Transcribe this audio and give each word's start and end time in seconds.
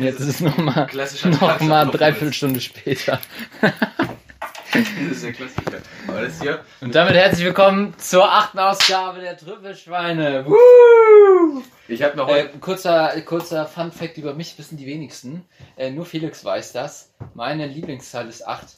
Und 0.00 0.06
jetzt 0.06 0.20
ist 0.20 0.28
es 0.28 0.40
nochmal 0.40 0.88
noch 1.24 1.60
mal 1.60 1.84
dreiviertel 1.84 2.32
Stunde 2.32 2.58
später. 2.62 3.20
Das 3.60 5.10
ist 5.10 5.22
der 5.24 5.32
Klassiker. 5.34 5.76
Aber 6.08 6.22
das 6.22 6.40
hier. 6.40 6.64
Und 6.80 6.94
damit 6.94 7.16
herzlich 7.16 7.44
willkommen 7.44 7.92
zur 7.98 8.32
achten 8.32 8.58
Ausgabe 8.60 9.20
der 9.20 9.36
Trüffelschweine. 9.36 10.46
Woo! 10.46 11.62
Ich 11.86 12.02
habe 12.02 12.16
noch 12.16 12.30
Äh, 12.30 12.44
heute. 12.44 12.58
kurzer, 12.60 13.20
kurzer 13.26 13.66
Fun 13.66 13.92
Fact 13.92 14.16
über 14.16 14.32
mich 14.32 14.58
wissen 14.58 14.78
die 14.78 14.86
wenigsten. 14.86 15.44
Äh, 15.76 15.90
nur 15.90 16.06
Felix 16.06 16.42
weiß 16.46 16.72
das. 16.72 17.12
Meine 17.34 17.66
Lieblingszahl 17.66 18.26
ist 18.26 18.48
8. 18.48 18.68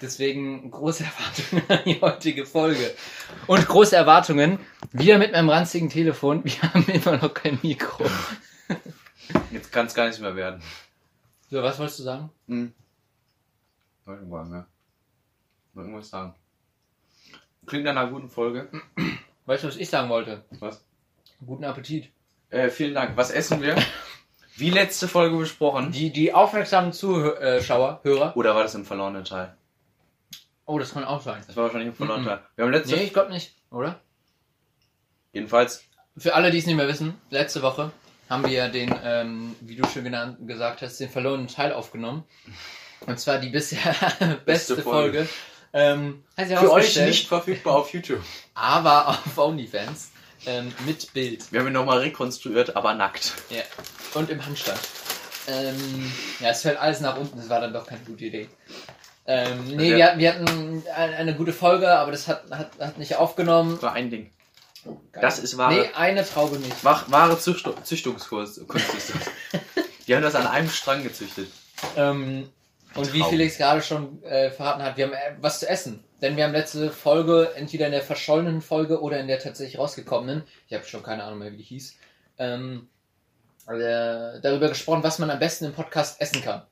Deswegen 0.00 0.70
große 0.70 1.02
Erwartungen 1.02 1.64
an 1.70 1.80
die 1.84 2.00
heutige 2.00 2.46
Folge. 2.46 2.94
Und 3.48 3.66
große 3.66 3.96
Erwartungen, 3.96 4.60
wieder 4.92 5.18
mit 5.18 5.32
meinem 5.32 5.48
ranzigen 5.50 5.90
Telefon. 5.90 6.44
Wir 6.44 6.62
haben 6.72 6.86
immer 6.86 7.16
noch 7.16 7.34
kein 7.34 7.58
Mikro. 7.64 8.04
Jetzt 9.50 9.72
kann 9.72 9.86
es 9.86 9.94
gar 9.94 10.08
nicht 10.08 10.20
mehr 10.20 10.34
werden. 10.36 10.62
So, 11.50 11.62
was 11.62 11.78
wolltest 11.78 11.98
du 12.00 12.02
sagen? 12.04 12.30
Hm. 12.46 12.72
Irgendwann, 14.06 14.52
ja. 14.52 14.66
Noch 15.74 15.82
irgendwas 15.82 16.08
sagen. 16.10 16.34
Klingt 17.66 17.84
nach 17.84 17.92
einer 17.92 18.10
guten 18.10 18.30
Folge. 18.30 18.68
Weißt 19.46 19.64
du, 19.64 19.68
was 19.68 19.76
ich 19.76 19.88
sagen 19.90 20.08
wollte? 20.08 20.44
Was? 20.58 20.84
Guten 21.44 21.64
Appetit. 21.64 22.10
Äh, 22.50 22.70
vielen 22.70 22.94
Dank. 22.94 23.16
Was 23.16 23.30
essen 23.30 23.60
wir? 23.62 23.76
Wie 24.56 24.70
letzte 24.70 25.06
Folge 25.06 25.36
besprochen. 25.36 25.92
Die, 25.92 26.10
die 26.10 26.32
aufmerksamen 26.34 26.92
Zuschauer, 26.92 28.00
Hörer. 28.02 28.36
Oder 28.36 28.54
war 28.54 28.62
das 28.62 28.74
im 28.74 28.84
verlorenen 28.84 29.24
Teil? 29.24 29.56
Oh, 30.64 30.78
das 30.78 30.92
kann 30.92 31.04
auch 31.04 31.22
sein. 31.22 31.42
Das 31.46 31.56
war 31.56 31.64
wahrscheinlich 31.64 31.88
im 31.88 31.94
verlorenen 31.94 32.24
Mhm. 32.24 32.28
Teil. 32.30 32.40
Wir 32.56 32.64
haben 32.64 32.72
letzte. 32.72 32.96
Nee, 32.96 33.04
ich 33.04 33.12
glaube 33.12 33.30
nicht, 33.30 33.54
oder? 33.70 34.00
Jedenfalls. 35.32 35.84
Für 36.16 36.34
alle, 36.34 36.50
die 36.50 36.58
es 36.58 36.66
nicht 36.66 36.74
mehr 36.76 36.88
wissen, 36.88 37.14
letzte 37.30 37.62
Woche 37.62 37.92
haben 38.28 38.44
wir 38.44 38.50
ja 38.50 38.68
den, 38.68 38.94
ähm, 39.04 39.56
wie 39.60 39.76
du 39.76 39.86
schon 39.88 40.04
genannt, 40.04 40.36
gesagt 40.46 40.82
hast, 40.82 40.98
den 40.98 41.08
verlorenen 41.08 41.48
Teil 41.48 41.72
aufgenommen. 41.72 42.24
Und 43.06 43.18
zwar 43.18 43.38
die 43.38 43.48
bisher 43.48 43.78
beste, 44.20 44.36
Beste 44.44 44.76
Folge. 44.82 45.26
Folge. 45.26 45.28
Ähm, 45.72 46.24
Für 46.36 46.72
euch 46.72 46.96
nicht 46.96 47.28
verfügbar 47.28 47.76
auf 47.76 47.92
YouTube. 47.92 48.22
Aber 48.54 49.08
auf 49.08 49.36
OnlyFans. 49.36 50.12
Ähm, 50.46 50.72
mit 50.86 51.12
Bild. 51.12 51.50
Wir 51.52 51.60
haben 51.60 51.66
ihn 51.66 51.72
nochmal 51.72 51.98
rekonstruiert, 51.98 52.76
aber 52.76 52.94
nackt. 52.94 53.34
Ja. 53.50 53.62
Und 54.14 54.30
im 54.30 54.46
Handstand. 54.46 54.78
Ähm, 55.48 56.12
ja, 56.38 56.50
es 56.50 56.62
fällt 56.62 56.78
alles 56.78 57.00
nach 57.00 57.16
unten, 57.16 57.36
das 57.38 57.48
war 57.48 57.60
dann 57.60 57.72
doch 57.72 57.86
keine 57.86 58.02
gute 58.02 58.26
Idee. 58.26 58.48
Ähm, 59.26 59.64
nee, 59.66 59.96
wir, 59.96 60.14
wir 60.16 60.32
hatten 60.32 60.84
eine, 60.94 61.16
eine 61.16 61.34
gute 61.34 61.52
Folge, 61.52 61.90
aber 61.90 62.12
das 62.12 62.28
hat, 62.28 62.44
hat, 62.50 62.70
hat 62.78 62.98
nicht 62.98 63.16
aufgenommen. 63.16 63.82
War 63.82 63.94
ein 63.94 64.10
Ding. 64.10 64.30
Geil. 65.12 65.22
Das 65.22 65.38
ist 65.38 65.56
wahre, 65.56 65.74
Nee, 65.74 65.90
eine 65.94 66.24
Traube 66.24 66.58
nicht. 66.58 66.84
wach- 66.84 67.10
wahre 67.10 67.38
Züchtung, 67.38 67.74
Züchtungskurs. 67.84 68.60
Kunst 68.66 68.94
ist 68.94 69.12
das. 69.14 69.62
Die 70.06 70.14
haben 70.14 70.22
das 70.22 70.34
an 70.34 70.46
einem 70.46 70.68
Strang 70.70 71.02
gezüchtet. 71.02 71.48
Ähm, 71.96 72.48
und 72.94 73.12
wie. 73.12 73.22
Felix 73.24 73.58
gerade 73.58 73.82
schon 73.82 74.22
äh, 74.22 74.50
verraten 74.50 74.82
hat, 74.82 74.96
wir 74.96 75.06
haben 75.06 75.12
äh, 75.12 75.36
was 75.40 75.60
zu 75.60 75.68
essen. 75.68 76.02
Denn 76.20 76.36
wir 76.36 76.44
haben 76.44 76.52
letzte 76.52 76.90
Folge, 76.90 77.52
entweder 77.54 77.86
in 77.86 77.92
der 77.92 78.02
verschollenen 78.02 78.60
Folge 78.62 79.00
oder 79.00 79.20
in 79.20 79.28
der 79.28 79.38
tatsächlich 79.38 79.78
rausgekommenen, 79.78 80.42
ich 80.66 80.74
habe 80.74 80.84
schon 80.84 81.02
keine 81.02 81.22
Ahnung 81.24 81.38
mehr, 81.40 81.52
wie 81.52 81.58
die 81.58 81.62
hieß, 81.62 81.94
ähm, 82.38 82.88
äh, 83.68 84.40
darüber 84.40 84.68
gesprochen, 84.68 85.02
was 85.04 85.18
man 85.20 85.30
am 85.30 85.38
besten 85.38 85.66
im 85.66 85.72
Podcast 85.74 86.20
essen 86.20 86.42
kann. 86.42 86.62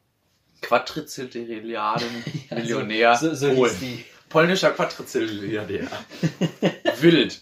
Quadrizilliarden 0.63 2.25
Ja, 2.51 2.57
Millionär. 2.57 3.17
So, 3.17 3.35
so 3.35 3.55
Polen. 3.55 3.71
hieß 3.71 3.81
die. 3.81 4.05
Polnischer 4.29 4.71
Quadrizilliardär. 4.73 5.87
Wild. 7.01 7.41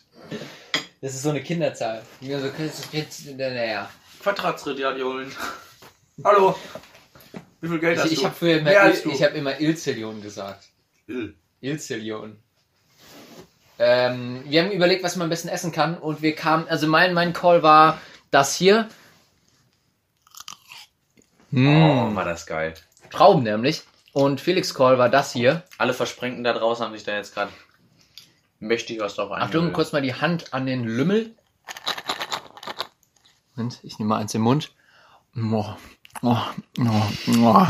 Das 1.05 1.15
ist 1.15 1.23
so 1.23 1.29
eine 1.29 1.43
Kinderzahl. 1.43 2.01
Wie 2.21 2.31
man 2.31 2.41
so 2.41 2.49
jetzt, 2.93 3.27
naja. 3.37 3.91
Quadrazilliarden. 4.23 5.31
Hallo. 6.25 6.59
Wie 7.61 7.69
viel 7.69 7.79
Geld 7.79 7.99
hast 7.99 8.07
Ich, 8.07 8.13
du? 8.15 8.21
ich 8.21 8.25
habe 8.25 8.35
früher 8.35 8.57
immer, 8.57 8.71
Mehr 8.71 8.81
als 8.85 9.01
Il, 9.01 9.03
du. 9.03 9.11
ich 9.11 9.23
hab 9.23 9.35
immer 9.35 9.61
Ilzillion 9.61 10.23
gesagt. 10.23 10.65
Ill. 11.07 11.35
Ilzillion. 11.61 12.39
Ähm, 13.79 14.45
wir 14.47 14.63
haben 14.63 14.71
überlegt, 14.71 15.05
was 15.05 15.17
man 15.17 15.25
am 15.25 15.29
besten 15.29 15.49
essen 15.49 15.73
kann 15.73 15.99
und 15.99 16.23
wir 16.23 16.35
kamen, 16.35 16.67
also 16.69 16.87
mein, 16.87 17.13
mein 17.13 17.35
Call 17.35 17.63
war 17.63 18.01
das 18.31 18.57
hier. 18.57 18.89
Oh, 21.53 21.57
Mm. 21.59 22.17
war 22.17 22.25
das 22.25 22.47
geil. 22.47 22.73
Trauben 23.11 23.43
nämlich. 23.43 23.83
Und 24.15 24.41
Felix 24.41 24.73
Call 24.73 24.97
war 24.97 25.11
das 25.11 25.35
hier. 25.35 25.65
Alle 25.77 25.93
Versprengten 25.93 26.45
da 26.45 26.55
draußen 26.55 26.83
haben 26.83 26.95
sich 26.95 27.05
da 27.05 27.15
jetzt 27.15 27.35
gerade 27.35 27.53
mächtig 28.67 29.01
was 29.01 29.15
drauf 29.15 29.31
Achtung, 29.31 29.43
eingebildet. 29.43 29.75
kurz 29.75 29.93
mal 29.93 30.03
die 30.03 30.15
Hand 30.15 30.53
an 30.53 30.67
den 30.67 30.85
Lümmel. 30.85 31.35
Moment, 33.55 33.79
ich 33.83 33.99
nehme 33.99 34.09
mal 34.11 34.21
eins 34.21 34.35
im 34.35 34.43
Mund. 34.43 34.73
Oh, 35.37 35.65
oh, 36.23 36.39
oh, 36.81 37.03
oh. 37.41 37.67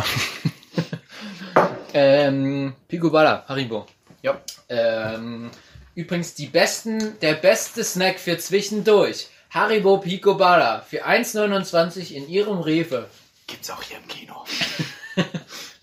ähm, 1.95 2.75
Pico 2.89 3.11
Balla, 3.11 3.45
Haribo. 3.49 3.87
Ja. 4.23 4.41
Ähm, 4.69 5.51
übrigens 5.95 6.35
die 6.35 6.47
besten, 6.47 7.19
der 7.21 7.35
beste 7.35 7.85
Snack 7.85 8.19
für 8.19 8.39
zwischendurch. 8.39 9.29
Haribo 9.51 9.99
Pico 9.99 10.35
Balla 10.35 10.81
für 10.81 11.07
1,29 11.07 12.13
in 12.13 12.29
ihrem 12.29 12.59
Rewe. 12.59 13.09
Gibt's 13.47 13.71
auch 13.71 13.83
hier 13.83 13.99
im 13.99 14.09
Kino. 14.09 14.45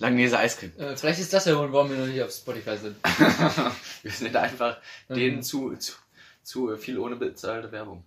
Langnese 0.02 0.38
Eiscreme. 0.40 0.74
Äh, 0.80 0.96
vielleicht 0.98 1.20
ist 1.20 1.32
das 1.32 1.44
der 1.44 1.54
Grund, 1.54 1.72
warum 1.74 1.90
wir 1.92 1.98
noch 1.98 2.08
nicht 2.08 2.22
auf 2.24 2.32
Spotify 2.32 2.76
sind. 2.78 2.96
Wir 4.02 4.12
sind 4.12 4.36
einfach 4.36 4.78
Mhm. 5.10 5.14
denen 5.14 5.44
zu, 5.44 5.76
zu, 5.78 5.94
zu 6.42 6.76
viel 6.78 6.98
ohne 6.98 7.16
bezahlte 7.16 7.72
Werbung. 7.72 8.04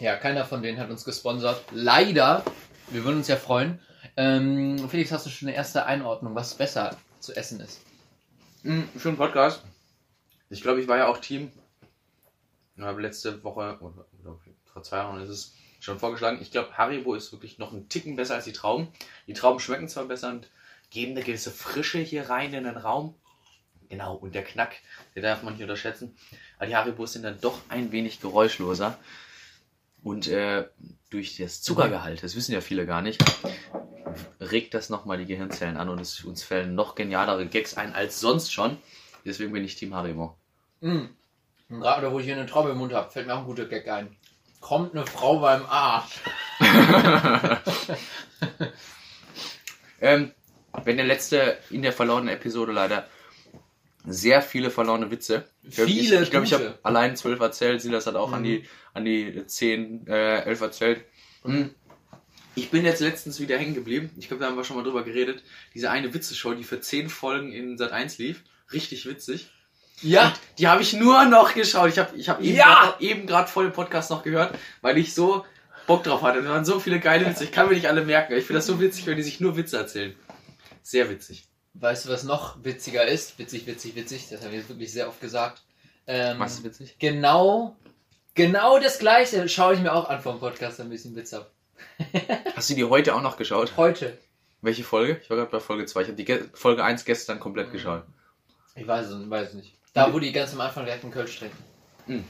Ja, 0.00 0.16
keiner 0.16 0.46
von 0.46 0.62
denen 0.62 0.78
hat 0.78 0.88
uns 0.88 1.04
gesponsert. 1.04 1.62
Leider. 1.70 2.42
Wir 2.88 3.04
würden 3.04 3.18
uns 3.18 3.28
ja 3.28 3.36
freuen. 3.36 3.78
Ähm, 4.16 4.88
Felix, 4.88 5.12
hast 5.12 5.26
du 5.26 5.30
schon 5.30 5.48
eine 5.48 5.56
erste 5.56 5.84
Einordnung, 5.84 6.34
was 6.34 6.54
besser 6.54 6.96
zu 7.20 7.34
essen 7.36 7.60
ist? 7.60 7.80
Mhm, 8.62 8.88
für 8.96 9.08
einen 9.08 9.18
Podcast. 9.18 9.62
Ich 10.48 10.62
glaube, 10.62 10.80
ich 10.80 10.88
war 10.88 10.96
ja 10.96 11.08
auch 11.08 11.18
Team. 11.18 11.52
Ich 12.76 12.82
habe 12.82 13.02
letzte 13.02 13.44
Woche, 13.44 13.76
oder, 13.80 14.06
oder 14.22 14.38
vor 14.72 14.82
zwei 14.82 15.04
Wochen 15.06 15.20
ist 15.20 15.28
es 15.28 15.52
schon 15.80 15.98
vorgeschlagen. 15.98 16.38
Ich 16.40 16.50
glaube, 16.50 16.72
Haribo 16.78 17.14
ist 17.14 17.32
wirklich 17.32 17.58
noch 17.58 17.72
ein 17.72 17.88
Ticken 17.90 18.16
besser 18.16 18.34
als 18.36 18.44
die 18.44 18.52
Trauben. 18.52 18.88
Die 19.26 19.34
Trauben 19.34 19.60
schmecken 19.60 19.88
zwar 19.88 20.06
besser 20.06 20.30
und 20.30 20.48
geben 20.92 21.12
eine 21.12 21.22
gewisse 21.22 21.50
Frische 21.50 21.98
hier 21.98 22.28
rein 22.28 22.52
in 22.52 22.64
den 22.64 22.76
Raum. 22.76 23.14
Genau, 23.88 24.14
und 24.14 24.34
der 24.34 24.44
Knack, 24.44 24.76
der 25.14 25.22
darf 25.22 25.42
man 25.42 25.54
nicht 25.54 25.62
unterschätzen. 25.62 26.16
Aber 26.56 26.66
die 26.66 26.76
Haribos 26.76 27.14
sind 27.14 27.22
dann 27.22 27.40
doch 27.40 27.58
ein 27.68 27.92
wenig 27.92 28.20
geräuschloser. 28.20 28.98
Und 30.02 30.28
äh, 30.28 30.68
durch 31.10 31.36
das 31.36 31.62
Zuckergehalt, 31.62 32.22
das 32.22 32.36
wissen 32.36 32.52
ja 32.52 32.60
viele 32.60 32.86
gar 32.86 33.02
nicht, 33.02 33.22
regt 34.40 34.74
das 34.74 34.90
nochmal 34.90 35.18
die 35.18 35.26
Gehirnzellen 35.26 35.76
an 35.76 35.88
und 35.88 36.00
es, 36.00 36.24
uns 36.24 36.42
fällen 36.42 36.74
noch 36.74 36.94
genialere 36.94 37.46
Gags 37.46 37.76
ein 37.76 37.94
als 37.94 38.20
sonst 38.20 38.52
schon. 38.52 38.76
Deswegen 39.24 39.52
bin 39.52 39.64
ich 39.64 39.76
Team 39.76 39.94
Haribo. 39.94 40.36
Mm. 40.80 41.04
Gerade 41.68 42.12
wo 42.12 42.18
ich 42.18 42.26
hier 42.26 42.36
eine 42.36 42.46
Traube 42.46 42.70
im 42.70 42.78
Mund 42.78 42.92
habe, 42.92 43.10
fällt 43.10 43.26
mir 43.26 43.34
auch 43.34 43.40
ein 43.40 43.46
guter 43.46 43.66
Gag 43.66 43.88
ein. 43.88 44.14
Kommt 44.60 44.94
eine 44.94 45.06
Frau 45.06 45.38
beim 45.38 45.64
Arsch. 45.66 46.20
ähm, 50.00 50.32
wenn 50.84 50.96
der 50.96 51.06
letzte 51.06 51.58
in 51.70 51.82
der 51.82 51.92
verlorenen 51.92 52.28
Episode 52.34 52.72
leider 52.72 53.08
sehr 54.04 54.42
viele 54.42 54.70
verlorene 54.70 55.10
Witze. 55.10 55.44
Ich 55.62 55.76
glaub, 55.76 55.86
Viele 55.86 56.16
Ich, 56.16 56.22
ich 56.22 56.30
glaube, 56.30 56.46
ich 56.46 56.52
habe 56.52 56.78
allein 56.82 57.16
zwölf 57.16 57.38
erzählt. 57.40 57.80
Silas 57.80 58.06
hat 58.06 58.16
auch 58.16 58.32
an 58.32 58.40
Mhm. 58.40 58.44
die 58.44 58.64
an 58.94 59.04
die 59.04 59.46
zehn, 59.46 60.06
äh, 60.06 60.40
elf 60.42 60.60
erzählt. 60.60 61.02
Mhm. 61.44 61.70
Ich 62.54 62.70
bin 62.70 62.84
jetzt 62.84 63.00
letztens 63.00 63.40
wieder 63.40 63.56
hängen 63.56 63.74
geblieben. 63.74 64.10
Ich 64.18 64.28
glaube, 64.28 64.42
da 64.42 64.50
haben 64.50 64.56
wir 64.56 64.64
schon 64.64 64.76
mal 64.76 64.82
drüber 64.82 65.02
geredet. 65.04 65.42
Diese 65.74 65.90
eine 65.90 66.12
Witzeshow, 66.12 66.52
die 66.52 66.64
für 66.64 66.80
zehn 66.80 67.08
Folgen 67.08 67.52
in 67.52 67.78
Sat 67.78 67.92
1 67.92 68.18
lief. 68.18 68.42
Richtig 68.72 69.06
witzig. 69.06 69.50
Ja, 70.02 70.34
Die 70.58 70.66
habe 70.68 70.82
ich 70.82 70.92
nur 70.92 71.24
noch 71.26 71.54
geschaut. 71.54 71.88
Ich 71.90 71.98
habe 71.98 72.14
ich 72.16 72.28
hab 72.28 72.42
eben 72.42 72.56
Ja! 72.56 72.64
grad- 72.90 73.00
eben 73.00 73.26
gerade 73.26 73.48
vor 73.48 73.62
dem 73.62 73.72
Podcast 73.72 74.10
noch 74.10 74.22
gehört, 74.24 74.54
weil 74.82 74.98
ich 74.98 75.14
so 75.14 75.46
Bock 75.86 76.02
drauf 76.02 76.22
hatte. 76.22 76.40
Es 76.40 76.46
waren 76.48 76.64
so 76.64 76.80
viele 76.80 76.98
geile 77.00 77.24
Witze. 77.26 77.44
Ich 77.44 77.52
kann 77.52 77.68
mir 77.68 77.74
nicht 77.74 77.86
alle 77.88 78.04
merken. 78.04 78.32
Ich 78.34 78.44
finde 78.44 78.58
das 78.58 78.66
so 78.66 78.80
witzig, 78.80 79.06
wenn 79.06 79.16
die 79.16 79.22
sich 79.22 79.40
nur 79.40 79.56
Witze 79.56 79.76
erzählen. 79.78 80.14
Sehr 80.82 81.08
witzig. 81.10 81.46
weißt 81.74 82.04
du, 82.06 82.10
was 82.10 82.24
noch 82.24 82.62
witziger 82.64 83.06
ist? 83.06 83.38
Witzig, 83.38 83.66
witzig, 83.66 83.94
witzig. 83.94 84.28
Das 84.30 84.42
haben 84.42 84.50
wir 84.52 84.58
jetzt 84.58 84.68
wirklich 84.68 84.92
sehr 84.92 85.08
oft 85.08 85.20
gesagt. 85.20 85.62
Ähm, 86.06 86.38
Was 86.40 86.54
ist 86.54 86.64
witzig? 86.64 86.96
Genau, 86.98 87.76
genau 88.34 88.78
das 88.78 88.98
gleiche 88.98 89.48
schaue 89.48 89.74
ich 89.74 89.80
mir 89.80 89.92
auch 89.92 90.08
an 90.08 90.20
vom 90.20 90.40
Podcast, 90.40 90.80
ein 90.80 90.88
bisschen 90.90 91.14
Witz 91.14 91.32
ab. 91.32 91.50
Hast 92.56 92.70
du 92.70 92.74
die 92.74 92.84
heute 92.84 93.14
auch 93.14 93.22
noch 93.22 93.36
geschaut? 93.36 93.76
Heute. 93.76 94.18
Welche 94.60 94.84
Folge? 94.84 95.20
Ich 95.22 95.30
war 95.30 95.36
gerade 95.36 95.50
bei 95.50 95.60
Folge 95.60 95.86
2. 95.86 96.00
Ich 96.02 96.06
habe 96.08 96.16
die 96.16 96.24
Ge 96.24 96.44
Folge 96.54 96.84
1 96.84 97.04
gestern 97.04 97.40
komplett 97.40 97.68
Mhm. 97.68 97.72
geschaut. 97.72 98.02
Ich 98.74 98.86
weiß 98.86 99.06
es 99.08 99.30
weiß 99.30 99.54
nicht. 99.54 99.74
Da, 99.94 100.12
wo 100.12 100.18
die 100.18 100.32
ganz 100.32 100.52
am 100.54 100.60
Anfang 100.60 100.84
direkt 100.84 101.04
einen 101.04 101.12
Kölsch 101.12 101.38
trinken. 101.38 102.24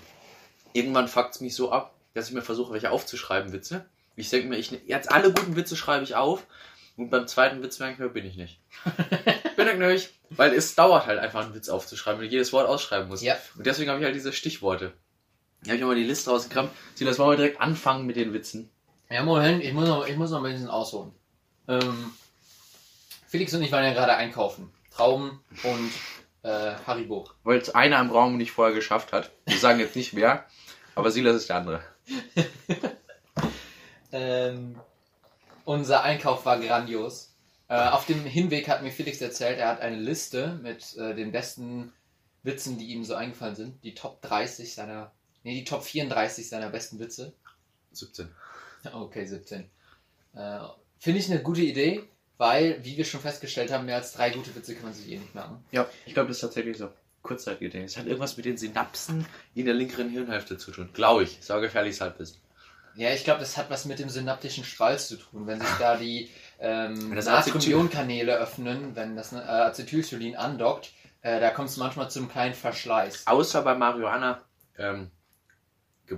Irgendwann 0.73 1.09
fuckt 1.09 1.35
es 1.35 1.41
mich 1.41 1.55
so 1.55 1.71
ab, 1.71 1.95
dass 2.15 2.29
ich 2.29 2.35
mir 2.35 2.43
versuche, 2.43 2.73
welche 2.73 2.91
aufzuschreiben, 2.91 3.53
Witze. 3.53 3.85
Ich 4.17 4.29
denke 4.31 4.49
mir, 4.49 4.57
ich, 4.57 4.71
jetzt 4.87 5.11
alle 5.11 5.33
guten 5.33 5.57
Witze 5.57 5.77
schreibe 5.77 6.05
ich 6.05 6.15
auf 6.17 6.45
und 6.97 7.11
beim 7.11 7.27
zweiten 7.27 7.63
Witz 7.63 7.79
merke 7.79 7.95
ich 7.95 7.99
mir, 8.01 8.09
bin 8.09 8.27
ich 8.27 8.37
nicht. 8.37 8.61
bin 9.57 9.69
ich 9.69 9.77
nicht. 9.77 10.11
Weil 10.31 10.53
es 10.53 10.75
dauert 10.75 11.07
halt 11.07 11.19
einfach, 11.19 11.45
einen 11.45 11.55
Witz 11.55 11.69
aufzuschreiben, 11.69 12.21
wenn 12.21 12.29
du 12.29 12.33
jedes 12.33 12.53
Wort 12.53 12.69
ausschreiben 12.69 13.09
musst. 13.09 13.23
Ja. 13.23 13.37
Und 13.57 13.67
deswegen 13.67 13.91
habe 13.91 14.01
ich 14.01 14.05
halt 14.05 14.15
diese 14.15 14.33
Stichworte. 14.33 14.93
Hier 15.63 15.73
habe 15.73 15.79
ich 15.79 15.85
mal 15.85 15.95
die 15.95 16.05
Liste 16.05 16.31
rausgekramt. 16.31 16.71
Silas, 16.95 17.19
wollen 17.19 17.31
wir 17.31 17.37
direkt 17.37 17.61
anfangen 17.61 18.07
mit 18.07 18.17
den 18.17 18.33
Witzen? 18.33 18.71
Ja, 19.11 19.23
Moment, 19.23 19.63
ich 19.63 19.73
muss 19.73 19.89
noch, 19.89 20.07
ich 20.07 20.17
muss 20.17 20.31
noch 20.31 20.43
ein 20.43 20.53
bisschen 20.53 20.69
ausholen. 20.69 21.13
Ähm, 21.69 22.13
Felix 23.27 23.55
und 23.55 23.63
ich 23.63 23.73
waren 23.73 23.85
ja 23.85 23.93
gerade 23.93 24.15
einkaufen. 24.15 24.73
Trauben 24.91 25.41
und 25.63 25.91
äh, 26.43 26.75
Haribo. 26.87 27.29
Weil 27.45 27.59
es 27.59 27.75
einer 27.75 28.01
im 28.01 28.11
Raum 28.11 28.37
nicht 28.37 28.53
vorher 28.53 28.75
geschafft 28.75 29.13
hat. 29.13 29.31
Wir 29.47 29.59
sagen 29.59 29.81
jetzt 29.81 29.97
nicht 29.97 30.17
wer, 30.17 30.47
aber 30.95 31.11
Silas 31.11 31.37
ist 31.37 31.49
der 31.49 31.57
andere. 31.57 31.83
Ähm, 34.13 34.77
unser 35.65 36.03
Einkauf 36.03 36.45
war 36.45 36.59
grandios. 36.59 37.35
Äh, 37.69 37.89
auf 37.89 38.07
dem 38.07 38.25
Hinweg 38.25 38.69
hat 38.69 38.83
mir 38.83 38.91
Felix 38.91 39.21
erzählt, 39.21 39.59
er 39.59 39.69
hat 39.69 39.81
eine 39.81 39.97
Liste 39.97 40.59
mit 40.63 40.97
äh, 40.97 41.15
den 41.15 41.33
besten 41.33 41.93
Witzen, 42.43 42.79
die 42.79 42.87
ihm 42.89 43.05
so 43.05 43.15
eingefallen 43.15 43.57
sind. 43.57 43.83
Die 43.85 43.95
Top 43.95 44.21
30 44.23 44.75
seiner, 44.75 45.13
nee, 45.43 45.55
die 45.55 45.65
Top 45.65 45.83
34 45.83 46.49
seiner 46.49 46.71
besten 46.71 46.99
Witze. 46.99 47.33
17. 47.93 48.29
Okay, 48.93 49.25
17. 49.25 49.71
Äh, 50.35 50.59
Finde 50.99 51.21
ich 51.21 51.31
eine 51.31 51.41
gute 51.41 51.61
Idee, 51.63 52.03
weil, 52.37 52.85
wie 52.85 52.97
wir 52.97 53.05
schon 53.05 53.21
festgestellt 53.21 53.71
haben, 53.71 53.87
mehr 53.87 53.95
als 53.95 54.13
drei 54.13 54.31
gute 54.31 54.53
Witze 54.57 54.75
kann 54.75 54.87
man 54.87 54.93
sich 54.93 55.09
eh 55.09 55.19
nicht 55.19 55.37
merken. 55.37 55.65
Ja, 55.71 55.89
ich 56.05 56.15
glaube, 56.15 56.29
das 56.29 56.39
ist 56.39 56.41
tatsächlich 56.41 56.79
so. 56.79 56.91
Kurzzeitgedächtnis. 57.23 57.93
Es 57.93 57.99
hat 57.99 58.07
irgendwas 58.07 58.37
mit 58.37 58.47
den 58.47 58.57
Synapsen 58.57 59.25
in 59.55 59.65
der 59.67 59.75
linkeren 59.75 60.11
Hirnhälfte 60.11 60.59
zu 60.59 60.73
tun. 60.73 60.91
Glaube 60.93 61.23
ich. 61.23 61.39
Saugefährliches 61.41 62.01
Halbwissen. 62.01 62.42
Ja, 62.95 63.13
ich 63.13 63.25
glaube, 63.25 63.41
das 63.41 63.57
hat 63.57 63.71
was 63.71 63.85
mit 63.85 63.99
dem 63.99 64.09
synaptischen 64.09 64.65
Spalz 64.65 65.09
zu 65.09 65.17
tun. 65.17 65.47
Wenn 65.47 65.61
sich 65.61 65.71
da 65.79 65.97
die 65.97 66.31
ähm, 66.61 67.11
Natrium-Ionen-Kanäle 67.15 68.37
öffnen, 68.37 68.95
wenn 68.95 69.17
das 69.17 69.33
äh, 69.33 69.37
Acetylcholin 69.37 70.37
andockt, 70.37 70.93
äh, 71.23 71.41
da 71.41 71.51
kommt 71.51 71.69
es 71.69 71.77
manchmal 71.77 72.11
zu 72.11 72.19
einem 72.19 72.29
kleinen 72.29 72.55
Verschleiß. 72.55 73.27
Außer 73.27 73.63
bei 73.63 73.75
Marihuana 73.75 74.43
ähm, 74.79 75.11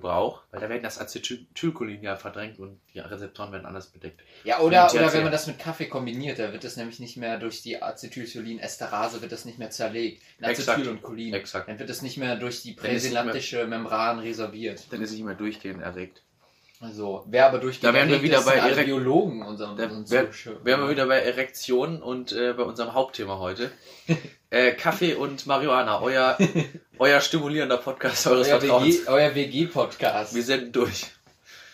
weil 0.03 0.61
da 0.61 0.69
werden 0.69 0.83
das 0.83 0.99
Acetylcholin 0.99 2.03
ja 2.03 2.17
verdrängt 2.17 2.59
und 2.59 2.81
die 2.93 2.99
Rezeptoren 2.99 3.53
werden 3.53 3.67
anders 3.67 3.91
bedeckt. 3.91 4.23
Ja, 4.43 4.61
oder, 4.61 4.93
oder 4.93 5.13
wenn 5.13 5.23
man 5.23 5.33
das 5.33 5.47
mit 5.47 5.59
Kaffee 5.59 5.87
kombiniert, 5.87 6.39
da 6.39 6.53
wird 6.53 6.65
das 6.65 6.77
nämlich 6.77 6.99
nicht 6.99 7.17
mehr 7.17 7.39
durch 7.39 7.63
die 7.63 7.81
Acetylcholin-Esterase 7.81 9.23
wird 9.23 9.31
das 9.31 9.45
nicht 9.45 9.59
mehr 9.59 9.71
zerlegt. 9.71 10.23
In 10.39 10.47
Acetyl 10.47 10.63
Exakt. 10.63 10.87
und 10.89 11.03
Cholin. 11.03 11.35
Exakt. 11.35 11.69
Dann 11.69 11.79
wird 11.79 11.91
das 11.91 12.03
nicht 12.03 12.17
mehr 12.17 12.37
durch 12.37 12.63
die 12.63 12.73
präsynaptische 12.73 13.67
Membran 13.67 14.19
resorbiert. 14.19 14.85
Dann 14.91 15.01
ist 15.01 15.11
es 15.11 15.17
nicht 15.17 15.27
mehr 15.27 15.37
durchgehend 15.37 15.83
erregt. 15.83 16.23
Also, 16.81 17.25
wer 17.29 17.47
aber 17.47 17.59
durch 17.59 17.81
die 17.81 17.87
Da 17.87 17.95
wären 17.95 18.09
wir 18.09 18.23
wieder 18.23 18.43
bei 18.43 18.61
alle 18.61 18.75
Erek- 18.75 18.87
Biologen 18.87 19.43
unseren, 19.43 19.77
Da 19.77 19.85
unseren 19.87 20.29
wär-. 20.29 20.65
Wären 20.65 20.81
wir 20.83 20.91
wieder 20.91 21.07
bei 21.07 21.21
Erektionen 21.21 22.03
und 22.03 22.33
äh, 22.33 22.53
bei 22.53 22.65
unserem 22.65 22.93
Hauptthema 22.95 23.39
heute. 23.39 23.71
äh, 24.51 24.73
Kaffee 24.73 25.15
und 25.15 25.47
Marihuana, 25.47 26.01
euer, 26.03 26.37
euer 26.99 27.21
stimulierender 27.21 27.77
Podcast 27.79 28.27
eures 28.27 28.49
Euer 28.49 28.61
Vertrauens. 28.61 28.87
WG 28.87 29.09
Euer 29.09 29.35
WG-Podcast. 29.35 30.35
Wir 30.35 30.43
sind 30.43 30.75
durch. 30.75 31.07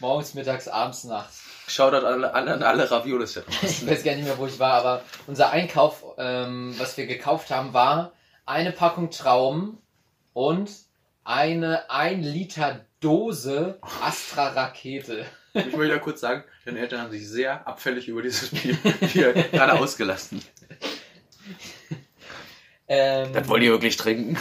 Morgens, 0.00 0.35
mittags, 0.35 0.69
abends, 0.69 1.05
nachts. 1.05 1.43
Shoutout 1.67 2.05
an 2.06 2.25
alle, 2.25 2.35
an 2.35 2.62
alle 2.62 2.91
Raviolis 2.91 3.35
da 3.35 3.43
Ich 3.62 3.87
weiß 3.87 4.03
gar 4.03 4.14
nicht 4.14 4.25
mehr, 4.25 4.38
wo 4.38 4.46
ich 4.46 4.58
war, 4.58 4.75
aber 4.75 5.03
unser 5.26 5.50
Einkauf, 5.50 6.05
ähm, 6.19 6.75
was 6.79 6.96
wir 6.96 7.06
gekauft 7.06 7.50
haben, 7.50 7.73
war 7.73 8.12
eine 8.44 8.73
Packung 8.73 9.11
Trauben 9.11 9.79
und 10.32 10.70
eine 11.25 11.88
1 11.91 12.26
Liter 12.26 12.85
Dose 13.00 13.79
Astra 14.02 14.49
Rakete. 14.49 15.25
Ich 15.55 15.76
möchte 15.76 15.94
ja 15.94 15.99
kurz 15.99 16.20
sagen, 16.20 16.44
deine 16.64 16.79
Eltern 16.79 17.00
haben 17.00 17.11
sich 17.11 17.26
sehr 17.29 17.67
abfällig 17.67 18.06
über 18.08 18.23
dieses 18.23 18.50
Bier 18.50 18.76
hier 19.12 19.32
gerade 19.32 19.73
ausgelassen. 19.79 20.43
Ähm, 22.88 23.32
Das 23.32 23.49
wollt 23.49 23.62
ihr 23.62 23.70
wirklich 23.70 23.97
trinken? 23.97 24.37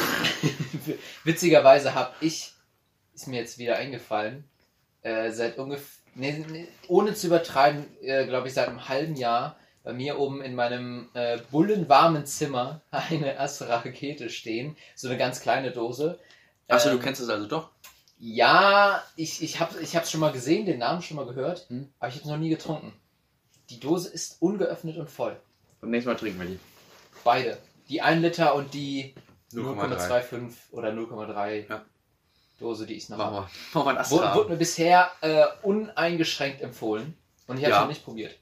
Witzigerweise 1.24 1.94
habe 1.94 2.14
ich, 2.22 2.54
ist 3.14 3.28
mir 3.28 3.40
jetzt 3.40 3.58
wieder 3.58 3.78
eingefallen, 3.78 4.44
äh, 5.02 5.32
seit 5.32 5.58
ungefähr, 5.58 6.00
nee, 6.16 6.46
nee, 6.50 6.68
ohne 6.88 7.14
zu 7.14 7.28
übertreiben, 7.28 7.86
äh, 8.02 8.26
glaube 8.26 8.48
ich, 8.48 8.54
seit 8.54 8.68
einem 8.68 8.90
halben 8.90 9.16
Jahr 9.16 9.58
bei 9.84 9.94
mir 9.94 10.20
oben 10.20 10.42
in 10.42 10.56
meinem 10.56 11.10
äh, 11.14 11.38
bullenwarmen 11.52 12.26
Zimmer 12.26 12.82
eine 12.92 13.40
Astra 13.40 13.78
Rakete 13.78 14.30
stehen. 14.30 14.76
So 14.96 15.08
eine 15.08 15.18
ganz 15.18 15.42
kleine 15.42 15.72
Dose. 15.72 16.20
Achso, 16.68 16.90
du 16.90 16.98
Ähm, 16.98 17.02
kennst 17.02 17.22
es 17.22 17.30
also 17.30 17.48
doch. 17.48 17.72
Ja, 18.20 19.02
ich, 19.16 19.42
ich 19.42 19.60
habe 19.62 19.80
es 19.82 20.12
schon 20.12 20.20
mal 20.20 20.32
gesehen, 20.34 20.66
den 20.66 20.80
Namen 20.80 21.02
schon 21.02 21.16
mal 21.18 21.26
gehört, 21.26 21.70
Hm. 21.70 21.90
aber 22.00 22.10
ich 22.10 22.16
habe 22.16 22.26
es 22.26 22.30
noch 22.30 22.38
nie 22.38 22.50
getrunken. 22.50 22.94
Die 23.70 23.80
Dose 23.80 24.10
ist 24.10 24.42
ungeöffnet 24.42 24.98
und 24.98 25.10
voll. 25.10 25.40
Beim 25.80 25.92
nächsten 25.92 26.10
Mal 26.10 26.16
trinken 26.18 26.40
wir 26.40 26.48
die. 26.48 26.60
Beide. 27.24 27.58
Die 27.88 28.02
1 28.02 28.22
Liter 28.22 28.56
und 28.56 28.74
die 28.74 29.16
0,3. 29.54 30.30
0,25 30.30 30.52
oder 30.72 30.90
0,3 30.92 31.70
Ja. 31.70 31.86
Dose, 32.60 32.86
die 32.86 32.96
ich 32.96 33.08
noch 33.08 33.18
habe. 33.20 33.48
Machen 33.74 33.96
wir 33.96 34.10
Wurde, 34.12 34.36
wurde 34.36 34.50
mir 34.50 34.58
bisher 34.58 35.12
äh, 35.22 35.46
uneingeschränkt 35.64 36.62
empfohlen 36.62 37.14
und 37.48 37.58
ich 37.58 37.64
habe 37.64 37.72
es 37.72 37.78
Ja. 37.78 37.82
noch 37.82 37.88
nicht 37.90 38.04
probiert. 38.04 38.38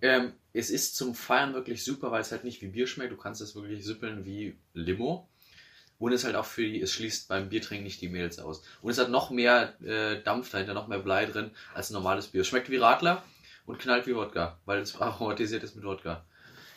Ähm, 0.00 0.32
es 0.54 0.70
ist 0.70 0.96
zum 0.96 1.14
Feiern 1.14 1.52
wirklich 1.52 1.84
super, 1.84 2.10
weil 2.10 2.22
es 2.22 2.32
halt 2.32 2.44
nicht 2.44 2.62
wie 2.62 2.68
Bier 2.68 2.86
schmeckt. 2.86 3.12
Du 3.12 3.16
kannst 3.18 3.42
es 3.42 3.54
wirklich 3.54 3.84
süppeln 3.84 4.24
wie 4.24 4.56
Limo. 4.72 5.28
Und 5.98 6.12
es 6.12 6.24
halt 6.24 6.36
auch 6.36 6.44
für 6.44 6.62
die, 6.62 6.80
es 6.80 6.92
schließt 6.92 7.28
beim 7.28 7.48
Biertrinken 7.48 7.84
nicht 7.84 8.00
die 8.00 8.08
Mädels 8.08 8.38
aus. 8.38 8.62
Und 8.82 8.90
es 8.90 8.98
hat 8.98 9.10
noch 9.10 9.30
mehr 9.30 9.74
äh, 9.82 10.22
Dampf 10.22 10.50
dahinter, 10.50 10.74
noch 10.74 10.86
mehr 10.86 11.00
Blei 11.00 11.26
drin 11.26 11.50
als 11.74 11.90
ein 11.90 11.94
normales 11.94 12.28
Bier. 12.28 12.44
Schmeckt 12.44 12.70
wie 12.70 12.76
Radler 12.76 13.22
und 13.66 13.78
knallt 13.78 14.06
wie 14.06 14.14
Wodka, 14.14 14.58
weil 14.64 14.78
es 14.78 14.94
aromatisiert 15.00 15.62
ist 15.62 15.74
mit 15.74 15.84
Wodka. 15.84 16.24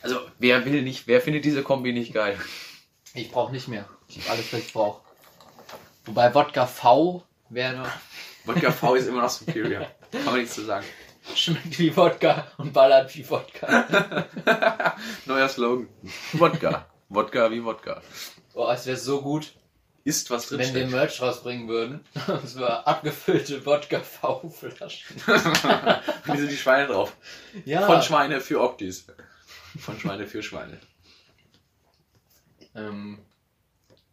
Also, 0.02 0.18
wer 0.38 0.64
will 0.64 0.82
nicht, 0.82 1.06
wer 1.06 1.20
findet 1.20 1.44
diese 1.44 1.62
Kombi 1.62 1.92
nicht 1.92 2.12
geil? 2.12 2.36
Ich 3.14 3.30
brauche 3.30 3.52
nicht 3.52 3.68
mehr. 3.68 3.88
Ich 4.08 4.18
habe 4.18 4.30
alles, 4.30 4.52
was 4.52 4.60
ich 4.60 4.72
brauche. 4.72 5.02
Wobei 6.06 6.34
Wodka 6.34 6.66
V 6.66 7.24
wäre 7.48 7.76
noch, 7.76 7.88
Wodka 8.44 8.72
V 8.72 8.96
ist 8.96 9.06
immer 9.06 9.22
noch 9.22 9.30
superior. 9.30 9.86
Kann 10.10 10.24
man 10.24 10.38
nichts 10.38 10.54
zu 10.54 10.64
sagen. 10.64 10.84
schmeckt 11.34 11.78
wie 11.78 11.96
Wodka 11.96 12.48
und 12.58 12.72
ballert 12.72 13.14
wie 13.14 13.28
Wodka. 13.28 14.96
Neuer 15.26 15.48
Slogan. 15.48 15.88
Wodka. 16.32 16.86
Wodka 17.08 17.50
wie 17.50 17.64
Wodka. 17.64 18.02
Oh, 18.54 18.68
es 18.70 18.86
wäre 18.86 18.96
so 18.96 19.22
gut, 19.22 19.52
Ist 20.04 20.30
was 20.30 20.48
drin 20.48 20.58
wenn 20.60 20.66
wir 20.74 20.80
steckt. 20.82 20.90
Merch 20.92 21.22
rausbringen 21.22 21.68
würden. 21.68 22.04
Und 22.26 22.48
zwar 22.48 22.86
abgefüllte 22.86 23.64
Wodka 23.64 24.00
V-Flaschen. 24.00 25.16
Wie 26.24 26.36
sind 26.36 26.50
die 26.50 26.56
Schweine 26.56 26.88
drauf? 26.88 27.16
Ja. 27.64 27.86
Von 27.86 28.02
Schweine 28.02 28.40
für 28.40 28.60
Optis. 28.60 29.06
Von 29.78 29.98
Schweine 29.98 30.26
für 30.26 30.42
Schweine. 30.42 30.78
ähm, 32.74 33.18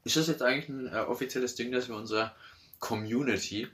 Ist 0.04 0.16
das 0.16 0.28
jetzt 0.28 0.42
eigentlich 0.42 0.70
ein 0.70 0.88
äh, 0.94 1.00
offizielles 1.00 1.56
Ding, 1.56 1.72
dass 1.72 1.88
wir 1.90 1.96
unserer 1.96 2.34
Community, 2.80 3.68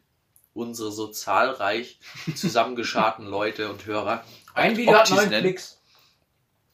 unsere 0.53 0.91
so 0.91 1.07
zahlreich 1.07 1.99
zusammengescharten 2.35 3.25
Leute 3.29 3.69
und 3.69 3.85
Hörer 3.85 4.23
ein 4.53 4.77
Video 4.77 4.93
hat 4.93 5.01
Optis 5.01 5.15
neun 5.17 5.29
nennen? 5.29 5.43
Klicks. 5.43 5.79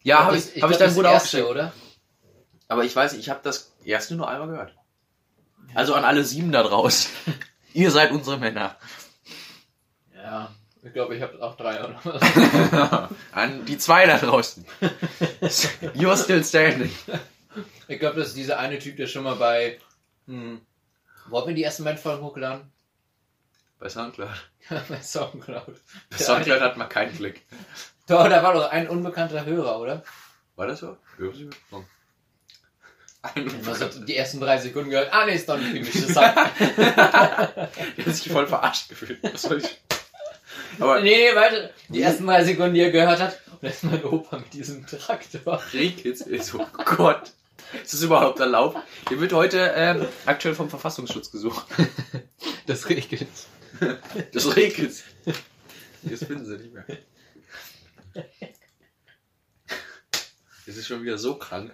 Ja, 0.03 0.25
habe 0.25 0.35
das- 0.35 0.55
ich, 0.55 0.61
hab 0.63 0.69
glaub, 0.69 0.71
ich 0.71 0.77
deinem 0.77 0.87
das 0.87 0.95
Bruder 0.95 1.09
auch 1.17 1.21
geschickt. 1.21 1.45
oder? 1.47 1.73
Aber 2.71 2.85
ich 2.85 2.95
weiß, 2.95 3.15
ich 3.15 3.29
habe 3.29 3.41
das 3.43 3.73
erst 3.83 4.11
nur 4.11 4.29
einmal 4.29 4.47
gehört. 4.47 4.73
Also 5.73 5.93
an 5.93 6.05
alle 6.05 6.23
sieben 6.23 6.53
da 6.53 6.63
draußen. 6.63 7.11
Ihr 7.73 7.91
seid 7.91 8.11
unsere 8.11 8.37
Männer. 8.37 8.77
Ja, 10.15 10.55
ich 10.81 10.93
glaube, 10.93 11.17
ich 11.17 11.21
habe 11.21 11.43
auch 11.43 11.57
drei 11.57 11.83
oder 11.83 11.99
was. 12.05 13.09
an 13.33 13.65
die 13.65 13.77
zwei 13.77 14.05
da 14.05 14.17
draußen. 14.17 14.65
You're 15.95 16.15
still 16.15 16.41
standing. 16.45 16.89
Ich 17.89 17.99
glaube, 17.99 18.21
das 18.21 18.29
ist 18.29 18.37
dieser 18.37 18.57
eine 18.57 18.79
Typ, 18.79 18.95
der 18.95 19.07
schon 19.07 19.25
mal 19.25 19.35
bei. 19.35 19.77
Hm, 20.27 20.61
wo 21.27 21.41
haben 21.41 21.49
wir 21.49 21.55
die 21.55 21.63
ersten 21.63 21.83
beiden 21.83 21.99
Folgen 21.99 22.23
hochgeladen? 22.23 22.71
Bei 23.79 23.89
Soundcloud. 23.89 24.29
bei 24.87 25.01
Soundcloud. 25.01 25.75
Bei 26.09 26.17
Soundcloud 26.17 26.61
hat 26.61 26.77
man 26.77 26.87
keinen 26.87 27.13
Klick. 27.13 27.45
Doch, 28.07 28.29
da 28.29 28.41
war 28.41 28.53
doch 28.53 28.71
ein 28.71 28.87
unbekannter 28.87 29.43
Hörer, 29.45 29.77
oder? 29.77 30.05
War 30.55 30.67
das 30.67 30.79
so? 30.79 30.95
Ja, 31.19 31.83
sie 33.35 33.41
mitbekommen. 33.41 33.55
Ein 33.55 33.61
Immer 33.61 33.75
so 33.75 34.05
die 34.05 34.15
ersten 34.15 34.39
drei 34.39 34.57
Sekunden 34.57 34.89
gehört. 34.89 35.13
Ah, 35.13 35.25
nee, 35.25 35.35
ist 35.35 35.47
doch 35.47 35.57
nicht 35.57 35.73
gemischtes 35.73 36.15
Hack. 36.15 36.51
Der 36.57 38.05
hat 38.05 38.15
sich 38.15 38.31
voll 38.31 38.47
verarscht 38.47 38.89
gefühlt. 38.89 39.19
Was 39.21 39.43
soll 39.43 39.59
ich? 39.59 39.81
Aber 40.79 41.01
nee, 41.01 41.15
nee, 41.15 41.35
warte. 41.35 41.71
Die 41.89 42.01
ersten 42.01 42.25
drei 42.25 42.43
Sekunden, 42.43 42.73
die 42.73 42.81
er 42.81 42.91
gehört 42.91 43.19
hat. 43.19 43.39
Und 43.51 43.63
das 43.63 43.75
ist 43.75 43.83
mein 43.83 44.03
Opa 44.03 44.37
mit 44.37 44.53
diesem 44.53 44.85
Traktor. 44.87 45.61
Rehkitz 45.73 46.21
ist 46.21 46.55
oh 46.55 46.65
Gott. 46.97 47.31
Ist 47.83 47.93
das 47.93 48.01
überhaupt 48.01 48.39
erlaubt? 48.39 48.77
Der 49.09 49.19
wird 49.19 49.33
heute 49.33 49.73
ähm, 49.75 50.07
aktuell 50.25 50.55
vom 50.55 50.69
Verfassungsschutz 50.69 51.31
gesucht. 51.31 51.65
Das 52.67 52.87
regelt. 52.89 53.27
Das 54.33 54.55
Rehkitz. 54.55 55.03
Jetzt 56.03 56.25
finden 56.25 56.45
sie 56.45 56.57
nicht 56.57 56.73
mehr. 56.73 56.85
Das 60.67 60.77
ist 60.77 60.87
schon 60.87 61.03
wieder 61.03 61.17
so 61.17 61.35
krank. 61.35 61.71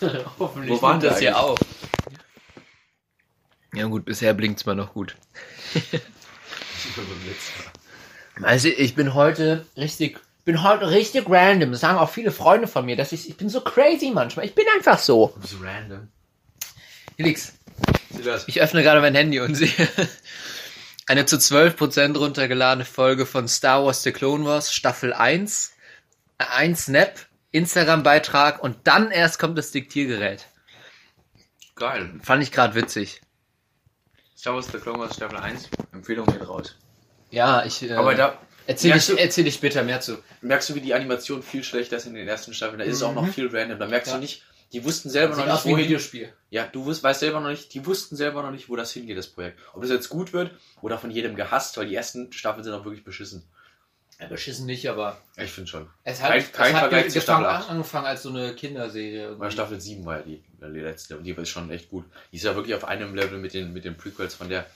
Hoffentlich 0.38 0.70
Wo 0.70 0.82
waren 0.82 1.00
das 1.00 1.18
hier 1.18 1.36
eigentlich? 1.36 1.50
auf. 1.50 1.58
Ja 3.74 3.86
gut, 3.86 4.04
bisher 4.04 4.34
blinkt's 4.34 4.66
mal 4.66 4.74
noch 4.74 4.92
gut. 4.94 5.16
Also 8.42 8.68
ich 8.68 8.94
bin 8.94 9.12
heute 9.12 9.66
richtig, 9.76 10.18
bin 10.44 10.62
heute 10.62 10.90
richtig 10.90 11.26
random. 11.28 11.72
Das 11.72 11.80
sagen 11.80 11.98
auch 11.98 12.10
viele 12.10 12.30
Freunde 12.30 12.68
von 12.68 12.86
mir, 12.86 12.96
dass 12.96 13.12
ich, 13.12 13.28
ich 13.28 13.36
bin 13.36 13.50
so 13.50 13.60
crazy 13.60 14.10
manchmal. 14.10 14.46
Ich 14.46 14.54
bin 14.54 14.64
einfach 14.74 14.98
so. 14.98 15.34
Ist 15.42 15.56
random. 15.60 16.08
Felix. 17.16 17.52
Ich 18.46 18.60
öffne 18.60 18.82
gerade 18.82 19.00
mein 19.00 19.14
Handy 19.14 19.40
und 19.40 19.54
sehe 19.54 19.68
eine 21.06 21.26
zu 21.26 21.36
12% 21.36 22.16
runtergeladene 22.16 22.84
Folge 22.84 23.26
von 23.26 23.46
Star 23.46 23.84
Wars 23.84 24.02
The 24.02 24.12
Clone 24.12 24.44
Wars, 24.44 24.72
Staffel 24.72 25.12
1. 25.12 25.72
Ein 26.38 26.74
Snap, 26.74 27.18
Instagram-Beitrag 27.52 28.62
und 28.62 28.76
dann 28.84 29.10
erst 29.10 29.38
kommt 29.38 29.58
das 29.58 29.70
Diktiergerät. 29.72 30.46
Geil. 31.76 32.10
Fand 32.22 32.42
ich 32.42 32.52
gerade 32.52 32.74
witzig. 32.74 33.20
Star 34.36 34.54
Wars 34.54 34.66
The 34.70 34.78
Clone 34.78 34.98
Wars 35.00 35.16
Staffel 35.16 35.38
1. 35.38 35.68
Empfehlung 35.92 36.26
geht 36.26 36.46
raus. 36.48 36.76
Ja, 37.30 37.64
ich. 37.64 37.82
Äh, 37.82 37.92
Aber 37.92 38.14
da 38.14 38.38
erzähl, 38.66 38.90
merkst 38.90 39.10
ich, 39.10 39.16
du- 39.16 39.20
erzähl 39.22 39.46
ich 39.46 39.54
später 39.54 39.82
mehr 39.82 40.00
zu. 40.00 40.18
merkst 40.40 40.68
du, 40.70 40.74
wie 40.74 40.80
die 40.80 40.94
Animation 40.94 41.42
viel 41.42 41.62
schlechter 41.64 41.96
ist 41.96 42.06
in 42.06 42.14
den 42.14 42.26
ersten 42.28 42.54
Staffeln. 42.54 42.78
Da 42.78 42.84
ist 42.84 42.96
es 42.96 43.02
auch 43.02 43.14
noch 43.14 43.26
viel 43.28 43.48
random. 43.54 43.78
Da 43.78 43.86
merkst 43.86 44.08
Ja. 44.08 44.14
du 44.16 44.20
nicht, 44.20 44.42
die 44.72 44.84
wussten 44.84 45.10
selber 45.10 45.34
Sieht 45.34 45.46
noch 45.46 45.54
nicht, 45.54 45.64
wohin. 45.64 45.84
Videospiel. 45.84 46.32
Ja, 46.50 46.66
du 46.66 46.84
wusst, 46.84 47.02
weißt 47.02 47.20
selber 47.20 47.40
noch 47.40 47.50
nicht, 47.50 47.72
die 47.74 47.84
wussten 47.86 48.16
selber 48.16 48.42
noch 48.42 48.50
nicht, 48.50 48.68
wo 48.68 48.76
das 48.76 48.92
hingeht, 48.92 49.18
das 49.18 49.26
Projekt. 49.28 49.58
Ob 49.74 49.82
das 49.82 49.90
jetzt 49.90 50.08
gut 50.08 50.32
wird 50.32 50.52
oder 50.80 50.98
von 50.98 51.10
jedem 51.10 51.34
gehasst, 51.36 51.76
weil 51.76 51.86
die 51.88 51.94
ersten 51.94 52.32
Staffeln 52.32 52.64
sind 52.64 52.72
auch 52.74 52.84
wirklich 52.84 53.04
beschissen. 53.04 53.44
Beschissen 54.28 54.66
nicht, 54.66 54.88
aber 54.88 55.16
Ich 55.36 55.50
finde 55.50 55.70
schon. 55.70 55.88
es 56.04 56.20
hat, 56.22 56.30
Kein- 56.30 56.52
kein 56.52 56.66
es 56.68 56.72
hat 56.74 56.80
Vergleich 56.80 57.10
zu 57.10 57.20
Staffel 57.20 57.46
acht. 57.46 57.70
angefangen 57.70 58.06
als 58.06 58.22
so 58.22 58.28
eine 58.28 58.54
Kinderserie. 58.54 59.22
irgendwie. 59.22 59.40
Weil 59.40 59.50
Staffel 59.50 59.80
7 59.80 60.04
war 60.04 60.18
ja 60.18 60.22
die, 60.22 60.42
die 60.60 60.66
letzte 60.80 61.16
und 61.16 61.24
die 61.24 61.30
ist 61.30 61.48
schon 61.48 61.70
echt 61.70 61.88
gut. 61.88 62.04
Die 62.32 62.36
ist 62.36 62.44
ja 62.44 62.54
wirklich 62.54 62.74
auf 62.74 62.84
einem 62.84 63.14
Level 63.14 63.38
mit 63.38 63.54
den, 63.54 63.72
mit 63.72 63.84
den 63.84 63.96
Prequels 63.96 64.34
von 64.34 64.48
der 64.48 64.66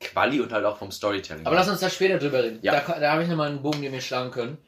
Quali 0.00 0.40
und 0.40 0.52
halt 0.52 0.64
auch 0.64 0.78
vom 0.78 0.90
Storytelling. 0.90 1.46
Aber 1.46 1.54
lass 1.54 1.68
uns 1.68 1.80
da 1.80 1.88
später 1.88 2.18
drüber 2.18 2.42
reden. 2.42 2.58
Ja. 2.62 2.80
Da, 2.80 2.98
da 2.98 3.12
habe 3.12 3.22
ich 3.22 3.28
nochmal 3.28 3.48
einen 3.50 3.62
Bogen, 3.62 3.82
den 3.82 3.92
wir 3.92 4.00
schlagen 4.00 4.30
können. 4.32 4.58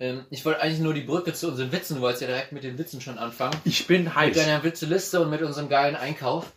Ähm, 0.00 0.24
ich 0.30 0.44
wollte 0.44 0.60
eigentlich 0.62 0.80
nur 0.80 0.94
die 0.94 1.02
Brücke 1.02 1.32
zu 1.34 1.48
unseren 1.48 1.70
Witzen, 1.72 1.96
du 1.96 2.00
wolltest 2.00 2.22
ja 2.22 2.28
direkt 2.28 2.52
mit 2.52 2.62
den 2.64 2.78
Witzen 2.78 3.00
schon 3.00 3.18
anfangen. 3.18 3.56
ich 3.64 3.86
bin 3.86 4.04
Mit 4.04 4.14
heiß. 4.14 4.36
deiner 4.36 4.62
Witzeliste 4.62 5.20
und 5.20 5.30
mit 5.30 5.42
unserem 5.42 5.68
geilen 5.68 5.96
Einkauf. 5.96 6.52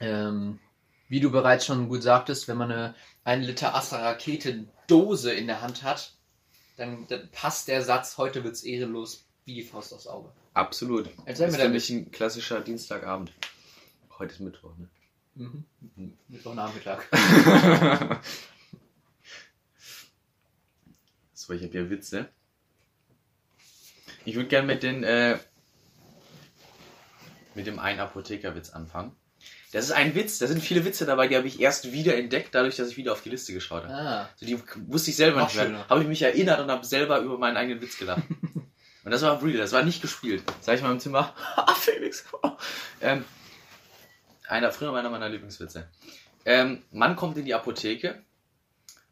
Ähm, 0.00 0.58
wie 1.08 1.20
du 1.20 1.30
bereits 1.30 1.66
schon 1.66 1.88
gut 1.88 2.02
sagtest, 2.02 2.48
wenn 2.48 2.56
man 2.56 2.70
eine 2.72 2.94
1 3.26 3.46
Liter 3.46 3.74
Astra 3.74 3.98
Rakete 3.98 4.66
Dose 4.86 5.32
in 5.32 5.48
der 5.48 5.60
Hand 5.60 5.82
hat, 5.82 6.12
dann, 6.76 7.06
dann 7.08 7.28
passt 7.32 7.66
der 7.68 7.82
Satz, 7.82 8.18
heute 8.18 8.44
wird's 8.44 8.62
ehrenlos, 8.62 9.26
wie 9.44 9.54
die 9.54 9.62
Faust 9.62 9.92
aufs 9.92 10.06
Auge. 10.06 10.32
Absolut. 10.54 11.08
Erzähl 11.24 11.26
Das 11.26 11.38
mir 11.40 11.46
ist 11.48 11.58
damit. 11.58 11.72
mich 11.72 11.90
ein 11.90 12.10
klassischer 12.12 12.60
Dienstagabend. 12.60 13.32
Heute 14.18 14.32
ist 14.32 14.40
Mittwoch, 14.40 14.76
ne? 14.78 14.88
Mhm. 15.34 15.64
Mittwochnachmittag. 16.28 17.02
So, 21.32 21.52
ich 21.52 21.62
habe 21.62 21.70
hier 21.72 21.90
Witze. 21.90 22.28
Ich 24.24 24.34
würde 24.34 24.48
gerne 24.48 24.66
mit 24.66 24.82
den 24.82 25.04
äh, 25.04 25.38
mit 27.54 27.68
dem 27.68 27.78
einen 27.78 28.00
Apothekerwitz 28.00 28.70
anfangen. 28.70 29.14
Das 29.72 29.84
ist 29.84 29.90
ein 29.90 30.14
Witz, 30.14 30.38
da 30.38 30.46
sind 30.46 30.62
viele 30.62 30.84
Witze 30.84 31.06
dabei, 31.06 31.28
die 31.28 31.36
habe 31.36 31.46
ich 31.48 31.60
erst 31.60 31.92
wieder 31.92 32.16
entdeckt, 32.16 32.54
dadurch, 32.54 32.76
dass 32.76 32.88
ich 32.88 32.96
wieder 32.96 33.12
auf 33.12 33.22
die 33.22 33.30
Liste 33.30 33.52
geschaut 33.52 33.84
habe. 33.84 33.92
Ah, 33.94 34.28
Also 34.32 34.46
die 34.46 34.58
wusste 34.86 35.10
ich 35.10 35.16
selber 35.16 35.40
Noch 35.40 35.52
nicht 35.52 35.68
mehr. 35.68 35.88
Habe 35.88 36.02
ich 36.02 36.08
mich 36.08 36.22
erinnert 36.22 36.60
und 36.60 36.70
habe 36.70 36.86
selber 36.86 37.18
über 37.20 37.36
meinen 37.36 37.56
eigenen 37.56 37.80
Witz 37.80 37.98
gelacht. 37.98 38.22
und 39.04 39.10
das 39.10 39.22
war 39.22 39.42
real, 39.42 39.58
das 39.58 39.72
war 39.72 39.82
nicht 39.82 40.00
gespielt. 40.02 40.44
Sag 40.60 40.76
ich 40.76 40.82
mal 40.82 40.92
im 40.92 41.00
Zimmer, 41.00 41.34
ah, 41.56 41.74
Felix. 41.74 42.24
ähm, 43.00 43.24
einer, 44.46 44.70
früher 44.70 44.94
einer 44.94 45.10
meiner 45.10 45.28
Lieblingswitze. 45.28 45.88
Ähm, 46.44 46.82
Mann 46.92 47.16
kommt 47.16 47.36
in 47.36 47.44
die 47.44 47.54
Apotheke 47.54 48.22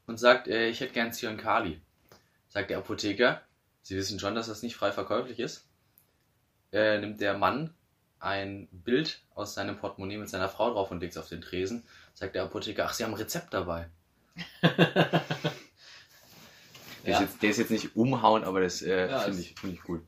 und 0.07 0.19
sagt, 0.19 0.47
äh, 0.47 0.69
ich 0.69 0.81
hätte 0.81 0.93
gern 0.93 1.13
Zyankali. 1.13 1.81
Sagt 2.49 2.71
der 2.71 2.79
Apotheker, 2.79 3.43
Sie 3.83 3.97
wissen 3.97 4.19
schon, 4.19 4.35
dass 4.35 4.47
das 4.47 4.63
nicht 4.63 4.77
frei 4.77 4.93
verkäuflich 4.93 5.41
ist. 5.41 5.67
Äh, 6.73 7.01
nimmt 7.01 7.21
der 7.21 7.37
Mann 7.37 7.75
ein 8.25 8.69
Bild 8.73 9.23
aus 9.35 9.55
seinem 9.55 9.79
Portemonnaie 9.79 10.17
mit 10.17 10.29
seiner 10.29 10.49
Frau 10.49 10.73
drauf 10.73 10.91
und 10.91 11.01
legt 11.01 11.13
es 11.13 11.19
auf 11.19 11.29
den 11.29 11.41
Tresen. 11.41 11.85
Sagt 12.15 12.35
der 12.35 12.45
Apotheker, 12.45 12.87
ach, 12.87 12.95
Sie 12.95 13.05
haben 13.05 13.13
ein 13.13 13.19
Rezept 13.19 13.53
dabei. 13.55 13.89
Der, 14.63 15.23
Ja. 17.05 17.19
ist 17.19 17.21
jetzt, 17.21 17.43
der 17.43 17.51
ist 17.51 17.59
jetzt 17.59 17.71
nicht 17.71 17.97
umhauen, 17.97 18.45
aber 18.45 18.61
das 18.61 18.83
äh, 18.83 19.11
Ja, 19.11 19.21
finde 19.21 19.41
ich, 19.41 19.55
find 19.61 19.75
ich 19.75 19.83
gut. 19.83 20.03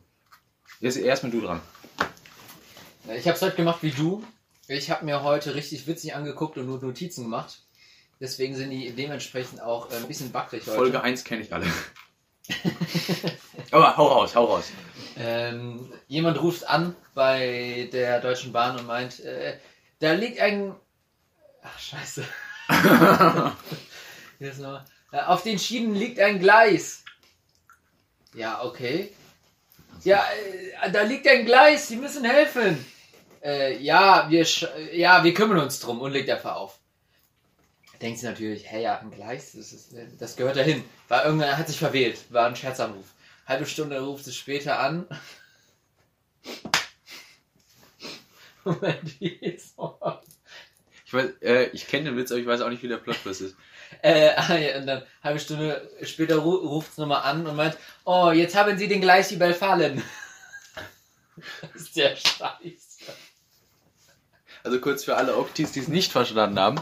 Jetzt 0.80 0.96
erstmal 0.96 1.30
du 1.30 1.40
dran. 1.40 1.60
Ich 3.14 3.26
habe 3.26 3.36
es 3.36 3.42
heute 3.42 3.56
gemacht 3.56 3.82
wie 3.82 3.90
du. 3.90 4.24
Ich 4.66 4.90
habe 4.90 5.04
mir 5.04 5.22
heute 5.22 5.54
richtig 5.54 5.86
witzig 5.86 6.14
angeguckt 6.14 6.58
und 6.58 6.66
nur 6.66 6.80
Notizen 6.80 7.24
gemacht. 7.24 7.60
Deswegen 8.18 8.56
sind 8.56 8.70
die 8.70 8.92
dementsprechend 8.92 9.60
auch 9.60 9.90
äh, 9.90 9.96
ein 9.96 10.08
bisschen 10.08 10.32
wackelig 10.32 10.66
heute. 10.66 10.76
Folge 10.76 11.02
1 11.02 11.24
kenne 11.24 11.42
ich 11.42 11.52
alle. 11.52 11.66
aber 13.70 13.96
hau 13.96 14.06
raus, 14.06 14.34
hau 14.34 14.44
raus. 14.46 14.70
Ähm, 15.18 15.92
jemand 16.08 16.40
ruft 16.42 16.68
an 16.68 16.94
bei 17.14 17.88
der 17.92 18.20
Deutschen 18.20 18.52
Bahn 18.52 18.78
und 18.78 18.86
meint, 18.86 19.20
äh, 19.20 19.56
da 19.98 20.12
liegt 20.12 20.40
ein... 20.40 20.74
Ach, 21.62 21.78
scheiße. 21.78 22.24
Auf 25.12 25.42
den 25.42 25.58
Schienen 25.58 25.94
liegt 25.94 26.20
ein 26.20 26.38
Gleis. 26.38 27.02
Ja, 28.34 28.62
okay. 28.62 29.12
Ja, 30.04 30.22
äh, 30.82 30.92
da 30.92 31.02
liegt 31.02 31.26
ein 31.26 31.46
Gleis, 31.46 31.88
Sie 31.88 31.96
müssen 31.96 32.24
helfen. 32.24 32.84
Äh, 33.42 33.78
ja, 33.78 34.26
wir, 34.28 34.46
ja, 34.92 35.24
wir 35.24 35.32
kümmern 35.32 35.60
uns 35.60 35.80
drum 35.80 36.00
und 36.00 36.12
legt 36.12 36.28
einfach 36.28 36.56
auf. 36.56 36.78
Denkt 38.02 38.18
sie 38.18 38.26
natürlich, 38.26 38.70
hey, 38.70 38.82
ja, 38.82 38.98
ein 38.98 39.10
Gleis, 39.10 39.52
das, 39.52 39.72
ist, 39.72 39.94
das 40.18 40.36
gehört 40.36 40.56
dahin. 40.56 40.84
War 41.08 41.24
irgendwann 41.24 41.56
hat 41.56 41.68
sich 41.68 41.78
verwählt, 41.78 42.18
war 42.30 42.46
ein 42.46 42.56
Scherzanruf. 42.56 43.06
Halbe 43.46 43.66
Stunde 43.66 44.00
ruft 44.00 44.24
sie 44.24 44.32
später 44.32 44.80
an. 44.80 45.06
Moment, 48.64 49.20
wie 49.20 49.28
ist? 49.28 49.76
Ich, 51.04 51.14
weiß, 51.14 51.30
äh, 51.42 51.70
ich 51.72 51.86
kenne 51.86 52.06
den 52.06 52.16
Witz, 52.16 52.32
aber 52.32 52.40
ich 52.40 52.46
weiß 52.46 52.60
auch 52.62 52.68
nicht, 52.68 52.82
wie 52.82 52.88
der 52.88 52.96
Plotwist 52.96 53.40
ist. 53.40 53.56
Äh, 54.02 54.30
ah, 54.36 54.78
und 54.78 54.88
dann 54.88 55.04
halbe 55.22 55.38
Stunde 55.38 55.88
später 56.02 56.38
ru 56.38 56.56
ruft 56.56 56.90
es 56.90 56.98
nochmal 56.98 57.22
an 57.22 57.46
und 57.46 57.54
meint, 57.54 57.78
oh, 58.04 58.32
jetzt 58.32 58.56
haben 58.56 58.76
Sie 58.76 58.88
den 58.88 59.00
Gleis 59.00 59.30
überfallen. 59.30 60.02
das 61.62 61.82
ist 61.82 61.96
der 61.96 62.16
Scheiße. 62.16 63.12
Also 64.64 64.80
kurz 64.80 65.04
für 65.04 65.16
alle 65.16 65.36
Optis, 65.36 65.70
die 65.70 65.78
es 65.78 65.86
nicht 65.86 66.10
verstanden 66.10 66.58
haben. 66.58 66.80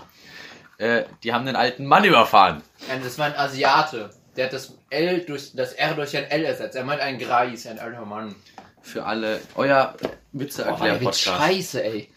Äh, 0.78 1.04
die 1.22 1.34
haben 1.34 1.44
den 1.44 1.56
alten 1.56 1.84
Mann 1.84 2.04
überfahren. 2.04 2.62
Ja, 2.88 2.96
das 2.96 3.18
war 3.18 3.26
ein 3.26 3.36
Asiate. 3.36 4.10
Der 4.36 4.46
hat 4.46 4.52
das 4.52 4.76
L 4.90 5.20
durch 5.24 5.52
das 5.54 5.72
R 5.74 5.94
durch 5.94 6.16
ein 6.16 6.24
L 6.24 6.44
ersetzt. 6.44 6.76
Er 6.76 6.84
meint 6.84 7.00
ein 7.00 7.18
Greis, 7.18 7.66
ein 7.66 7.78
alter 7.78 8.04
Mann. 8.04 8.34
Für 8.82 9.04
alle, 9.04 9.40
euer 9.54 9.96
Witze 10.32 10.66
Oh, 10.70 10.82
der 10.82 11.00
Witz 11.00 11.24
Podcast. 11.24 11.26
scheiße, 11.26 11.84
ey. 11.84 12.10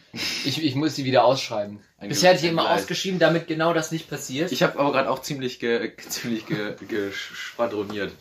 Ich, 0.45 0.63
ich 0.63 0.75
muss 0.75 0.95
sie 0.95 1.05
wieder 1.05 1.23
ausschreiben. 1.23 1.79
Ein 1.97 2.09
Bisher 2.09 2.31
hatte 2.31 2.43
ich 2.45 2.51
immer 2.51 2.71
ausgeschrieben, 2.71 3.19
damit 3.19 3.47
genau 3.47 3.73
das 3.73 3.91
nicht 3.91 4.09
passiert. 4.09 4.51
Ich 4.51 4.63
habe 4.63 4.79
aber 4.79 4.91
gerade 4.91 5.09
auch 5.09 5.21
ziemlich, 5.21 5.59
ge, 5.59 5.95
ziemlich 6.09 6.45
ge, 6.45 6.75
geschwadroniert. 6.87 8.11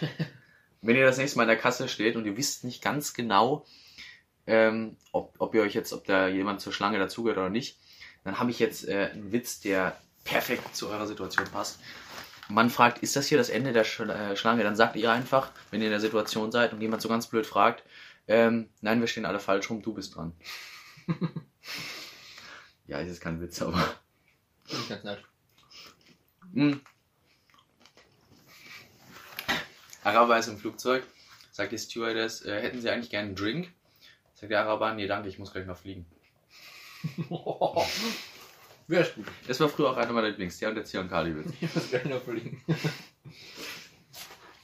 Wenn 0.80 0.96
ihr 0.96 1.04
das 1.04 1.18
nächste 1.18 1.36
Mal 1.38 1.44
in 1.44 1.48
der 1.48 1.58
Kasse 1.58 1.88
steht 1.88 2.16
und 2.16 2.24
ihr 2.24 2.36
wisst 2.36 2.64
nicht 2.64 2.82
ganz 2.82 3.14
genau, 3.14 3.66
ähm, 4.46 4.96
ob, 5.12 5.34
ob 5.38 5.54
ihr 5.54 5.62
euch 5.62 5.74
jetzt, 5.74 5.92
ob 5.92 6.04
da 6.06 6.28
jemand 6.28 6.60
zur 6.60 6.72
Schlange 6.72 6.98
dazugehört 6.98 7.38
oder 7.38 7.50
nicht, 7.50 7.78
dann 8.24 8.38
habe 8.38 8.50
ich 8.50 8.58
jetzt 8.58 8.86
äh, 8.86 9.10
einen 9.12 9.32
Witz, 9.32 9.60
der 9.60 9.98
perfekt 10.24 10.76
zu 10.76 10.88
eurer 10.88 11.06
Situation 11.06 11.46
passt. 11.50 11.80
Man 12.48 12.70
fragt, 12.70 13.02
ist 13.02 13.14
das 13.14 13.26
hier 13.26 13.36
das 13.36 13.50
Ende 13.50 13.72
der 13.72 13.82
äh, 13.82 14.36
Schlange? 14.36 14.62
Dann 14.62 14.76
sagt 14.76 14.96
ihr 14.96 15.12
einfach, 15.12 15.50
wenn 15.70 15.80
ihr 15.80 15.88
in 15.88 15.92
der 15.92 16.00
Situation 16.00 16.50
seid 16.50 16.72
und 16.72 16.80
jemand 16.80 17.02
so 17.02 17.08
ganz 17.08 17.26
blöd 17.26 17.46
fragt, 17.46 17.84
ähm, 18.26 18.68
nein, 18.80 19.00
wir 19.00 19.06
stehen 19.06 19.26
alle 19.26 19.40
falsch 19.40 19.68
rum, 19.70 19.82
du 19.82 19.92
bist 19.92 20.16
dran. 20.16 20.32
ja, 22.86 22.98
ist 22.98 23.08
jetzt 23.08 23.20
kein 23.20 23.40
Witz, 23.40 23.60
aber. 23.60 23.78
Finde 24.64 24.82
ich 24.82 24.88
ganz 24.88 25.04
nett. 25.04 25.24
Hm. 26.54 26.80
Araber 30.04 30.38
ist 30.38 30.48
im 30.48 30.58
Flugzeug. 30.58 31.04
Sagt 31.52 31.72
die 31.72 31.78
Stewardess, 31.78 32.42
äh, 32.44 32.62
hätten 32.62 32.80
Sie 32.80 32.88
eigentlich 32.88 33.10
gerne 33.10 33.28
einen 33.28 33.36
Drink? 33.36 33.72
Sagt 34.34 34.52
der 34.52 34.60
Araber, 34.60 34.94
nee, 34.94 35.06
danke, 35.06 35.28
ich 35.28 35.38
muss 35.38 35.52
gleich 35.52 35.66
noch 35.66 35.76
fliegen. 35.76 36.06
Wäre 38.88 39.04
gut. 39.14 39.26
Das 39.46 39.60
war 39.60 39.68
früher 39.68 39.90
auch 39.90 39.96
einer 39.96 40.12
meiner 40.12 40.28
Lieblings, 40.28 40.58
der 40.58 40.70
und 40.70 40.74
der 40.76 40.84
Ziankali 40.84 41.36
Witz. 41.36 41.52
Ich 41.60 41.74
muss 41.74 41.90
gleich 41.90 42.04
noch 42.06 42.22
fliegen. 42.22 42.62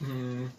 Hm. 0.00 0.50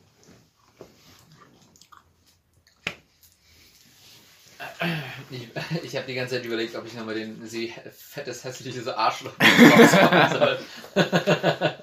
Ich, 5.29 5.49
ich 5.83 5.95
habe 5.95 6.07
die 6.07 6.15
ganze 6.15 6.35
Zeit 6.35 6.45
überlegt, 6.45 6.75
ob 6.75 6.85
ich 6.85 6.93
nochmal 6.93 7.15
den 7.15 7.45
sie 7.45 7.73
fettes, 7.91 8.43
hässliches 8.43 8.87
Arschloch 8.87 9.33
soll. 10.31 10.59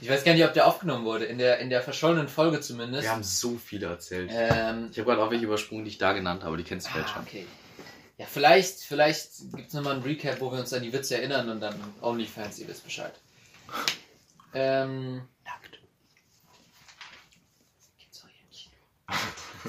Ich 0.00 0.08
weiß 0.08 0.22
gar 0.24 0.32
nicht, 0.32 0.44
ob 0.44 0.54
der 0.54 0.66
aufgenommen 0.66 1.04
wurde. 1.04 1.24
In 1.24 1.38
der, 1.38 1.58
in 1.58 1.70
der 1.70 1.82
verschollenen 1.82 2.28
Folge 2.28 2.60
zumindest. 2.60 3.02
Wir 3.04 3.10
haben 3.10 3.22
so 3.24 3.58
viele 3.58 3.86
erzählt. 3.86 4.30
ähm, 4.32 4.88
Ich 4.92 4.98
habe 4.98 5.10
gerade 5.10 5.22
auch 5.22 5.30
welche 5.30 5.44
übersprungen, 5.44 5.84
die 5.84 5.90
ich 5.90 5.98
da 5.98 6.12
genannt 6.12 6.44
habe, 6.44 6.56
die 6.56 6.62
kennst 6.62 6.86
du 6.86 6.92
vielleicht 6.92 7.10
ah, 7.10 7.14
schon. 7.14 7.22
okay. 7.22 7.46
Ja, 8.18 8.26
vielleicht, 8.26 8.80
vielleicht 8.80 9.52
gibt 9.54 9.68
es 9.68 9.74
nochmal 9.74 9.94
ein 9.94 10.02
Recap, 10.02 10.40
wo 10.40 10.50
wir 10.50 10.58
uns 10.58 10.72
an 10.72 10.82
die 10.82 10.92
Witze 10.92 11.16
erinnern 11.16 11.48
und 11.48 11.60
dann 11.60 11.74
OnlyFans, 12.00 12.58
ihr 12.58 12.66
wisst 12.66 12.82
Bescheid. 12.82 13.14
Ähm, 14.54 15.28
Nackt. 15.44 15.78
Gibt's 17.96 18.24
auch 18.24 18.28
hier 18.28 18.44
im 18.44 18.50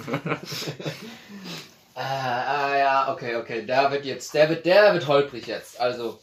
Kino. 0.02 0.38
Ah, 2.02 2.72
ah, 2.72 2.78
ja, 2.78 3.12
okay, 3.14 3.36
okay. 3.36 3.66
Der 3.66 3.92
wird 3.92 4.06
jetzt, 4.06 4.34
der 4.34 4.48
wird, 4.48 4.66
der 4.66 4.94
wird 4.94 5.06
holprig 5.08 5.48
jetzt. 5.48 5.82
Also, 5.82 6.18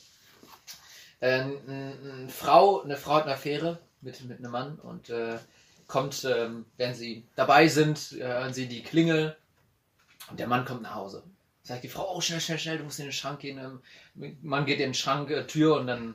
ähm, 1.21 1.61
eine 1.69 2.29
Frau, 2.31 2.83
eine 2.83 2.97
Frau 2.97 3.17
hat 3.17 3.25
eine 3.25 3.35
Affäre 3.35 3.79
mit, 4.01 4.25
mit 4.25 4.39
einem 4.39 4.53
Mann 4.53 4.79
und 4.79 5.11
äh, 5.11 5.39
kommt, 5.87 6.25
ähm, 6.25 6.65
wenn 6.79 6.95
sie 6.95 7.29
dabei 7.37 7.69
sind, 7.69 8.13
äh, 8.13 8.27
hören 8.27 8.55
sie 8.55 8.69
die 8.69 8.83
Klingel 8.83 9.37
und 10.31 10.41
der 10.41 10.47
Mann 10.47 10.65
kommt 10.65 10.81
nach 10.81 10.95
Hause. 10.95 11.23
Sagt 11.67 11.83
die 11.83 11.89
Frau, 11.89 12.15
oh, 12.15 12.21
schnell, 12.21 12.41
schnell, 12.41 12.61
schnell, 12.61 12.79
du 12.79 12.85
musst 12.85 13.01
in 13.01 13.07
den 13.07 13.13
Schrank 13.13 13.41
gehen. 13.41 13.59
Ähm, 13.59 14.37
Mann 14.41 14.67
geht 14.67 14.79
in 14.79 14.91
den 14.91 14.95
Schrank, 14.95 15.31
äh, 15.31 15.49
Tür 15.49 15.75
und 15.75 15.89
dann 15.89 16.15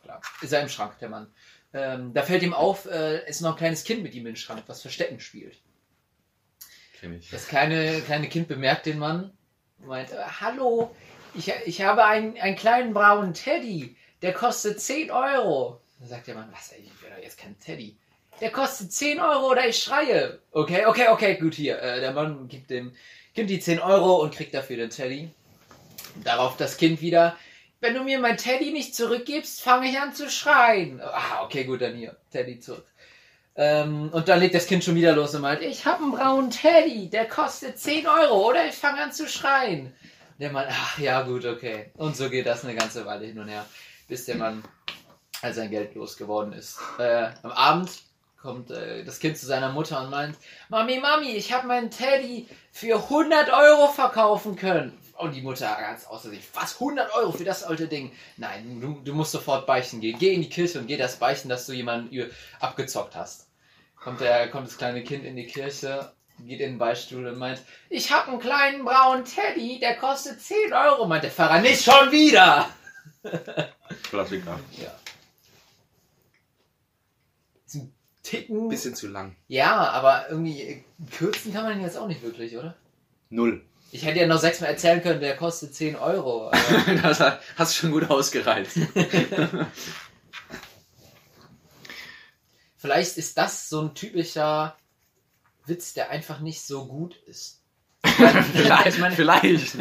klar, 0.00 0.20
ist 0.40 0.52
er 0.52 0.62
im 0.62 0.68
Schrank, 0.68 0.96
der 1.00 1.08
Mann. 1.08 1.26
Ähm, 1.74 2.14
da 2.14 2.22
fällt 2.22 2.44
ihm 2.44 2.54
auf, 2.54 2.86
äh, 2.86 3.28
ist 3.28 3.40
noch 3.40 3.50
ein 3.50 3.56
kleines 3.56 3.82
Kind 3.82 4.04
mit 4.04 4.14
ihm 4.14 4.28
im 4.28 4.36
Schrank, 4.36 4.62
was 4.68 4.80
Verstecken 4.80 5.18
spielt. 5.18 5.56
Kenn 7.00 7.18
ich. 7.18 7.30
Das 7.30 7.48
kleine, 7.48 8.00
kleine 8.02 8.28
Kind 8.28 8.46
bemerkt 8.46 8.86
den 8.86 9.00
Mann 9.00 9.36
und 9.80 9.88
meint, 9.88 10.12
äh, 10.12 10.22
hallo, 10.40 10.94
ich, 11.34 11.52
ich 11.66 11.82
habe 11.82 12.04
einen, 12.04 12.38
einen 12.38 12.54
kleinen 12.54 12.94
braunen 12.94 13.34
Teddy, 13.34 13.96
der 14.22 14.32
kostet 14.32 14.80
10 14.80 15.10
Euro. 15.10 15.80
Dann 15.98 16.08
sagt 16.10 16.28
der 16.28 16.36
Mann, 16.36 16.52
was, 16.52 16.70
ich 16.72 17.02
will 17.02 17.10
doch 17.10 17.20
jetzt 17.20 17.38
kein 17.38 17.58
Teddy. 17.58 17.96
Der 18.40 18.52
kostet 18.52 18.92
10 18.92 19.18
Euro 19.18 19.50
oder 19.50 19.66
ich 19.66 19.82
schreie. 19.82 20.38
Okay, 20.52 20.86
okay, 20.86 21.08
okay, 21.08 21.36
gut, 21.38 21.54
hier. 21.54 21.82
Äh, 21.82 21.98
der 21.98 22.12
Mann 22.12 22.46
gibt 22.46 22.70
dem 22.70 22.94
Kind 23.34 23.50
die 23.50 23.60
10 23.60 23.80
Euro 23.80 24.22
und 24.22 24.34
kriegt 24.34 24.54
dafür 24.54 24.76
den 24.76 24.90
Teddy. 24.90 25.30
Darauf 26.24 26.56
das 26.56 26.76
Kind 26.76 27.00
wieder, 27.00 27.36
wenn 27.80 27.94
du 27.94 28.04
mir 28.04 28.20
mein 28.20 28.36
Teddy 28.36 28.70
nicht 28.70 28.94
zurückgibst, 28.94 29.62
fange 29.62 29.88
ich 29.90 29.98
an 29.98 30.14
zu 30.14 30.30
schreien. 30.30 31.00
Ah, 31.00 31.42
okay, 31.42 31.64
gut, 31.64 31.80
dann 31.80 31.96
hier, 31.96 32.16
Teddy 32.30 32.60
zurück. 32.60 32.86
Ähm, 33.54 34.10
und 34.12 34.28
dann 34.28 34.40
legt 34.40 34.54
das 34.54 34.66
Kind 34.66 34.84
schon 34.84 34.94
wieder 34.94 35.14
los 35.14 35.34
und 35.34 35.42
meint, 35.42 35.62
ich 35.62 35.84
habe 35.84 36.02
einen 36.02 36.12
braunen 36.12 36.50
Teddy, 36.50 37.10
der 37.10 37.26
kostet 37.26 37.78
10 37.78 38.06
Euro 38.06 38.48
oder 38.48 38.66
ich 38.66 38.74
fange 38.74 39.02
an 39.02 39.12
zu 39.12 39.28
schreien. 39.28 39.94
Der 40.38 40.52
Mann, 40.52 40.66
ach 40.70 40.98
ja, 40.98 41.22
gut, 41.22 41.44
okay. 41.44 41.90
Und 41.96 42.16
so 42.16 42.30
geht 42.30 42.46
das 42.46 42.64
eine 42.64 42.74
ganze 42.74 43.04
Weile 43.04 43.26
hin 43.26 43.38
und 43.38 43.48
her, 43.48 43.66
bis 44.08 44.26
der 44.26 44.36
Mann 44.36 44.62
sein 45.50 45.70
Geld 45.70 45.94
losgeworden 45.94 46.52
ist. 46.52 46.78
Äh, 46.98 47.30
am 47.42 47.52
Abend 47.52 47.90
kommt 48.42 48.70
äh, 48.70 49.04
das 49.04 49.20
Kind 49.20 49.38
zu 49.38 49.46
seiner 49.46 49.70
Mutter 49.70 50.02
und 50.02 50.10
meint, 50.10 50.36
Mami, 50.68 50.98
Mami, 50.98 51.30
ich 51.30 51.52
habe 51.52 51.68
meinen 51.68 51.90
Teddy 51.90 52.48
für 52.72 52.96
100 52.96 53.50
Euro 53.50 53.88
verkaufen 53.88 54.56
können. 54.56 54.98
Und 55.16 55.36
die 55.36 55.42
Mutter 55.42 55.76
ganz 55.80 56.04
außer 56.06 56.30
sich, 56.30 56.42
was, 56.54 56.74
100 56.74 57.14
Euro 57.14 57.30
für 57.30 57.44
das 57.44 57.62
alte 57.62 57.86
Ding? 57.86 58.10
Nein, 58.36 58.80
du, 58.80 59.00
du 59.04 59.14
musst 59.14 59.30
sofort 59.30 59.66
beichten 59.66 60.00
gehen. 60.00 60.18
Geh 60.18 60.34
in 60.34 60.42
die 60.42 60.48
Kirche 60.48 60.80
und 60.80 60.88
geh 60.88 60.96
das 60.96 61.16
beichten, 61.16 61.48
dass 61.48 61.66
du 61.66 61.72
jemanden 61.72 62.30
abgezockt 62.58 63.14
hast. 63.14 63.46
Kommt, 63.94 64.20
der, 64.20 64.48
kommt 64.48 64.66
das 64.66 64.78
kleine 64.78 65.04
Kind 65.04 65.24
in 65.24 65.36
die 65.36 65.46
Kirche, 65.46 66.12
geht 66.40 66.60
in 66.60 66.72
den 66.72 66.78
Beistuhl 66.78 67.28
und 67.28 67.38
meint, 67.38 67.62
ich 67.88 68.10
habe 68.10 68.32
einen 68.32 68.40
kleinen 68.40 68.84
braunen 68.84 69.24
Teddy, 69.24 69.78
der 69.78 69.96
kostet 69.96 70.40
10 70.40 70.72
Euro. 70.72 71.06
Meint 71.06 71.22
der 71.22 71.30
Pfarrer, 71.30 71.60
nicht 71.60 71.84
schon 71.84 72.10
wieder! 72.10 72.68
Klassiker. 74.10 74.58
Ja. 74.80 74.92
Ist 77.64 77.76
ein 77.76 77.94
Ticken. 78.22 78.68
Bisschen 78.68 78.94
zu 78.94 79.08
lang. 79.08 79.34
Ja, 79.48 79.90
aber 79.90 80.30
irgendwie 80.30 80.62
äh, 80.62 80.84
kürzen 81.10 81.52
kann 81.52 81.64
man 81.64 81.74
den 81.74 81.82
jetzt 81.82 81.96
auch 81.96 82.06
nicht 82.06 82.22
wirklich, 82.22 82.56
oder? 82.56 82.76
Null. 83.30 83.64
Ich 83.90 84.04
hätte 84.04 84.20
ja 84.20 84.26
noch 84.26 84.38
sechsmal 84.38 84.70
erzählen 84.70 85.02
können, 85.02 85.20
der 85.20 85.36
kostet 85.36 85.74
10 85.74 85.96
Euro. 85.96 86.50
das 87.02 87.20
hast 87.20 87.74
du 87.74 87.78
schon 87.78 87.90
gut 87.90 88.08
ausgereizt. 88.08 88.78
Vielleicht 92.78 93.16
ist 93.16 93.36
das 93.38 93.68
so 93.68 93.80
ein 93.82 93.94
typischer 93.94 94.76
Witz, 95.66 95.94
der 95.94 96.10
einfach 96.10 96.40
nicht 96.40 96.62
so 96.62 96.86
gut 96.86 97.16
ist. 97.26 97.60
Meine, 98.18 98.42
vielleicht. 99.14 99.76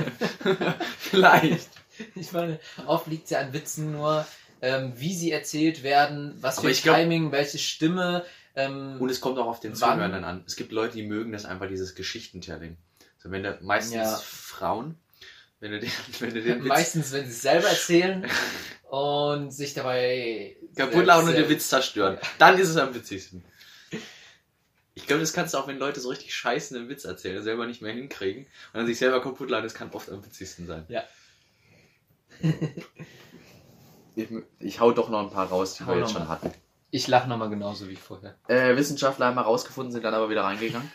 vielleicht. 1.00 1.70
ich 2.16 2.32
meine 2.32 2.60
oft 2.86 3.08
liegt 3.08 3.24
es 3.26 3.32
ja 3.32 3.40
an 3.40 3.52
Witzen 3.54 3.92
nur, 3.92 4.28
ähm, 4.62 4.94
wie 4.96 5.14
sie 5.16 5.32
erzählt 5.32 5.84
werden, 5.84 6.36
was 6.40 6.58
Aber 6.58 6.68
für 6.68 6.72
ich 6.72 6.84
glaub- 6.84 6.96
Timing, 6.98 7.32
welche 7.32 7.58
Stimme. 7.58 8.26
Ähm, 8.56 8.98
Und 9.00 9.10
es 9.10 9.22
kommt 9.22 9.38
auch 9.40 9.48
auf 9.48 9.60
den? 9.60 9.74
Zuhörern 9.76 10.24
an. 10.24 10.44
Es 10.46 10.56
gibt 10.56 10.72
Leute, 10.72 10.96
die 10.96 11.04
mögen 11.04 11.32
das 11.32 11.46
einfach, 11.46 11.68
dieses 11.68 11.96
Geschichtentelling. 11.96 12.78
So, 13.18 13.32
wenn 13.32 13.44
der, 13.44 13.60
meistens 13.62 13.94
Ja. 13.96 14.18
Frauen, 14.18 14.96
wenn 15.60 15.72
du 15.72 15.80
den, 15.80 15.92
wenn 16.20 16.34
du 16.34 16.42
den 16.42 16.60
Witz 16.60 16.68
meistens, 16.68 17.12
wenn 17.12 17.26
sie 17.26 17.32
es 17.32 17.42
selber 17.42 17.70
erzählen 17.70 18.26
und 18.90 19.52
sich 19.52 19.74
dabei 19.74 20.58
kaputt 20.76 21.06
lachen 21.06 21.28
und 21.30 21.36
den 21.36 21.48
Witz 21.50 21.70
zerstören, 21.70 22.18
dann 22.40 22.58
ist 22.60 22.70
es 22.70 22.78
am 22.78 22.94
witzigsten. 22.94 23.44
Ich 24.94 25.08
glaube, 25.08 25.22
das 25.22 25.32
kannst 25.32 25.54
du 25.54 25.58
auch, 25.58 25.68
wenn 25.68 25.78
Leute 25.78 26.02
so 26.02 26.10
richtig 26.10 26.36
scheißen 26.36 26.76
einen 26.76 26.90
Witz 26.90 27.06
erzählen, 27.06 27.42
selber 27.42 27.66
nicht 27.66 27.82
mehr 27.82 27.94
hinkriegen 27.94 28.44
und 28.44 28.78
dann 28.80 28.86
sich 28.88 28.98
selber 28.98 29.22
kaputt 29.22 29.50
lachen, 29.50 29.64
das 29.64 29.74
kann 29.74 29.90
oft 29.92 30.10
am 30.10 30.24
witzigsten 30.26 30.68
sein. 30.68 30.86
Ja. 30.90 31.04
ich, 34.16 34.28
ich 34.60 34.80
hau 34.80 34.92
doch 34.92 35.10
noch 35.10 35.22
ein 35.22 35.30
paar 35.32 35.48
raus, 35.50 35.76
die 35.76 35.86
Hau 35.86 35.94
wir 35.94 36.00
jetzt 36.00 36.12
schon 36.12 36.24
mal. 36.24 36.30
hatten. 36.30 36.52
Ich 36.90 37.08
lache 37.08 37.30
nochmal 37.30 37.50
genauso 37.50 37.88
wie 37.88 37.96
vorher. 37.96 38.36
Äh, 38.48 38.76
Wissenschaftler 38.76 39.28
haben 39.28 39.36
herausgefunden, 39.36 39.92
sind 39.94 40.04
dann 40.04 40.14
aber 40.14 40.30
wieder 40.30 40.44
reingegangen. 40.44 40.92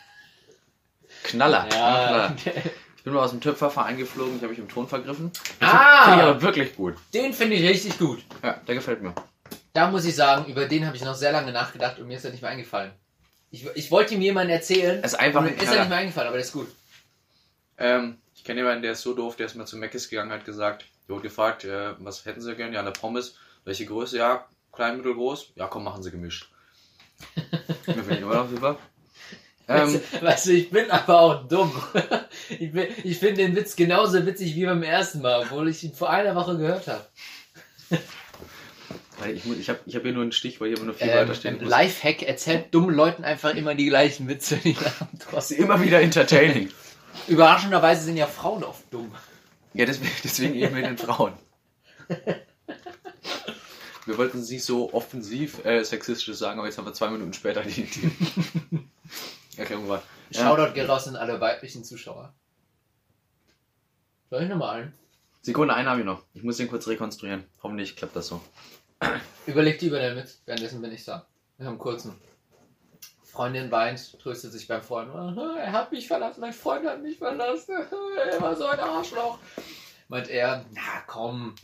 Knaller. 1.22 1.66
Ja. 1.72 2.28
Knaller. 2.28 2.36
Ich 2.96 3.08
bin 3.08 3.14
mal 3.14 3.22
aus 3.22 3.30
dem 3.30 3.40
Töpferverein 3.40 3.98
geflogen, 3.98 4.34
ich 4.34 4.42
habe 4.42 4.48
mich 4.50 4.58
im 4.58 4.68
Ton 4.68 4.88
vergriffen. 4.88 5.30
Ah! 5.60 6.06
Finde 6.06 6.16
ich 6.16 6.28
aber 6.28 6.42
wirklich 6.42 6.74
gut. 6.74 6.96
Den 7.14 7.32
finde 7.32 7.54
ich 7.54 7.62
richtig 7.62 7.98
gut. 8.00 8.18
Ja, 8.42 8.54
der 8.66 8.74
gefällt 8.74 9.00
mir. 9.00 9.14
Da 9.74 9.88
muss 9.92 10.04
ich 10.04 10.16
sagen, 10.16 10.46
über 10.50 10.64
den 10.66 10.84
habe 10.84 10.96
ich 10.96 11.04
noch 11.04 11.14
sehr 11.14 11.30
lange 11.30 11.52
nachgedacht 11.52 12.00
und 12.00 12.08
mir 12.08 12.16
ist 12.16 12.24
er 12.24 12.32
nicht 12.32 12.42
mehr 12.42 12.50
eingefallen. 12.50 12.90
Ich, 13.52 13.64
ich 13.76 13.92
wollte 13.92 14.14
ihm 14.14 14.22
jemanden 14.22 14.50
erzählen. 14.50 15.04
Ist 15.04 15.14
einfach 15.14 15.38
und 15.42 15.46
ein 15.46 15.54
mir 15.54 15.62
ist 15.62 15.70
er 15.72 15.78
nicht 15.78 15.88
mehr 15.88 15.98
eingefallen, 15.98 16.26
aber 16.26 16.36
der 16.36 16.46
ist 16.46 16.52
gut. 16.52 16.66
Ähm, 17.78 18.18
ich 18.34 18.42
kenne 18.42 18.58
jemanden, 18.62 18.82
der 18.82 18.90
ist 18.92 19.02
so 19.02 19.14
doof, 19.14 19.36
der 19.36 19.46
ist 19.46 19.54
mal 19.54 19.66
zu 19.66 19.76
Meckes 19.76 20.08
gegangen, 20.08 20.32
hat 20.32 20.44
gesagt, 20.44 20.86
der 21.08 21.14
wurde 21.14 21.22
gefragt, 21.28 21.64
äh, 21.64 21.94
was 21.98 22.24
hätten 22.24 22.40
sie 22.40 22.54
gern? 22.56 22.72
Ja, 22.72 22.80
eine 22.80 22.92
Pommes. 22.92 23.36
Welche 23.64 23.86
Größe? 23.86 24.18
Ja, 24.18 24.46
klein, 24.72 24.96
mittel, 24.96 25.14
groß. 25.14 25.52
Ja, 25.56 25.66
komm, 25.66 25.84
machen 25.84 26.02
sie 26.02 26.10
gemischt. 26.10 26.50
Das 27.86 27.94
finde 27.94 28.14
ich 28.14 28.20
immer 28.20 28.34
noch 28.34 28.50
super. 28.50 28.76
Ähm, 29.68 29.94
weißt, 29.94 29.94
du, 29.94 30.22
weißt 30.22 30.46
du, 30.46 30.52
ich 30.52 30.70
bin 30.70 30.90
aber 30.90 31.20
auch 31.20 31.48
dumm. 31.48 31.72
Ich, 32.48 32.70
bin- 32.72 32.86
ich 33.02 33.18
finde 33.18 33.36
den 33.42 33.56
Witz 33.56 33.74
genauso 33.74 34.24
witzig 34.26 34.54
wie 34.54 34.64
beim 34.66 34.82
ersten 34.84 35.20
Mal, 35.22 35.40
obwohl 35.42 35.68
ich 35.68 35.82
ihn 35.82 35.92
vor 35.94 36.10
einer 36.10 36.34
Woche 36.36 36.56
gehört 36.58 36.86
habe. 36.86 37.04
ich 39.34 39.44
muss- 39.44 39.56
ich 39.58 39.68
habe 39.68 39.80
ich 39.86 39.96
hab 39.96 40.02
hier 40.02 40.12
nur 40.12 40.22
einen 40.22 40.32
Stich, 40.32 40.60
weil 40.60 40.68
hier 40.68 40.76
immer 40.76 40.86
nur 40.86 40.94
vier 40.94 41.08
Ähm, 41.08 41.14
Wörter 41.14 41.34
stehen. 41.34 41.60
ähm, 41.60 41.68
Lifehack 41.68 42.22
erzählt 42.22 42.66
dummen 42.74 42.94
Leuten 42.94 43.24
einfach 43.24 43.54
immer 43.54 43.74
die 43.74 43.86
gleichen 43.86 44.28
Witze. 44.28 44.56
Die 44.58 44.76
trotzdem. 45.18 45.64
immer 45.64 45.80
wieder 45.82 46.00
entertaining. 46.00 46.70
Überraschenderweise 47.28 48.04
sind 48.04 48.16
ja 48.16 48.26
Frauen 48.26 48.62
oft 48.62 48.82
dumm. 48.92 49.12
Ja, 49.76 49.84
deswegen, 49.84 50.12
deswegen 50.24 50.54
eben 50.54 50.74
mit 50.74 50.84
den 50.84 50.98
Frauen. 50.98 51.34
Wir 54.06 54.18
wollten 54.18 54.38
es 54.38 54.50
nicht 54.50 54.64
so 54.64 54.92
offensiv 54.94 55.64
äh, 55.64 55.82
sexistisch 55.82 56.36
sagen, 56.36 56.58
aber 56.58 56.68
jetzt 56.68 56.78
haben 56.78 56.86
wir 56.86 56.94
zwei 56.94 57.10
Minuten 57.10 57.32
später 57.32 57.62
die, 57.62 57.82
die 57.82 58.88
Erklärung 59.56 59.88
war. 59.88 60.02
Ja. 60.30 60.42
Shoutout 60.42 60.74
geht 60.74 60.88
raus 60.88 61.08
an 61.08 61.16
alle 61.16 61.40
weiblichen 61.40 61.84
Zuschauer. 61.84 62.32
Soll 64.30 64.42
ich 64.42 64.48
nochmal 64.48 64.82
ein? 64.82 64.92
Sekunde, 65.42 65.74
einen 65.74 65.88
habe 65.88 66.00
ich 66.00 66.06
noch. 66.06 66.22
Ich 66.34 66.42
muss 66.42 66.56
den 66.56 66.68
kurz 66.68 66.88
rekonstruieren. 66.88 67.44
Hoffentlich 67.62 67.96
klappt 67.96 68.16
das 68.16 68.28
so. 68.28 68.40
Überleg 69.46 69.78
dir 69.78 69.88
über 69.88 70.00
den 70.00 70.16
Witz, 70.16 70.40
währenddessen 70.46 70.80
bin 70.80 70.92
ich 70.92 71.04
da. 71.04 71.26
Wir 71.56 71.66
haben 71.66 71.74
einen 71.74 71.78
kurzen. 71.78 72.14
Freundin 73.36 73.70
weint, 73.70 74.18
tröstet 74.18 74.52
sich 74.52 74.66
beim 74.66 74.82
Freund. 74.82 75.10
"Ah, 75.14 75.56
Er 75.58 75.72
hat 75.72 75.92
mich 75.92 76.06
verlassen, 76.08 76.40
mein 76.40 76.54
Freund 76.54 76.86
hat 76.86 77.02
mich 77.02 77.18
verlassen. 77.18 77.74
Er 78.30 78.40
war 78.40 78.56
so 78.56 78.64
ein 78.66 78.80
Arschloch. 78.80 79.38
Meint 80.08 80.28
er, 80.28 80.64
na 80.72 81.02
komm, 81.06 81.54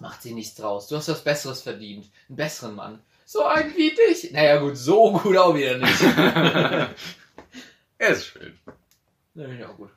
macht 0.00 0.22
sie 0.22 0.34
nichts 0.34 0.56
draus. 0.56 0.88
Du 0.88 0.96
hast 0.96 1.08
was 1.08 1.22
Besseres 1.22 1.62
verdient. 1.62 2.10
Einen 2.28 2.36
besseren 2.36 2.74
Mann. 2.74 2.98
So 3.24 3.44
einen 3.44 3.72
wie 3.76 3.90
dich. 3.94 4.32
Naja 4.32 4.58
gut, 4.58 4.76
so 4.76 5.12
gut 5.12 5.36
auch 5.36 5.54
wieder 5.54 5.78
nicht. 5.78 6.02
Er 7.98 8.08
ist 8.10 8.26
schön. 8.26 8.58
Ja, 9.34 9.68
gut. 9.72 9.90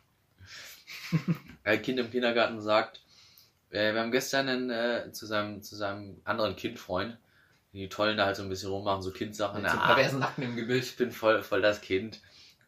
Ein 1.63 1.81
Kind 1.81 1.99
im 1.99 2.09
Kindergarten 2.11 2.61
sagt, 2.61 3.01
äh, 3.71 3.93
wir 3.93 3.99
haben 4.01 4.11
gestern 4.11 4.47
einen, 4.47 4.69
äh, 4.69 5.11
zu, 5.11 5.25
seinem, 5.25 5.61
zu 5.63 5.75
seinem 5.75 6.21
anderen 6.23 6.55
Kindfreund, 6.55 7.17
die 7.79 7.89
tollen 7.89 8.17
da 8.17 8.25
halt 8.25 8.35
so 8.35 8.43
ein 8.43 8.49
bisschen 8.49 8.69
rummachen, 8.69 9.01
so 9.01 9.11
Kindsachen. 9.11 9.61
Mit 9.61 9.71
so 9.71 9.77
Ah, 9.77 9.87
perversen 9.87 10.19
Nacken 10.19 10.43
im 10.43 10.55
Gebüsch. 10.55 10.89
ich 10.91 10.95
bin 10.97 11.11
voll, 11.11 11.41
voll 11.43 11.61
das 11.61 11.81
Kind. 11.81 12.19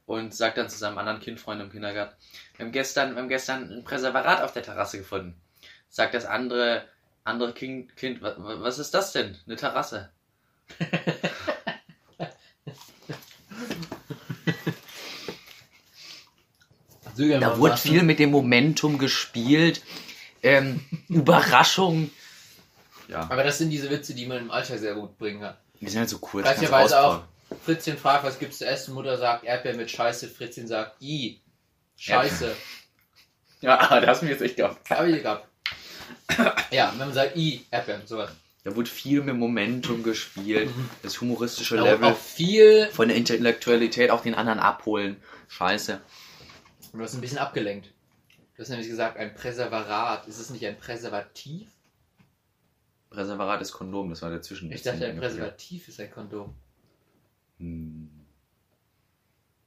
Und 0.05 0.33
sagt 0.33 0.57
dann 0.57 0.67
zu 0.69 0.77
seinem 0.77 0.97
anderen 0.97 1.19
Kindfreund 1.19 1.61
im 1.61 1.71
Kindergarten, 1.71 2.15
wir 2.57 2.65
haben 2.65 2.71
gestern, 2.73 3.13
wir 3.15 3.21
haben 3.21 3.29
gestern 3.29 3.71
ein 3.71 3.83
Präservarat 3.83 4.41
auf 4.41 4.51
der 4.51 4.63
Terrasse 4.63 4.97
gefunden. 4.97 5.39
Sagt 5.89 6.13
das 6.13 6.25
andere, 6.25 6.83
andere 7.23 7.53
Kind, 7.53 7.95
kind 7.95 8.21
"Wa- 8.21 8.35
wa- 8.37 8.61
was 8.61 8.79
ist 8.79 8.93
das 8.93 9.11
denn? 9.13 9.37
Eine 9.45 9.55
Terrasse. 9.55 10.09
Da 17.17 17.57
wurde 17.57 17.77
viel 17.77 18.03
mit 18.03 18.19
dem 18.19 18.31
Momentum 18.31 18.97
gespielt. 18.97 19.81
Ähm, 20.43 20.81
Überraschung. 21.09 22.09
Ja, 23.11 23.27
Aber 23.29 23.43
das 23.43 23.57
sind 23.57 23.69
diese 23.69 23.89
Witze, 23.89 24.13
die 24.13 24.25
man 24.25 24.37
im 24.39 24.51
Alltag 24.51 24.79
sehr 24.79 24.95
gut 24.95 25.17
bringen 25.17 25.41
kann. 25.41 25.55
die 25.79 25.87
sind 25.89 25.99
halt 25.99 26.09
so 26.09 26.17
kurz. 26.19 26.45
Gleicherweise 26.45 26.93
kannst 26.93 26.95
auch. 26.95 27.23
Fritzchen 27.65 27.97
fragt, 27.97 28.23
was 28.23 28.39
gibt's 28.39 28.59
zu 28.59 28.65
essen? 28.65 28.93
Mutter 28.93 29.17
sagt 29.17 29.43
Erdbeer 29.43 29.75
mit 29.75 29.91
Scheiße. 29.91 30.29
Fritzchen 30.29 30.67
sagt 30.67 31.01
I. 31.01 31.41
Scheiße. 31.97 32.55
Ja, 33.59 33.77
da 33.99 34.07
hast 34.07 34.21
du 34.21 34.25
mich 34.25 34.31
jetzt 34.33 34.41
echt 34.41 34.55
gehabt. 34.55 34.89
Habe 34.89 35.11
ich 35.11 35.21
gehabt. 35.21 35.47
Ja, 36.71 36.89
wenn 36.91 36.99
man 36.99 37.13
sagt 37.13 37.35
I, 37.35 37.65
Erdbeeren, 37.69 38.07
sowas. 38.07 38.31
Da 38.63 38.75
wurde 38.75 38.89
viel 38.89 39.21
mit 39.21 39.35
Momentum 39.35 40.03
gespielt. 40.03 40.69
Das 41.03 41.19
humoristische 41.19 41.75
Da 41.77 41.83
Level. 41.83 42.05
auch 42.11 42.17
viel. 42.17 42.87
Von 42.91 43.09
der 43.09 43.17
Intellektualität 43.17 44.11
auch 44.11 44.21
den 44.21 44.35
anderen 44.35 44.59
abholen. 44.59 45.17
Scheiße. 45.49 45.99
Du 46.93 46.99
hast 47.01 47.13
ein 47.15 47.21
bisschen 47.21 47.39
abgelenkt. 47.39 47.89
Du 48.55 48.61
hast 48.61 48.69
nämlich 48.69 48.87
gesagt, 48.87 49.17
ein 49.17 49.33
Präservarat. 49.33 50.27
Ist 50.27 50.39
es 50.39 50.51
nicht 50.51 50.65
ein 50.65 50.77
Präservativ? 50.77 51.67
Präservarat 53.11 53.61
ist 53.61 53.73
Kondom, 53.73 54.09
das 54.09 54.21
war 54.21 54.29
dazwischen. 54.31 54.71
Ich 54.71 54.81
dachte, 54.83 55.05
ein 55.05 55.17
Präservativ 55.17 55.87
ist 55.89 55.99
ein 55.99 56.09
Kondom. 56.11 56.55
Hm. 57.59 58.09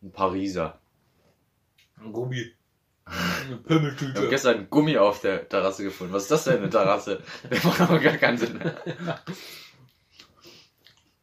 Ein 0.03 0.13
Pariser. 0.13 0.79
Ein 2.01 2.13
Gummi. 2.13 2.53
Eine 3.05 3.17
Ich 3.45 3.51
habe 3.51 3.57
Pimmeltüte. 3.63 4.29
gestern 4.31 4.57
einen 4.57 4.71
Gummi 4.71 4.97
auf 4.97 5.21
der 5.21 5.47
Terrasse 5.49 5.85
gefunden. 5.85 6.15
Was 6.15 6.23
ist 6.25 6.31
das 6.31 6.45
denn, 6.45 6.57
eine 6.57 6.71
Terrasse? 6.71 7.23
Das 7.51 7.63
macht 7.65 7.81
aber 7.83 8.01
gar 8.01 8.17
keinen 8.17 8.39
Sinn. 8.39 8.59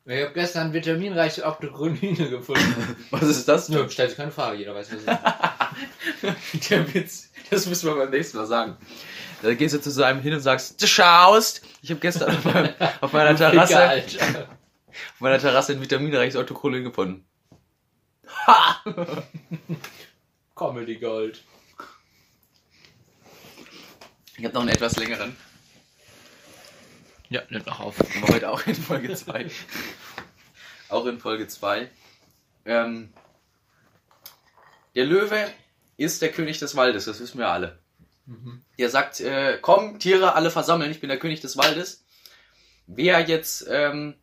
Ich 0.06 0.24
habe 0.24 0.34
gestern 0.34 0.74
vitaminreiche 0.74 1.44
Octogronine 1.46 2.30
gefunden. 2.30 2.98
Was 3.12 3.22
ist 3.24 3.48
das 3.48 3.70
Nö, 3.70 3.80
denn? 3.80 3.90
stellt 3.90 4.10
sich 4.10 4.18
keine 4.18 4.32
Frage, 4.32 4.58
jeder 4.58 4.74
weiß, 4.74 4.90
was 4.92 4.98
es 4.98 6.34
ist. 6.64 6.70
Der 6.72 6.94
Witz. 6.94 7.32
Das 7.52 7.68
müssen 7.68 7.88
wir 7.88 7.96
beim 7.96 8.10
nächsten 8.10 8.38
Mal 8.38 8.48
sagen. 8.48 8.78
Da 9.42 9.54
gehst 9.56 9.74
du 9.74 9.82
zu 9.82 9.90
so 9.90 10.04
einem 10.04 10.22
hin 10.22 10.34
und 10.34 10.42
sagst, 10.42 10.82
du 10.82 10.88
schaust. 10.88 11.62
Ich 11.82 11.90
habe 11.90 12.00
gestern 12.00 12.36
auf, 12.36 12.46
meinem, 12.46 12.74
auf 13.02 13.14
meiner 13.14 13.36
Terrasse, 13.36 13.78
Alter. 13.78 14.42
auf 14.88 15.20
meiner 15.20 15.40
Terrasse 15.40 15.74
ein 15.74 15.82
vitaminreiches 15.82 16.36
Autocholin 16.36 16.84
gefunden. 16.84 17.26
Ha! 18.48 18.84
Comedy 20.56 20.98
Gold. 20.98 21.44
Ich 24.38 24.46
habe 24.46 24.54
noch 24.54 24.62
einen 24.62 24.72
etwas 24.72 24.96
längeren. 24.98 25.36
Ja, 27.30 27.42
nimmt 27.50 27.66
noch 27.66 27.80
auf. 27.80 27.96
Aber 28.00 28.34
heute 28.34 28.50
auch 28.50 28.66
in 28.68 28.76
Folge 28.76 29.14
2. 29.14 29.50
auch 30.90 31.06
in 31.06 31.20
Folge 31.20 31.48
2. 31.48 31.90
Ähm, 32.66 33.14
der 34.96 35.06
Löwe 35.06 35.50
ist 35.98 36.22
der 36.22 36.32
König 36.32 36.60
des 36.60 36.76
Waldes, 36.76 37.06
das 37.06 37.20
wissen 37.20 37.38
wir 37.38 37.48
alle. 37.48 37.81
Mhm. 38.32 38.62
Der 38.80 38.90
sagt, 38.90 39.20
äh, 39.20 39.58
komm, 39.62 40.00
Tiere, 40.00 40.36
alle 40.36 40.52
versammeln, 40.52 40.90
ich 40.90 41.02
bin 41.02 41.10
der 41.10 41.20
König 41.20 41.42
des 41.42 41.58
Waldes. 41.58 42.06
Wer 42.88 43.20
jetzt 43.22 43.68
ähm, 43.70 44.16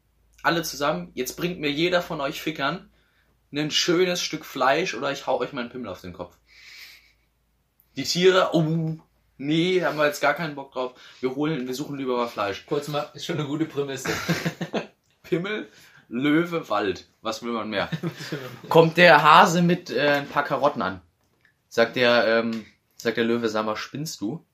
alle 0.43 0.63
zusammen, 0.63 1.11
jetzt 1.15 1.37
bringt 1.37 1.61
mir 1.61 1.71
jeder 1.71 2.01
von 2.01 2.21
euch 2.21 2.41
Fickern 2.41 2.91
ein 3.53 3.71
schönes 3.71 4.21
Stück 4.21 4.45
Fleisch 4.45 4.95
oder 4.95 5.13
ich 5.13 5.27
hau 5.27 5.41
euch 5.41 5.53
meinen 5.53 5.71
Pimmel 5.71 5.89
auf 5.89 6.01
den 6.01 6.13
Kopf. 6.13 6.37
Die 7.97 8.05
Tiere, 8.05 8.51
oh, 8.53 8.97
nee, 9.37 9.83
haben 9.83 9.99
wir 9.99 10.07
jetzt 10.07 10.21
gar 10.21 10.35
keinen 10.35 10.55
Bock 10.55 10.73
drauf. 10.73 10.93
Wir 11.21 11.35
holen, 11.35 11.67
wir 11.67 11.75
suchen 11.75 11.99
lieber 11.99 12.17
mal 12.17 12.29
Fleisch. 12.29 12.65
Kurz 12.67 12.89
mal, 12.89 13.11
ist 13.15 13.27
schon 13.27 13.39
eine 13.39 13.47
gute 13.47 13.65
Prämisse. 13.65 14.11
Pimmel, 15.23 15.69
Löwe, 16.09 16.69
Wald. 16.69 17.07
Was 17.23 17.43
will 17.43 17.53
man 17.53 17.71
mehr? 17.71 17.91
Kommt 18.69 18.97
der 18.97 19.23
Hase 19.23 19.63
mit 19.63 19.91
äh, 19.91 20.09
ein 20.09 20.29
paar 20.29 20.45
Karotten 20.45 20.83
an. 20.83 21.01
Sagt 21.69 21.97
der, 21.97 22.27
ähm, 22.27 22.65
sagt 23.01 23.17
der 23.17 23.25
Löwe, 23.25 23.49
sag 23.49 23.65
mal, 23.65 23.77
spinnst 23.77 24.21
du? 24.21 24.45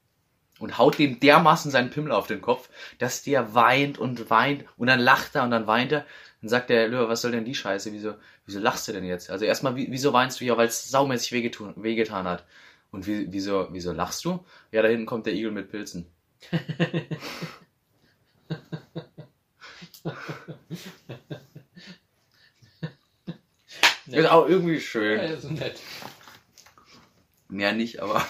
Und 0.61 0.79
haut 0.79 0.99
dem 0.99 1.19
dermaßen 1.19 1.73
seinen 1.73 1.91
Pimmel 1.91 2.13
auf 2.13 2.29
den 2.29 2.41
Kopf, 2.41 2.69
dass 2.99 3.25
der 3.25 3.55
weint 3.55 3.99
und 3.99 4.31
weint 4.31 4.65
und 4.77 4.87
dann 4.87 5.01
lacht 5.01 5.35
er 5.35 5.43
und 5.43 5.51
dann 5.51 5.67
weint 5.67 5.91
er. 5.91 6.07
Dann 6.41 6.49
sagt 6.49 6.71
der 6.71 6.87
Löwe, 6.87 7.09
was 7.09 7.23
soll 7.23 7.33
denn 7.33 7.45
die 7.45 7.57
Scheiße? 7.57 7.93
Wieso, 7.93 8.15
wieso 8.47 8.61
lachst 8.61 8.87
du 8.87 8.93
denn 8.93 9.05
jetzt? 9.05 9.31
Also 9.31 9.45
erstmal, 9.47 9.75
wie, 9.75 9.91
wieso 9.91 10.13
weinst 10.13 10.41
du? 10.41 10.45
Ja, 10.45 10.57
weil 10.57 10.69
es 10.69 10.89
saumäßig 10.91 11.33
wehgetan, 11.33 11.75
wehgetan 11.77 12.27
hat. 12.27 12.45
Und 12.93 13.09
wie, 13.09 13.27
wieso, 13.33 13.69
wieso 13.73 13.91
lachst 13.93 14.25
du? 14.25 14.45
Ja, 14.71 14.83
da 14.83 14.89
hinten 14.89 15.07
kommt 15.07 15.27
der 15.27 15.35
Igel 15.35 15.51
mit 15.51 15.71
Pilzen. 15.71 16.07
Ist 24.07 24.29
auch 24.29 24.49
irgendwie 24.49 24.81
schön. 24.81 25.19
Ja, 25.19 25.25
ist 25.25 25.51
nett. 25.51 25.81
Mehr 27.55 27.73
nicht, 27.73 28.01
aber. 28.01 28.27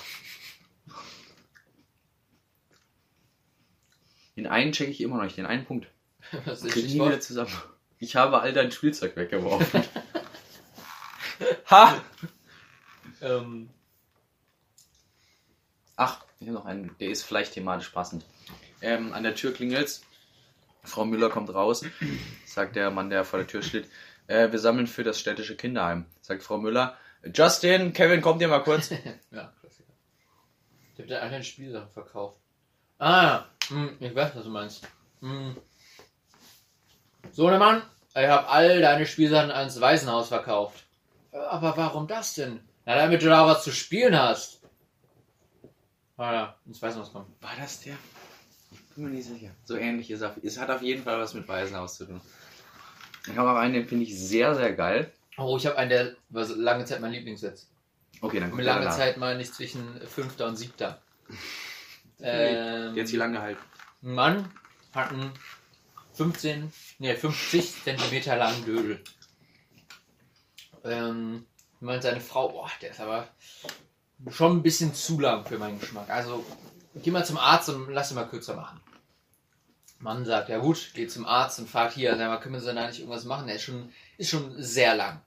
Den 4.36 4.46
einen 4.46 4.72
checke 4.72 4.90
ich 4.90 5.00
immer 5.00 5.16
noch 5.16 5.24
nicht, 5.24 5.38
den 5.38 5.46
einen 5.46 5.64
Punkt. 5.64 5.86
Was 6.44 6.62
ist 6.62 6.72
Krieg 6.72 6.92
wieder 6.92 7.20
zusammen. 7.20 7.52
Ich 7.98 8.16
habe 8.16 8.40
all 8.40 8.52
dein 8.52 8.70
Spielzeug 8.70 9.16
weggeworfen. 9.16 9.82
ha! 11.70 12.02
Ähm, 13.22 13.70
Ach, 15.96 16.22
ich 16.40 16.48
habe 16.48 16.58
noch 16.58 16.66
einen, 16.66 16.94
der 16.98 17.08
ist 17.08 17.22
vielleicht 17.22 17.54
thematisch 17.54 17.88
passend. 17.88 18.26
Ähm, 18.82 19.14
an 19.14 19.22
der 19.22 19.34
Tür 19.34 19.54
klingelt's. 19.54 20.04
Frau 20.82 21.06
Müller 21.06 21.30
kommt 21.30 21.54
raus, 21.54 21.82
sagt 22.44 22.76
der 22.76 22.90
Mann, 22.90 23.08
der 23.08 23.24
vor 23.24 23.38
der 23.38 23.48
Tür 23.48 23.62
steht. 23.62 23.88
Äh, 24.26 24.52
wir 24.52 24.58
sammeln 24.58 24.86
für 24.86 25.02
das 25.02 25.18
städtische 25.18 25.56
Kinderheim. 25.56 26.04
Sagt 26.20 26.42
Frau 26.42 26.58
Müller. 26.58 26.98
Justin, 27.32 27.92
Kevin, 27.92 28.20
kommt 28.20 28.40
ihr 28.42 28.48
mal 28.48 28.62
kurz? 28.62 28.90
ja, 29.30 29.52
Klassiker. 29.60 29.92
Ich 30.94 31.00
hab 31.00 31.08
da 31.08 31.18
alle 31.20 31.42
Spielsachen 31.42 31.90
verkauft. 31.90 32.38
Ah, 32.98 33.44
hm, 33.68 33.96
ich 34.00 34.14
weiß, 34.14 34.36
was 34.36 34.44
du 34.44 34.50
meinst. 34.50 34.86
Hm. 35.20 35.56
Sohnemann, 37.32 37.82
ich 38.10 38.26
habe 38.26 38.48
all 38.48 38.80
deine 38.80 39.06
Spielsachen 39.06 39.50
ans 39.50 39.80
Waisenhaus 39.80 40.28
verkauft. 40.28 40.84
Aber 41.32 41.76
warum 41.76 42.06
das 42.06 42.34
denn? 42.34 42.60
Na, 42.84 42.96
damit 42.96 43.22
du 43.22 43.26
da 43.26 43.46
was 43.46 43.64
zu 43.64 43.72
spielen 43.72 44.16
hast. 44.18 44.60
Ah 46.16 46.32
ja, 46.32 46.54
ins 46.66 46.80
Waisenhaus 46.80 47.12
kommen. 47.12 47.34
War 47.40 47.56
das 47.58 47.80
der? 47.80 47.96
Ich 48.70 48.80
bin 48.94 49.04
mir 49.04 49.10
nicht 49.10 49.26
sicher. 49.26 49.50
So 49.64 49.76
ähnlich 49.76 50.10
ist 50.10 50.20
er. 50.20 50.36
Es 50.42 50.58
hat 50.58 50.70
auf 50.70 50.82
jeden 50.82 51.02
Fall 51.02 51.18
was 51.18 51.34
mit 51.34 51.48
Waisenhaus 51.48 51.96
zu 51.96 52.04
tun. 52.04 52.20
Ich 53.26 53.36
habe 53.36 53.48
aber 53.48 53.60
einen, 53.60 53.74
den 53.74 53.88
finde 53.88 54.04
ich 54.04 54.16
sehr, 54.16 54.54
sehr 54.54 54.74
geil. 54.74 55.10
Oh, 55.36 55.56
ich 55.56 55.66
habe 55.66 55.76
einen, 55.76 55.90
der 55.90 56.16
war 56.28 56.46
lange 56.46 56.84
Zeit 56.84 57.00
mein 57.00 57.12
Lieblingssitz. 57.12 57.68
Okay, 58.20 58.40
dann 58.40 58.50
kommt 58.50 58.62
lange. 58.62 58.88
Zeit 58.90 59.16
meine 59.16 59.42
ich 59.42 59.52
zwischen 59.52 60.00
fünfter 60.06 60.46
und 60.46 60.56
siebter. 60.56 61.00
Ähm, 62.20 62.98
hat 62.98 63.08
sich 63.08 63.18
lang 63.18 63.32
gehalten. 63.32 63.60
Ein 64.02 64.14
Mann 64.14 64.48
hat 64.94 65.10
einen 65.10 65.32
15, 66.14 66.72
nee, 67.00 67.14
50 67.14 67.82
Zentimeter 67.82 68.36
langen 68.36 68.64
Dödel. 68.64 69.02
Ähm, 70.84 71.44
meint 71.80 72.02
seine 72.02 72.20
Frau, 72.20 72.50
boah, 72.50 72.70
der 72.80 72.90
ist 72.90 73.00
aber 73.00 73.28
schon 74.30 74.58
ein 74.58 74.62
bisschen 74.62 74.94
zu 74.94 75.18
lang 75.20 75.44
für 75.44 75.58
meinen 75.58 75.80
Geschmack. 75.80 76.08
Also 76.08 76.46
geh 76.94 77.10
mal 77.10 77.26
zum 77.26 77.36
Arzt 77.36 77.68
und 77.68 77.90
lass 77.90 78.10
ihn 78.10 78.14
mal 78.14 78.28
kürzer 78.28 78.54
machen. 78.54 78.80
Mann 79.98 80.24
sagt, 80.24 80.48
ja 80.48 80.58
gut, 80.58 80.92
geht 80.94 81.10
zum 81.10 81.26
Arzt 81.26 81.58
und 81.58 81.68
fragt 81.68 81.94
hier, 81.94 82.16
sag 82.16 82.28
mal, 82.28 82.38
können 82.38 82.54
wir 82.54 82.60
so 82.60 82.72
da 82.72 82.86
nicht 82.86 83.00
irgendwas 83.00 83.24
machen? 83.24 83.46
Der 83.46 83.56
ist 83.56 83.62
schon, 83.62 83.92
ist 84.18 84.30
schon 84.30 84.54
sehr 84.62 84.94
lang. 84.94 85.20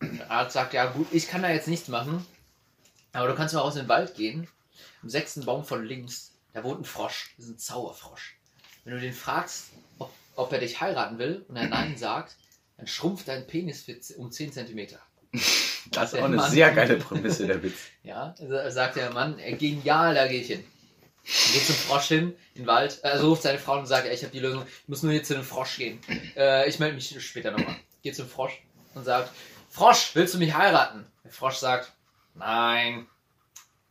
Der 0.00 0.30
Arzt 0.30 0.54
sagt, 0.54 0.74
ja 0.74 0.86
gut, 0.86 1.08
ich 1.12 1.28
kann 1.28 1.42
da 1.42 1.50
jetzt 1.50 1.68
nichts 1.68 1.88
machen, 1.88 2.24
aber 3.12 3.28
du 3.28 3.34
kannst 3.34 3.54
mal 3.54 3.60
raus 3.60 3.76
in 3.76 3.82
den 3.82 3.88
Wald 3.88 4.14
gehen. 4.14 4.48
Im 5.02 5.08
sechsten 5.08 5.44
Baum 5.44 5.64
von 5.64 5.84
links, 5.84 6.32
da 6.52 6.64
wohnt 6.64 6.80
ein 6.80 6.84
Frosch, 6.84 7.34
das 7.36 7.46
ist 7.46 7.52
ein 7.52 7.58
Zauberfrosch. 7.58 8.36
Wenn 8.84 8.94
du 8.94 9.00
den 9.00 9.12
fragst, 9.12 9.66
ob, 9.98 10.12
ob 10.36 10.52
er 10.52 10.58
dich 10.58 10.80
heiraten 10.80 11.18
will 11.18 11.44
und 11.48 11.56
er 11.56 11.68
Nein 11.68 11.96
sagt, 11.96 12.36
dann 12.76 12.86
schrumpft 12.86 13.28
dein 13.28 13.46
Penis 13.46 13.86
um 14.16 14.30
10 14.30 14.52
Zentimeter. 14.52 14.98
Das 15.90 16.12
ist 16.12 16.18
auch 16.18 16.24
eine 16.24 16.36
Mann. 16.36 16.50
sehr 16.50 16.72
geile 16.72 16.96
Prämisse, 16.96 17.46
der 17.46 17.62
Witz. 17.62 17.78
Ja, 18.02 18.34
also 18.38 18.70
sagt 18.70 18.96
der 18.96 19.12
Mann, 19.12 19.36
genial, 19.58 20.14
da 20.14 20.26
gehe 20.26 20.40
ich 20.40 20.46
hin. 20.46 20.64
Dann 21.24 21.52
geht 21.54 21.66
zum 21.66 21.74
Frosch 21.74 22.08
hin, 22.08 22.34
in 22.54 22.62
den 22.62 22.66
Wald, 22.66 23.02
also 23.04 23.30
ruft 23.30 23.42
seine 23.42 23.58
Frau 23.58 23.78
und 23.78 23.86
sagt, 23.86 24.06
ey, 24.06 24.14
ich 24.14 24.22
habe 24.22 24.32
die 24.32 24.40
Lösung, 24.40 24.64
ich 24.66 24.88
muss 24.88 25.02
nur 25.02 25.12
jetzt 25.12 25.28
zu 25.28 25.34
dem 25.34 25.44
Frosch 25.44 25.76
gehen. 25.78 25.98
Äh, 26.36 26.68
ich 26.68 26.78
melde 26.78 26.94
mich 26.94 27.16
später 27.24 27.50
nochmal. 27.50 27.76
Geht 28.04 28.16
zum 28.16 28.28
Frosch 28.28 28.60
und 28.94 29.04
sagt, 29.04 29.30
Frosch, 29.70 30.10
willst 30.14 30.34
du 30.34 30.38
mich 30.38 30.52
heiraten? 30.52 31.06
Der 31.24 31.32
Frosch 31.32 31.56
sagt, 31.56 31.90
nein. 32.34 33.08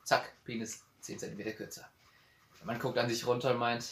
Zack, 0.04 0.32
Penis 0.46 0.84
10 1.02 1.18
cm 1.18 1.56
kürzer. 1.58 1.90
Der 2.60 2.68
Mann 2.68 2.78
guckt 2.78 3.00
an 3.00 3.10
sich 3.10 3.26
runter 3.26 3.52
und 3.52 3.58
meint, 3.58 3.84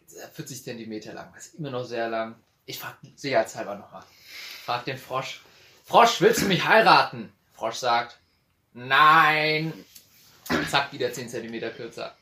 jetzt 0.00 0.14
ist 0.14 0.18
er 0.18 0.30
40 0.30 0.64
cm 0.64 1.14
lang, 1.14 1.30
das 1.34 1.48
ist 1.48 1.56
immer 1.56 1.70
noch 1.70 1.84
sehr 1.84 2.08
lang. 2.08 2.36
Ich 2.64 2.78
frage 2.78 2.96
sicherheitshalber 3.14 3.74
nochmal. 3.74 4.02
Fragt 4.64 4.86
den 4.86 4.96
Frosch, 4.96 5.42
Frosch, 5.84 6.22
willst 6.22 6.40
du 6.40 6.46
mich 6.46 6.66
heiraten? 6.66 7.30
Frosch 7.52 7.76
sagt, 7.76 8.18
nein. 8.72 9.74
Zack, 10.70 10.90
wieder 10.94 11.12
10 11.12 11.28
cm 11.28 11.74
kürzer. 11.76 12.16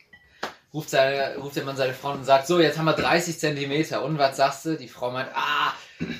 Ruft, 0.74 0.90
seine, 0.90 1.36
ruft 1.36 1.54
der 1.54 1.64
Mann 1.64 1.76
seine 1.76 1.94
Frau 1.94 2.10
und 2.12 2.24
sagt, 2.24 2.48
so, 2.48 2.58
jetzt 2.58 2.78
haben 2.78 2.86
wir 2.86 2.94
30 2.94 3.38
cm. 3.38 4.02
Und 4.02 4.18
was 4.18 4.36
sagst 4.36 4.64
du? 4.64 4.76
Die 4.76 4.88
Frau 4.88 5.12
meint, 5.12 5.30
ah, 5.34 5.72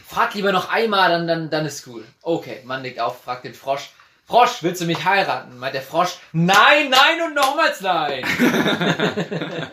frag 0.07 0.35
lieber 0.35 0.53
noch 0.53 0.71
einmal, 0.71 1.11
dann, 1.11 1.27
dann, 1.27 1.51
dann 1.51 1.67
ist 1.67 1.87
cool. 1.87 2.05
Okay, 2.23 2.63
Mann 2.65 2.83
legt 2.83 3.01
auf, 3.01 3.23
fragt 3.23 3.45
den 3.45 3.55
Frosch, 3.55 3.91
Frosch, 4.27 4.63
willst 4.63 4.81
du 4.83 4.87
mich 4.87 5.05
heiraten? 5.05 5.59
Meint 5.59 5.75
der 5.75 5.83
Frosch, 5.83 6.19
nein, 6.33 6.91
nein 6.91 7.23
und 7.27 7.35
nochmals 7.35 7.81
nein. 7.81 8.25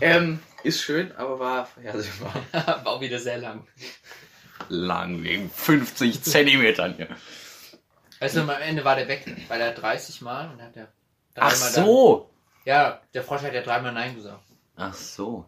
Ähm, 0.00 0.40
ist 0.62 0.82
schön, 0.82 1.10
aber 1.16 1.40
war 1.40 1.66
vorhersehbar. 1.66 2.32
War 2.52 2.80
auch 2.86 3.00
wieder 3.00 3.18
sehr 3.18 3.38
lang. 3.38 3.66
Lang 4.68 5.22
wegen 5.24 5.50
50 5.50 6.22
Zentimetern 6.22 6.94
hier. 6.94 7.08
Weißt 8.20 8.36
du, 8.36 8.40
am 8.42 8.50
Ende 8.50 8.84
war 8.84 8.96
der 8.96 9.08
weg, 9.08 9.24
weil 9.48 9.60
er 9.60 9.72
30 9.72 10.20
Mal 10.20 10.50
und 10.50 10.62
hat 10.62 10.76
er 10.76 10.88
Dreimal 11.34 11.52
Ach 11.52 11.56
so. 11.56 12.30
Dann, 12.64 12.74
ja, 12.74 13.00
der 13.14 13.22
Frosch 13.22 13.42
hat 13.42 13.54
ja 13.54 13.62
dreimal 13.62 13.92
Nein 13.92 14.16
gesagt. 14.16 14.42
Ach 14.76 14.94
so. 14.94 15.46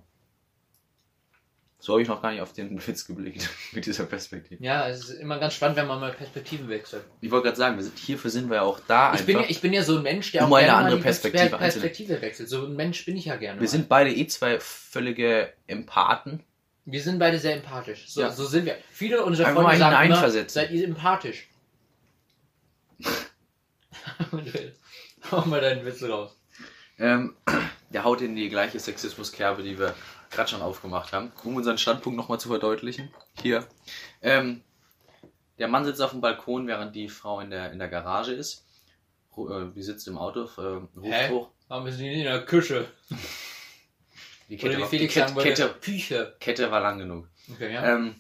So 1.83 1.95
habe 1.95 2.03
ich 2.03 2.09
noch 2.09 2.21
gar 2.21 2.31
nicht 2.31 2.43
auf 2.43 2.53
den 2.53 2.79
Witz 2.87 3.07
geblickt 3.07 3.49
mit 3.73 3.87
dieser 3.87 4.05
Perspektive. 4.05 4.63
Ja, 4.63 4.87
es 4.89 5.09
ist 5.09 5.19
immer 5.19 5.39
ganz 5.39 5.55
spannend, 5.55 5.77
wenn 5.79 5.87
man 5.87 5.99
mal 5.99 6.13
Perspektiven 6.13 6.69
wechselt. 6.69 7.05
Ich 7.23 7.31
wollte 7.31 7.47
gerade 7.47 7.57
sagen, 7.57 7.77
wir 7.77 7.85
sind, 7.85 7.99
hierfür 7.99 8.31
sind 8.31 8.51
wir 8.51 8.57
ja 8.57 8.63
auch 8.63 8.79
da. 8.87 9.15
Ich 9.15 9.25
bin, 9.25 9.39
ja, 9.39 9.45
ich 9.49 9.61
bin 9.61 9.73
ja 9.73 9.83
so 9.83 9.97
ein 9.97 10.03
Mensch, 10.03 10.31
der 10.33 10.45
Um 10.45 10.53
auch 10.53 10.57
eine 10.57 10.67
gerne 10.67 10.77
mal 10.79 10.85
andere 10.85 10.99
die 10.99 11.03
Perspektive 11.03 11.57
Perspektive 11.57 12.21
wechselt. 12.23 12.49
So 12.51 12.67
ein 12.67 12.77
Mensch 12.77 13.05
bin 13.07 13.17
ich 13.17 13.25
ja 13.25 13.37
gerne. 13.37 13.59
wir 13.61 13.65
mal. 13.65 13.71
sind 13.71 13.89
beide 13.89 14.15
eh 14.15 14.27
zwei 14.27 14.61
völlige 14.61 15.53
Empathen. 15.67 16.43
wir 16.85 17.01
sind 17.03 17.19
beide 17.19 17.39
sehr 17.39 17.57
empathisch. 17.57 18.05
So, 18.09 18.21
Ja. 18.21 18.31
so 18.31 18.45
sind 18.45 18.67
wir. 18.67 18.77
Viele 18.93 19.25
unserer 19.25 19.49
Einfach 19.49 19.63
Freunde 19.63 19.79
mal 19.85 19.91
sagen 19.91 20.07
immer, 20.13 20.49
seid 20.51 20.71
ihr 20.71 20.85
empathisch. 20.85 21.49
Hau 25.31 25.45
mal 25.47 25.61
deinen 25.61 25.85
Witz 25.87 26.03
raus. 26.03 26.37
Ähm, 26.99 27.35
der 27.91 28.05
haut 28.05 28.21
in 28.21 28.37
die 28.37 28.49
gleiche 28.51 28.79
Sexismuskerbe, 28.79 29.63
die 29.63 29.79
wir 29.79 29.95
gerade 30.31 30.51
schon 30.51 30.63
aufgemacht 30.63 31.13
haben, 31.13 31.33
um 31.45 31.57
unseren 31.57 31.79
Standpunkt 31.79 32.17
nochmal 32.17 32.41
zu 32.41 32.49
verdeutlichen. 32.49 33.11
Hier. 33.43 33.67
Ähm, 34.23 34.63
der 35.59 35.69
Mann 35.69 35.85
sitzt 35.85 36.01
auf 36.01 36.13
dem 36.13 36.21
Balkon, 36.21 36.67
während 36.67 36.95
die 36.95 37.09
Frau 37.09 37.41
in 37.41 37.51
der, 37.51 37.73
in 37.73 37.79
der 37.79 37.89
Garage 37.89 38.33
ist. 38.33 38.65
Äh, 39.37 39.67
Die 39.75 39.83
sitzt 39.83 40.07
im 40.09 40.19
Auto, 40.19 40.45
äh, 40.61 40.99
ruft 40.99 41.13
Hä? 41.13 41.29
hoch. 41.31 41.49
Warum 41.69 41.87
ist 41.87 41.99
die 41.99 42.09
nicht 42.09 42.19
in 42.19 42.25
der 42.25 42.45
Küche? 42.45 42.87
Die 44.49 44.59
Oder 44.59 44.63
Kette, 44.63 44.77
wie 44.77 44.81
war, 44.81 44.89
die 44.89 44.97
Felix 44.97 45.15
Kette, 45.15 45.35
Kette, 45.35 45.75
Küche. 45.81 46.37
Kette 46.41 46.71
war 46.71 46.81
lang 46.81 46.99
genug. 46.99 47.29
Okay, 47.53 47.73
ja. 47.73 47.95
Ähm, 47.95 48.17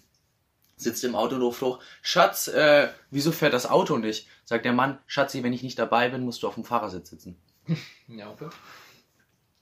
sitzt 0.76 1.02
im 1.04 1.14
Auto 1.16 1.34
und 1.36 1.42
ruft 1.42 1.60
hoch. 1.62 1.82
Schatz, 2.02 2.48
äh, 2.48 2.88
wieso 3.10 3.32
fährt 3.32 3.52
das 3.52 3.66
Auto 3.68 3.98
nicht? 3.98 4.28
Sagt 4.44 4.64
der 4.64 4.72
Mann, 4.72 4.98
Schatzi, 5.06 5.42
wenn 5.42 5.52
ich 5.52 5.62
nicht 5.62 5.78
dabei 5.78 6.08
bin, 6.08 6.24
musst 6.24 6.42
du 6.42 6.48
auf 6.48 6.54
dem 6.54 6.64
Fahrersitz 6.64 7.10
sitzen. 7.10 7.40
ja, 8.08 8.30
okay. 8.30 8.48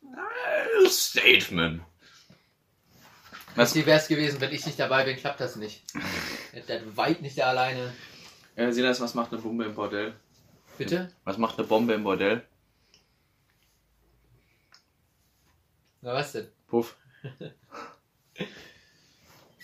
Äh, 0.03 0.89
Statement. 0.89 1.83
Was- 3.59 3.75
Wie 3.75 3.85
wäre 3.87 3.99
es 3.99 4.09
gewesen, 4.09 4.41
wenn 4.41 4.53
ich 4.53 4.65
nicht 4.67 4.79
dabei 4.79 5.05
bin, 5.05 5.17
klappt 5.17 5.41
das 5.41 5.57
nicht. 5.57 5.83
Der 6.55 6.63
der 6.63 6.97
weit 6.97 7.21
nicht 7.23 7.37
da 7.39 7.49
alleine. 7.49 7.93
Äh, 8.57 8.73
Silas, 8.73 9.01
was 9.01 9.15
macht 9.15 9.33
eine 9.33 9.41
Bombe 9.43 9.65
im 9.65 9.75
Bordell? 9.75 10.15
Bitte? 10.79 11.13
Was 11.25 11.37
macht 11.39 11.59
eine 11.59 11.67
Bombe 11.69 11.93
im 11.95 12.03
Bordell? 12.05 12.43
Na 16.01 16.15
was 16.15 16.33
denn? 16.33 16.49
Puff. 16.67 16.97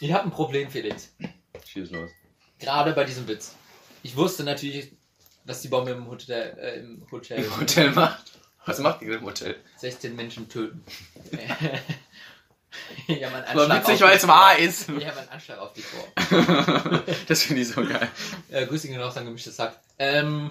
Ich 0.00 0.12
habe 0.12 0.24
ein 0.24 0.30
Problem, 0.32 0.68
Felix. 0.70 1.14
Schieß 1.64 1.92
los. 1.92 2.10
Gerade 2.58 2.92
bei 2.92 3.04
diesem 3.04 3.26
Witz. 3.28 3.54
Ich 4.02 4.16
wusste 4.16 4.42
natürlich, 4.42 4.92
dass 5.46 5.62
die 5.62 5.68
Bombe 5.68 5.92
im 5.92 6.08
Hotel, 6.08 6.58
äh, 6.58 6.80
im 6.80 7.06
Hotel 7.10 7.38
Im 7.44 7.56
Hotel 7.60 7.90
macht. 7.92 8.38
Was 8.66 8.80
macht 8.80 9.00
die 9.00 9.06
im 9.06 9.22
Hotel? 9.24 9.56
16 9.76 10.14
Menschen 10.16 10.48
töten. 10.48 10.84
einen 13.08 13.24
Aber 13.24 13.62
Anschlag 13.62 13.82
witzig, 13.82 13.94
auf 13.94 14.10
weil 14.10 14.16
es 14.16 14.28
wahr 14.28 14.58
ist. 14.58 14.88
Habe 14.88 15.00
einen 15.00 15.28
Anschlag 15.28 15.58
auf 15.58 15.72
dich 15.72 15.84
vor. 15.86 17.02
das 17.28 17.42
finde 17.42 17.62
ich 17.62 17.68
so 17.68 17.84
geil. 17.84 18.08
Äh, 18.50 18.66
Grüße 18.66 18.88
gehen 18.88 19.00
raus 19.00 19.16
an 19.16 19.24
gemischtes 19.24 19.56
Sack. 19.56 19.78
Ähm, 19.98 20.50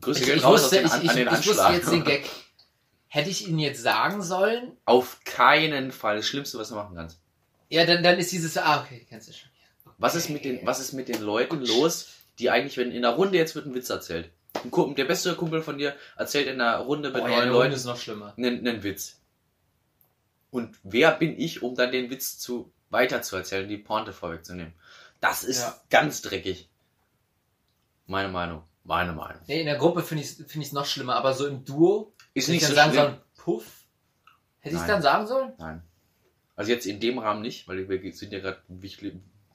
Grüße 0.00 0.20
ich, 0.20 0.26
gehen 0.26 0.40
raus 0.40 0.62
wusste, 0.62 0.76
den, 0.76 0.86
ich, 0.86 0.92
an, 0.92 1.02
ich, 1.02 1.10
an 1.10 1.16
den 1.16 1.28
ich 1.28 1.46
wusste 1.46 1.72
jetzt 1.72 1.90
den 1.90 2.04
Gag. 2.04 2.28
Hätte 3.08 3.30
ich 3.30 3.46
ihn 3.46 3.60
jetzt 3.60 3.82
sagen 3.82 4.22
sollen? 4.22 4.72
Auf 4.84 5.18
keinen 5.24 5.92
Fall. 5.92 6.16
Das 6.16 6.26
Schlimmste, 6.26 6.58
was 6.58 6.70
du 6.70 6.74
machen 6.74 6.96
kannst. 6.96 7.20
Ja, 7.68 7.86
dann, 7.86 8.02
dann 8.02 8.18
ist 8.18 8.32
dieses, 8.32 8.56
ah, 8.58 8.82
okay, 8.82 9.06
kennst 9.08 9.28
du 9.28 9.32
schon. 9.32 9.50
Was 9.98 10.16
ist 10.16 10.28
mit 10.30 10.44
den, 10.44 10.66
was 10.66 10.80
ist 10.80 10.92
mit 10.92 11.08
den 11.08 11.22
Leuten 11.22 11.64
los, 11.64 12.08
die 12.40 12.50
eigentlich, 12.50 12.76
wenn 12.76 12.90
in 12.90 13.02
der 13.02 13.12
Runde 13.12 13.38
jetzt 13.38 13.54
wird 13.54 13.66
ein 13.66 13.74
Witz 13.74 13.88
erzählt? 13.88 14.30
Ein 14.64 14.70
Kumpel, 14.70 14.94
der 14.96 15.04
beste 15.04 15.34
Kumpel 15.34 15.62
von 15.62 15.78
dir 15.78 15.94
erzählt 16.16 16.48
in 16.48 16.60
einer 16.60 16.78
Runde 16.78 17.10
mit 17.10 17.22
Oh, 17.22 17.26
ja, 17.26 17.30
neun 17.30 17.38
der 17.44 17.52
Leuten 17.52 17.64
Hund 17.66 17.74
ist 17.76 17.84
noch 17.84 17.98
schlimmer. 17.98 18.34
einen, 18.36 18.66
einen 18.66 18.82
Witz. 18.82 19.20
Und 20.54 20.78
wer 20.84 21.10
bin 21.10 21.36
ich, 21.38 21.62
um 21.62 21.74
dann 21.74 21.90
den 21.90 22.10
Witz 22.10 22.38
zu 22.38 22.72
weiter 22.90 23.22
zu 23.22 23.34
erzählen, 23.34 23.68
die 23.68 23.76
Pointe 23.76 24.12
vorwegzunehmen? 24.12 24.72
Das 25.20 25.42
ist 25.42 25.60
Ja. 25.62 25.80
ganz 25.90 26.22
dreckig. 26.22 26.68
Meine 28.06 28.28
Meinung. 28.28 28.62
Meine 28.84 29.12
Meinung. 29.12 29.42
Nee, 29.48 29.60
in 29.60 29.66
der 29.66 29.76
Gruppe 29.78 30.02
finde 30.02 30.22
ich 30.22 30.30
es 30.30 30.36
find 30.36 30.62
ich's 30.64 30.72
noch 30.72 30.86
schlimmer, 30.86 31.16
aber 31.16 31.32
so 31.34 31.46
im 31.48 31.64
Duo, 31.64 32.12
Ist 32.34 32.44
hätte 32.46 32.56
ich 32.56 32.62
nicht 32.62 32.62
dann 32.64 32.70
so 32.70 32.74
sagen 32.76 32.92
schlimm. 32.92 33.04
sollen, 33.04 33.20
puff. 33.36 33.84
Hätte 34.60 34.76
ich 34.76 34.80
es 34.82 34.86
dann 34.86 35.02
sagen 35.02 35.26
sollen? 35.26 35.52
Nein. 35.58 35.82
Also 36.54 36.70
jetzt 36.70 36.86
in 36.86 37.00
dem 37.00 37.18
Rahmen 37.18 37.42
nicht, 37.42 37.66
weil 37.66 37.88
wir 37.88 38.12
sind 38.14 38.32
ja 38.32 38.38
gerade 38.38 38.62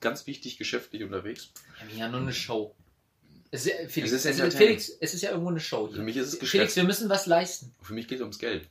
ganz 0.02 0.28
wichtig 0.28 0.58
geschäftlich 0.58 1.04
unterwegs. 1.04 1.52
Wir 1.78 1.90
haben 1.92 1.98
ja 2.00 2.08
nur 2.10 2.22
eine 2.22 2.34
Show. 2.34 2.76
Es 3.52 3.66
ist, 3.66 3.72
ja- 3.72 3.88
Felix, 3.88 4.12
Es 4.12 4.26
ist 4.26 4.40
es 4.40 4.48
ist. 4.48 4.58
Felix, 4.58 4.90
es 5.00 5.14
ist 5.14 5.22
ja 5.22 5.30
irgendwo 5.32 5.50
eine 5.50 5.60
Show 5.62 5.88
hier. 5.88 5.96
Für 5.98 6.04
mich 6.04 6.18
ist 6.18 6.28
es 6.28 6.34
Felix, 6.34 6.52
Geschäft. 6.52 6.76
wir 6.76 6.84
müssen 6.84 7.10
was 7.10 7.26
leisten. 7.26 7.74
Für 7.82 7.94
mich 7.94 8.08
geht 8.08 8.18
es 8.18 8.22
ums 8.22 8.38
Geld. 8.40 8.68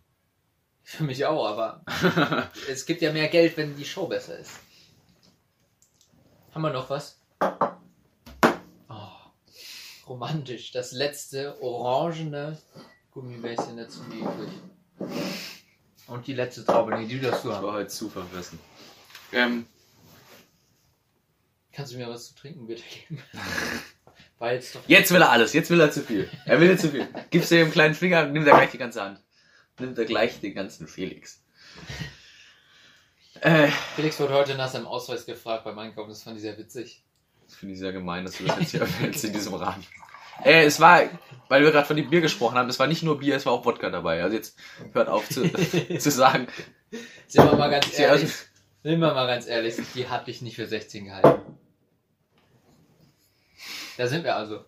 Für 0.90 1.05
mich 1.05 1.27
auch, 1.27 1.46
aber 1.46 1.83
es 2.70 2.87
gibt 2.87 3.03
ja 3.03 3.12
mehr 3.12 3.29
Geld, 3.29 3.59
wenn 3.59 3.77
die 3.77 3.85
Show 3.85 4.07
besser 4.07 4.38
ist. 4.38 4.53
Haben 6.55 6.62
wir 6.62 6.72
noch 6.72 6.88
was? 6.88 7.20
Oh, 8.88 8.96
romantisch. 10.07 10.72
Das 10.72 10.92
letzte 10.92 11.61
orangene 11.62 12.57
Gummibärchen 13.11 13.77
dazu 13.77 14.01
üblich. 14.07 14.51
Und 16.07 16.27
die 16.27 16.33
letzte 16.33 16.64
Traube, 16.64 16.96
nee, 16.98 17.07
die 17.07 17.20
darfst 17.20 17.44
du 17.44 17.48
Ich 17.51 17.55
war 17.57 17.62
haben. 17.64 17.72
heute 17.74 17.88
zu 17.88 18.09
verfressen. 18.09 18.59
Ähm, 19.33 19.66
Kannst 21.70 21.92
du 21.92 21.98
mir 21.98 22.09
was 22.09 22.29
zu 22.29 22.35
trinken 22.35 22.66
bitte 22.66 22.83
geben? 22.83 23.22
War 24.38 24.55
jetzt 24.55 24.74
doch. 24.74 24.81
jetzt 24.87 25.11
will 25.12 25.20
er 25.20 25.31
alles, 25.31 25.53
jetzt 25.53 25.68
will 25.68 25.81
er 25.81 25.90
zu 25.90 26.01
viel. 26.01 26.31
Er 26.46 26.59
will 26.61 26.70
jetzt 26.70 26.81
zu 26.81 26.88
viel. 26.88 27.07
Gibst 27.29 27.51
du 27.51 27.57
ihm 27.57 27.64
einen 27.64 27.72
kleinen 27.72 27.94
Finger, 27.94 28.24
nimmt 28.24 28.46
er 28.46 28.55
gleich 28.57 28.70
die 28.70 28.79
ganze 28.79 29.03
Hand. 29.03 29.20
Nimmt 29.79 29.99
er 29.99 30.05
gleich 30.05 30.41
den 30.41 30.55
ganzen 30.55 30.87
Felix. 30.88 31.43
Äh, 33.41 33.69
Felix 33.95 34.19
wurde 34.19 34.35
heute 34.35 34.57
nach 34.57 34.69
seinem 34.69 34.88
Ausweis 34.88 35.25
gefragt 35.25 35.62
beim 35.62 35.79
Einkaufen. 35.79 36.09
Das 36.09 36.25
fand 36.25 36.35
ich 36.35 36.43
sehr 36.43 36.59
witzig. 36.59 37.05
das 37.47 37.55
finde 37.55 37.75
ich 37.75 37.79
sehr 37.79 37.93
gemein, 37.93 38.25
dass 38.25 38.37
du 38.38 38.43
das 38.45 38.59
jetzt 38.59 38.71
hier 38.73 38.81
erwähnst 39.01 39.25
in 39.25 39.33
diesem 39.33 39.55
Rahmen. 39.55 39.87
Äh, 40.45 40.64
es 40.64 40.81
war, 40.81 41.03
weil 41.47 41.62
wir 41.62 41.71
gerade 41.71 41.87
von 41.87 41.97
dem 41.97 42.11
Bier 42.11 42.21
gesprochen 42.21 42.59
haben, 42.59 42.69
es 42.69 42.81
war 42.81 42.88
nicht 42.88 43.05
nur 43.05 43.21
Bier, 43.21 43.37
es 43.37 43.47
war 43.47 43.53
auch 43.53 43.64
Wodka 43.64 43.91
dabei. 43.91 44.25
Also 44.25 44.35
jetzt 44.35 44.59
hört 44.93 45.09
auf 45.09 45.29
zu, 45.29 45.49
zu 45.99 46.11
sagen. 46.11 46.49
Sind 47.29 47.45
wir 47.49 47.57
mal 47.57 47.71
ganz 47.71 47.95
Sehr- 47.95 48.09
ehrlich. 48.09 48.29
Sind 48.83 49.01
wir 49.01 49.14
mal 49.14 49.27
ganz 49.29 49.47
ehrlich, 49.47 49.77
die 49.95 50.09
hab 50.09 50.27
ich 50.27 50.43
nicht 50.43 50.57
für 50.57 50.67
16 50.67 51.05
gehalten. 51.05 51.41
Da 53.99 54.09
sind 54.09 54.25
wir 54.25 54.35
also. 54.35 54.64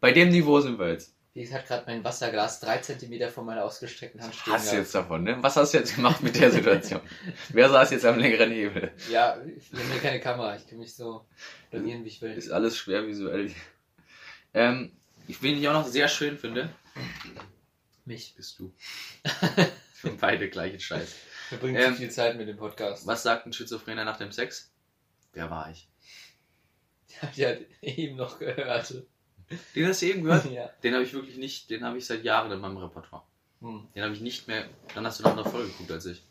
Bei 0.00 0.12
dem 0.12 0.30
Niveau 0.30 0.60
sind 0.60 0.78
wir 0.78 0.88
jetzt. 0.92 1.14
Felix 1.32 1.52
hat 1.52 1.66
gerade 1.66 1.84
mein 1.86 2.02
Wasserglas 2.02 2.58
drei 2.58 2.78
Zentimeter 2.78 3.28
von 3.28 3.46
meiner 3.46 3.64
ausgestreckten 3.64 4.20
Hand 4.20 4.34
stehen 4.34 4.52
Hast 4.52 4.72
du 4.72 4.76
jetzt 4.76 4.94
davon, 4.94 5.22
ne? 5.22 5.36
Was 5.40 5.56
hast 5.56 5.72
du 5.72 5.78
jetzt 5.78 5.94
gemacht 5.94 6.20
mit 6.22 6.34
der 6.34 6.50
Situation? 6.50 7.00
Wer 7.50 7.70
saß 7.70 7.92
jetzt 7.92 8.04
am 8.04 8.18
längeren 8.18 8.50
Hebel? 8.50 8.92
Ja, 9.10 9.40
ich 9.42 9.72
habe 9.72 9.84
mir 9.84 10.00
keine 10.00 10.18
Kamera. 10.20 10.56
Ich 10.56 10.66
kann 10.66 10.78
mich 10.78 10.92
so 10.94 11.24
blamieren, 11.70 12.04
wie 12.04 12.08
ich 12.08 12.20
will. 12.20 12.32
Ist 12.32 12.50
alles 12.50 12.76
schwer 12.76 13.06
visuell. 13.06 13.52
Ähm, 14.54 14.90
ich, 15.28 15.40
wen 15.40 15.56
ich 15.56 15.68
auch 15.68 15.72
noch 15.72 15.86
sehr 15.86 16.08
schön 16.08 16.36
finde, 16.36 16.68
Mich. 18.04 18.34
bist 18.36 18.58
du. 18.58 18.72
Für 19.94 20.10
beide 20.10 20.48
gleichen 20.50 20.80
Scheiß. 20.80 21.14
Wir 21.50 21.58
bringen 21.58 21.76
Ähm, 21.76 21.92
zu 21.92 21.98
viel 22.00 22.10
Zeit 22.10 22.36
mit 22.36 22.48
dem 22.48 22.56
Podcast. 22.56 23.06
Was 23.06 23.22
sagt 23.22 23.46
ein 23.46 23.52
Schizophrener 23.52 24.04
nach 24.04 24.16
dem 24.16 24.32
Sex? 24.32 24.72
Wer 25.32 25.48
war 25.48 25.70
ich? 25.70 25.86
Ich 27.36 27.44
halt 27.44 27.66
eben 27.82 28.16
noch 28.16 28.38
gehört. 28.38 28.94
Den 29.74 29.88
hast 29.88 30.02
du 30.02 30.06
eben 30.06 30.24
gehört? 30.24 30.44
ja. 30.50 30.70
Den 30.82 30.94
habe 30.94 31.04
ich 31.04 31.12
wirklich 31.12 31.36
nicht, 31.36 31.70
den 31.70 31.84
habe 31.84 31.98
ich 31.98 32.06
seit 32.06 32.24
Jahren 32.24 32.50
in 32.52 32.60
meinem 32.60 32.76
Repertoire. 32.76 33.22
Hm. 33.60 33.88
Den 33.94 34.02
habe 34.02 34.14
ich 34.14 34.20
nicht 34.20 34.48
mehr. 34.48 34.68
Dann 34.94 35.06
hast 35.06 35.20
du 35.20 35.24
noch 35.24 35.32
eine 35.32 35.44
Folge 35.44 35.68
geguckt 35.68 35.90
als 35.90 36.06
ich. 36.06 36.22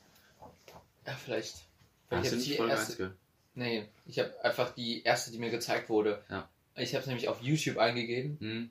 ja, 1.05 1.13
vielleicht. 1.13 1.55
Hast 1.55 1.63
Vielleicht 2.09 2.25
du 2.25 2.35
hab 2.35 2.41
ich 2.41 2.47
nicht 2.47 2.57
Folge 2.57 2.71
erste, 2.71 2.87
1 2.91 2.97
gehört? 2.97 3.15
Nee, 3.55 3.85
ich 4.05 4.19
habe 4.19 4.33
einfach 4.43 4.73
die 4.73 5.03
erste, 5.03 5.31
die 5.31 5.37
mir 5.37 5.51
gezeigt 5.51 5.89
wurde. 5.89 6.23
Ja. 6.29 6.49
Ich 6.75 6.93
habe 6.93 7.01
es 7.01 7.07
nämlich 7.07 7.27
auf 7.27 7.41
YouTube 7.41 7.77
eingegeben. 7.77 8.37
Hm. 8.39 8.69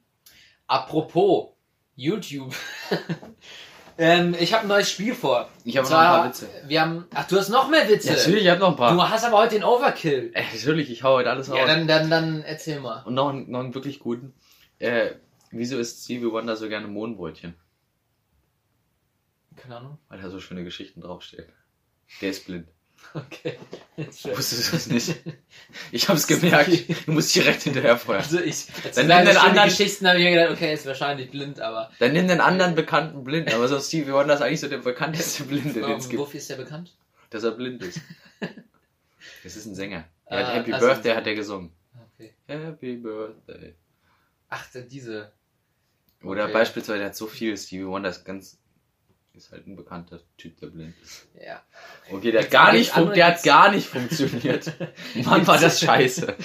Apropos 0.67 1.51
YouTube. 1.95 2.55
ähm, 3.99 4.35
ich 4.39 4.53
habe 4.55 4.63
ein 4.63 4.69
neues 4.69 4.91
Spiel 4.91 5.15
vor. 5.15 5.49
Ich 5.65 5.77
habe 5.77 5.89
noch 5.89 5.97
ein 5.99 6.07
paar 6.07 6.29
Witze. 6.29 6.49
Wir 6.67 6.81
haben. 6.81 7.07
Ach, 7.15 7.27
du 7.27 7.37
hast 7.37 7.49
noch 7.51 7.69
mehr 7.69 7.89
Witze. 7.89 8.15
ich 8.15 8.49
habe 8.49 8.61
noch 8.61 8.71
ein 8.71 8.77
paar. 8.77 8.93
Du 8.95 9.03
hast 9.03 9.25
aber 9.25 9.39
heute 9.39 9.57
den 9.57 9.65
Overkill. 9.65 10.31
Äh, 10.35 10.45
natürlich, 10.55 10.91
ich 10.91 11.03
hau 11.03 11.15
heute 11.15 11.31
alles 11.31 11.51
raus. 11.51 11.59
Ja, 11.59 11.67
dann, 11.67 11.87
dann, 11.87 12.09
dann 12.09 12.43
erzähl 12.43 12.81
mal. 12.81 13.03
Und 13.05 13.15
noch, 13.15 13.29
einen- 13.31 13.51
noch 13.51 13.61
einen 13.61 13.75
wirklich 13.75 13.99
guten. 13.99 14.33
Äh, 14.79 15.17
wieso 15.51 15.79
isst 15.79 16.05
Stevie 16.05 16.31
Wonder 16.31 16.57
so 16.57 16.69
gerne 16.69 16.87
Mohnbrötchen? 16.89 17.55
Keine 19.57 19.77
Ahnung. 19.77 19.99
Weil 20.09 20.21
da 20.21 20.31
so 20.31 20.39
schöne 20.41 20.63
Geschichten 20.65 21.01
draufstehen. 21.01 21.49
Der 22.21 22.31
ist 22.31 22.47
blind. 22.47 22.69
Okay. 23.15 23.59
Wusstest 23.97 24.69
du 24.69 24.73
das 24.77 24.87
nicht? 24.89 25.17
Ich 25.93 26.09
hab's 26.09 26.27
gemerkt. 26.27 26.71
Du 27.07 27.13
musst 27.13 27.35
direkt 27.35 27.63
hinterher 27.63 27.97
feuern. 27.97 28.21
Also 28.23 28.39
ich, 28.41 28.67
Dann 28.95 29.09
du 29.09 29.17
nimm 29.17 29.27
den 29.27 29.37
anderen- 29.37 29.69
Geschichten 29.69 30.07
habe 30.07 30.19
ich 30.19 30.25
mir 30.25 30.33
gedacht, 30.33 30.51
okay, 30.53 30.75
ist 30.75 30.85
wahrscheinlich 30.87 31.31
blind, 31.31 31.61
aber 31.61 31.91
Dann 31.99 32.13
nimm 32.13 32.29
den 32.29 32.41
anderen 32.41 32.75
bekannten 32.75 33.25
Blinden. 33.25 33.53
Aber 33.55 33.67
so 33.67 33.81
Stevie 33.81 34.13
Wonder 34.13 34.35
ist 34.35 34.43
eigentlich 34.43 34.61
so 34.61 34.69
der 34.69 34.79
bekannteste 34.79 35.45
Blinde, 35.45 35.73
den 35.81 35.85
es 35.97 36.09
gibt. 36.09 36.21
wofür 36.21 36.39
ist 36.39 36.51
der 36.51 36.57
bekannt? 36.57 36.95
Dass 37.31 37.45
er 37.45 37.53
blind 37.53 37.83
ist. 37.83 38.01
Das 39.45 39.57
ist 39.57 39.67
ein 39.67 39.75
Sänger. 39.75 40.05
Er 40.27 40.39
hat 40.39 40.47
Ah, 40.47 40.53
Happy 40.55 40.73
also- 40.73 40.87
Birthday 40.87 41.15
hat 41.15 41.27
er 41.27 41.35
gesungen. 41.35 41.73
Okay. 42.15 42.35
Happy 42.47 42.97
Birthday. 42.97 43.75
Ach, 44.49 44.65
da- 44.73 44.81
diese. 44.81 45.33
Oder 46.23 46.49
beispielsweise, 46.49 46.99
der 46.99 47.07
hat 47.09 47.17
so 47.17 47.27
viel, 47.27 47.57
Stevie 47.57 47.87
Wonder 47.87 48.11
ist 48.11 48.25
ganz. 48.25 48.59
Ist 49.38 49.53
halt 49.53 49.68
ein 49.68 49.77
bekannter 49.77 50.18
Typ, 50.37 50.59
der 50.59 50.66
blind 50.66 50.96
ist. 51.01 51.29
Ja. 51.40 51.62
Okay, 52.11 52.33
der 52.33 52.44
gar 52.46 52.72
nicht, 52.72 52.96
der 52.96 53.27
hat 53.27 53.42
gar 53.44 53.70
nicht 53.70 53.87
funktioniert. 53.87 54.72
Mann, 55.14 55.46
war 55.46 55.61
das 55.61 55.79
scheiße. 55.79 56.37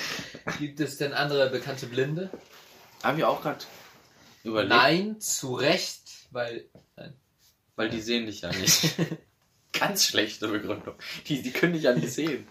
Gibt 0.60 0.80
es 0.80 0.98
denn 0.98 1.12
andere 1.12 1.50
bekannte 1.50 1.88
Blinde? 1.88 2.30
Haben 3.02 3.18
wir 3.18 3.30
auch 3.30 3.42
gerade 3.42 3.66
überlegt, 4.44 4.70
Nein, 4.70 5.20
zu 5.20 5.56
Recht, 5.56 6.04
weil. 6.30 6.70
weil 7.76 7.90
die 7.90 8.00
sehen 8.00 8.28
dich 8.28 8.42
ja 8.42 8.52
nicht. 8.56 8.94
Ganz 9.72 10.06
schlechte 10.06 10.48
Begründung. 10.50 10.94
Die, 11.26 11.42
die 11.42 11.52
können 11.52 11.74
dich 11.74 11.82
ja 11.82 11.96
nicht 11.96 12.14
sehen. 12.14 12.46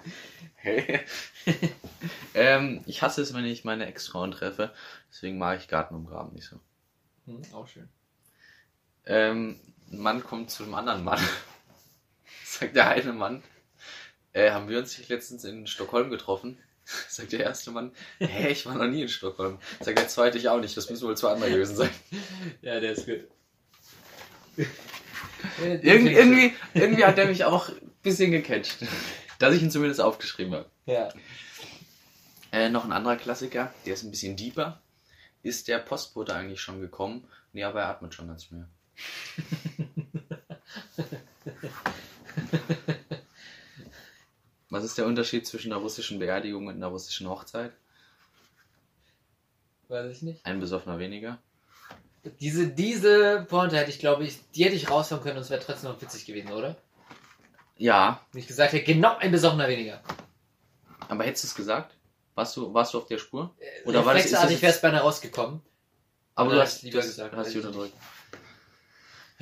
ähm, 2.34 2.82
ich 2.86 3.00
hasse 3.00 3.22
es, 3.22 3.32
wenn 3.32 3.44
ich 3.44 3.62
meine 3.62 3.86
Ex-Frauen 3.86 4.32
treffe. 4.32 4.74
Deswegen 5.08 5.38
mag 5.38 5.60
ich 5.60 5.68
Garten 5.68 5.94
umgraben 5.94 6.32
nicht 6.34 6.48
so. 6.48 6.58
Hm, 7.26 7.42
auch 7.54 7.68
schön. 7.68 7.88
Ähm, 9.06 9.60
ein 9.92 9.98
Mann 9.98 10.24
kommt 10.24 10.50
zu 10.50 10.64
einem 10.64 10.74
anderen 10.74 11.04
Mann. 11.04 11.20
Sagt 12.44 12.76
der 12.76 12.88
eine 12.88 13.12
Mann, 13.12 13.42
äh, 14.32 14.50
haben 14.50 14.68
wir 14.68 14.78
uns 14.78 14.96
nicht 14.98 15.10
letztens 15.10 15.44
in 15.44 15.66
Stockholm 15.66 16.10
getroffen? 16.10 16.58
Sagt 17.08 17.32
der 17.32 17.40
erste 17.40 17.70
Mann, 17.70 17.92
hä, 18.18 18.48
ich 18.48 18.66
war 18.66 18.74
noch 18.74 18.88
nie 18.88 19.02
in 19.02 19.08
Stockholm. 19.08 19.58
Sagt 19.80 19.98
der 19.98 20.08
zweite, 20.08 20.38
ich 20.38 20.48
auch 20.48 20.60
nicht, 20.60 20.76
das 20.76 20.90
müssen 20.90 21.06
wohl 21.06 21.16
zwei 21.16 21.32
andere 21.32 21.50
gewesen 21.50 21.76
sein. 21.76 21.90
Ja, 22.62 22.80
der 22.80 22.92
ist 22.92 23.06
gut. 23.06 23.28
Irg 25.58 25.82
irgendwie, 25.84 26.54
irgendwie 26.74 27.04
hat 27.04 27.18
er 27.18 27.26
mich 27.26 27.44
auch 27.44 27.68
ein 27.68 27.92
bisschen 28.02 28.30
gecatcht. 28.30 28.78
Dass 29.38 29.54
ich 29.54 29.62
ihn 29.62 29.70
zumindest 29.70 30.00
aufgeschrieben 30.00 30.54
habe. 30.54 30.70
Ja. 30.86 31.08
Äh, 32.52 32.68
noch 32.68 32.84
ein 32.84 32.92
anderer 32.92 33.16
Klassiker, 33.16 33.72
der 33.86 33.94
ist 33.94 34.02
ein 34.02 34.10
bisschen 34.10 34.36
deeper. 34.36 34.80
Ist 35.42 35.68
der 35.68 35.78
Postbote 35.78 36.34
eigentlich 36.34 36.60
schon 36.60 36.80
gekommen? 36.80 37.26
Nee, 37.52 37.64
aber 37.64 37.80
er 37.80 37.88
atmet 37.88 38.14
schon 38.14 38.28
ganz 38.28 38.50
mehr. 38.50 38.68
Was 44.70 44.84
ist 44.84 44.96
der 44.96 45.06
Unterschied 45.06 45.46
zwischen 45.46 45.72
einer 45.72 45.80
russischen 45.82 46.18
Beerdigung 46.18 46.66
und 46.66 46.74
einer 46.76 46.86
russischen 46.86 47.28
Hochzeit? 47.28 47.72
Weiß 49.88 50.10
ich 50.10 50.22
nicht. 50.22 50.44
Ein 50.46 50.60
besoffener 50.60 50.98
weniger. 50.98 51.38
Diese, 52.40 52.68
diese 52.68 53.44
Pointe 53.48 53.76
hätte 53.76 53.90
ich, 53.90 53.98
glaube 53.98 54.24
ich, 54.24 54.38
die 54.54 54.64
hätte 54.64 54.76
ich 54.76 54.88
raushauen 54.90 55.22
können 55.22 55.36
und 55.36 55.42
es 55.42 55.50
wäre 55.50 55.62
trotzdem 55.62 55.90
noch 55.90 56.00
witzig 56.00 56.24
gewesen, 56.24 56.52
oder? 56.52 56.76
Ja, 57.76 58.20
Wenn 58.32 58.40
ich 58.40 58.46
gesagt 58.46 58.72
hätte, 58.72 58.84
genau 58.84 59.16
ein 59.16 59.32
besoffener 59.32 59.68
weniger. 59.68 60.00
aber 61.08 61.24
hättest 61.24 61.44
du 61.44 61.48
es 61.48 61.54
gesagt? 61.54 61.94
Warst 62.34 62.56
du, 62.56 62.72
warst 62.72 62.94
du 62.94 62.98
auf 62.98 63.06
der 63.06 63.18
Spur? 63.18 63.54
Oder 63.84 64.06
war 64.06 64.14
das, 64.14 64.24
ist 64.26 64.32
das 64.32 64.42
Reflexartig 64.44 64.62
wäre 64.62 64.72
es 64.72 64.80
beinahe 64.80 65.00
rausgekommen. 65.02 65.60
aber 66.36 66.54
du 66.54 66.60
hast 66.62 66.82
lieber 66.82 66.92
du 66.94 66.98
hast, 67.00 67.06
gesagt, 67.08 67.36
hast 67.36 67.54
du 67.54 67.58
unterdrückt. 67.58 67.94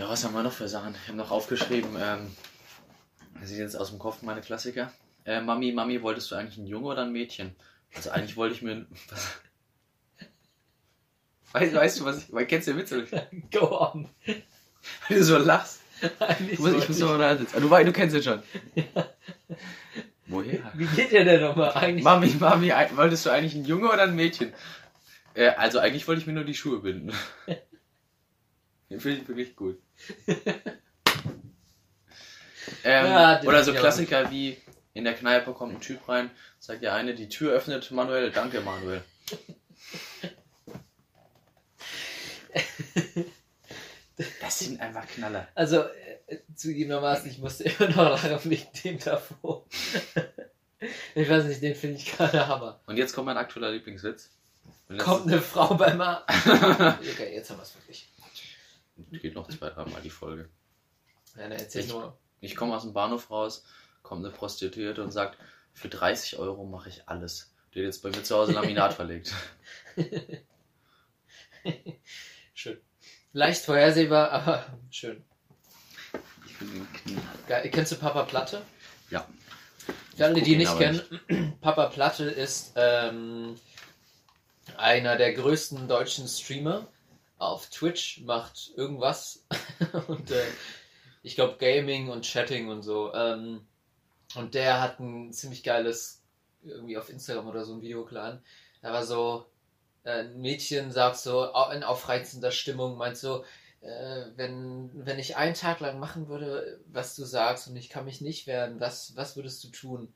Ja, 0.01 0.09
was 0.09 0.25
haben 0.25 0.33
wir 0.33 0.43
noch 0.43 0.53
für 0.55 0.67
Sachen? 0.67 0.95
Ich 0.95 1.09
habe 1.09 1.19
noch 1.19 1.31
aufgeschrieben, 1.31 1.91
ähm, 2.01 2.35
das 3.39 3.51
ist 3.51 3.59
jetzt 3.59 3.77
aus 3.77 3.91
dem 3.91 3.99
Kopf 3.99 4.23
meine 4.23 4.41
Klassiker. 4.41 4.91
Äh, 5.27 5.43
Mami, 5.43 5.73
Mami, 5.73 6.01
wolltest 6.01 6.31
du 6.31 6.37
eigentlich 6.37 6.57
ein 6.57 6.67
Junge 6.67 6.87
oder 6.87 7.03
ein 7.03 7.13
Mädchen? 7.13 7.55
Also 7.95 8.09
eigentlich 8.09 8.35
wollte 8.39 8.55
ich 8.55 8.63
mir. 8.63 8.87
Was? 9.13 9.35
Weißt, 11.53 11.75
weißt 11.75 12.01
du, 12.01 12.05
was 12.07 12.17
ich... 12.17 12.33
Weil, 12.33 12.47
kennst 12.47 12.69
du 12.69 12.73
den 12.73 12.81
Witz? 12.81 12.93
oder? 12.93 13.27
Go 13.53 13.79
on. 13.79 14.09
Weil 14.25 15.19
du 15.19 15.23
so 15.23 15.37
lachst. 15.37 15.83
Eigentlich 16.19 16.53
Ich 16.55 16.59
muss, 16.61 16.73
ich 16.73 16.89
muss 16.89 16.99
noch 17.01 17.09
mal 17.09 17.19
da 17.19 17.37
sitzen. 17.37 17.57
Ah, 17.57 17.61
Du, 17.61 17.85
du 17.85 17.93
kennst 17.93 18.17
den 18.17 18.23
schon. 18.23 18.43
Woher? 20.29 20.73
Wie 20.77 20.87
geht 20.87 21.13
der 21.13 21.27
denn 21.27 21.43
nochmal 21.43 21.73
eigentlich? 21.75 22.05
Mami, 22.05 22.37
Mami, 22.41 22.73
wolltest 22.95 23.27
du 23.27 23.31
eigentlich 23.31 23.55
ein 23.55 23.67
Junge 23.67 23.89
oder 23.93 24.05
ein 24.05 24.17
Mädchen? 24.17 24.55
Äh, 25.35 25.49
also 25.49 25.79
eigentlich 25.79 26.09
wollte 26.09 26.23
ich 26.23 26.27
mir 26.27 26.33
nur 26.33 26.45
die 26.45 26.55
Schuhe 26.55 26.79
binden. 26.79 27.13
Den 28.89 29.01
finde 29.01 29.21
ich 29.21 29.29
wirklich 29.29 29.55
gut. 29.55 29.79
ähm, 32.85 33.07
Ja, 33.07 33.43
oder 33.43 33.65
so 33.65 33.73
Klassiker 33.73 34.31
wie 34.31 34.57
in 34.95 35.05
der 35.05 35.15
Kneipe 35.15 35.53
kommt 35.53 35.75
ein 35.75 35.81
Typ 35.81 36.09
rein, 36.09 36.31
sagt 36.59 36.83
der 36.83 36.95
eine, 36.95 37.15
die 37.15 37.29
Tür 37.29 37.53
öffnet, 37.53 37.91
Manuel, 37.91 38.31
danke 38.31 38.61
Manuel. 38.61 39.03
Das 44.41 44.59
sind 44.59 44.81
einfach 44.81 45.07
Knaller. 45.07 45.49
Also, 45.55 45.85
äh, 46.27 46.39
zugegebenermaßen, 46.55 47.31
ich 47.31 47.39
musste 47.39 47.65
immer 47.65 47.89
noch 47.89 48.23
lachen 48.23 48.51
wegen 48.51 48.67
dem 48.85 48.99
davor. 48.99 49.65
ich 51.15 51.29
weiß 51.29 51.45
nicht, 51.45 51.63
den 51.63 51.75
finde 51.75 51.97
ich 51.97 52.13
gerade 52.13 52.47
Hammer. 52.47 52.81
Und 52.87 52.99
jetzt 52.99 53.15
kommt 53.15 53.27
mein 53.27 53.39
aktueller 53.39 53.71
Lieblingswitz. 53.71 54.31
Kommt 54.99 55.29
eine 55.29 55.41
Frau 55.41 55.75
beim 55.75 56.01
Arzt. 56.01 56.29
okay, 56.47 57.33
jetzt 57.33 57.51
haben 57.51 57.59
wir 57.59 57.63
es 57.63 57.75
wirklich. 57.77 58.10
Geht 59.11 59.35
noch 59.35 59.49
zwei, 59.49 59.71
dreimal 59.71 60.03
die 60.03 60.11
Folge. 60.11 60.49
Ja, 61.37 61.43
dann 61.43 61.53
erzähl 61.53 61.83
Ich- 61.85 61.89
nur. 61.89 62.17
Ich 62.43 62.57
komme 62.57 62.75
aus 62.75 62.83
dem 62.83 62.93
Bahnhof 62.95 63.31
raus, 63.31 63.65
kommt 64.03 64.25
eine 64.25 64.35
Prostituierte 64.35 65.03
und 65.03 65.11
sagt, 65.11 65.37
für 65.75 65.89
30 65.91 66.39
Euro 66.39 66.65
mache 66.65 66.89
ich 66.89 67.07
alles. 67.07 67.53
Die 67.75 67.81
hat 67.81 67.85
jetzt 67.85 68.03
bei 68.03 68.09
mir 68.09 68.23
zu 68.23 68.35
Hause 68.37 68.53
Laminat 68.53 68.95
verlegt. 69.01 69.35
Schön. 72.55 72.79
Leicht 73.33 73.65
vorhersehbar, 73.65 74.31
aber 74.33 74.67
schön. 74.91 75.23
Ich 76.47 76.59
bin 76.59 76.87
Knie. 76.93 77.17
Geil. 77.47 77.71
Kennst 77.71 77.93
du 77.93 77.97
Papa 77.97 78.25
Platte? 78.25 78.63
Ja. 79.11 79.27
Für 80.17 80.25
alle, 80.27 80.43
die 80.43 80.53
ihn 80.53 80.59
nicht 80.59 80.77
kennen, 80.79 81.01
Papa 81.61 81.87
Platte 81.87 82.25
ist 82.25 82.73
ähm, 82.77 83.57
einer 84.77 85.17
der 85.17 85.33
größten 85.35 85.87
deutschen 85.89 86.27
Streamer 86.27 86.87
auf 87.41 87.71
Twitch, 87.71 88.21
macht 88.21 88.71
irgendwas 88.77 89.47
und 90.09 90.31
äh, 90.31 90.45
ich 91.23 91.35
glaube 91.35 91.57
Gaming 91.59 92.11
und 92.11 92.25
Chatting 92.25 92.69
und 92.69 92.83
so. 92.83 93.13
Ähm, 93.15 93.67
und 94.37 94.55
der 94.55 94.81
hat 94.81 95.01
ein 95.01 95.33
ziemlich 95.33 95.63
geiles, 95.63 96.23
irgendwie 96.63 96.99
auf 96.99 97.09
Instagram 97.09 97.49
oder 97.49 97.65
so 97.65 97.75
ein 97.75 97.83
Video 97.83 98.05
geladen. 98.05 98.43
Da 98.83 98.93
war 98.93 99.05
so, 99.05 99.47
äh, 100.05 100.21
ein 100.21 100.41
Mädchen 100.41 100.93
sagt 100.93 101.17
so 101.17 101.45
in 101.73 101.83
aufreizender 101.83 102.51
Stimmung, 102.51 102.97
meint 102.97 103.17
so, 103.17 103.45
äh, 103.81 104.25
wenn, 104.37 104.91
wenn 104.95 105.19
ich 105.19 105.37
einen 105.37 105.55
Tag 105.55 105.81
lang 105.81 105.99
machen 105.99 106.29
würde, 106.29 106.81
was 106.93 107.17
du 107.17 107.25
sagst 107.25 107.69
und 107.69 107.77
ich 107.77 107.89
kann 107.89 108.05
mich 108.05 108.21
nicht 108.21 108.47
wehren, 108.47 108.81
was, 108.81 109.17
was 109.17 109.37
würdest 109.37 109.65
du 109.65 109.69
tun? 109.69 110.13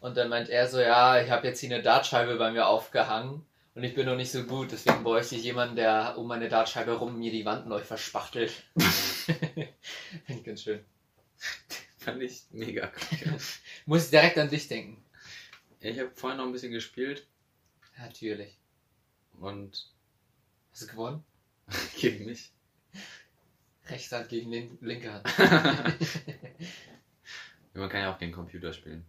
Und 0.00 0.16
dann 0.16 0.30
meint 0.30 0.48
er 0.48 0.66
so, 0.68 0.80
ja, 0.80 1.20
ich 1.20 1.30
habe 1.30 1.46
jetzt 1.46 1.60
hier 1.60 1.74
eine 1.74 1.82
Dartscheibe 1.82 2.36
bei 2.36 2.50
mir 2.50 2.66
aufgehangen 2.66 3.44
und 3.74 3.84
ich 3.84 3.94
bin 3.94 4.06
noch 4.06 4.16
nicht 4.16 4.30
so 4.30 4.44
gut, 4.44 4.72
deswegen 4.72 5.02
bräuchte 5.04 5.36
ich 5.36 5.44
jemanden, 5.44 5.76
der 5.76 6.18
um 6.18 6.26
meine 6.26 6.48
Dartscheibe 6.48 6.92
rum 6.92 7.18
mir 7.18 7.30
die 7.30 7.44
Wand 7.44 7.66
neu 7.66 7.80
verspachtelt. 7.80 8.50
Finde 8.76 9.72
ich 10.28 10.44
ganz 10.44 10.62
schön. 10.62 10.84
Fand 11.98 12.22
ich 12.22 12.42
mega. 12.50 12.92
Muss 13.86 14.04
ich 14.04 14.10
direkt 14.10 14.38
an 14.38 14.48
dich 14.48 14.68
denken. 14.68 15.02
Ich 15.80 15.98
habe 15.98 16.10
vorhin 16.14 16.38
noch 16.38 16.46
ein 16.46 16.52
bisschen 16.52 16.72
gespielt 16.72 17.26
Natürlich. 17.96 18.58
und 19.38 19.90
Hast 20.72 20.82
du 20.82 20.86
gewonnen? 20.88 21.24
gegen 21.96 22.26
mich. 22.26 22.52
Rechte 23.86 24.16
Hand 24.16 24.28
gegen 24.28 24.50
lin 24.50 24.78
linke 24.80 25.12
Hand. 25.12 25.26
Man 27.74 27.88
kann 27.88 28.02
ja 28.02 28.14
auch 28.14 28.18
gegen 28.18 28.32
Computer 28.32 28.72
spielen. 28.72 29.04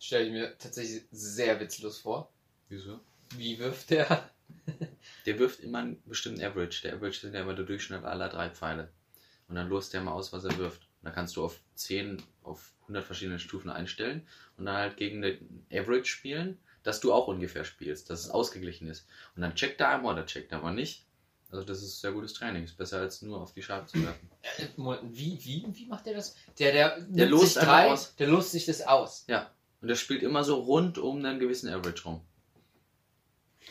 Stelle 0.00 0.24
ich 0.26 0.32
mir 0.32 0.58
tatsächlich 0.58 1.04
sehr 1.12 1.60
witzlos 1.60 1.98
vor. 1.98 2.32
Wieso? 2.68 2.98
Wie 3.36 3.58
wirft 3.58 3.90
der? 3.90 4.30
Der 5.26 5.38
wirft 5.38 5.60
immer 5.60 5.78
einen 5.78 6.02
bestimmten 6.06 6.42
Average. 6.42 6.82
Der 6.82 6.94
Average 6.96 7.20
sind 7.20 7.34
ja 7.34 7.42
immer 7.42 7.54
der 7.54 7.64
Durchschnitt 7.66 8.02
aller 8.04 8.28
drei 8.28 8.50
Pfeile. 8.50 8.90
Und 9.48 9.54
dann 9.54 9.68
lost 9.68 9.92
der 9.92 10.00
mal 10.00 10.12
aus, 10.12 10.32
was 10.32 10.44
er 10.44 10.56
wirft. 10.58 10.82
Und 10.82 11.04
da 11.06 11.10
kannst 11.10 11.36
du 11.36 11.44
auf 11.44 11.60
10, 11.76 12.20
auf 12.42 12.72
100 12.82 13.04
verschiedene 13.04 13.38
Stufen 13.38 13.70
einstellen 13.70 14.26
und 14.56 14.66
dann 14.66 14.76
halt 14.76 14.96
gegen 14.96 15.22
den 15.22 15.66
Average 15.72 16.06
spielen, 16.06 16.58
dass 16.82 17.00
du 17.00 17.12
auch 17.12 17.28
ungefähr 17.28 17.64
spielst, 17.64 18.10
dass 18.10 18.20
es 18.24 18.30
ausgeglichen 18.30 18.88
ist. 18.88 19.06
Und 19.36 19.42
dann 19.42 19.54
checkt 19.54 19.80
er 19.80 19.90
einmal 19.90 20.14
oder 20.14 20.26
checkt 20.26 20.50
er 20.52 20.58
aber 20.58 20.72
nicht. 20.72 21.04
Also 21.50 21.64
das 21.64 21.82
ist 21.82 22.00
sehr 22.00 22.12
gutes 22.12 22.32
Training. 22.32 22.64
Ist 22.64 22.76
besser 22.76 22.98
als 22.98 23.22
nur 23.22 23.40
auf 23.40 23.52
die 23.52 23.62
Scheibe 23.62 23.86
zu 23.86 24.02
werfen. 24.02 24.30
Äh, 24.56 24.96
Wie, 25.10 25.38
wie, 25.44 25.64
wie 25.72 25.86
macht 25.86 26.06
der 26.06 26.14
das? 26.14 26.34
Der, 26.58 26.72
der, 26.72 27.00
Der 27.02 27.26
lost 27.26 27.54
sich 27.54 27.62
drei, 27.62 27.88
aus. 27.90 28.14
der 28.16 28.28
lost 28.28 28.52
sich 28.52 28.66
das 28.66 28.82
aus. 28.82 29.24
Und 29.80 29.88
der 29.88 29.94
spielt 29.94 30.22
immer 30.22 30.44
so 30.44 30.56
rund 30.56 30.98
um 30.98 31.24
einen 31.24 31.38
gewissen 31.38 31.68
Average 31.68 32.04
rum. 32.04 32.20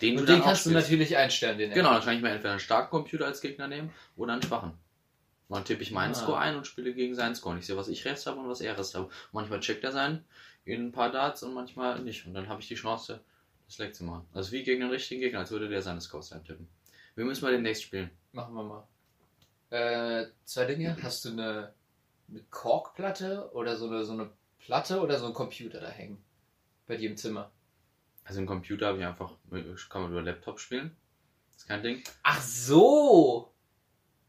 Den 0.01 0.18
Und 0.18 0.28
du 0.28 0.34
den 0.34 0.41
kannst 0.41 0.66
du 0.66 0.72
natürlich 0.72 1.18
einstellen, 1.18 1.57
den 1.57 1.72
Genau, 1.72 1.91
dann 1.93 2.03
kann 2.03 2.16
ich 2.16 2.22
mir 2.22 2.30
entweder 2.30 2.51
einen 2.51 2.60
starken 2.60 2.89
Computer 2.89 3.26
als 3.26 3.41
Gegner 3.41 3.68
nehmen 3.68 3.91
oder 4.16 4.34
einen 4.34 4.41
schwachen. 4.41 4.72
Und 5.49 5.55
dann 5.55 5.66
tippe 5.66 5.82
ich 5.82 5.91
meinen 5.91 6.12
Ah. 6.12 6.16
Score 6.16 6.38
ein 6.38 6.55
und 6.55 6.68
spiele 6.68 6.93
gegen 6.93 7.16
seinen 7.16 7.36
Score. 7.36 7.53
Und 7.53 7.60
ich 7.60 7.66
sehe, 7.66 7.76
was 7.76 7.88
ich 7.88 8.05
rechts 8.05 8.26
habe 8.28 8.39
und 8.39 8.47
was 8.47 8.62
er 8.62 8.78
rechts 8.78 8.93
habe. 8.95 9.10
Manchmal 9.32 9.60
checkt 9.60 9.84
er 9.84 9.91
sein 9.91 10.24
in 10.66 10.88
ein 10.88 10.91
paar 10.91 11.12
Darts 11.12 11.41
und 11.43 11.53
manchmal 11.53 11.99
nicht. 12.01 12.26
Und 12.28 12.34
dann 12.36 12.47
habe 12.47 12.62
ich 12.62 12.68
die 12.68 12.76
Chance, 12.76 13.20
das 13.66 13.78
Leck 13.80 13.95
zu 13.95 14.03
machen. 14.03 14.28
Also 14.34 14.51
wie 14.51 14.64
gegen 14.64 14.82
den 14.82 14.91
richtigen 14.91 15.22
Gegner, 15.22 15.39
als 15.39 15.51
würde 15.51 15.68
der 15.68 15.82
seine 15.82 16.01
Scores 16.01 16.32
eintippen. 16.32 16.68
Wir 17.16 17.26
müssen 17.26 17.43
mal 17.43 17.51
demnächst 17.51 17.84
spielen. 17.84 18.12
Machen 18.32 18.53
wir 18.53 18.64
mal. 18.64 18.88
Äh, 19.72 20.28
zwei 20.45 20.66
Dinge. 20.66 20.95
Hast 21.01 21.26
du 21.26 21.30
eine, 21.30 21.74
eine 22.30 22.43
Korkplatte 22.51 23.49
oder 23.53 23.76
so 23.76 23.88
eine, 23.88 24.05
so 24.05 24.14
eine 24.14 24.30
Platte 24.60 25.01
oder 25.01 25.20
so 25.20 25.26
ein 25.28 25.34
Computer 25.34 25.80
da 25.80 25.89
hängen? 25.89 26.24
Bei 26.88 26.95
dir 26.97 27.10
im 27.10 27.18
Zimmer. 27.18 27.51
Also 28.24 28.39
einen 28.39 28.47
Computer 28.47 28.88
habe 28.88 28.99
ich 28.99 29.05
einfach, 29.05 29.34
kann 29.89 30.03
man 30.03 30.12
über 30.12 30.22
Laptop 30.22 30.60
spielen. 30.60 30.95
ist 31.55 31.68
kein 31.68 31.82
Ding. 31.82 32.03
Ach 32.24 32.41
so! 32.41 33.51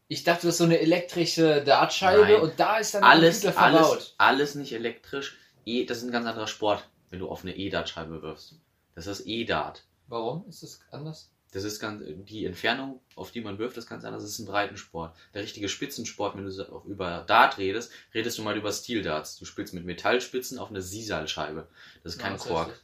Ich 0.07 0.23
dachte, 0.23 0.47
das 0.47 0.55
ist 0.55 0.57
so 0.57 0.63
eine 0.65 0.79
elektrische 0.79 1.63
Dartscheibe 1.63 2.23
Nein. 2.23 2.41
und 2.41 2.59
da 2.59 2.77
ist 2.79 2.93
dann 2.95 3.03
Alles, 3.03 3.41
Computer 3.41 3.53
verbaut. 3.61 3.91
alles, 3.91 4.15
alles 4.17 4.55
nicht 4.55 4.73
elektrisch. 4.73 5.37
E, 5.65 5.85
das 5.85 5.99
ist 5.99 6.03
ein 6.05 6.11
ganz 6.11 6.25
anderer 6.25 6.47
Sport, 6.47 6.89
wenn 7.09 7.19
du 7.19 7.29
auf 7.29 7.43
eine 7.43 7.55
E-Dart-Scheibe 7.55 8.21
wirfst. 8.21 8.55
Das 8.95 9.07
ist 9.07 9.25
E-Dart. 9.25 9.85
Warum 10.07 10.45
ist 10.49 10.63
das 10.63 10.81
anders? 10.91 11.31
Das 11.51 11.63
ist 11.65 11.79
ganz, 11.79 12.01
die 12.05 12.45
Entfernung, 12.45 13.01
auf 13.15 13.31
die 13.31 13.41
man 13.41 13.57
wirft, 13.59 13.75
ist 13.77 13.87
ganz 13.89 14.05
anders. 14.05 14.23
Das 14.23 14.31
ist 14.31 14.39
ein 14.39 14.45
Breitensport. 14.45 15.15
Der 15.33 15.43
richtige 15.43 15.67
Spitzensport, 15.67 16.35
wenn 16.37 16.45
du 16.45 16.71
auf- 16.73 16.85
über 16.85 17.23
Dart 17.27 17.57
redest, 17.57 17.91
redest 18.13 18.37
du 18.37 18.41
mal 18.43 18.55
über 18.57 18.71
Steel-Darts. 18.71 19.37
Du 19.37 19.43
spielst 19.45 19.73
mit 19.73 19.83
Metallspitzen 19.85 20.57
auf 20.59 20.69
eine 20.69 20.81
Sisal-Scheibe. 20.81 21.67
Das 22.03 22.13
ist 22.13 22.19
kein 22.19 22.31
Ja, 22.33 22.37
das 22.37 22.47
Kork. 22.47 22.81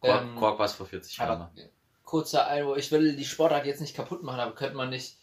Kork, 0.00 0.22
Ähm, 0.22 0.36
Kork 0.36 0.58
war 0.58 0.66
es 0.66 0.72
vor 0.72 0.86
40 0.86 1.16
Jahren. 1.16 1.48
Kurzer 2.04 2.46
Einwurf, 2.46 2.76
ich 2.78 2.90
will 2.92 3.16
die 3.16 3.24
Sportart 3.24 3.64
jetzt 3.66 3.80
nicht 3.80 3.94
kaputt 3.96 4.22
machen, 4.22 4.40
aber 4.40 4.54
könnte 4.54 4.76
man 4.76 4.90
nicht 4.90 5.16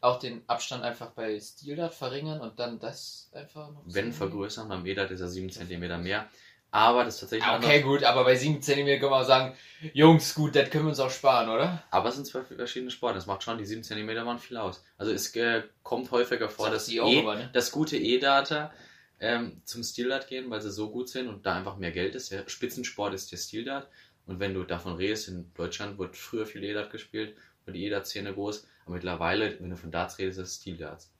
auch 0.00 0.18
den 0.18 0.42
Abstand 0.48 0.82
einfach 0.82 1.10
bei 1.10 1.38
Steel 1.38 1.76
Dart 1.76 1.92
verringern 1.94 2.40
und 2.40 2.58
dann 2.58 2.78
das 2.78 3.28
einfach 3.32 3.70
noch 3.70 3.82
Wenn 3.84 4.12
vergrößern, 4.12 4.68
beim 4.68 4.86
E-Dart 4.86 5.10
ist 5.10 5.20
er 5.20 5.28
7 5.28 5.50
cm 5.50 6.02
mehr. 6.02 6.26
Aber 6.72 7.04
das 7.04 7.14
ist 7.14 7.20
tatsächlich 7.20 7.46
Ah. 7.48 7.56
Okay, 7.56 7.82
gut, 7.82 8.04
aber 8.04 8.24
bei 8.24 8.36
7 8.36 8.62
cm 8.62 9.00
können 9.00 9.12
wir 9.12 9.16
auch 9.16 9.24
sagen, 9.24 9.56
Jungs, 9.92 10.34
gut, 10.34 10.54
das 10.54 10.70
können 10.70 10.84
wir 10.84 10.90
uns 10.90 11.00
auch 11.00 11.10
sparen, 11.10 11.48
oder? 11.48 11.82
Aber 11.90 12.10
es 12.10 12.14
sind 12.14 12.26
zwei 12.26 12.42
verschiedene 12.42 12.90
Sporte. 12.90 13.16
Das 13.16 13.26
macht 13.26 13.42
schon, 13.42 13.58
die 13.58 13.64
7 13.64 13.82
cm 13.82 14.24
machen 14.24 14.38
viel 14.38 14.56
aus. 14.56 14.84
Also 14.96 15.12
es 15.12 15.34
äh, 15.36 15.62
kommt 15.82 16.10
häufiger 16.10 16.48
vor, 16.48 16.66
Sagt 16.66 16.76
dass, 16.76 16.86
die 16.86 16.98
e, 16.98 17.20
immer, 17.20 17.34
ne? 17.34 17.50
dass 17.52 17.72
gute 17.72 17.96
E-Darter 17.96 18.72
ähm, 19.18 19.62
zum 19.64 19.82
Steel-Dart 19.82 20.28
gehen, 20.28 20.48
weil 20.50 20.60
sie 20.60 20.70
so 20.70 20.90
gut 20.90 21.08
sind 21.08 21.28
und 21.28 21.44
da 21.44 21.56
einfach 21.56 21.76
mehr 21.76 21.90
Geld 21.90 22.14
ist. 22.14 22.30
Der 22.30 22.48
Spitzensport 22.48 23.14
ist 23.14 23.32
der 23.32 23.36
Steel-Dart. 23.36 23.88
Und 24.26 24.38
wenn 24.38 24.54
du 24.54 24.62
davon 24.62 24.94
redest, 24.94 25.28
in 25.28 25.52
Deutschland 25.54 25.98
wird 25.98 26.16
früher 26.16 26.46
viel 26.46 26.62
E-Dart 26.62 26.92
gespielt, 26.92 27.36
war 27.64 27.74
die 27.74 27.84
E-Dart-Szene 27.84 28.32
groß. 28.32 28.66
Aber 28.84 28.94
mittlerweile, 28.94 29.58
wenn 29.60 29.70
du 29.70 29.76
von 29.76 29.90
Darts 29.90 30.18
redest, 30.18 30.38
ist 30.38 30.48
es 30.48 30.56
Steel-Darts. 30.60 31.10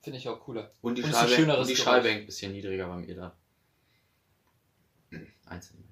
Finde 0.00 0.18
ich 0.18 0.28
auch 0.28 0.40
cooler. 0.40 0.70
Und 0.80 0.96
die 0.96 1.02
Und 1.02 1.12
und. 1.12 1.76
Scheibe 1.76 2.08
hängt 2.08 2.20
ein 2.22 2.26
bisschen 2.26 2.52
niedriger 2.52 2.86
beim 2.86 3.04
E-Dart. 3.08 3.34
Ein 5.48 5.62
Zentimeter. 5.62 5.88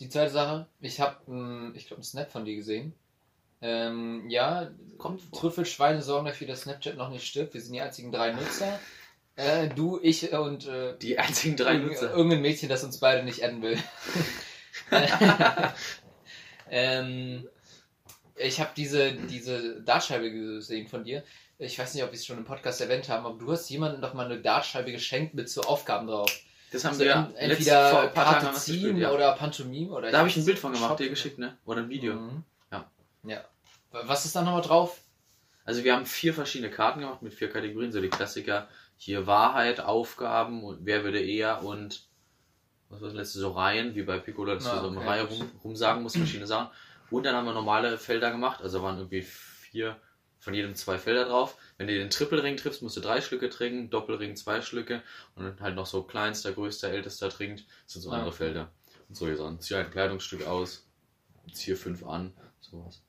Die 0.00 0.08
zweite 0.08 0.30
Sache, 0.32 0.66
ich 0.80 1.00
habe, 1.00 1.72
ich 1.74 1.86
glaube, 1.86 1.96
einen 1.98 2.04
Snap 2.04 2.30
von 2.30 2.44
dir 2.44 2.54
gesehen. 2.56 2.94
Ähm, 3.60 4.30
ja, 4.30 4.70
Kommt 4.98 5.20
vor. 5.22 5.40
Trüffelschweine 5.40 6.02
sorgen 6.02 6.26
dafür, 6.26 6.46
dass 6.46 6.62
Snapchat 6.62 6.96
noch 6.96 7.10
nicht 7.10 7.26
stirbt. 7.26 7.54
Wir 7.54 7.60
sind 7.60 7.72
die 7.72 7.80
einzigen 7.80 8.12
drei 8.12 8.32
Nutzer. 8.32 8.78
Äh, 9.40 9.68
du, 9.68 10.00
ich 10.02 10.32
und 10.32 10.66
äh, 10.66 10.98
Die 10.98 11.16
einzigen 11.16 11.56
drei 11.56 11.74
irgend- 11.74 11.90
Nutzer. 11.92 12.10
irgendein 12.12 12.40
Mädchen, 12.42 12.68
das 12.68 12.82
uns 12.82 12.98
beide 12.98 13.22
nicht 13.22 13.44
adden 13.44 13.62
will. 13.62 13.78
ähm, 16.72 17.48
ich 18.34 18.58
habe 18.58 18.70
diese, 18.76 19.12
diese 19.12 19.80
Dartscheibe 19.82 20.32
gesehen 20.32 20.88
von 20.88 21.04
dir. 21.04 21.22
Ich 21.58 21.78
weiß 21.78 21.94
nicht, 21.94 22.04
ob 22.04 22.10
wir 22.10 22.16
es 22.16 22.24
schon 22.24 22.38
im 22.38 22.44
Podcast 22.44 22.80
erwähnt 22.80 23.08
haben, 23.08 23.26
aber 23.26 23.38
du 23.38 23.50
hast 23.50 23.68
jemandem 23.68 24.00
doch 24.00 24.14
mal 24.14 24.26
eine 24.26 24.40
Dartscheibe 24.40 24.92
geschenkt 24.92 25.34
mit 25.34 25.48
so 25.48 25.62
Aufgaben 25.62 26.06
drauf. 26.06 26.30
Das 26.70 26.84
haben 26.84 26.92
Also 26.92 27.04
wir 27.04 27.32
entweder 27.36 28.08
Partizin 28.08 28.96
ja. 28.98 29.10
oder 29.10 29.32
Pantomime 29.32 29.90
oder 29.90 30.10
Da 30.10 30.18
habe 30.18 30.28
ich 30.28 30.36
ein 30.36 30.44
Bild 30.44 30.58
von 30.58 30.72
gemacht, 30.72 30.90
Shop- 30.90 30.98
dir 30.98 31.08
geschickt, 31.08 31.38
ne? 31.38 31.56
Oder 31.64 31.80
ein 31.80 31.88
Video. 31.88 32.14
Mhm. 32.14 32.44
Ja. 32.70 32.90
Ja. 33.24 33.44
Was 33.90 34.24
ist 34.24 34.36
da 34.36 34.42
nochmal 34.42 34.62
drauf? 34.62 35.00
Also 35.64 35.82
wir 35.82 35.94
haben 35.94 36.06
vier 36.06 36.32
verschiedene 36.32 36.70
Karten 36.70 37.00
gemacht 37.00 37.22
mit 37.22 37.34
vier 37.34 37.50
Kategorien, 37.50 37.90
so 37.90 38.00
die 38.00 38.08
Klassiker. 38.08 38.68
Hier 38.96 39.26
Wahrheit, 39.26 39.80
Aufgaben 39.80 40.64
und 40.64 40.84
wer 40.84 41.04
würde 41.04 41.20
eher 41.20 41.62
und 41.62 42.06
was 42.88 43.00
war 43.00 43.08
das 43.08 43.16
letzte, 43.16 43.38
so 43.38 43.50
Reihen, 43.52 43.94
wie 43.94 44.02
bei 44.02 44.18
Piccolo, 44.18 44.54
dass 44.54 44.64
du 44.64 44.70
so 44.70 44.88
eine 44.88 44.98
okay. 44.98 45.06
Reihe 45.06 45.22
rum, 45.24 45.50
rumsagen 45.62 46.02
musst, 46.02 46.16
verschiedene 46.16 46.46
Sachen. 46.46 46.68
Und 47.10 47.24
dann 47.24 47.34
haben 47.34 47.44
wir 47.44 47.52
normale 47.52 47.98
Felder 47.98 48.30
gemacht, 48.30 48.62
also 48.62 48.82
waren 48.82 48.96
irgendwie 48.96 49.22
vier, 49.22 49.96
von 50.38 50.54
jedem 50.54 50.74
zwei 50.74 50.98
Felder 50.98 51.26
drauf. 51.26 51.56
Wenn 51.76 51.86
du 51.86 51.94
den 51.94 52.10
Trippelring 52.10 52.56
triffst, 52.56 52.82
musst 52.82 52.96
du 52.96 53.00
drei 53.00 53.20
Schlücke 53.20 53.50
trinken, 53.50 53.90
Doppelring 53.90 54.36
zwei 54.36 54.62
Schlücke 54.62 55.02
und 55.34 55.44
dann 55.44 55.60
halt 55.60 55.74
noch 55.74 55.86
so 55.86 56.02
kleinster, 56.02 56.52
größter, 56.52 56.90
ältester 56.90 57.28
trinkt, 57.30 57.64
sind 57.86 58.02
so 58.02 58.10
andere. 58.10 58.32
Felder. 58.32 58.72
Und 59.08 59.16
so 59.16 59.26
hier 59.26 59.36
so, 59.36 59.50
zieh 59.56 59.74
ein 59.74 59.90
Kleidungsstück 59.90 60.46
aus, 60.46 60.86
zieh 61.52 61.74
fünf 61.74 62.04
an, 62.04 62.32
sowas. 62.60 63.02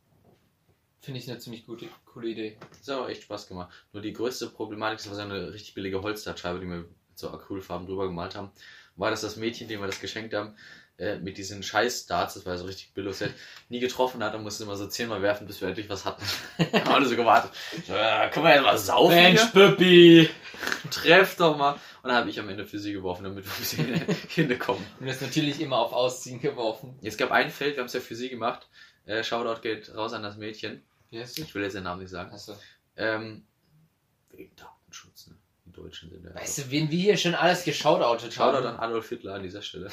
Finde 1.02 1.20
ich 1.20 1.30
eine 1.30 1.40
ziemlich 1.40 1.66
gute, 1.66 1.88
coole 2.06 2.30
Idee. 2.30 2.58
Das 2.72 2.88
hat 2.88 2.98
aber 2.98 3.10
echt 3.10 3.24
Spaß 3.24 3.48
gemacht. 3.48 3.74
Nur 3.94 4.02
die 4.02 4.14
größte 4.14 4.48
Problematik, 4.48 5.00
das 5.00 5.10
war 5.10 5.16
so 5.16 5.22
eine 5.22 5.54
richtig 5.54 5.74
billige 5.74 6.02
Holzdartscheibe, 6.02 6.60
die 6.60 6.68
wir 6.68 6.78
mit 6.78 6.90
so 7.16 7.30
Acrylfarben 7.30 7.88
drüber 7.88 8.08
gemalt 8.08 8.36
haben, 8.36 8.52
war, 8.96 9.12
dass 9.12 9.22
das 9.22 9.38
Mädchen, 9.38 9.68
dem 9.68 9.80
wir 9.80 9.88
das 9.88 10.02
geschenkt 10.02 10.34
haben, 10.34 10.56
äh, 11.00 11.18
mit 11.18 11.38
diesen 11.38 11.64
scheiß 11.64 12.06
Darts, 12.08 12.34
das 12.34 12.46
war 12.46 12.58
so 12.58 12.66
richtig 12.66 12.94
billig, 12.94 13.16
Set, 13.18 13.34
nie 13.70 13.80
getroffen 13.80 14.24
hat 14.24 14.36
und 14.36 14.44
musste 14.44 14.64
immer 14.64 14.76
so 14.76 14.88
zehnmal 14.88 15.22
werfen, 15.22 15.48
bis 15.48 15.62
wir 15.62 15.70
endlich 15.70 15.90
was 15.90 16.06
hatten. 16.06 16.24
haben 16.74 16.88
alle 16.88 17.06
so 17.06 17.16
gewartet. 17.16 17.52
Äh, 17.88 18.30
können 18.30 18.46
wir 18.46 18.54
jetzt 18.54 18.64
mal 18.64 18.78
saufen? 18.78 19.18
hier? 19.18 19.46
Pippi! 19.46 20.30
Treff 20.92 21.38
doch 21.38 21.58
mal. 21.58 21.74
Und 22.02 22.10
dann 22.10 22.16
habe 22.16 22.30
ich 22.30 22.40
am 22.40 22.50
Ende 22.50 22.66
für 22.66 22.80
sie 22.80 22.94
geworfen, 22.94 23.24
damit 23.24 23.46
wir 23.46 23.52
ein 23.52 23.60
bisschen 23.60 24.18
hinkommen. 24.30 24.86
Und 25.00 25.08
das 25.08 25.22
natürlich 25.22 25.60
immer 25.60 25.78
auf 25.78 25.94
Ausziehen 25.94 26.40
geworfen. 26.40 26.98
Es 27.02 27.18
gab 27.18 27.32
ein 27.32 27.50
Feld, 27.50 27.76
wir 27.76 27.82
haben 27.82 27.88
es 27.88 27.94
ja 27.94 28.00
für 28.00 28.16
sie 28.16 28.30
gemacht. 28.30 28.68
Äh, 29.06 29.24
Shoutout 29.24 29.62
geht 29.62 29.94
raus 29.96 30.14
an 30.14 30.24
das 30.24 30.38
Mädchen. 30.38 30.84
Wie 31.10 31.20
heißt? 31.20 31.40
Ich 31.40 31.56
will 31.56 31.64
jetzt 31.64 31.76
den 31.76 31.84
Namen 31.84 32.02
nicht 32.02 32.12
sagen. 32.12 32.32
Achso. 32.32 32.56
Ähm, 32.96 33.46
wegen 34.32 34.56
Datenschutz, 34.56 35.28
ne? 35.28 35.36
Die 35.66 35.72
Deutschen 35.72 36.10
sind 36.10 36.26
ja. 36.26 36.36
Weißt 36.36 36.58
du, 36.58 36.72
wen 36.72 36.90
wir 36.92 37.00
hier 37.00 37.18
schon 37.18 37.36
alles 37.36 37.64
geschautoutet 37.64 38.34
Shoutout 38.34 38.68
haben? 38.68 38.78
an 38.78 38.80
Adolf 38.80 39.10
Hitler 39.10 39.36
an 39.36 39.44
dieser 39.44 39.62
Stelle. 39.62 39.90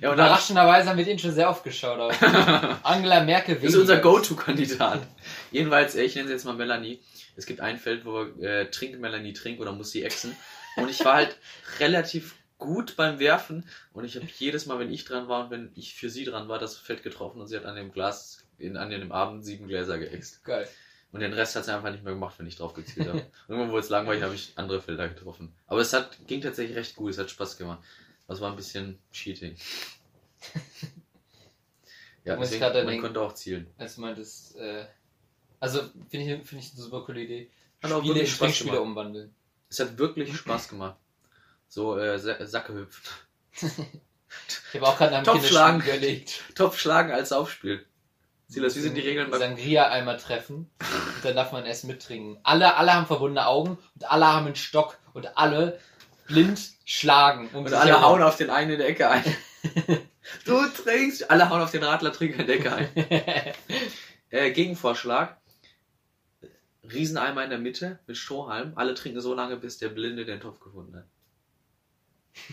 Ja, 0.00 0.10
und 0.10 0.14
Überraschenderweise 0.14 0.88
haben 0.88 0.98
wir 0.98 1.04
den 1.04 1.18
schon 1.18 1.32
sehr 1.32 1.50
oft 1.50 1.64
geschautoutet. 1.64 2.22
Angela 2.82 3.22
Merkel 3.22 3.56
das 3.56 3.64
ist 3.64 3.76
unser. 3.76 3.98
Go-To-Kandidat. 3.98 5.02
Jedenfalls, 5.50 5.94
äh, 5.94 6.02
ich 6.02 6.14
nenne 6.14 6.28
sie 6.28 6.34
jetzt 6.34 6.44
mal 6.44 6.54
Melanie. 6.54 7.00
Es 7.36 7.46
gibt 7.46 7.60
ein 7.60 7.78
Feld, 7.78 8.04
wo 8.04 8.26
wir 8.36 8.42
äh, 8.42 8.70
trinkt 8.70 8.98
Melanie 9.00 9.32
trinkt 9.32 9.60
oder 9.60 9.72
muss 9.72 9.90
sie 9.90 10.02
exen. 10.02 10.36
Und 10.76 10.88
ich 10.88 11.04
war 11.04 11.14
halt 11.14 11.36
relativ 11.78 12.36
gut 12.58 12.96
beim 12.96 13.18
Werfen 13.18 13.66
und 13.92 14.04
ich 14.04 14.16
habe 14.16 14.26
jedes 14.38 14.66
Mal, 14.66 14.78
wenn 14.78 14.92
ich 14.92 15.04
dran 15.04 15.28
war 15.28 15.44
und 15.44 15.50
wenn 15.50 15.72
ich 15.74 15.94
für 15.94 16.10
sie 16.10 16.24
dran 16.24 16.48
war, 16.48 16.58
das 16.58 16.76
Feld 16.76 17.02
getroffen 17.02 17.40
und 17.40 17.48
sie 17.48 17.56
hat 17.56 17.64
an 17.64 17.74
dem 17.74 17.90
Glas, 17.90 18.44
in, 18.58 18.76
an 18.76 18.90
dem 18.90 19.10
Abend 19.10 19.44
sieben 19.44 19.66
Gläser 19.66 19.98
geäxt. 19.98 20.44
Geil. 20.44 20.68
Und 21.12 21.20
den 21.20 21.32
Rest 21.32 21.56
hat 21.56 21.64
sie 21.64 21.74
einfach 21.74 21.90
nicht 21.90 22.04
mehr 22.04 22.12
gemacht, 22.12 22.36
wenn 22.38 22.46
ich 22.46 22.56
drauf 22.56 22.74
gezielt 22.74 23.08
habe. 23.08 23.26
Irgendwann 23.48 23.70
wurde 23.70 23.80
es 23.80 23.88
langweilig, 23.88 24.22
habe 24.22 24.34
ich 24.34 24.52
andere 24.56 24.80
Felder 24.80 25.08
getroffen. 25.08 25.52
Aber 25.66 25.80
es 25.80 25.92
hat, 25.92 26.16
ging 26.28 26.40
tatsächlich 26.40 26.76
recht 26.76 26.94
gut, 26.94 27.10
es 27.10 27.18
hat 27.18 27.30
Spaß 27.30 27.58
gemacht. 27.58 27.80
Das 28.30 28.40
war 28.40 28.50
ein 28.50 28.56
bisschen 28.56 28.98
Cheating. 29.12 29.56
Ja, 32.22 32.36
deswegen, 32.36 32.60
man 32.60 32.72
denken. 32.86 33.00
konnte 33.00 33.20
auch 33.22 33.32
zielen. 33.32 33.66
Als 33.78 33.94
du 33.94 34.02
meintest, 34.02 34.54
äh, 34.56 34.84
also 35.58 35.80
finde 36.10 36.34
ich, 36.36 36.46
find 36.46 36.62
ich 36.62 36.72
eine 36.72 36.82
super 36.82 37.02
coole 37.02 37.22
Idee. 37.22 37.50
Hat 37.82 37.90
auch 37.92 38.00
Spiele 38.04 38.20
in 38.20 38.26
Trinkspiele 38.26 38.78
umwandeln. 38.78 39.34
Es 39.70 39.80
hat 39.80 39.96
wirklich 39.96 40.36
Spaß 40.36 40.68
gemacht. 40.68 40.96
So 41.68 41.96
äh, 41.98 42.18
Sa- 42.18 42.44
Sacke 42.46 42.74
hüpfen. 42.74 43.02
Ich 44.72 44.74
habe 44.80 44.86
auch 44.86 44.98
gerade 44.98 45.16
an 45.16 45.16
einem 45.16 45.24
Topf 45.24 45.48
schlagen. 45.48 45.80
Kinderspiel 45.80 46.08
überlegt. 46.10 46.42
Topf 46.54 46.78
schlagen 46.78 47.10
als 47.10 47.32
Aufspiel. 47.32 47.84
Silas, 48.46 48.76
wie 48.76 48.80
sind 48.80 48.94
die 48.96 49.00
Regeln 49.00 49.30
beim... 49.30 49.40
Sangria-Eimer 49.40 50.18
treffen 50.18 50.70
und 50.78 51.24
dann 51.24 51.34
darf 51.34 51.50
man 51.52 51.64
erst 51.64 51.84
mittrinken. 51.84 52.38
Alle, 52.44 52.76
alle 52.76 52.92
haben 52.94 53.06
verbundene 53.06 53.46
Augen 53.46 53.78
und 53.94 54.10
alle 54.10 54.26
haben 54.26 54.46
einen 54.46 54.56
Stock 54.56 54.98
und 55.14 55.36
alle 55.38 55.80
blind 56.30 56.72
schlagen. 56.84 57.50
Um 57.52 57.64
Und 57.64 57.72
alle 57.72 58.00
hauen 58.00 58.22
auf 58.22 58.36
den 58.36 58.50
einen 58.50 58.72
in 58.72 58.78
der 58.78 58.88
Ecke 58.88 59.10
ein. 59.10 59.24
du 60.44 60.66
trinkst! 60.68 61.30
Alle 61.30 61.50
hauen 61.50 61.60
auf 61.60 61.70
den 61.70 61.82
Radler 61.82 62.12
trinken 62.12 62.40
in 62.40 62.46
der 62.46 62.56
Ecke 62.56 62.72
ein. 62.72 62.88
Äh, 64.32 64.52
Gegenvorschlag. 64.52 65.40
Rieseneimer 66.84 67.42
in 67.42 67.50
der 67.50 67.58
Mitte 67.58 67.98
mit 68.06 68.16
Strohhalm. 68.16 68.74
Alle 68.76 68.94
trinken 68.94 69.20
so 69.20 69.34
lange, 69.34 69.56
bis 69.56 69.78
der 69.78 69.88
Blinde 69.88 70.24
den 70.24 70.38
Topf 70.38 70.60
gefunden 70.60 70.94
hat. 70.94 71.08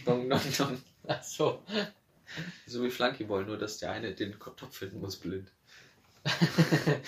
Dong, 0.03 0.27
dong, 0.27 0.41
dong. 0.57 0.81
Ach 1.07 1.21
so. 1.21 1.61
So 2.65 2.83
wie 2.83 2.89
Flunkyball, 2.89 3.45
nur 3.45 3.59
dass 3.59 3.77
der 3.77 3.91
eine 3.91 4.15
den 4.15 4.39
Topf 4.39 4.75
finden 4.75 4.99
muss, 4.99 5.17
blind. 5.17 5.51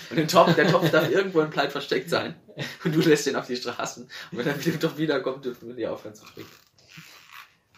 Und 0.09 0.15
den 0.15 0.27
Topf, 0.27 0.55
der 0.55 0.67
Topf 0.67 0.89
darf 0.91 1.09
irgendwo 1.09 1.41
im 1.41 1.49
Kleid 1.49 1.71
versteckt 1.71 2.09
sein. 2.09 2.35
Und 2.83 2.95
du 2.95 3.01
lässt 3.01 3.25
den 3.25 3.35
auf 3.35 3.47
die 3.47 3.55
Straßen. 3.55 4.03
Und 4.31 4.37
wenn 4.37 4.47
er 4.47 4.55
mit 4.55 4.65
dem 4.65 4.79
Topf 4.79 4.97
wiederkommt, 4.97 5.45
dürfen 5.45 5.67
wir 5.67 5.75
die 5.75 5.87
aufhören 5.87 6.15
zu 6.15 6.25
trinken. 6.25 6.51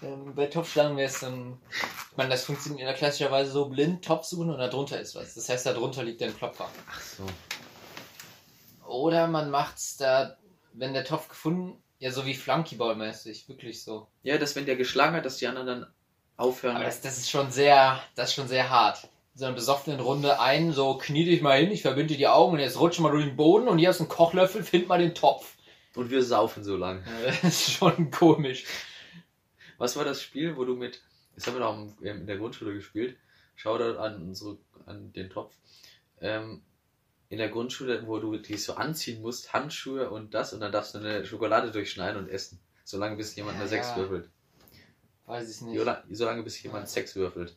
Ähm, 0.04 0.34
bei 0.34 0.48
Topfschlagen 0.48 0.98
wäre 0.98 1.10
es 1.10 1.20
dann, 1.20 1.60
ich 2.12 2.18
meine, 2.18 2.30
das 2.30 2.46
funktioniert 2.46 2.88
ja 2.88 2.94
klassischerweise 2.94 3.52
so 3.52 3.66
blind, 3.66 4.04
Topf 4.04 4.26
suchen 4.26 4.50
und 4.50 4.58
da 4.58 4.68
drunter 4.68 5.00
ist 5.00 5.16
was. 5.16 5.36
Das 5.36 5.48
heißt, 5.48 5.66
da 5.66 5.74
drunter 5.74 6.04
liegt 6.04 6.22
ein 6.24 6.36
Klopfer. 6.36 6.70
Ach 6.90 7.02
so. 7.02 7.26
Oder 8.88 9.28
man 9.28 9.52
macht's 9.52 9.98
da, 9.98 10.38
wenn 10.74 10.94
der 10.94 11.06
Topf 11.06 11.30
gefunden, 11.30 11.82
ja 12.00 12.12
so 12.12 12.26
wie 12.26 12.34
Flunkyball-mäßig, 12.34 13.48
wirklich 13.48 13.84
so. 13.84 14.08
Ja, 14.24 14.38
dass 14.38 14.56
wenn 14.56 14.66
der 14.66 14.76
geschlagen 14.76 15.16
hat, 15.16 15.26
dass 15.26 15.38
die 15.38 15.48
anderen 15.48 15.68
dann 15.68 15.88
aufhören. 16.36 16.76
Aber 16.76 16.86
das, 16.86 17.02
das 17.02 17.20
ist 17.20 17.30
schon 17.30 17.52
sehr, 17.52 18.02
das 18.16 18.30
ist 18.30 18.36
schon 18.36 18.48
sehr 18.48 18.70
hart. 18.70 19.08
So 19.34 19.46
einer 19.46 19.56
besoffenen 19.56 20.00
Runde 20.00 20.40
ein, 20.40 20.74
so 20.74 20.98
knie 20.98 21.24
dich 21.24 21.42
mal 21.42 21.58
hin, 21.60 21.72
ich 21.72 21.82
verbinde 21.84 22.16
die 22.18 22.28
Augen 22.28 22.54
und 22.54 22.60
jetzt 22.60 22.80
rutsch 22.80 23.00
mal 23.00 23.12
durch 23.12 23.26
den 23.26 23.38
Boden 23.38 23.68
und 23.68 23.78
hier 23.78 23.92
du 23.92 24.00
einen 24.00 24.10
Kochlöffel, 24.10 24.64
find 24.64 24.88
mal 24.88 25.00
den 25.00 25.16
Topf. 25.16 25.56
Und 25.96 26.10
wir 26.10 26.24
saufen 26.24 26.64
so 26.64 26.76
lang. 26.78 27.04
Ja, 27.06 27.32
Das 27.42 27.44
ist 27.44 27.72
schon 27.72 28.12
komisch. 28.12 28.66
Was 29.78 29.96
war 29.96 30.06
das 30.06 30.22
Spiel, 30.22 30.56
wo 30.58 30.66
du 30.66 30.76
mit. 30.76 31.02
Das 31.36 31.48
haben 31.48 31.56
wir 31.56 31.60
noch 31.62 32.02
in 32.02 32.28
der 32.28 32.38
Grundschule 32.38 32.74
gespielt. 32.74 33.18
Shoutout 33.56 33.98
an, 34.00 34.22
unsere, 34.22 34.58
an 34.86 35.12
den 35.14 35.30
Topf. 35.30 35.56
Ähm, 36.20 36.62
in 37.30 37.38
der 37.38 37.50
Grundschule, 37.50 38.06
wo 38.06 38.20
du 38.20 38.38
die 38.38 38.58
so 38.58 38.74
anziehen 38.76 39.22
musst, 39.22 39.54
Handschuhe 39.54 40.10
und 40.10 40.34
das, 40.34 40.54
und 40.54 40.60
dann 40.60 40.72
darfst 40.72 40.94
du 40.94 41.00
eine 41.00 41.26
Schokolade 41.26 41.72
durchschneiden 41.72 42.22
und 42.22 42.30
essen. 42.30 42.60
Solange 42.84 43.16
bis 43.16 43.34
jemand 43.36 43.56
eine 43.56 43.64
Ja, 43.66 43.70
6 43.70 43.88
ja. 43.88 43.96
würfelt. 43.98 44.30
Weiß 45.26 45.50
ich 45.50 45.62
nicht. 45.62 45.78
Solange, 45.78 46.04
solange 46.12 46.44
bis 46.44 46.62
jemand 46.62 46.84
Ja. 46.84 46.88
Sex 46.88 47.16
würfelt. 47.16 47.56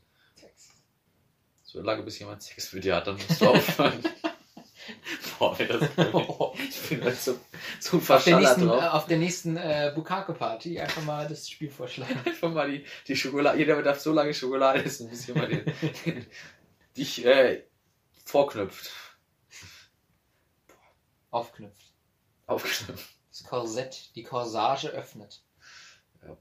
Solange 1.74 2.04
bis 2.04 2.20
jemand 2.20 2.40
Sex 2.40 2.72
mit 2.72 2.84
dir 2.84 2.94
hat, 2.94 3.08
dann 3.08 3.16
musst 3.16 3.40
du 3.40 3.48
aufhören. 3.48 3.98
Boah, 5.38 5.58
ey, 5.58 5.66
das 5.66 5.82
ich 6.68 6.88
bin 6.88 7.02
halt 7.02 7.20
so, 7.20 7.40
so 7.80 7.96
Auf 7.96 8.22
der 8.22 8.38
nächsten, 8.38 8.62
äh, 8.62 8.66
drauf. 8.66 8.94
auf 8.94 9.06
der 9.06 9.18
nächsten 9.18 9.56
äh, 9.56 9.92
Bukake-Party 9.92 10.78
einfach 10.78 11.02
mal 11.02 11.26
das 11.26 11.50
Spiel 11.50 11.70
vorschlagen. 11.70 12.16
Einfach 12.24 12.52
mal 12.52 12.70
die, 12.70 12.84
die 13.08 13.16
Schokolade. 13.16 13.58
Jeder 13.58 13.82
darf 13.82 13.98
so 13.98 14.12
lange 14.12 14.32
Schokolade 14.34 14.84
essen, 14.84 15.10
bis 15.10 15.26
jemand 15.26 15.50
den, 15.50 15.64
den, 16.04 16.26
dich 16.96 17.24
äh, 17.26 17.64
vorknüpft. 18.24 18.92
Aufknüpft. 21.30 21.92
Aufknüpft. 22.46 23.16
Das 23.30 23.42
Korsett, 23.42 24.14
die 24.14 24.22
Corsage 24.22 24.90
öffnet. 24.90 25.42
Ja. 26.22 26.36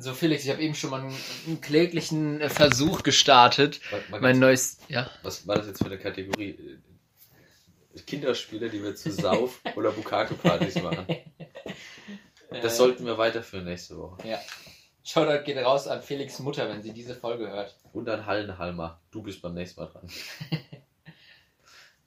So, 0.00 0.14
Felix, 0.14 0.44
ich 0.44 0.50
habe 0.50 0.62
eben 0.62 0.76
schon 0.76 0.90
mal 0.90 1.00
einen, 1.00 1.16
einen 1.46 1.60
kläglichen 1.60 2.40
äh, 2.40 2.48
Versuch 2.48 3.02
gestartet. 3.02 3.80
Mal, 3.90 4.00
mal 4.10 4.20
Mein 4.20 4.38
neues. 4.38 4.78
Ja. 4.88 5.10
was 5.24 5.44
war 5.48 5.56
das 5.56 5.66
jetzt 5.66 5.78
für 5.78 5.86
eine 5.86 5.98
Kategorie? 5.98 6.50
Äh, 6.50 6.78
Kinderspiele, 8.06 8.70
die 8.70 8.80
wir 8.80 8.94
zu 8.94 9.10
Sauf- 9.10 9.60
oder 9.76 9.90
Bukake-Partys 9.90 10.76
machen. 10.82 11.04
Das 12.50 12.74
äh, 12.74 12.76
sollten 12.76 13.06
wir 13.06 13.18
weiterführen 13.18 13.64
nächste 13.64 13.98
Woche. 13.98 14.28
Ja. 14.28 14.38
Shoutout 15.02 15.42
geht 15.44 15.56
raus 15.58 15.88
an 15.88 16.00
Felix 16.00 16.38
Mutter, 16.38 16.68
wenn 16.68 16.80
sie 16.80 16.92
diese 16.92 17.16
Folge 17.16 17.48
hört. 17.48 17.74
Und 17.92 18.08
an 18.08 18.24
Hallenhalmer. 18.26 19.00
Du 19.10 19.22
bist 19.22 19.42
beim 19.42 19.54
nächsten 19.54 19.80
Mal 19.80 19.86
dran. 19.88 20.08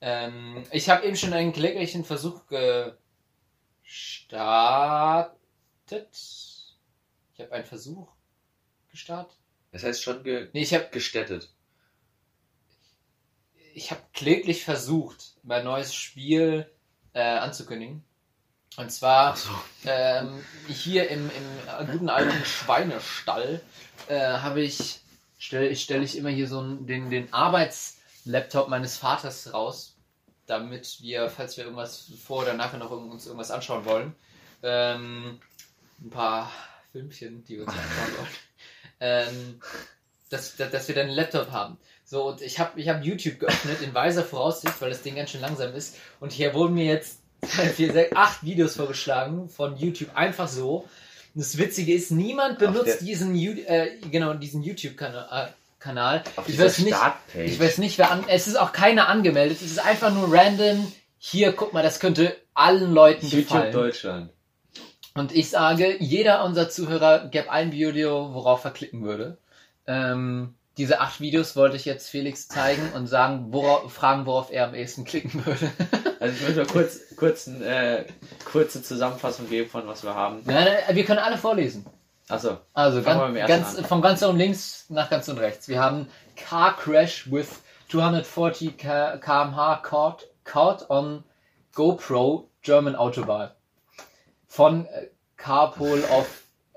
Ähm, 0.04 0.64
ich 0.72 0.90
habe 0.90 1.06
eben 1.06 1.14
schon 1.14 1.32
einen 1.32 1.52
kläglichen 1.52 2.04
Versuch 2.04 2.40
gestartet. 3.84 6.08
Ich 7.34 7.40
habe 7.40 7.52
einen 7.52 7.64
Versuch 7.64 8.12
gestartet. 8.90 9.36
Das 9.70 9.84
heißt 9.84 10.02
schon 10.02 10.22
ge 10.22 10.48
Nee, 10.52 10.62
ich 10.62 10.74
habe 10.74 10.88
gestättet. 10.90 11.48
ich 13.74 13.90
hab 13.90 14.12
kläglich 14.12 14.64
versucht, 14.64 15.34
mein 15.42 15.64
neues 15.64 15.94
Spiel 15.94 16.70
äh, 17.14 17.22
anzukündigen. 17.22 18.04
Und 18.76 18.90
zwar 18.90 19.36
so. 19.36 19.50
ähm, 19.84 20.42
hier 20.68 21.08
im, 21.10 21.30
im 21.80 21.86
guten 21.90 22.08
alten 22.08 22.44
Schweinestall 22.44 23.60
äh, 24.08 24.18
habe 24.18 24.62
ich 24.62 25.00
stelle 25.38 25.68
ich, 25.68 25.82
stell 25.82 26.02
ich 26.02 26.16
immer 26.16 26.30
hier 26.30 26.48
so 26.48 26.62
den, 26.76 27.10
den 27.10 27.32
Arbeitslaptop 27.32 28.68
meines 28.68 28.96
Vaters 28.96 29.52
raus, 29.52 29.96
damit 30.46 30.98
wir, 31.02 31.28
falls 31.28 31.56
wir 31.56 31.64
irgendwas 31.64 32.12
vor 32.24 32.42
oder 32.42 32.54
nachher 32.54 32.78
noch 32.78 32.90
uns 32.90 33.26
irgendwas 33.26 33.50
anschauen 33.50 33.84
wollen, 33.84 34.14
ähm, 34.62 35.40
ein 36.00 36.10
paar 36.10 36.50
Filmchen, 36.92 37.44
die 37.44 37.56
wir 37.56 37.64
uns 37.64 37.72
anschauen 37.72 38.18
wollen, 38.18 38.28
ähm, 39.00 39.60
dass, 40.30 40.56
dass, 40.56 40.88
wir 40.88 40.94
dann 40.94 41.06
einen 41.06 41.16
Laptop 41.16 41.50
haben. 41.50 41.78
So, 42.04 42.28
und 42.28 42.42
ich 42.42 42.58
habe 42.58 42.80
ich 42.80 42.88
hab 42.88 43.04
YouTube 43.04 43.40
geöffnet 43.40 43.82
in 43.82 43.94
weiser 43.94 44.24
Voraussicht, 44.24 44.80
weil 44.80 44.90
das 44.90 45.02
Ding 45.02 45.16
ganz 45.16 45.30
schön 45.30 45.40
langsam 45.40 45.74
ist. 45.74 45.96
Und 46.20 46.32
hier 46.32 46.54
wurden 46.54 46.74
mir 46.74 46.86
jetzt 46.86 47.20
vier, 47.44 47.92
sechs, 47.92 48.14
acht 48.14 48.42
Videos 48.44 48.76
vorgeschlagen 48.76 49.48
von 49.48 49.76
YouTube, 49.76 50.14
einfach 50.14 50.48
so. 50.48 50.88
Und 51.34 51.40
das 51.40 51.58
Witzige 51.58 51.94
ist, 51.94 52.10
niemand 52.10 52.58
benutzt 52.58 53.00
diesen, 53.00 53.34
äh, 53.34 53.96
genau, 54.10 54.34
diesen 54.34 54.62
YouTube-Kanal. 54.62 55.48
äh, 55.48 55.52
Kanal. 55.82 56.22
Auf 56.36 56.48
Ich 56.48 56.58
weiß 56.58 56.78
nicht, 56.78 56.94
Startpage. 56.94 57.50
ich 57.50 57.60
weiß 57.60 57.78
nicht, 57.78 57.98
wer 57.98 58.10
an. 58.10 58.24
Es 58.28 58.46
ist 58.46 58.56
auch 58.56 58.72
keiner 58.72 59.08
angemeldet. 59.08 59.58
Es 59.60 59.72
ist 59.72 59.84
einfach 59.84 60.14
nur 60.14 60.32
random. 60.32 60.90
Hier, 61.18 61.52
guck 61.52 61.72
mal, 61.72 61.82
das 61.82 62.00
könnte 62.00 62.36
allen 62.54 62.92
Leuten 62.92 63.26
YouTube 63.26 63.48
gefallen. 63.48 63.72
Deutschland. 63.72 64.30
Und 65.14 65.32
ich 65.32 65.50
sage, 65.50 65.96
jeder 66.02 66.44
unserer 66.44 66.68
Zuhörer 66.70 67.28
gäbe 67.28 67.50
ein 67.50 67.72
Video, 67.72 68.32
worauf 68.34 68.64
er 68.64 68.70
klicken 68.70 69.02
würde. 69.02 69.36
Ähm, 69.86 70.54
diese 70.78 71.00
acht 71.00 71.20
Videos 71.20 71.54
wollte 71.54 71.76
ich 71.76 71.84
jetzt 71.84 72.08
Felix 72.08 72.48
zeigen 72.48 72.92
und 72.94 73.06
sagen, 73.06 73.48
worauf, 73.52 73.92
fragen, 73.92 74.24
worauf 74.24 74.50
er 74.50 74.64
am 74.68 74.74
ehesten 74.74 75.04
klicken 75.04 75.44
würde. 75.46 75.70
Also 76.22 76.36
ich 76.36 76.42
möchte 76.42 76.60
mal 76.60 76.66
kurz, 76.72 77.00
kurz 77.16 77.48
eine 77.48 77.64
äh, 77.98 78.04
kurze 78.44 78.80
Zusammenfassung 78.80 79.48
geben 79.48 79.68
von 79.68 79.88
was 79.88 80.04
wir 80.04 80.14
haben. 80.14 80.40
nein, 80.44 80.68
nein, 80.86 80.94
wir 80.94 81.04
können 81.04 81.18
alle 81.18 81.36
vorlesen. 81.36 81.84
Achso, 82.28 82.58
Also 82.74 83.02
ganz, 83.02 83.18
ganz, 83.48 83.80
von 83.88 84.00
ganz 84.02 84.22
unten 84.22 84.38
links 84.38 84.86
nach 84.88 85.10
ganz 85.10 85.26
unten 85.26 85.40
rechts. 85.40 85.66
Wir 85.66 85.80
haben 85.80 86.06
Car 86.36 86.76
Crash 86.76 87.28
with 87.28 87.48
240 87.90 88.78
K- 88.78 89.16
km/h 89.18 89.76
caught, 89.82 90.28
caught 90.44 90.88
on 90.90 91.24
GoPro 91.74 92.48
German 92.62 92.94
Autobahn. 92.94 93.50
Von 94.54 94.84
äh, 94.86 95.08
Carpool 95.38 96.04
of 96.10 96.26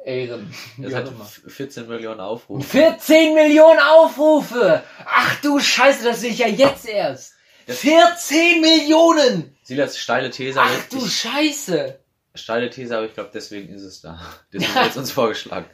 Ehren. 0.06 0.54
das 0.78 0.94
hat 0.94 1.08
auch 1.08 1.12
immer. 1.12 1.26
f- 1.26 1.42
14 1.48 1.88
Millionen 1.90 2.22
Aufrufe. 2.22 2.64
14 2.66 3.34
Millionen 3.34 3.80
Aufrufe! 3.82 4.82
Ach 5.06 5.42
du 5.42 5.60
Scheiße, 5.60 6.06
das 6.06 6.22
sehe 6.22 6.30
ich 6.32 6.38
ja 6.40 6.48
jetzt 6.48 6.88
erst. 6.88 7.34
14 7.68 8.62
Millionen! 8.62 9.58
Silas 9.64 9.98
steile 9.98 10.30
These, 10.30 10.62
Ach 10.62 10.66
aber 10.70 10.78
du 10.90 11.06
ich, 11.06 11.14
Scheiße! 11.22 12.00
steile 12.34 12.70
These, 12.70 12.96
aber 12.96 13.08
ich 13.08 13.14
glaube, 13.14 13.32
deswegen 13.34 13.74
ist 13.74 13.82
es 13.84 14.00
da. 14.02 14.22
Deswegen 14.54 14.74
wird 14.76 14.90
es 14.92 14.98
uns 14.98 15.12
vorgeschlagen. 15.12 15.66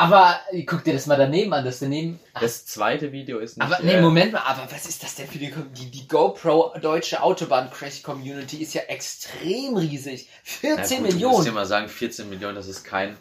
Aber 0.00 0.40
guck 0.66 0.82
dir 0.84 0.94
das 0.94 1.06
mal 1.06 1.16
daneben 1.16 1.52
an, 1.52 1.64
das 1.64 1.78
daneben. 1.80 2.18
Das 2.40 2.64
zweite 2.64 3.12
Video 3.12 3.38
ist 3.38 3.58
nicht. 3.58 3.66
Aber 3.66 3.82
nee, 3.82 3.92
äh, 3.94 4.00
Moment 4.00 4.32
mal, 4.32 4.40
aber 4.40 4.66
was 4.70 4.86
ist 4.86 5.02
das 5.02 5.14
denn 5.16 5.28
für 5.28 5.38
die, 5.38 5.52
die, 5.76 5.90
die 5.90 6.08
GoPro 6.08 6.74
deutsche 6.80 7.22
Autobahn-Crash-Community 7.22 8.58
ist 8.62 8.72
ja 8.74 8.82
extrem 8.82 9.76
riesig. 9.76 10.28
14 10.44 10.72
na 10.76 10.82
gut, 10.82 10.90
Du 10.90 11.00
musst 11.02 11.12
Millionen. 11.14 11.44
dir 11.44 11.52
mal 11.52 11.66
sagen, 11.66 11.88
14 11.88 12.28
Millionen, 12.30 12.54
das 12.54 12.66
ist 12.66 12.82
kein. 12.84 13.16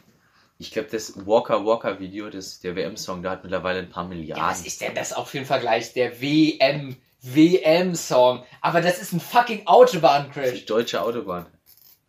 Ich 0.58 0.72
glaube, 0.72 0.90
das 0.92 1.26
Walker 1.26 1.66
Walker 1.66 2.00
Video, 2.00 2.30
das, 2.30 2.60
der 2.60 2.76
WM-Song, 2.76 3.24
da 3.24 3.32
hat 3.32 3.44
mittlerweile 3.44 3.80
ein 3.80 3.90
paar 3.90 4.04
Ja, 4.04 4.10
Milliarden. 4.10 4.46
was 4.46 4.62
ist 4.66 4.82
denn 4.82 4.94
das 4.96 5.14
auch 5.14 5.28
für 5.28 5.40
ein 5.40 5.46
Vergleich? 5.46 5.94
Der 5.94 6.22
WM, 6.22 6.96
WM-Song. 7.22 8.44
Aber 8.62 8.82
das 8.82 9.00
ist 9.02 9.14
ein 9.14 9.20
fucking 9.20 9.60
die 9.60 9.68
Autobahn-Crash. 9.68 10.66
deutsche 10.66 11.02
Autobahn. 11.02 11.46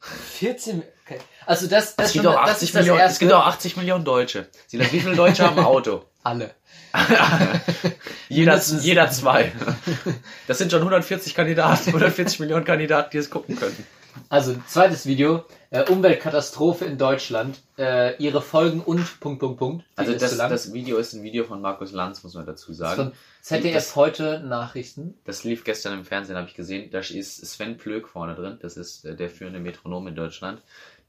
14, 0.01 0.83
okay. 1.11 1.21
Also 1.47 1.67
das, 1.67 1.97
das, 1.97 2.07
Es 2.09 2.13
gibt, 2.13 2.25
schon- 2.25 2.35
auch 2.35 2.41
das 2.45 2.51
80 2.57 2.69
ist 2.69 2.75
das 2.75 2.81
Millionen, 2.83 3.01
es 3.03 3.19
gibt 3.19 3.31
erste. 3.31 3.45
auch 3.45 3.49
80 3.49 3.77
Millionen 3.77 4.05
Deutsche. 4.05 4.47
Silas, 4.67 4.93
wie 4.93 5.01
viele 5.01 5.17
Deutsche 5.17 5.45
haben 5.45 5.59
ein 5.59 5.65
Auto? 5.65 6.05
Alle. 6.23 6.51
jeder, 8.29 8.61
jeder 8.81 9.11
zwei. 9.11 9.53
Das 10.47 10.59
sind 10.59 10.71
schon 10.73 10.81
140 10.81 11.35
Kandidaten, 11.35 11.89
140 11.89 12.41
Millionen 12.41 12.65
Kandidaten, 12.65 13.11
die 13.13 13.19
es 13.19 13.31
gucken 13.31 13.57
könnten. 13.57 13.87
Also, 14.29 14.57
zweites 14.67 15.07
Video. 15.07 15.45
Äh, 15.71 15.85
Umweltkatastrophe 15.89 16.85
in 16.85 16.99
Deutschland. 16.99 17.61
Äh, 17.79 18.17
ihre 18.17 18.43
Folgen 18.43 18.81
und 18.81 19.21
Punkt, 19.21 19.39
Punkt, 19.39 19.59
Punkt. 19.59 19.85
Also 19.95 20.11
Viel 20.13 20.21
ist 20.21 20.39
das, 20.41 20.49
das 20.51 20.73
Video 20.73 20.97
ist 20.99 21.13
ein 21.13 21.23
Video 21.23 21.45
von 21.45 21.61
Markus 21.61 21.93
Lanz, 21.93 22.25
muss 22.25 22.35
man 22.35 22.45
dazu 22.45 22.71
Das 22.73 22.79
sagen. 22.79 23.13
ZDF 23.41 23.75
Das- 23.75 23.95
heute 23.97 24.41
Nachrichten. 24.41 25.15
Das 25.25 25.45
lief 25.45 25.63
gestern 25.63 25.93
im 25.93 26.05
Fernsehen, 26.05 26.37
habe 26.37 26.49
ich 26.49 26.55
gesehen. 26.55 26.91
Da 26.91 26.99
ist 26.99 27.47
Sven 27.47 27.79
Plöck 27.79 28.09
vorne 28.09 28.35
drin. 28.35 28.59
Das 28.61 28.77
ist 28.77 29.05
äh, 29.05 29.15
der 29.15 29.31
führende 29.31 29.61
Metronom 29.61 30.09
in 30.09 30.17
Deutschland. 30.17 30.61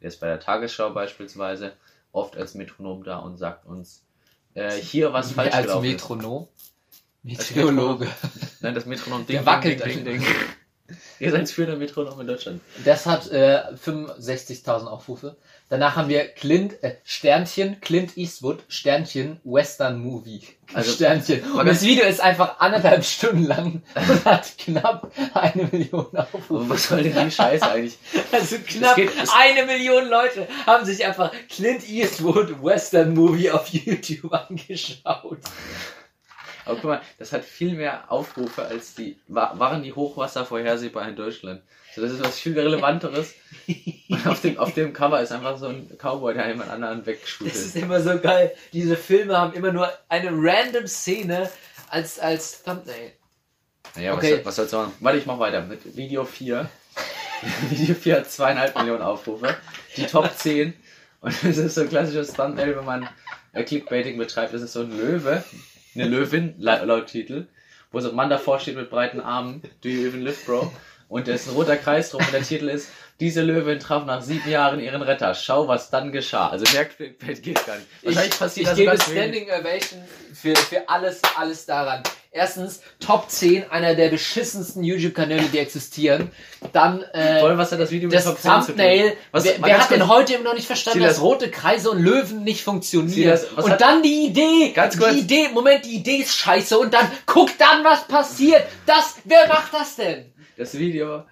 Der 0.02 0.10
ist 0.10 0.20
bei 0.20 0.28
der 0.28 0.40
Tagesschau 0.40 0.92
beispielsweise 0.92 1.74
oft 2.12 2.36
als 2.38 2.56
Metronom 2.56 3.04
da 3.04 3.18
und 3.20 3.38
sagt 3.38 3.66
uns, 3.66 4.04
äh, 4.54 4.72
hier 4.72 5.14
was 5.14 5.32
falsch 5.32 5.54
Als 5.54 5.68
gelaufen 5.68 5.86
ist. 5.86 5.92
Metronom. 5.92 6.48
Als 7.24 7.52
Meteorologe. 7.52 8.08
Nein, 8.62 8.76
das 8.76 8.86
Metronom 8.86 9.26
Der 9.28 9.46
wackelt 9.46 9.86
ding, 9.86 10.04
ding, 10.04 10.20
ding. 10.20 10.26
Ihr 11.20 11.32
seid 11.32 11.50
führender 11.50 11.78
Metronom 11.78 12.20
in 12.22 12.28
Deutschland. 12.28 12.62
Das 12.86 13.06
hat 13.06 13.30
äh, 13.32 13.62
65.000 13.86 14.86
Aufrufe. 14.88 15.38
Danach 15.70 15.96
haben 15.96 16.10
wir 16.10 16.28
Clint, 16.28 16.84
äh, 16.84 16.96
Sternchen, 17.06 17.80
Clint 17.80 18.18
Eastwood, 18.18 18.60
Sternchen, 18.68 19.40
Western 19.46 20.02
Movie. 20.02 20.42
Also, 20.74 20.92
Sternchen. 20.92 21.44
Und 21.54 21.66
das 21.66 21.82
Video 21.82 22.06
ist 22.06 22.20
einfach 22.20 22.60
anderthalb 22.60 23.06
Stunden 23.06 23.46
lang 23.46 23.82
und 23.96 24.26
hat 24.26 24.58
knapp 24.58 25.12
eine 25.34 25.70
Million 25.72 26.08
Aufrufe. 26.18 26.70
was 26.70 26.88
soll 26.88 27.04
denn 27.04 27.26
die 27.26 27.32
Scheiße 27.32 27.66
eigentlich? 27.70 27.98
Also 28.34 28.58
knapp 28.66 28.96
geht- 28.98 29.12
eine 29.34 29.66
Million 29.66 30.10
Leute 30.10 30.48
haben 30.66 30.84
sich 30.86 31.06
einfach 31.06 31.32
Clint 31.50 31.88
Eastwood 31.90 32.62
Western 32.64 33.14
Movie 33.14 33.52
auf 33.52 33.68
YouTube 33.70 34.34
angeschaut. 34.34 35.40
Aber 36.66 36.76
guck 36.76 36.84
mal, 36.86 37.02
das 37.18 37.32
hat 37.32 37.44
viel 37.46 37.74
mehr 37.76 38.12
Aufrufe 38.12 38.64
als 38.64 38.94
die. 38.96 39.18
wa- 39.28 39.54
Waren 39.58 39.84
die 39.84 39.94
Hochwasser 39.94 40.46
vorhersehbar 40.46 41.08
in 41.08 41.16
Deutschland? 41.16 41.62
So, 41.96 42.02
das 42.02 42.12
ist 42.14 42.24
was 42.24 42.40
viel 42.40 42.58
relevanteres. 42.58 43.34
Und 44.10 44.28
auf 44.28 44.42
dem, 44.42 44.58
auf 44.58 44.74
dem 44.74 44.94
Cover 44.94 45.22
ist 45.22 45.32
einfach 45.32 45.58
so 45.58 45.68
ein 45.68 45.90
Cowboy, 45.98 46.34
der 46.34 46.48
jemand 46.48 46.70
anderen 46.70 47.00
Das 47.00 47.08
wegschüttelt. 47.08 47.56
ist 47.56 47.76
immer 47.76 48.00
so 48.02 48.18
geil. 48.20 48.54
Diese 48.74 48.96
Filme 48.96 49.38
haben 49.38 49.54
immer 49.54 49.72
nur 49.74 49.92
eine 50.08 50.30
random 50.32 50.88
Szene 50.88 51.50
als, 51.90 52.20
als 52.20 52.64
Thumbnail. 52.64 53.12
Naja, 53.96 54.14
Okay. 54.14 54.38
was, 54.40 54.46
was 54.46 54.56
soll's 54.56 54.72
machen? 54.72 54.94
Warte, 55.02 55.18
ich 55.18 55.26
mach 55.26 55.40
weiter 55.40 55.62
mit 55.62 55.98
Video 55.98 56.24
4. 56.24 56.70
Video 57.70 57.96
4 57.96 58.18
hat 58.18 58.32
zweieinhalb 58.32 58.76
Millionen 58.78 59.02
Aufrufe. 59.02 59.56
Die 59.98 60.06
Top 60.06 60.30
10 60.34 60.74
Und 61.22 61.44
es 61.44 61.58
ist 61.58 61.76
so 61.76 61.82
ein 61.82 61.90
klassisches 61.90 62.32
Thumbnail, 62.34 62.76
wenn 62.78 62.86
man 62.86 63.10
äh, 63.54 63.64
Clickbaiting 63.64 64.18
betreibt. 64.18 64.54
Es 64.54 64.62
ist 64.62 64.74
so 64.74 64.82
ein 64.82 64.98
Löwe, 64.98 65.44
eine 65.96 66.06
Löwin, 66.06 66.56
la- 66.58 66.84
laut 66.84 67.08
Titel, 67.08 67.48
wo 67.92 68.00
so 68.00 68.10
ein 68.10 68.16
Mann 68.16 68.30
davor 68.30 68.60
steht 68.60 68.76
mit 68.76 68.90
breiten 68.90 69.20
Armen. 69.20 69.62
Do 69.82 69.90
you 69.90 70.06
even 70.08 70.22
live, 70.22 70.46
bro? 70.46 70.72
Und 71.10 71.28
da 71.28 71.34
ist 71.34 71.48
ein 71.50 71.56
roter 71.56 71.76
Kreis 71.76 72.12
drum 72.12 72.22
und 72.24 72.32
der 72.34 72.42
Titel 72.44 72.70
ist 72.70 72.90
Diese 73.22 73.42
Löwin 73.44 73.80
traf 73.80 74.06
nach 74.06 74.22
sieben 74.24 74.50
Jahren 74.50 74.80
ihren 74.80 75.02
Retter. 75.04 75.36
Schau, 75.36 75.68
was 75.68 75.92
dann 75.92 76.12
geschah. 76.12 76.50
Also 76.50 76.66
Clickbait 76.66 77.44
geht 77.44 77.66
gar 77.68 77.76
nicht. 77.76 77.88
Wahrscheinlich 78.02 78.34
ich, 78.34 78.40
passiert 78.40 78.64
ich 78.64 78.70
das 78.70 78.78
gebe 78.78 78.92
ganz 78.92 79.10
wenig. 79.12 79.44
Standing 79.44 79.50
Ovation 79.62 80.00
für, 80.34 80.56
für 80.56 80.90
alles, 80.90 81.22
alles 81.38 81.66
daran. 81.68 82.02
Erstens, 82.32 82.82
Top 83.00 83.30
10, 83.30 83.70
einer 83.70 83.94
der 83.94 84.10
beschissensten 84.10 84.84
YouTube-Kanäle, 84.84 85.44
die 85.54 85.60
existieren. 85.60 86.32
Dann, 86.74 87.04
äh, 87.14 87.42
Voll, 87.42 87.58
was 87.60 87.72
hat 87.72 87.80
das 87.80 87.92
Video 87.92 88.10
mit 88.10 88.18
das 88.18 88.24
Top 88.26 88.40
10 88.40 88.52
zu 88.52 88.58
tun? 88.58 88.66
Thumbnail. 88.68 89.14
Was- 89.32 89.44
wer 89.44 89.56
wer 89.62 89.82
hat 89.84 89.92
denn 89.92 90.08
heute 90.08 90.34
immer 90.34 90.46
noch 90.46 90.54
nicht 90.56 90.66
verstanden, 90.66 91.02
dass 91.02 91.22
rote 91.22 91.52
Kreise 91.52 91.92
und 91.92 92.02
Löwen 92.02 92.44
nicht 92.44 92.64
funktionieren? 92.64 93.40
Was 93.56 93.66
und 93.66 93.72
hat- 93.72 93.82
dann 93.82 94.02
die 94.02 94.26
Idee. 94.26 94.72
Ganz 94.74 94.98
kurz. 94.98 95.12
Die 95.12 95.20
Idee, 95.20 95.50
Moment, 95.54 95.86
die 95.86 95.96
Idee 95.98 96.18
ist 96.18 96.36
scheiße. 96.36 96.80
Und 96.80 96.92
dann, 96.94 97.06
guck 97.28 97.56
dann, 97.60 97.84
was 97.84 98.08
passiert. 98.08 98.64
Das, 98.88 99.18
wer 99.26 99.48
macht 99.48 99.74
das 99.74 99.96
denn? 99.98 100.34
Das 100.58 100.76
Video 100.78 101.24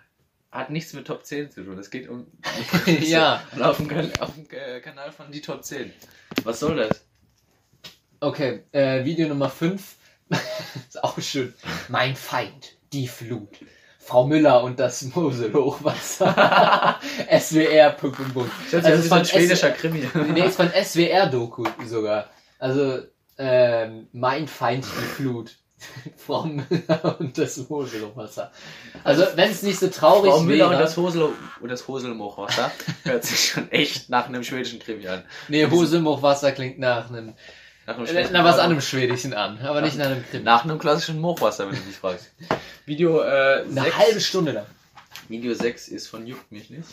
hat 0.51 0.69
nichts 0.69 0.93
mit 0.93 1.07
Top 1.07 1.25
10 1.25 1.51
zu 1.51 1.63
tun. 1.63 1.77
Es 1.77 1.89
geht 1.89 2.09
um. 2.09 2.27
Ja. 3.01 3.43
Und 3.55 3.61
auf 3.61 3.77
dem, 3.77 3.89
auf 4.19 4.33
dem 4.33 4.47
äh, 4.51 4.79
Kanal 4.81 5.11
von 5.11 5.31
die 5.31 5.41
Top 5.41 5.63
10. 5.63 5.91
Was 6.43 6.59
soll 6.59 6.75
das? 6.75 7.05
Okay, 8.19 8.63
äh, 8.71 9.05
Video 9.05 9.27
Nummer 9.27 9.49
5. 9.49 9.95
ist 10.87 11.03
auch 11.03 11.19
schön. 11.19 11.53
Mein 11.87 12.15
Feind, 12.15 12.77
die 12.93 13.07
Flut. 13.07 13.59
Frau 13.99 14.25
Müller 14.25 14.63
und 14.63 14.79
das 14.79 15.03
Moselhochwasser. 15.03 16.99
SWR. 17.39 17.91
Punkt. 17.91 18.19
Das 18.71 18.83
Also 18.83 19.03
ist 19.03 19.07
von 19.09 19.19
ein 19.19 19.25
schwedischer 19.25 19.71
Krimi. 19.71 20.07
Nee, 20.33 20.47
ist 20.47 20.55
von 20.55 20.69
SWR-Doku 20.69 21.63
sogar. 21.85 22.29
Also, 22.57 23.03
ähm, 23.37 24.07
mein 24.11 24.47
Feind, 24.47 24.83
die 24.85 25.05
Flut. 25.05 25.57
Frau 26.17 26.43
Müller 26.45 27.15
und 27.19 27.37
das 27.37 27.57
Moselhochwasser. 27.69 28.51
Also, 29.03 29.25
wenn 29.35 29.51
es 29.51 29.63
nicht 29.63 29.79
so 29.79 29.87
traurig 29.87 30.31
Frau 30.31 30.41
Müller 30.41 30.65
wäre. 30.69 30.73
und 30.77 30.79
das 30.79 30.97
Hosel 30.97 31.29
und 31.61 31.69
das 31.69 31.87
Hoselmochwasser 31.87 32.71
hört 33.03 33.23
sich 33.23 33.49
schon 33.49 33.71
echt 33.71 34.09
nach 34.09 34.25
einem 34.27 34.43
schwedischen 34.43 34.79
Krimi 34.79 35.07
an. 35.07 35.23
nee, 35.47 35.65
Moselhochwasser 35.67 36.51
klingt 36.51 36.79
nach 36.79 37.09
einem. 37.09 37.33
Nach 37.85 37.97
einem 37.97 38.05
Äh, 38.05 38.29
nach 38.29 38.43
was 38.43 38.55
Auto. 38.55 38.63
anderem 38.63 38.81
Schwedischen 38.81 39.33
an, 39.33 39.59
aber 39.61 39.81
nicht 39.81 39.97
nach 39.97 40.05
einem 40.07 40.23
Krimi. 40.29 40.43
Nach 40.43 40.63
einem 40.63 40.77
klassischen 40.77 41.19
Mochwasser, 41.19 41.67
wenn 41.69 41.75
du 41.79 41.85
mich 41.85 41.95
fragst. 41.95 42.29
Video 42.85 43.21
äh, 43.21 43.63
Eine 43.69 43.81
6. 43.83 43.97
halbe 43.97 44.21
Stunde 44.21 44.51
lang. 44.51 44.65
Video 45.27 45.53
6 45.53 45.87
ist 45.87 46.07
von 46.07 46.27
Juckt 46.27 46.51
mich 46.51 46.69
nicht. 46.69 46.87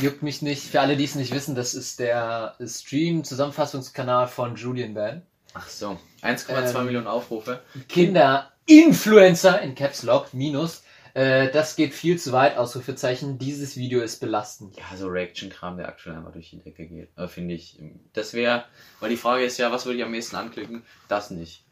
Juckt 0.00 0.22
mich 0.22 0.42
nicht. 0.42 0.62
Für 0.64 0.80
alle, 0.80 0.96
die 0.96 1.04
es 1.04 1.14
nicht 1.14 1.34
wissen, 1.34 1.54
das 1.54 1.74
ist 1.74 1.98
der 2.00 2.56
Stream-Zusammenfassungskanal 2.64 4.28
von 4.28 4.56
Julian 4.56 4.94
Bam. 4.94 5.22
Ach 5.54 5.68
so. 5.68 5.98
1,2 6.22 6.78
Ähm, 6.78 6.84
Millionen 6.86 7.06
Aufrufe. 7.06 7.62
Kinder-Influencer 7.88 9.60
in 9.62 9.74
Caps 9.74 10.02
Lock 10.02 10.32
minus. 10.34 10.82
Äh, 11.14 11.50
das 11.50 11.74
geht 11.74 11.92
viel 11.92 12.18
zu 12.18 12.30
weit, 12.32 12.56
Ausrufezeichen. 12.56 13.38
Dieses 13.38 13.76
Video 13.76 14.00
ist 14.00 14.20
belastend. 14.20 14.76
Ja, 14.76 14.96
so 14.96 15.08
Reaction-Kram, 15.08 15.76
der 15.76 15.88
aktuell 15.88 16.16
einfach 16.16 16.32
durch 16.32 16.50
die 16.50 16.58
Decke 16.58 16.86
geht. 16.86 17.10
Äh, 17.18 17.26
Finde 17.26 17.54
ich. 17.54 17.78
Das 18.12 18.32
wäre, 18.32 18.64
weil 19.00 19.10
die 19.10 19.16
Frage 19.16 19.44
ist 19.44 19.58
ja, 19.58 19.72
was 19.72 19.86
würde 19.86 19.98
ich 19.98 20.04
am 20.04 20.12
meisten 20.12 20.36
anklicken? 20.36 20.82
Das 21.08 21.30
nicht. 21.30 21.64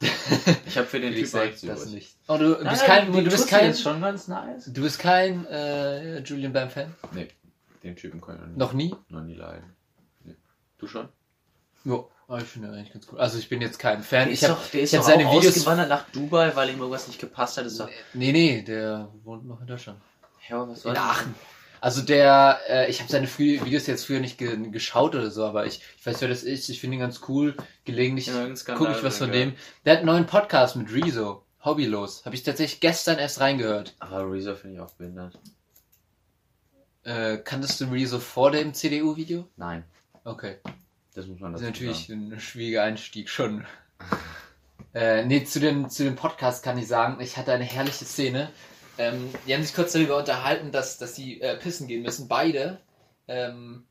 Ich 0.66 0.76
habe 0.78 0.86
für 0.86 1.00
den 1.00 1.12
sag 1.26 1.46
nichts 1.46 1.60
das 1.62 1.82
übrig. 1.82 1.94
nicht. 1.94 2.16
Oh, 2.26 2.36
du, 2.36 2.50
Nein, 2.62 2.68
bist 2.70 2.84
kein, 2.84 3.12
du 3.12 3.22
bist 3.24 3.48
kein, 3.48 3.74
schon 3.74 4.00
ganz 4.00 4.26
nice. 4.26 4.64
du 4.72 4.82
bist 4.82 4.98
kein 4.98 5.46
äh, 5.46 6.18
Julian 6.20 6.52
Bam-Fan? 6.52 6.92
Den 7.82 7.96
Typen 7.96 8.20
kann 8.20 8.38
ich 8.52 8.56
Noch 8.56 8.72
nie? 8.72 8.94
noch 9.08 9.22
nie 9.22 9.34
leiden. 9.34 9.76
Nee. 10.24 10.34
Du 10.78 10.86
schon? 10.86 11.08
Ja, 11.84 12.04
aber 12.32 12.40
ich 12.42 12.48
finde 12.48 12.68
ihn 12.68 12.74
eigentlich 12.74 12.92
ganz 12.94 13.06
cool. 13.12 13.20
Also 13.20 13.38
ich 13.38 13.48
bin 13.50 13.60
jetzt 13.60 13.78
kein 13.78 14.02
Fan. 14.02 14.24
Der 14.24 14.32
Ich 14.32 14.42
hab, 14.44 14.50
doch, 14.56 14.66
der 14.70 14.80
ist 14.80 14.92
ich 14.92 14.98
doch 14.98 15.06
hab 15.06 15.12
seine 15.14 15.28
auch 15.28 15.34
Videos- 15.34 15.56
ausgewandert 15.56 15.88
nach 15.90 16.08
Dubai, 16.10 16.56
weil 16.56 16.70
ihm 16.70 16.78
irgendwas 16.78 17.06
nicht 17.08 17.20
gepasst 17.20 17.58
hat. 17.58 17.66
Ist 17.66 17.78
doch, 17.78 17.90
nee, 18.14 18.32
nee, 18.32 18.62
der 18.62 19.10
wohnt 19.22 19.44
noch 19.46 19.60
in 19.60 19.66
Deutschland. 19.66 20.00
ja, 20.48 20.66
was 20.66 20.84
In 20.86 20.94
das? 20.94 21.02
Aachen. 21.02 21.34
Also 21.82 22.00
der, 22.00 22.60
äh, 22.68 22.90
ich 22.90 23.00
habe 23.00 23.10
seine 23.10 23.26
früh 23.26 23.60
Videos 23.64 23.86
jetzt 23.86 24.06
früher 24.06 24.20
nicht 24.20 24.38
ge 24.38 24.56
geschaut 24.70 25.14
oder 25.14 25.30
so, 25.30 25.44
aber 25.44 25.66
ich, 25.66 25.82
ich 25.98 26.06
weiß, 26.06 26.20
wer 26.20 26.28
das 26.28 26.42
ist. 26.44 26.68
Ich 26.68 26.80
finde 26.80 26.96
ihn 26.96 27.00
ganz 27.00 27.20
cool. 27.28 27.54
Gelegentlich 27.84 28.28
Ja, 28.28 28.46
gucke 28.76 28.92
ich 28.92 29.02
was 29.02 29.18
von 29.18 29.30
dem. 29.32 29.54
Der 29.84 29.92
hat 29.94 29.98
einen 29.98 30.06
neuen 30.06 30.26
Podcast 30.26 30.76
mit 30.76 30.92
Rezo. 30.92 31.44
Hobbylos. 31.64 32.24
Habe 32.24 32.34
ich 32.34 32.42
tatsächlich 32.44 32.80
gestern 32.80 33.18
erst 33.18 33.40
reingehört. 33.40 33.94
Aber 33.98 34.30
Rezo 34.32 34.54
finde 34.54 34.76
ich 34.76 34.80
auch 34.80 34.92
behindert. 34.94 35.38
Äh, 37.04 37.38
kanntest 37.38 37.80
du 37.80 37.84
Rezo 37.86 38.18
vor 38.20 38.50
dem 38.52 38.74
CDU-Video? 38.74 39.48
Nein, 39.56 39.84
Okay. 40.24 40.58
Das 41.14 41.26
muss 41.26 41.40
man 41.40 41.52
Das 41.52 41.60
dazu 41.60 41.72
ist 41.72 41.80
natürlich 41.80 42.06
sagen. 42.06 42.32
ein 42.32 42.40
schwieriger 42.40 42.82
Einstieg 42.82 43.28
schon. 43.28 43.64
äh, 44.94 45.24
nee, 45.24 45.44
zu 45.44 45.60
dem, 45.60 45.88
zu 45.88 46.04
dem 46.04 46.16
Podcast 46.16 46.64
kann 46.64 46.78
ich 46.78 46.86
sagen, 46.86 47.20
ich 47.20 47.36
hatte 47.36 47.52
eine 47.52 47.64
herrliche 47.64 48.04
Szene. 48.04 48.50
Ähm, 48.98 49.30
die 49.46 49.54
haben 49.54 49.62
sich 49.62 49.74
kurz 49.74 49.92
darüber 49.92 50.18
unterhalten, 50.18 50.70
dass, 50.72 50.98
dass 50.98 51.14
sie 51.14 51.40
äh, 51.40 51.56
pissen 51.56 51.86
gehen 51.88 52.02
müssen, 52.02 52.28
beide. 52.28 52.80
Ähm, 53.28 53.84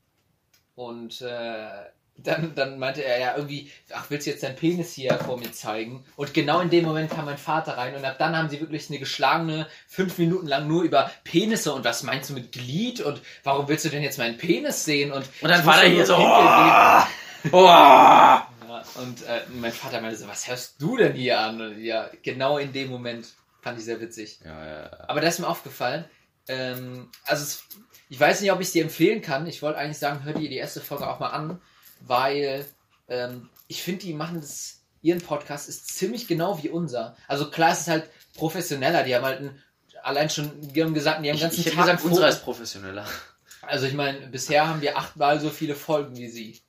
und 0.74 1.20
äh, 1.20 1.68
dann, 2.16 2.54
dann 2.54 2.78
meinte 2.78 3.04
er 3.04 3.18
ja 3.18 3.36
irgendwie, 3.36 3.70
ach, 3.92 4.06
willst 4.08 4.26
du 4.26 4.30
jetzt 4.30 4.42
deinen 4.42 4.56
Penis 4.56 4.92
hier 4.92 5.18
vor 5.18 5.38
mir 5.38 5.52
zeigen? 5.52 6.04
Und 6.16 6.34
genau 6.34 6.60
in 6.60 6.70
dem 6.70 6.84
Moment 6.84 7.10
kam 7.10 7.24
mein 7.24 7.38
Vater 7.38 7.76
rein 7.76 7.94
und 7.94 8.04
ab 8.04 8.16
dann 8.18 8.36
haben 8.36 8.48
sie 8.48 8.60
wirklich 8.60 8.88
eine 8.90 8.98
geschlagene 8.98 9.66
fünf 9.88 10.18
Minuten 10.18 10.46
lang 10.46 10.68
nur 10.68 10.82
über 10.82 11.10
Penisse 11.24 11.72
und 11.72 11.84
was 11.84 12.02
meinst 12.02 12.30
du 12.30 12.34
mit 12.34 12.52
Glied 12.52 13.00
und 13.00 13.20
warum 13.44 13.68
willst 13.68 13.84
du 13.84 13.88
denn 13.88 14.02
jetzt 14.02 14.18
meinen 14.18 14.36
Penis 14.36 14.84
sehen? 14.84 15.12
Und, 15.12 15.26
Und 15.40 15.48
dann 15.48 15.64
war 15.66 15.82
er 15.82 15.90
hier 15.90 16.06
so. 16.06 16.16
Oh, 16.16 17.02
oh. 17.52 17.66
Ja, 17.66 18.48
und 18.96 19.22
äh, 19.22 19.42
mein 19.50 19.72
Vater 19.72 20.00
meinte 20.00 20.16
so, 20.16 20.28
was 20.28 20.48
hörst 20.48 20.80
du 20.80 20.96
denn 20.96 21.14
hier 21.14 21.40
an? 21.40 21.60
Und 21.60 21.80
ja, 21.80 22.08
genau 22.22 22.58
in 22.58 22.72
dem 22.72 22.90
Moment 22.90 23.26
fand 23.60 23.78
ich 23.78 23.84
sehr 23.84 24.00
witzig. 24.00 24.40
Ja, 24.44 24.64
ja, 24.64 24.80
ja. 24.82 24.90
Aber 25.08 25.20
da 25.20 25.28
ist 25.28 25.38
mir 25.38 25.48
aufgefallen, 25.48 26.04
ähm, 26.48 27.10
also 27.24 27.42
es, 27.42 27.64
ich 28.08 28.18
weiß 28.18 28.40
nicht, 28.40 28.52
ob 28.52 28.60
ich 28.60 28.66
es 28.68 28.72
dir 28.72 28.82
empfehlen 28.82 29.22
kann. 29.22 29.46
Ich 29.46 29.62
wollte 29.62 29.78
eigentlich 29.78 29.98
sagen, 29.98 30.24
hör 30.24 30.34
dir 30.34 30.48
die 30.48 30.56
erste 30.56 30.80
Folge 30.80 31.08
auch 31.08 31.20
mal 31.20 31.30
an, 31.30 31.60
weil 32.06 32.66
ähm, 33.08 33.48
ich 33.68 33.82
finde, 33.82 34.04
die 34.04 34.14
machen 34.14 34.40
das, 34.40 34.82
ihren 35.00 35.20
Podcast 35.20 35.68
ist 35.68 35.88
ziemlich 35.96 36.26
genau 36.28 36.62
wie 36.62 36.68
unser. 36.68 37.16
Also 37.28 37.50
klar, 37.50 37.72
es 37.72 37.80
ist 37.80 37.88
halt 37.88 38.08
professioneller, 38.34 39.02
die 39.02 39.14
haben 39.14 39.24
halt 39.24 39.40
ein, 39.40 39.62
allein 40.02 40.30
schon, 40.30 40.50
die 40.60 40.82
haben 40.82 40.94
gesagt, 40.94 41.24
die 41.24 41.28
haben 41.28 41.34
Ich, 41.34 41.40
den 41.40 41.48
ganzen 41.48 41.60
ich 41.60 41.74
Tag 41.74 41.86
gesagt, 41.86 42.04
unserer 42.04 42.28
ist 42.28 42.44
professioneller. 42.44 43.06
also 43.62 43.86
ich 43.86 43.94
meine, 43.94 44.26
bisher 44.28 44.68
haben 44.68 44.80
wir 44.80 44.96
achtmal 44.96 45.40
so 45.40 45.50
viele 45.50 45.74
Folgen 45.74 46.16
wie 46.16 46.28
sie. 46.28 46.60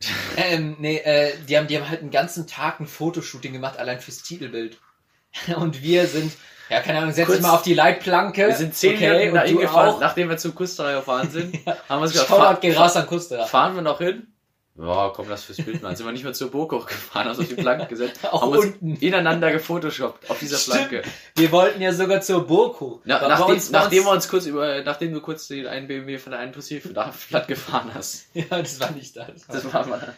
ähm, 0.36 0.76
nee, 0.78 0.98
äh, 0.98 1.32
die 1.48 1.56
haben, 1.56 1.66
die 1.66 1.78
haben 1.78 1.88
halt 1.88 2.00
einen 2.00 2.10
ganzen 2.10 2.46
Tag 2.46 2.80
ein 2.80 2.86
Fotoshooting 2.86 3.52
gemacht, 3.52 3.78
allein 3.78 4.00
fürs 4.00 4.22
Titelbild. 4.22 4.78
Und 5.56 5.82
wir 5.82 6.06
sind, 6.06 6.32
ja, 6.68 6.80
keine 6.80 6.98
Ahnung, 6.98 7.12
setz 7.12 7.30
dich 7.30 7.40
mal 7.40 7.52
auf 7.52 7.62
die 7.62 7.74
Leitplanke. 7.74 8.48
Wir 8.48 8.56
sind 8.56 8.74
zehn 8.74 8.96
okay, 8.96 9.30
Minuten 9.30 9.58
gefahren, 9.58 9.94
auch. 9.94 10.00
nachdem 10.00 10.28
wir 10.28 10.36
zu 10.36 10.52
Kusterei 10.52 10.94
gefahren 10.94 11.30
sind. 11.30 11.54
haben 11.66 11.84
wir 11.88 11.98
uns 12.00 12.12
gedacht, 12.12 12.28
Shoutout 12.28 12.42
fahr, 12.42 12.60
geht 12.60 12.76
raus 12.76 12.96
an 12.96 13.06
Kustra. 13.06 13.46
fahren 13.46 13.74
wir 13.74 13.82
noch 13.82 13.98
hin? 13.98 14.31
Ja, 14.78 15.12
komm, 15.14 15.28
lass 15.28 15.44
fürs 15.44 15.58
Bild 15.58 15.82
mal. 15.82 15.94
Sind 15.94 16.06
wir 16.06 16.12
nicht 16.12 16.24
mehr 16.24 16.32
zur 16.32 16.50
Burg 16.50 16.72
hochgefahren, 16.72 17.28
uns 17.28 17.38
auf 17.38 17.46
die 17.46 17.54
Planke 17.56 17.86
gesetzt, 17.86 18.20
Auch 18.30 18.40
haben 18.40 18.52
uns 18.52 18.64
unten. 18.64 18.96
ineinander 18.96 19.52
gefotoshoppt 19.52 20.30
auf 20.30 20.38
dieser 20.38 20.56
Stimmt. 20.56 20.88
Planke. 20.88 21.02
Wir 21.36 21.52
wollten 21.52 21.82
ja 21.82 21.92
sogar 21.92 22.22
zur 22.22 22.46
Burg 22.46 22.80
hoch. 22.80 23.00
Na, 23.04 23.20
nachdem, 23.28 23.54
uns- 23.54 23.70
nachdem 23.70 23.98
uns- 24.00 24.06
wir 24.08 24.12
uns 24.12 24.28
kurz 24.28 24.46
über, 24.46 24.82
nachdem 24.82 25.12
du 25.12 25.20
kurz 25.20 25.46
den 25.46 25.66
einen 25.66 25.88
BMW 25.88 26.16
von 26.18 26.30
der 26.32 26.40
einen 26.40 26.52
Pussy 26.52 26.80
platt 26.80 27.48
gefahren 27.48 27.90
hast. 27.92 28.26
Ja, 28.34 28.44
das 28.48 28.80
war 28.80 28.90
nicht 28.92 29.14
da. 29.14 29.26
Das 29.26 29.46
war, 29.48 29.54
Das 29.56 29.72
war, 29.74 29.86
mal, 29.86 30.14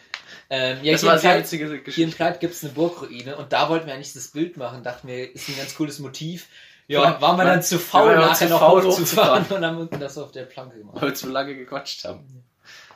ähm, 0.49 0.77
ja, 0.83 0.93
das 0.93 1.01
hier 1.01 1.09
war 1.09 1.15
in 1.15 1.19
eine 1.19 1.19
sehr 1.19 1.37
witzige 1.39 1.65
Hier 1.65 1.75
in 1.75 1.83
Geschichte. 1.83 2.15
Pleit 2.15 2.39
gibt 2.39 2.53
es 2.53 2.63
eine 2.63 2.71
Burgruine 2.71 3.35
und 3.35 3.51
da 3.51 3.67
wollten 3.67 3.87
wir 3.87 3.93
eigentlich 3.93 4.13
das 4.13 4.29
Bild 4.29 4.55
machen. 4.55 4.83
Dachten 4.83 5.07
wir, 5.09 5.35
ist 5.35 5.49
ein 5.49 5.57
ganz 5.57 5.75
cooles 5.75 5.99
Motiv. 5.99 6.47
Ja, 6.87 7.01
Ja, 7.03 7.19
waren 7.21 7.35
wir 7.37 7.43
man- 7.43 7.47
dann 7.47 7.63
zu 7.63 7.77
faul, 7.79 8.09
waren 8.11 8.19
nachher 8.21 8.47
zu 8.47 8.53
noch 8.53 8.59
faul 8.59 8.83
hochzufahren 8.83 9.45
und 9.49 9.65
haben 9.65 9.77
uns 9.79 9.89
das 9.99 10.17
auf 10.17 10.31
der 10.31 10.43
Planke 10.43 10.77
gemacht. 10.77 10.95
Weil 11.01 11.09
wir 11.09 11.13
zu 11.15 11.27
lange 11.29 11.55
gequatscht 11.55 12.05
haben. 12.05 12.34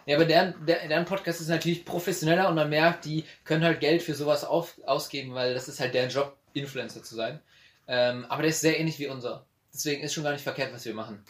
Ja, 0.10 0.16
aber 0.16 0.26
deren, 0.26 0.56
der, 0.66 0.88
deren 0.88 1.06
Podcast 1.06 1.40
ist 1.40 1.50
natürlich 1.50 1.86
professioneller 1.86 2.50
und 2.50 2.56
man 2.56 2.68
merkt, 2.68 3.06
die 3.06 3.26
können 3.44 3.64
halt 3.64 3.80
Geld 3.80 4.02
für 4.02 4.16
sowas 4.16 4.44
auf, 4.44 4.74
ausgeben, 4.88 5.36
weil 5.36 5.54
das 5.54 5.68
ist 5.68 5.80
halt 5.80 5.94
deren 5.94 6.10
Job, 6.10 6.36
Influencer 6.54 7.04
zu 7.04 7.14
sein. 7.14 7.40
Ähm, 7.88 8.26
aber 8.28 8.42
der 8.42 8.50
ist 8.50 8.62
sehr 8.62 8.80
ähnlich 8.80 8.98
wie 8.98 9.08
unser. 9.08 9.46
Deswegen 9.72 10.02
ist 10.02 10.16
schon 10.16 10.24
gar 10.24 10.32
nicht 10.32 10.42
verkehrt, 10.42 10.74
was 10.74 10.84
wir 10.84 10.96
machen. 10.96 11.24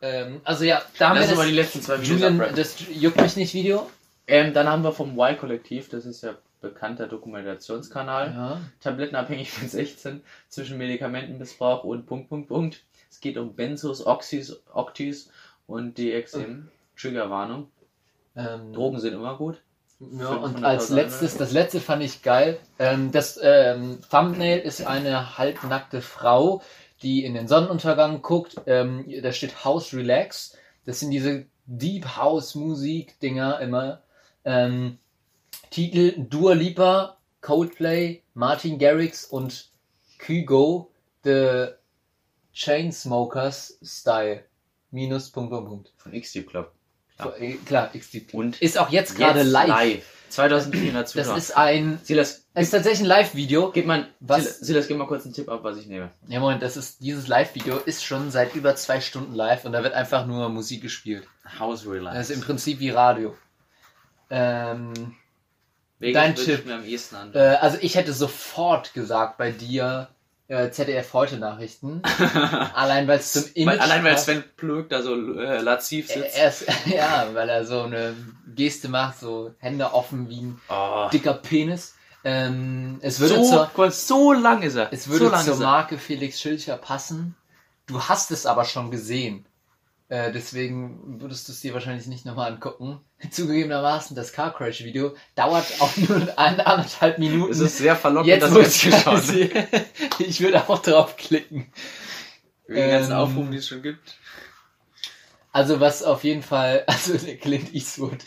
Ähm, 0.00 0.40
also 0.44 0.64
ja, 0.64 0.80
da 0.98 1.10
haben 1.10 1.18
Lass 1.18 1.28
wir 1.28 1.36
das, 1.36 1.44
die 1.44 1.52
letzten 1.52 1.82
zwei 1.82 2.00
Videos 2.00 2.22
Julian, 2.22 2.54
das 2.56 2.76
juckt 2.90 3.20
mich 3.20 3.36
nicht 3.36 3.52
Video. 3.52 3.90
Ähm, 4.26 4.54
dann 4.54 4.66
haben 4.66 4.82
wir 4.82 4.92
vom 4.92 5.12
Y-Kollektiv, 5.18 5.90
das 5.90 6.06
ist 6.06 6.22
ja 6.22 6.36
bekannter 6.62 7.08
Dokumentationskanal. 7.08 8.32
Ja. 8.32 8.60
Tablettenabhängig 8.80 9.50
von 9.50 9.68
16 9.68 10.22
zwischen 10.48 10.78
Medikamentenmissbrauch 10.78 11.84
und 11.84 12.06
Punkt, 12.06 12.30
Punkt, 12.30 12.48
Punkt. 12.48 12.82
Es 13.10 13.20
geht 13.20 13.36
um 13.36 13.54
Benzos, 13.54 14.06
Oxys, 14.06 14.58
Octis 14.72 15.30
und 15.66 15.98
DXM. 15.98 16.68
Triggerwarnung. 16.96 17.70
Ähm, 18.36 18.72
Drogen 18.72 19.00
sind 19.00 19.14
immer 19.14 19.36
gut. 19.36 19.62
Ja, 19.98 20.34
und 20.34 20.58
500.000 20.58 20.62
als 20.62 20.90
letztes, 20.90 21.36
das 21.38 21.52
letzte 21.52 21.80
fand 21.80 22.02
ich 22.02 22.22
geil. 22.22 22.58
Ähm, 22.78 23.12
das 23.12 23.40
ähm, 23.42 23.98
Thumbnail 24.10 24.58
ist 24.58 24.86
eine 24.86 25.38
halbnackte 25.38 26.02
Frau, 26.02 26.62
die 27.02 27.24
in 27.24 27.34
den 27.34 27.48
Sonnenuntergang 27.48 28.20
guckt. 28.20 28.56
Ähm, 28.66 29.06
da 29.22 29.32
steht 29.32 29.64
House 29.64 29.94
Relax. 29.94 30.56
Das 30.84 31.00
sind 31.00 31.10
diese 31.10 31.46
Deep 31.64 32.16
House 32.16 32.54
Musik 32.54 33.18
Dinger 33.20 33.58
immer. 33.60 34.02
Ähm, 34.44 34.98
Titel 35.70 36.14
Dua 36.28 36.52
Lipa, 36.52 37.16
Coldplay, 37.40 38.22
Martin 38.34 38.78
Garrix 38.78 39.24
und 39.24 39.70
Kygo 40.18 40.90
The 41.24 41.68
Chainsmokers 42.52 43.78
Style. 43.82 44.44
Minus 44.90 45.30
Punkt 45.30 45.50
Punkt 45.50 45.68
Punkt. 45.68 45.92
Von 45.96 46.12
X-Tube 46.12 46.46
Club. 46.46 46.75
So, 47.22 47.32
äh, 47.34 47.54
Klar, 47.66 47.90
XD. 47.96 48.32
Und 48.34 48.60
Ist 48.60 48.78
auch 48.78 48.90
jetzt 48.90 49.16
gerade 49.16 49.40
jetzt 49.40 49.48
live. 49.50 50.04
2400 50.28 50.94
Das 51.04 51.12
Zuschauer. 51.12 51.36
ist 51.38 51.56
ein. 51.56 51.98
Silas, 52.02 52.44
Es 52.52 52.64
ist 52.66 52.70
tatsächlich 52.72 53.00
ein 53.02 53.06
Live-Video. 53.06 53.70
gib 53.70 53.86
mal, 53.86 54.08
Was? 54.20 54.58
Silas, 54.60 54.88
gib 54.88 54.98
mal 54.98 55.06
kurz 55.06 55.24
einen 55.24 55.32
Tipp 55.34 55.48
ab, 55.48 55.60
was 55.62 55.78
ich 55.78 55.86
nehme. 55.86 56.10
Ja, 56.28 56.40
Moment, 56.40 56.62
das 56.62 56.76
ist, 56.76 57.00
dieses 57.00 57.26
Live-Video 57.28 57.76
ist 57.78 58.04
schon 58.04 58.30
seit 58.30 58.54
über 58.54 58.74
zwei 58.76 59.00
Stunden 59.00 59.34
live 59.34 59.64
und 59.64 59.72
da 59.72 59.82
wird 59.82 59.94
einfach 59.94 60.26
nur 60.26 60.48
Musik 60.48 60.82
gespielt. 60.82 61.26
House 61.58 61.86
Relax. 61.86 62.16
Das 62.16 62.30
ist 62.30 62.36
im 62.36 62.42
Prinzip 62.42 62.80
wie 62.80 62.90
Radio. 62.90 63.36
Ähm, 64.28 65.14
Welches 66.00 66.14
dein 66.20 66.34
Tipp. 66.34 66.66
mir 66.66 66.74
am 66.74 66.84
ehesten 66.84 67.16
an. 67.16 67.32
äh, 67.34 67.38
also 67.60 67.78
ich 67.80 67.94
hätte 67.94 68.12
sofort 68.12 68.92
gesagt 68.94 69.38
bei 69.38 69.52
dir 69.52 70.08
äh, 70.48 70.70
ZDF 70.70 71.12
heute 71.12 71.38
Nachrichten. 71.38 72.02
allein 72.74 73.08
weil 73.08 73.18
es 73.18 73.32
zum 73.32 73.44
Image 73.54 73.78
weil, 73.78 73.80
allein 73.80 74.04
weil. 74.04 74.18
Sven 74.18 74.44
Plöck 74.56 74.88
da 74.88 75.02
so 75.02 75.14
äh, 75.38 75.60
lativ 75.60 76.08
sitzt. 76.08 76.36
er 76.36 76.48
ist, 76.48 76.66
ja, 76.86 77.28
weil 77.32 77.48
er 77.48 77.64
so 77.64 77.82
eine 77.82 78.14
Geste 78.54 78.88
macht, 78.88 79.18
so 79.18 79.54
Hände 79.58 79.92
offen 79.92 80.28
wie 80.28 80.42
ein 80.42 80.60
Oh. 80.68 81.08
dicker 81.12 81.34
Penis. 81.34 81.94
Ähm, 82.24 82.98
es 83.02 83.20
würde 83.20 83.36
so, 83.36 83.66
zur, 83.66 83.90
so 83.90 84.32
lang 84.32 84.62
ist 84.62 84.74
er. 84.74 84.92
Es 84.92 85.08
würde 85.08 85.30
so 85.38 85.54
zur. 85.54 85.64
Marke 85.64 85.96
Felix 85.98 86.40
Schilcher 86.40 86.76
passen. 86.76 87.36
Du 87.86 88.02
hast 88.02 88.32
es 88.32 88.46
aber 88.46 88.64
schon 88.64 88.90
gesehen. 88.90 89.46
Äh, 90.08 90.32
deswegen 90.32 91.20
würdest 91.20 91.48
du 91.48 91.52
es 91.52 91.60
dir 91.60 91.74
wahrscheinlich 91.74 92.06
nicht 92.06 92.24
nochmal 92.26 92.52
angucken. 92.52 93.00
Zugegebenermaßen, 93.30 94.14
das 94.14 94.32
Car 94.32 94.52
Crash 94.54 94.84
Video 94.84 95.14
dauert 95.34 95.64
auch 95.80 95.96
nur 95.96 96.16
eine 96.38 96.66
anderthalb 96.66 97.18
Minuten. 97.18 97.50
Es 97.52 97.60
ist 97.60 97.78
sehr 97.78 97.96
verlockend, 97.96 98.28
Jetzt 98.28 98.50
ich 98.50 98.66
es 98.66 98.80
geschaut. 98.82 99.22
Ich 100.18 100.40
würde 100.40 100.68
auch 100.68 100.78
draufklicken. 100.80 101.72
Wegen 102.66 102.80
den 102.80 102.90
ganzen 102.90 103.12
Ähm, 103.12 103.18
Aufrufen, 103.18 103.50
die 103.52 103.58
es 103.58 103.68
schon 103.68 103.82
gibt. 103.82 104.16
Also 105.52 105.80
was 105.80 106.02
auf 106.02 106.24
jeden 106.24 106.42
Fall, 106.42 106.84
also 106.88 107.16
der 107.16 107.36
Clint 107.38 107.74
Eastwood. 107.74 108.18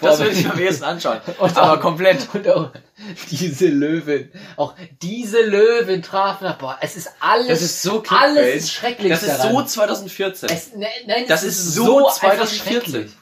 Das 0.00 0.18
würde 0.18 0.32
ich 0.32 0.46
am 0.46 0.58
ehesten 0.58 0.84
anschauen. 0.84 1.20
Und 1.38 1.56
Aber 1.56 1.74
auch- 1.74 1.80
komplett. 1.80 2.28
Und 2.34 2.46
auch 2.48 2.70
diese 3.30 3.68
Löwin. 3.68 4.30
Auch 4.56 4.74
diese 5.00 5.40
Löwin 5.42 6.02
traf 6.02 6.40
nach. 6.40 6.58
Boah, 6.58 6.78
es 6.82 6.96
ist 6.96 7.10
alles. 7.20 7.46
Das 7.48 7.62
ist 7.62 7.82
so 7.82 8.02
alles 8.08 8.64
ist 8.64 8.72
schrecklich. 8.72 9.10
Das 9.12 9.22
ist 9.22 9.38
daran. 9.38 9.52
so 9.52 9.62
2014. 9.64 10.48
Es, 10.50 10.74
ne, 10.74 10.86
nein, 11.06 11.24
Das 11.28 11.44
es 11.44 11.56
ist 11.58 11.74
so 11.74 11.98
einfach 12.08 12.18
2014. 12.46 13.12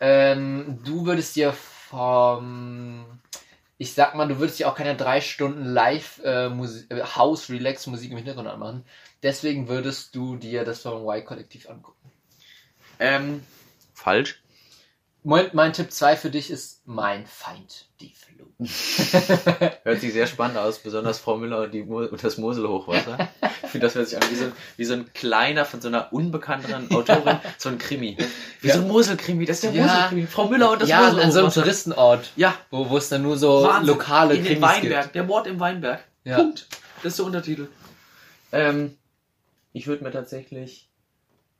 Ähm, 0.00 0.80
du 0.84 1.06
würdest 1.06 1.36
dir 1.36 1.52
vom. 1.52 3.20
Ich 3.80 3.94
sag 3.94 4.14
mal, 4.14 4.26
du 4.26 4.38
würdest 4.38 4.58
dir 4.58 4.68
auch 4.68 4.74
keine 4.74 4.96
drei 4.96 5.20
Stunden 5.20 5.64
Live 5.64 6.20
äh, 6.24 6.48
Musi- 6.48 6.90
äh, 6.90 7.02
House 7.04 7.48
Relax 7.48 7.86
Musik 7.86 8.10
im 8.10 8.16
Hintergrund 8.16 8.48
anmachen. 8.48 8.84
Deswegen 9.22 9.68
würdest 9.68 10.14
du 10.14 10.36
dir 10.36 10.64
das 10.64 10.80
vom 10.82 11.02
Y-Kollektiv 11.08 11.68
angucken. 11.68 12.10
ähm, 12.98 13.44
falsch. 13.94 14.42
Mein, 15.24 15.50
mein 15.52 15.72
Tipp 15.72 15.92
2 15.92 16.16
für 16.16 16.30
dich 16.30 16.50
ist 16.50 16.82
Mein 16.86 17.26
Feind, 17.26 17.86
die 18.00 18.12
Flut. 18.14 18.27
Hört 19.84 20.00
sich 20.00 20.12
sehr 20.12 20.26
spannend 20.26 20.58
aus, 20.58 20.80
besonders 20.80 21.18
Frau 21.20 21.36
Müller 21.36 21.62
und, 21.62 21.72
die 21.74 21.84
Mo 21.84 21.98
und 22.00 22.22
das 22.24 22.38
Moselhochwasser. 22.38 23.28
Ich 23.68 23.72
finde, 23.72 23.86
das 23.88 23.96
hört 23.96 24.08
sich 24.08 24.16
an 24.16 24.30
wie 24.30 24.34
so, 24.34 24.46
wie 24.78 24.84
so 24.86 24.94
ein 24.94 25.12
kleiner 25.12 25.66
von 25.66 25.82
so 25.82 25.88
einer 25.88 26.10
unbekannteren 26.10 26.90
Autorin, 26.90 27.38
so 27.58 27.68
ein 27.68 27.76
Krimi. 27.76 28.16
Wie 28.62 28.68
Ja. 28.68 28.74
so 28.76 28.80
ein 28.80 28.88
Moselkrimi, 28.88 29.44
das 29.44 29.56
ist 29.58 29.64
der 29.64 29.72
Ja. 29.72 29.82
Moselkrimi. 29.84 30.26
Frau 30.26 30.48
Müller 30.48 30.70
und 30.70 30.80
das 30.80 30.88
ja, 30.88 31.00
an 31.00 31.10
so 31.10 31.16
einem 31.18 31.26
Moselhochwasser. 31.26 31.60
Touristenort, 31.60 32.30
Ja, 32.36 32.54
wo, 32.70 32.88
wo 32.88 32.96
es 32.96 33.10
dann 33.10 33.20
nur 33.22 33.36
so 33.36 33.64
Wahnsinn. 33.64 33.88
lokale 33.88 34.34
in 34.36 34.44
den 34.44 34.54
Krimis 34.54 34.62
Weinberg. 34.70 35.02
gibt. 35.02 35.14
Der 35.16 35.24
Mord 35.24 35.46
im 35.48 35.60
Weinberg. 35.60 36.00
Ja. 36.24 36.36
Punkt. 36.36 36.66
Das 37.02 37.12
ist 37.12 37.18
der 37.18 37.26
Untertitel. 37.26 37.68
Ähm, 38.52 38.96
ich 39.74 39.86
würde 39.86 40.02
mir 40.02 40.12
tatsächlich 40.12 40.88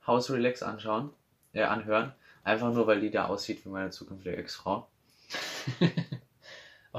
House 0.06 0.30
Relax 0.30 0.62
anschauen, 0.62 1.10
äh, 1.52 1.62
anhören. 1.64 2.12
Einfach 2.42 2.72
nur, 2.72 2.86
weil 2.86 3.00
die 3.00 3.10
da 3.10 3.26
aussieht 3.26 3.66
wie 3.66 3.68
meine 3.68 3.90
zukünftige 3.90 4.34
Ex-Frau. 4.34 4.88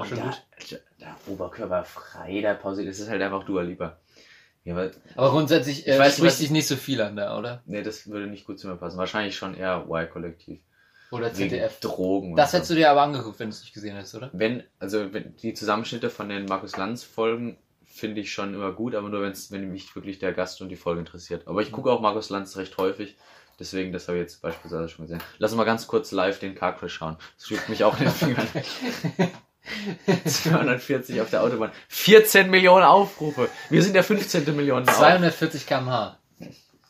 Auch 0.00 0.06
schon 0.06 0.18
da, 0.18 0.24
gut. 0.24 0.82
da 0.98 1.16
Oberkörper 1.26 1.84
frei, 1.84 2.40
da 2.40 2.54
pausiert. 2.54 2.88
Das 2.88 2.98
ist 2.98 3.08
halt 3.08 3.22
einfach 3.22 3.44
Dua 3.44 3.62
Lieber. 3.62 4.00
Ja, 4.64 4.76
weil, 4.76 4.90
Aber 5.16 5.30
grundsätzlich 5.30 5.86
äh, 5.86 5.94
Ich 5.94 5.98
weiß, 5.98 6.16
spricht 6.16 6.32
was- 6.32 6.38
dich 6.38 6.50
nicht 6.50 6.66
so 6.66 6.76
viel 6.76 7.00
an 7.00 7.16
da, 7.16 7.38
oder? 7.38 7.62
nee, 7.66 7.82
das 7.82 8.08
würde 8.10 8.26
nicht 8.26 8.44
gut 8.46 8.58
zu 8.58 8.68
mir 8.68 8.76
passen. 8.76 8.98
Wahrscheinlich 8.98 9.36
schon 9.36 9.54
eher 9.54 9.86
Y-Kollektiv. 9.88 10.60
Oder 11.10 11.26
Wegen 11.36 11.50
ZDF. 11.50 11.80
Drogen. 11.80 12.36
Das 12.36 12.52
hättest 12.52 12.70
du 12.70 12.74
dir 12.74 12.90
aber 12.90 13.02
angeguckt, 13.02 13.40
wenn 13.40 13.48
du 13.48 13.54
es 13.54 13.62
nicht 13.62 13.72
gesehen 13.74 13.96
hättest, 13.96 14.14
oder? 14.14 14.30
Wenn, 14.32 14.62
also 14.78 15.12
wenn, 15.12 15.34
die 15.36 15.54
Zusammenschnitte 15.54 16.08
von 16.10 16.28
den 16.28 16.44
Markus 16.44 16.76
Lanz 16.76 17.02
Folgen 17.02 17.58
finde 17.84 18.20
ich 18.20 18.32
schon 18.32 18.54
immer 18.54 18.70
gut, 18.72 18.94
aber 18.94 19.08
nur 19.08 19.20
wenn's, 19.22 19.50
wenn 19.50 19.72
mich 19.72 19.92
wirklich 19.96 20.20
der 20.20 20.32
Gast 20.32 20.60
und 20.60 20.68
die 20.68 20.76
Folge 20.76 21.00
interessiert. 21.00 21.48
Aber 21.48 21.62
ich 21.62 21.72
gucke 21.72 21.90
auch 21.90 22.00
Markus 22.00 22.30
Lanz 22.30 22.56
recht 22.56 22.78
häufig, 22.78 23.16
deswegen 23.58 23.90
das 23.92 24.06
habe 24.06 24.18
ich 24.18 24.22
jetzt 24.22 24.40
beispielsweise 24.40 24.88
schon 24.88 25.06
gesehen. 25.06 25.20
Lass 25.38 25.50
uns 25.50 25.56
mal 25.56 25.64
ganz 25.64 25.88
kurz 25.88 26.12
live 26.12 26.38
den 26.38 26.54
Car 26.54 26.76
Crash 26.76 26.92
schauen. 26.94 27.16
Das 27.36 27.48
schlägt 27.48 27.68
mich 27.68 27.82
auch 27.82 27.98
in 27.98 28.04
den 28.04 28.12
Fingern. 28.12 28.46
240 30.24 31.20
auf 31.20 31.30
der 31.30 31.42
Autobahn. 31.42 31.70
14 31.88 32.50
Millionen 32.50 32.84
Aufrufe. 32.84 33.48
Wir 33.68 33.82
sind 33.82 33.94
der 33.94 34.04
15. 34.04 34.56
Million. 34.56 34.84
240 34.84 35.66
km/h. 35.66 36.18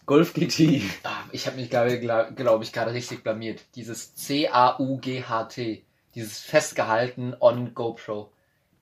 Golf 0.07 0.33
GT. 0.33 0.83
Ah, 1.05 1.11
ich 1.31 1.47
habe 1.47 1.57
mich, 1.57 1.71
glaube 1.71 1.99
glaub, 2.35 2.63
ich, 2.63 2.73
gerade 2.73 2.93
richtig 2.93 3.23
blamiert. 3.23 3.61
Dieses 3.75 4.15
C-A-U-G-H-T. 4.15 5.85
Dieses 6.15 6.41
festgehalten 6.41 7.37
on 7.39 7.75
GoPro. 7.75 8.33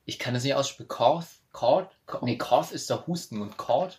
Ich 0.06 0.18
kann 0.18 0.34
es 0.34 0.44
nicht 0.44 0.54
aussprechen. 0.54 0.88
Cord? 0.88 1.26
Cord? 1.52 1.90
Nee, 2.22 2.38
Cord 2.38 2.72
ist 2.72 2.88
der 2.88 3.06
Husten. 3.06 3.42
Und 3.42 3.56
Cord? 3.58 3.98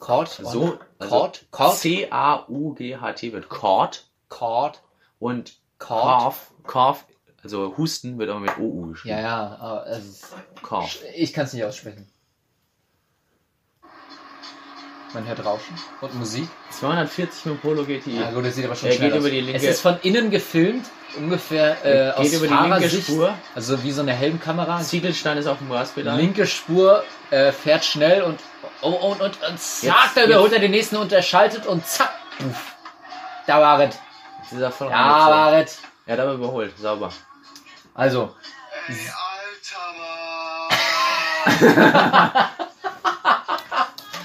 Cord? 0.00 0.28
So, 0.28 0.78
Cord? 0.98 1.46
Cord? 1.50 1.76
C-A-U-G-H-T 1.76 3.32
wird 3.32 3.48
Cord 3.48 4.06
Cord? 4.28 4.82
und? 5.18 5.58
Cough, 5.78 6.52
Cough, 6.62 7.04
also 7.44 7.74
Husten 7.76 8.18
wird 8.18 8.30
aber 8.30 8.40
mit 8.40 8.58
OU 8.58 8.88
geschrieben. 8.92 9.16
Ja, 9.16 9.22
ja. 9.22 9.56
aber 9.60 9.86
es 9.86 10.04
ist- 10.04 10.26
Cough. 10.62 10.98
Ich 11.16 11.32
kann 11.32 11.44
es 11.44 11.52
nicht 11.52 11.64
aussprechen. 11.64 12.08
Man 15.12 15.28
hört 15.28 15.44
Rauschen 15.44 15.76
und 16.00 16.12
Musik. 16.18 16.48
240 16.70 17.44
mit 17.46 17.62
Polo 17.62 17.84
GTI. 17.84 18.18
Ja 18.18 18.30
gut, 18.32 18.44
das 18.46 18.56
sieht 18.56 18.64
aber 18.64 18.74
schon 18.74 18.88
Er 18.88 18.96
geht 18.96 19.12
aus. 19.12 19.18
über 19.20 19.30
die 19.30 19.40
linke- 19.42 19.58
Es 19.58 19.76
ist 19.76 19.80
von 19.80 19.96
innen 20.02 20.28
gefilmt, 20.32 20.86
ungefähr 21.16 21.76
äh, 21.84 22.10
aus 22.10 22.24
geht 22.30 22.40
über 22.40 22.48
die 22.48 22.68
linke 22.68 22.90
Spur. 22.90 23.34
also 23.54 23.80
wie 23.84 23.92
so 23.92 24.00
eine 24.02 24.12
Helmkamera. 24.12 24.80
Ziegelstein 24.80 25.38
ist 25.38 25.46
auf 25.46 25.58
dem 25.58 25.70
Gaspedal. 25.70 26.16
Linke 26.16 26.48
Spur 26.48 27.04
äh, 27.30 27.52
fährt 27.52 27.84
schnell 27.84 28.22
und 28.22 28.40
oh, 28.82 28.88
und, 28.88 29.20
und, 29.20 29.40
und 29.48 29.60
zack, 29.60 29.82
Jetzt- 30.04 30.16
da 30.16 30.24
überholt 30.24 30.52
er 30.52 30.58
den 30.58 30.72
nächsten 30.72 30.96
und 30.96 31.12
er 31.12 31.22
schaltet 31.22 31.64
und 31.66 31.86
zack, 31.86 32.10
puff. 32.38 32.72
Da 33.46 33.60
war 33.60 33.80
es. 33.82 33.96
Da 34.50 34.70
war 34.90 35.52
es. 35.62 35.78
Er 36.06 36.14
hat 36.14 36.20
aber 36.20 36.32
überholt. 36.32 36.76
Sauber. 36.76 37.12
Also, 37.94 38.34
Ey, 38.88 39.10
alter 39.10 39.92
Mann! 41.60 42.50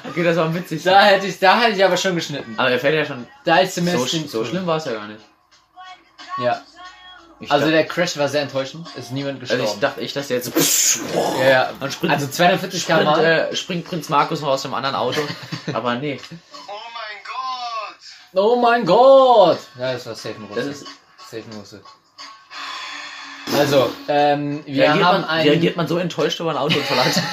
Okay, 0.09 0.23
das 0.23 0.37
war 0.37 0.51
witzig. 0.55 0.81
da 0.83 1.01
hätte 1.03 1.27
ich, 1.27 1.37
da 1.37 1.59
hätte 1.59 1.77
ich 1.77 1.85
aber 1.85 1.95
schon 1.95 2.15
geschnitten. 2.15 2.55
aber 2.57 2.71
er 2.71 2.79
fährt 2.79 2.95
ja 2.95 3.05
schon. 3.05 3.27
Da 3.43 3.57
ist 3.59 3.75
So, 3.75 3.81
zumindest 3.81 4.13
sch- 4.13 4.27
so 4.27 4.43
schlimm 4.43 4.65
war 4.65 4.77
es 4.77 4.85
ja 4.85 4.93
gar 4.93 5.07
nicht. 5.07 5.21
Ja. 6.39 6.61
Ich 7.39 7.51
Also 7.51 7.65
dachte, 7.65 7.71
der 7.77 7.85
Crash 7.85 8.17
war 8.17 8.27
sehr 8.27 8.41
enttäuschend. 8.41 8.87
Ist 8.97 9.11
niemand 9.11 9.39
gestorben. 9.39 9.61
also 9.61 9.75
ich 9.75 9.79
dachte 9.79 10.01
echt, 10.01 10.15
dass 10.15 10.27
der 10.29 10.37
jetzt 10.37 10.51
so. 10.51 11.01
ja, 11.39 11.47
ja. 11.49 11.69
Dann 11.79 11.91
springt, 11.91 12.13
Also 12.13 12.27
240 12.27 12.81
springt, 12.81 12.99
km/h. 13.01 13.21
äh, 13.21 13.55
springt 13.55 13.85
Prinz 13.85 14.09
Markus 14.09 14.41
noch 14.41 14.47
aus 14.49 14.63
dem 14.63 14.73
anderen 14.73 14.95
Auto. 14.95 15.21
aber 15.73 15.95
nee. 15.95 16.19
Oh 16.67 16.71
mein 16.93 17.23
Gott! 17.23 18.43
Oh 18.43 18.55
mein 18.59 18.85
Gott! 18.85 19.59
Ja, 19.77 19.93
das 19.93 20.05
war 20.07 20.15
safe 20.15 20.35
ein 20.35 20.47
Das 20.55 20.65
ist, 20.65 20.85
Safe 21.19 21.43
ein 21.49 21.57
Russe. 21.59 21.81
Also, 23.57 23.89
ähm, 24.07 24.63
wir 24.65 24.83
reagiert, 24.83 25.05
haben 25.05 25.21
man, 25.21 25.29
einen. 25.29 25.49
reagiert 25.49 25.75
man 25.75 25.87
so 25.87 25.97
enttäuscht 25.97 26.39
über 26.39 26.51
ein 26.51 26.57
Autounfall 26.57 26.97
hat? 27.05 27.23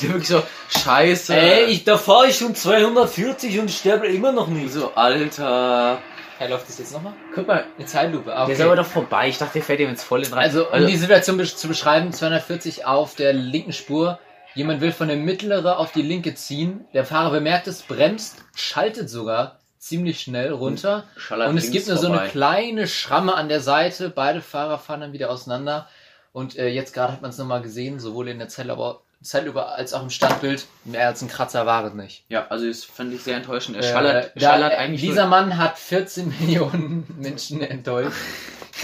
Der 0.00 0.08
wirklich 0.08 0.28
so, 0.28 0.42
scheiße. 0.68 1.34
Ey, 1.34 1.64
ich, 1.66 1.84
da 1.84 1.98
fahre 1.98 2.28
ich 2.28 2.36
schon 2.36 2.54
240 2.54 3.58
und 3.60 3.70
sterbe 3.70 4.06
immer 4.06 4.32
noch 4.32 4.48
nicht. 4.48 4.72
so, 4.72 4.92
Alter. 4.94 5.98
Hey, 6.38 6.50
läuft 6.50 6.68
das 6.68 6.78
jetzt 6.78 6.92
nochmal? 6.92 7.12
Guck 7.34 7.46
mal, 7.46 7.66
Eine 7.76 7.86
Zeitlupe. 7.86 8.34
Ah, 8.34 8.46
der 8.46 8.54
ist 8.54 8.60
okay. 8.60 8.66
aber 8.66 8.76
doch 8.76 8.86
vorbei. 8.86 9.28
Ich 9.28 9.38
dachte, 9.38 9.52
der 9.54 9.62
fährt 9.62 9.80
ihm 9.80 9.90
jetzt 9.90 10.02
voll 10.02 10.24
in 10.24 10.32
rein. 10.32 10.42
Also, 10.42 10.68
um 10.70 10.86
die 10.86 10.96
Situation 10.96 11.44
zu 11.44 11.68
beschreiben, 11.68 12.12
240 12.12 12.86
auf 12.86 13.14
der 13.14 13.32
linken 13.32 13.72
Spur. 13.72 14.18
Jemand 14.54 14.80
will 14.80 14.92
von 14.92 15.08
der 15.08 15.16
mittlere 15.16 15.78
auf 15.78 15.92
die 15.92 16.02
linke 16.02 16.34
ziehen. 16.34 16.84
Der 16.92 17.04
Fahrer 17.04 17.30
bemerkt 17.30 17.68
es, 17.68 17.82
bremst, 17.82 18.38
schaltet 18.54 19.08
sogar 19.08 19.60
ziemlich 19.82 20.20
schnell 20.20 20.52
runter. 20.52 21.04
schallert 21.16 21.48
Und 21.50 21.58
es 21.58 21.70
gibt 21.72 21.88
nur 21.88 21.96
so 21.96 22.06
eine 22.06 22.16
vorbei. 22.16 22.30
kleine 22.30 22.86
Schramme 22.86 23.34
an 23.34 23.48
der 23.48 23.60
Seite. 23.60 24.10
Beide 24.10 24.40
Fahrer 24.40 24.78
fahren 24.78 25.00
dann 25.00 25.12
wieder 25.12 25.28
auseinander. 25.30 25.88
Und 26.32 26.56
äh, 26.56 26.68
jetzt 26.68 26.94
gerade 26.94 27.12
hat 27.12 27.20
man 27.22 27.30
es 27.30 27.38
nochmal 27.38 27.62
gesehen, 27.62 27.98
sowohl 27.98 28.28
in 28.28 28.38
der 28.38 28.48
Zeitlupe, 28.48 29.00
Zeitlupe 29.22 29.66
als 29.66 29.92
auch 29.92 30.02
im 30.02 30.10
Standbild, 30.10 30.66
mehr 30.84 31.08
als 31.08 31.20
ein 31.20 31.28
Kratzer 31.28 31.66
war 31.66 31.84
es 31.84 31.94
nicht. 31.94 32.24
Ja, 32.28 32.46
also 32.48 32.66
das 32.66 32.84
fand 32.84 33.12
ich 33.12 33.22
sehr 33.22 33.36
enttäuschend. 33.36 33.76
Er 33.76 33.82
Äh, 33.82 33.92
schallert, 33.92 34.32
da- 34.36 34.40
schallert 34.40 34.72
äh, 34.72 34.76
eigentlich 34.76 35.00
dieser 35.02 35.26
Mann 35.26 35.58
hat 35.58 35.78
14 35.78 36.32
Millionen 36.40 37.04
Menschen 37.18 37.60
enttäuscht. 37.60 38.16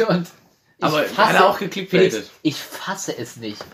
Und 0.09 0.26
ich 0.78 0.84
aber 0.84 1.05
fasse, 1.05 1.16
hat 1.28 1.34
er 1.36 1.49
auch 1.49 1.59
geklickt. 1.59 2.22
ich 2.42 2.57
fasse 2.57 3.16
es 3.16 3.36
nicht. 3.36 3.64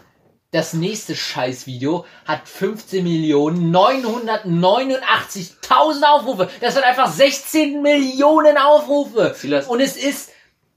Das 0.55 0.73
nächste 0.73 1.17
Scheißvideo 1.17 2.07
hat 2.27 2.49
15 2.49 3.03
Millionen 3.03 3.75
989.000 3.75 6.03
Aufrufe. 6.05 6.49
Das 6.61 6.77
hat 6.77 6.85
einfach 6.85 7.11
16 7.11 7.83
Millionen 7.83 8.57
Aufrufe. 8.57 9.35
Und 9.69 9.81
es 9.81 9.97
ist, 9.97 10.31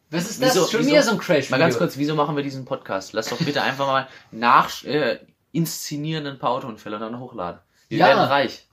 was 0.10 0.30
ist 0.30 0.42
das? 0.42 0.56
Wieso- 0.56 0.68
Schon 0.68 0.80
wieso- 0.82 0.92
wieder 0.92 1.04
so 1.04 1.12
ein 1.12 1.18
Crash. 1.20 1.50
Mal 1.50 1.60
ganz 1.60 1.78
kurz, 1.78 1.98
wieso 1.98 2.16
machen 2.16 2.36
wir 2.36 2.44
diesen 2.44 2.66
Podcast? 2.66 3.14
Lass 3.14 3.30
doch 3.30 3.38
bitte 3.38 3.62
einfach 3.62 3.88
mal 3.88 4.08
nach 4.32 4.84
äh, 4.84 5.20
inszenieren 5.52 6.26
ein 6.28 6.40
paar 6.40 6.52
Autounfälle 6.52 6.96
und 6.96 7.02
dann 7.04 7.20
hochladen. 7.20 7.60
Wir 7.90 8.00
Ja. 8.00 8.08
werden 8.08 8.24
reich. 8.26 8.64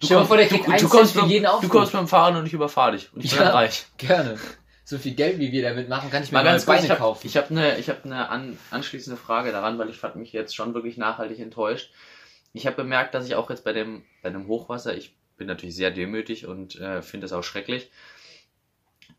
Du, 0.00 0.08
kommst- 0.08 0.28
vor, 0.28 0.36
der 0.36 0.46
du, 0.48 0.56
du, 0.58 0.88
kommst 0.88 1.14
mit, 1.16 1.26
jeden 1.26 1.46
du 1.62 1.68
kommst 1.68 1.92
mit 1.94 2.00
dem 2.00 2.08
Fahrrad 2.08 2.36
und 2.36 2.46
ich 2.46 2.52
überfahre 2.52 2.92
dich. 2.92 3.12
Und 3.12 3.24
ich 3.24 3.32
Ja. 3.32 3.38
werde 3.40 3.54
reich. 3.54 3.86
Gerne. 3.96 4.38
So 4.86 4.98
viel 4.98 5.14
Geld, 5.14 5.38
wie 5.38 5.50
wir 5.50 5.62
damit 5.62 5.88
machen, 5.88 6.10
kann 6.10 6.22
ich 6.22 6.30
mir 6.30 6.38
Mal 6.38 6.44
ganz 6.44 6.66
kurz, 6.66 6.76
Beine 6.76 6.84
ich 6.84 6.90
habe 6.90 7.00
kaufen. 7.00 7.26
ich 7.26 7.36
hab 7.38 7.50
eine, 7.50 7.78
ich 7.78 7.88
hab 7.88 8.04
eine 8.04 8.28
an, 8.28 8.58
anschließende 8.70 9.18
Frage 9.18 9.50
daran, 9.50 9.78
weil 9.78 9.88
ich 9.88 9.96
fand 9.96 10.16
mich 10.16 10.32
jetzt 10.32 10.54
schon 10.54 10.74
wirklich 10.74 10.98
nachhaltig 10.98 11.38
enttäuscht. 11.38 11.90
Ich 12.52 12.66
habe 12.66 12.76
bemerkt, 12.76 13.14
dass 13.14 13.26
ich 13.26 13.34
auch 13.34 13.48
jetzt 13.48 13.64
bei 13.64 13.72
dem, 13.72 14.04
bei 14.22 14.28
dem 14.28 14.46
Hochwasser, 14.46 14.94
ich 14.94 15.16
bin 15.38 15.46
natürlich 15.46 15.74
sehr 15.74 15.90
demütig 15.90 16.46
und 16.46 16.78
äh, 16.78 17.00
finde 17.00 17.24
es 17.24 17.32
auch 17.32 17.42
schrecklich. 17.42 17.90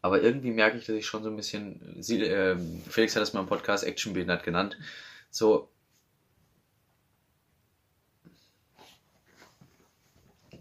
Aber 0.04 0.22
irgendwie 0.22 0.52
merke 0.52 0.78
ich, 0.78 0.86
dass 0.86 0.96
ich 0.96 1.08
schon 1.08 1.24
so 1.24 1.30
ein 1.30 1.36
bisschen, 1.36 1.96
sie, 2.00 2.22
ähm, 2.22 2.84
Felix 2.88 3.16
hat 3.16 3.24
das 3.24 3.34
mal 3.34 3.40
im 3.40 3.48
Podcast 3.48 3.84
Actionbehindert 3.84 4.44
genannt, 4.44 4.78
so 5.32 5.70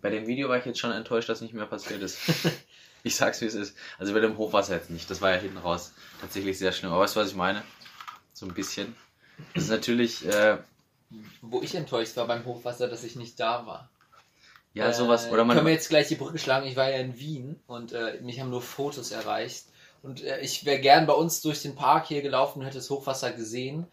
bei 0.01 0.11
dem 0.11 0.27
Video 0.27 0.49
war 0.49 0.59
ich 0.59 0.65
jetzt 0.65 0.79
schon 0.79 0.93
enttäuscht, 0.93 1.29
dass 1.29 1.43
nicht 1.43 1.55
mehr 1.55 1.67
passiert 1.67 2.01
ist. 2.03 2.19
ich 3.09 3.15
sag's 3.17 3.41
wie 3.41 3.47
es 3.47 3.55
ist. 3.55 3.77
Also 3.99 4.13
bei 4.13 4.21
dem 4.21 4.37
Hochwasser 4.37 4.75
jetzt 4.75 4.91
nicht. 4.91 5.09
Das 5.11 5.21
war 5.21 5.31
ja 5.31 5.37
hinten 5.37 5.59
raus 5.59 5.93
tatsächlich 6.21 6.59
sehr 6.59 6.73
schlimm. 6.73 6.93
Aber 6.93 7.03
weißt 7.03 7.15
du, 7.17 7.21
was 7.21 7.29
ich 7.29 7.37
meine? 7.37 7.63
So 8.33 8.47
ein 8.47 8.55
bisschen. 8.55 8.97
Das 9.55 9.65
ist 9.65 9.71
natürlich, 9.71 10.27
äh, 10.27 10.59
Wo 11.41 11.63
ich 11.63 11.75
enttäuscht 11.75 12.17
war 12.17 12.27
beim 12.27 12.45
Hochwasser, 12.45 12.89
dass 12.89 13.05
ich 13.05 13.17
nicht 13.17 13.39
da 13.41 13.67
war. 13.67 13.91
ja, 14.75 14.93
sowas. 14.93 15.29
Oder 15.29 15.43
Äh, 15.43 15.47
können 15.47 15.57
wir 15.57 15.63
man. 15.63 15.73
jetzt 15.73 15.89
gleich 15.89 16.09
die 16.09 16.17
Brücke 16.17 16.39
schlagen? 16.39 16.67
Ich 16.67 16.77
war 16.77 16.91
ja 16.91 16.99
in 16.99 17.19
Wien 17.19 17.61
und 17.67 17.93
äh, 17.93 18.19
mich 18.23 18.41
haben 18.41 18.51
nur 18.51 18.63
Fotos 18.63 19.11
erreicht. 19.13 19.67
Und 20.03 20.23
äh, 20.23 20.41
ich 20.41 20.65
wäre 20.65 20.81
gern 20.81 21.07
bei 21.07 21.13
uns 21.15 21.41
durch 21.43 21.63
den 21.63 21.75
Park 21.77 22.07
hier 22.09 22.23
gelaufen 22.23 22.59
und 22.61 22.67
hätte 22.67 22.79
das 22.79 22.91
Hochwasser 22.91 23.33
gesehen. 23.33 23.87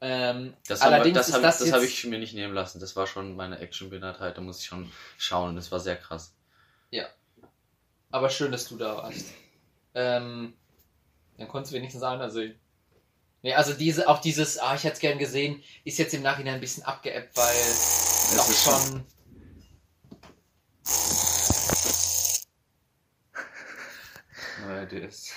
Ähm, 0.00 0.54
Das, 0.66 0.80
allerdings 0.80 1.16
das 1.18 1.32
habe 1.32 1.42
das 1.42 1.58
das 1.58 1.72
hab 1.72 1.82
ich 1.82 2.04
mir 2.04 2.18
nicht 2.18 2.34
nehmen 2.34 2.54
lassen. 2.54 2.80
Das 2.80 2.96
war 2.96 3.06
schon 3.06 3.36
meine 3.36 3.58
Actionbehindertheit. 3.60 4.36
Da 4.36 4.40
muss 4.40 4.60
ich 4.60 4.66
schon 4.66 4.90
schauen. 5.18 5.54
Das 5.56 5.70
war 5.70 5.78
sehr 5.80 5.96
krass. 5.96 6.32
Aber 8.12 8.30
schön, 8.30 8.52
dass 8.52 8.68
du 8.68 8.76
da 8.76 8.96
warst. 8.98 9.26
Ähm, 9.94 10.54
dann 11.38 11.48
konntest 11.48 11.72
du 11.72 11.76
wenigstens 11.76 12.02
einer 12.02 12.30
sehen. 12.30 12.54
Nee, 13.42 13.54
also 13.54 13.72
diese, 13.72 14.08
auch 14.08 14.20
dieses, 14.20 14.58
ah, 14.58 14.76
ich 14.76 14.84
hätte 14.84 14.94
es 14.94 15.00
gern 15.00 15.18
gesehen, 15.18 15.62
ist 15.84 15.98
jetzt 15.98 16.14
im 16.14 16.22
Nachhinein 16.22 16.54
ein 16.54 16.60
bisschen 16.60 16.84
abgeebbt, 16.84 17.36
weil 17.36 17.56
es 17.56 18.38
auch 18.38 18.48
ist 18.48 18.62
schon. 18.62 19.04
Neuer 24.64 24.86
DS. 24.86 25.32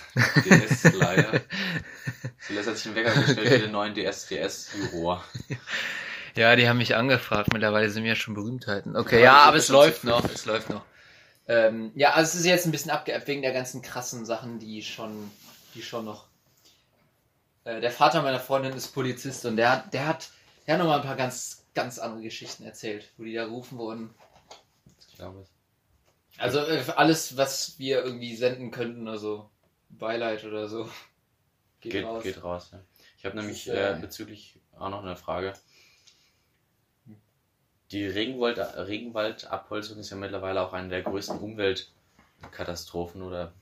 DS 0.45 0.93
leider. 0.93 1.41
Silas 2.39 2.67
hat 2.67 2.77
sich 2.77 2.85
einen 2.85 2.95
Wecker 2.95 3.21
gestellt 3.21 3.47
für 3.47 3.59
den 3.59 3.71
neuen 3.71 3.95
DS, 3.95 4.27
DS-Juror. 4.27 5.23
Ja, 6.35 6.55
die 6.55 6.69
haben 6.69 6.77
mich 6.77 6.95
angefragt. 6.95 7.53
Mittlerweile 7.53 7.89
sind 7.89 8.03
wir 8.03 8.09
ja 8.09 8.15
schon 8.15 8.35
Berühmtheiten. 8.35 8.95
Okay, 8.95 9.19
Ja, 9.19 9.23
ja, 9.23 9.37
aber 9.43 9.57
es 9.57 9.69
läuft 9.69 10.03
noch. 10.03 10.23
Es 10.25 10.45
läuft 10.45 10.69
noch. 10.69 10.85
Ähm, 11.47 11.91
ja, 11.95 12.13
also 12.13 12.29
es 12.29 12.35
ist 12.35 12.45
jetzt 12.45 12.65
ein 12.65 12.71
bisschen 12.71 12.91
abgeebbt 12.91 13.27
wegen 13.27 13.41
der 13.41 13.53
ganzen 13.53 13.81
krassen 13.81 14.25
Sachen, 14.25 14.59
die 14.59 14.81
schon, 14.83 15.31
die 15.75 15.81
schon 15.81 16.05
noch. 16.05 16.27
Äh, 17.65 17.81
der 17.81 17.91
Vater 17.91 18.21
meiner 18.21 18.39
Freundin 18.39 18.73
ist 18.73 18.93
Polizist 18.93 19.45
und 19.45 19.57
der 19.57 19.71
hat, 19.71 19.93
der 19.93 20.07
hat, 20.07 20.29
der 20.65 20.75
hat 20.75 20.79
noch 20.79 20.87
mal 20.87 20.99
ein 20.99 21.05
paar 21.05 21.15
ganz, 21.15 21.65
ganz 21.75 21.99
andere 21.99 22.23
Geschichten 22.23 22.63
erzählt, 22.63 23.11
wo 23.17 23.23
die 23.23 23.33
da 23.33 23.45
gerufen 23.45 23.77
wurden. 23.77 24.13
Ich 25.07 25.15
glaube 25.15 25.41
es. 25.41 25.49
Also 26.37 26.59
äh, 26.59 26.83
alles, 26.95 27.37
was 27.37 27.77
wir 27.79 28.03
irgendwie 28.03 28.35
senden 28.35 28.71
könnten, 28.71 29.07
also 29.07 29.49
Beileid 29.89 30.43
oder 30.43 30.67
so, 30.67 30.89
geht, 31.79 31.93
Geht, 31.93 32.05
raus. 32.05 32.23
geht 32.23 32.43
raus, 32.43 32.69
ja. 32.73 32.79
Ich 33.17 33.25
habe 33.25 33.37
nämlich 33.37 33.67
ist, 33.67 33.73
äh, 33.73 33.93
äh, 33.93 33.99
bezüglich 33.99 34.59
auch 34.77 34.89
noch 34.89 35.03
eine 35.03 35.15
Frage. 35.15 35.53
Die 37.91 38.05
Regenwald, 38.05 38.57
Regenwaldabholzung 38.57 39.99
ist 39.99 40.09
ja 40.09 40.17
mittlerweile 40.17 40.61
auch 40.61 40.73
eine 40.73 40.89
der 40.89 41.03
größten 41.03 41.39
Umweltkatastrophen 41.39 43.21
oder 43.21 43.53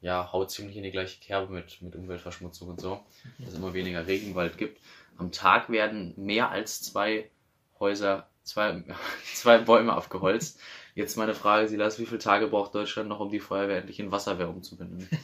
ja, 0.00 0.32
haut 0.32 0.50
ziemlich 0.50 0.76
in 0.76 0.82
die 0.82 0.90
gleiche 0.90 1.20
Kerbe 1.20 1.52
mit, 1.52 1.80
mit 1.82 1.94
Umweltverschmutzung 1.94 2.68
und 2.68 2.80
so, 2.80 3.00
dass 3.38 3.50
es 3.50 3.54
immer 3.54 3.74
weniger 3.74 4.06
Regenwald 4.06 4.58
gibt. 4.58 4.80
Am 5.16 5.30
Tag 5.30 5.70
werden 5.70 6.14
mehr 6.16 6.50
als 6.50 6.82
zwei 6.82 7.30
Häuser, 7.78 8.28
zwei, 8.42 8.82
zwei 9.34 9.58
Bäume 9.58 9.92
abgeholzt. 9.92 10.60
Jetzt 10.94 11.16
meine 11.16 11.34
Frage, 11.34 11.68
Silas, 11.68 11.98
wie 11.98 12.06
viele 12.06 12.18
Tage 12.18 12.48
braucht 12.48 12.74
Deutschland 12.74 13.08
noch, 13.08 13.20
um 13.20 13.30
die 13.30 13.40
Feuerwehr 13.40 13.78
endlich 13.78 13.98
in 13.98 14.12
Wasserwehr 14.12 14.48
umzubinden? 14.48 15.08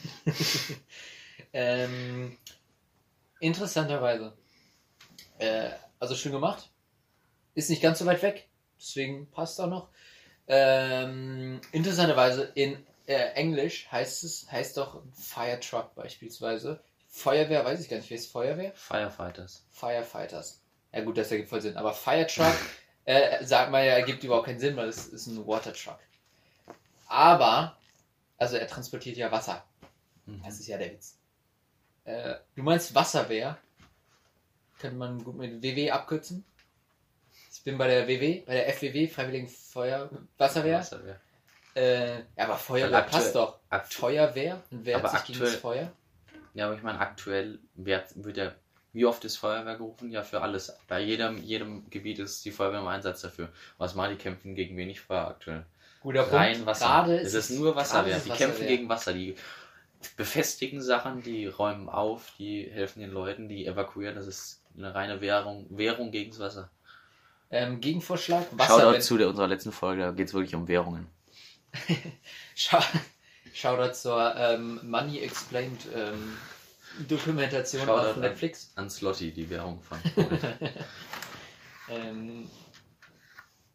Ähm, 1.52 2.36
interessanterweise. 3.40 4.32
Äh, 5.38 5.70
also 5.98 6.14
schön 6.14 6.32
gemacht. 6.32 6.70
Ist 7.58 7.70
nicht 7.70 7.82
ganz 7.82 7.98
so 7.98 8.06
weit 8.06 8.22
weg. 8.22 8.46
Deswegen 8.78 9.28
passt 9.32 9.60
auch 9.60 9.66
noch. 9.66 9.88
Ähm, 10.46 11.60
interessanterweise 11.72 12.52
in 12.54 12.86
äh, 13.08 13.32
Englisch 13.34 13.90
heißt 13.90 14.22
es, 14.22 14.46
heißt 14.52 14.76
doch 14.76 15.02
Fire 15.12 15.58
Truck 15.58 15.92
beispielsweise. 15.96 16.80
Feuerwehr, 17.08 17.64
weiß 17.64 17.80
ich 17.80 17.88
gar 17.88 17.96
nicht, 17.96 18.10
wer 18.10 18.16
ist 18.16 18.30
Feuerwehr? 18.30 18.72
Firefighters. 18.76 19.64
Firefighters. 19.72 20.62
Ja 20.92 21.00
gut, 21.00 21.18
das 21.18 21.32
ergibt 21.32 21.48
voll 21.48 21.60
Sinn. 21.60 21.76
Aber 21.76 21.94
Fire 21.94 22.28
Truck, 22.28 22.54
äh, 23.06 23.44
sagt 23.44 23.72
man 23.72 23.84
ja, 23.84 23.94
ergibt 23.94 24.22
überhaupt 24.22 24.46
keinen 24.46 24.60
Sinn, 24.60 24.76
weil 24.76 24.88
es 24.88 25.08
ist 25.08 25.26
ein 25.26 25.44
Water 25.44 25.72
Truck. 25.72 25.98
Aber, 27.08 27.76
also 28.36 28.56
er 28.56 28.68
transportiert 28.68 29.16
ja 29.16 29.32
Wasser. 29.32 29.64
Mhm. 30.26 30.44
Das 30.44 30.60
ist 30.60 30.68
ja 30.68 30.78
der 30.78 30.92
Witz. 30.92 31.18
Äh, 32.04 32.36
du 32.54 32.62
meinst 32.62 32.94
Wasserwehr? 32.94 33.58
Könnte 34.78 34.96
man 34.96 35.24
gut 35.24 35.34
mit 35.34 35.60
WW 35.60 35.90
abkürzen? 35.90 36.44
Ich 37.58 37.64
bin 37.64 37.76
bei 37.76 37.88
der 37.88 38.06
WW, 38.08 38.42
bei 38.46 38.54
der 38.54 38.68
FWW, 38.72 39.08
Freiwilligen 39.08 39.48
Feuer 39.48 40.08
Wasserwehr. 40.38 40.78
Wasserwehr. 40.78 41.20
Äh, 41.74 42.14
ja, 42.16 42.22
aber 42.44 42.56
Feuerwehr 42.56 42.92
Weil 42.92 43.00
aktuell- 43.02 43.22
passt 43.22 43.34
doch. 43.34 43.58
Feuerwehr 43.90 44.62
und 44.70 44.86
wehrt 44.86 44.96
Aber 45.04 45.08
sich 45.10 45.24
gegen 45.24 45.38
das 45.40 45.54
aktuell- 45.54 45.60
Feuer? 45.60 45.92
ja, 46.54 46.66
aber 46.66 46.74
ich 46.76 46.82
meine, 46.82 46.98
aktuell 47.00 47.58
wird, 47.74 48.06
wird 48.24 48.36
ja, 48.36 48.52
wie 48.92 49.04
oft 49.04 49.24
ist 49.24 49.36
Feuerwehr 49.36 49.76
gerufen? 49.76 50.10
Ja, 50.10 50.22
für 50.22 50.40
alles. 50.40 50.76
Bei 50.88 51.00
jedem, 51.00 51.42
jedem 51.44 51.88
Gebiet 51.90 52.18
ist 52.20 52.44
die 52.44 52.50
Feuerwehr 52.52 52.80
im 52.80 52.88
Einsatz 52.88 53.20
dafür. 53.20 53.50
Was 53.76 53.94
machen 53.94 54.12
die 54.16 54.22
kämpfen 54.22 54.54
gegen 54.54 54.76
wenig 54.76 55.00
Feuer 55.00 55.28
aktuell? 55.28 55.66
Guter 56.00 56.32
Rein 56.32 56.52
Punkt. 56.54 56.66
Wasser. 56.66 56.86
Gerade 56.86 57.16
es 57.20 57.34
ist 57.34 57.50
ist 57.50 57.58
nur 57.58 57.76
Wasserwehr. 57.76 58.16
ist 58.16 58.26
Die 58.26 58.30
es 58.30 58.36
kämpfen 58.38 58.54
Wasserwehr. 58.60 58.76
gegen 58.76 58.88
Wasser. 58.88 59.12
Die 59.12 59.36
befestigen 60.16 60.80
Sachen, 60.80 61.22
die 61.22 61.46
räumen 61.46 61.88
auf, 61.88 62.32
die 62.38 62.70
helfen 62.70 63.00
den 63.00 63.10
Leuten, 63.10 63.48
die 63.48 63.66
evakuieren. 63.66 64.14
Das 64.14 64.26
ist 64.26 64.62
eine 64.76 64.94
reine 64.94 65.20
Währung, 65.20 65.66
Währung 65.70 66.10
gegen 66.12 66.30
das 66.30 66.40
Wasser. 66.40 66.70
Ähm, 67.50 67.80
Gegenvorschlag, 67.80 68.42
Shoutout 68.50 68.58
Wasserwehr. 68.58 69.00
zu 69.00 69.16
der, 69.16 69.28
unserer 69.28 69.46
letzten 69.48 69.72
Folge, 69.72 70.02
da 70.02 70.10
geht 70.12 70.28
es 70.28 70.34
wirklich 70.34 70.54
um 70.54 70.68
Währungen. 70.68 71.06
Schau, 72.54 72.78
Shoutout 73.54 73.94
zur 73.94 74.36
ähm, 74.36 74.80
Money 74.88 75.20
Explained 75.20 75.80
ähm, 75.94 76.36
Dokumentation 77.08 77.86
Shoutout 77.86 78.08
auf 78.10 78.14
an- 78.16 78.20
Netflix. 78.20 78.72
An 78.76 78.90
Slotty, 78.90 79.32
die 79.32 79.48
Währung 79.48 79.80
von. 79.82 79.98
ähm, 81.90 82.50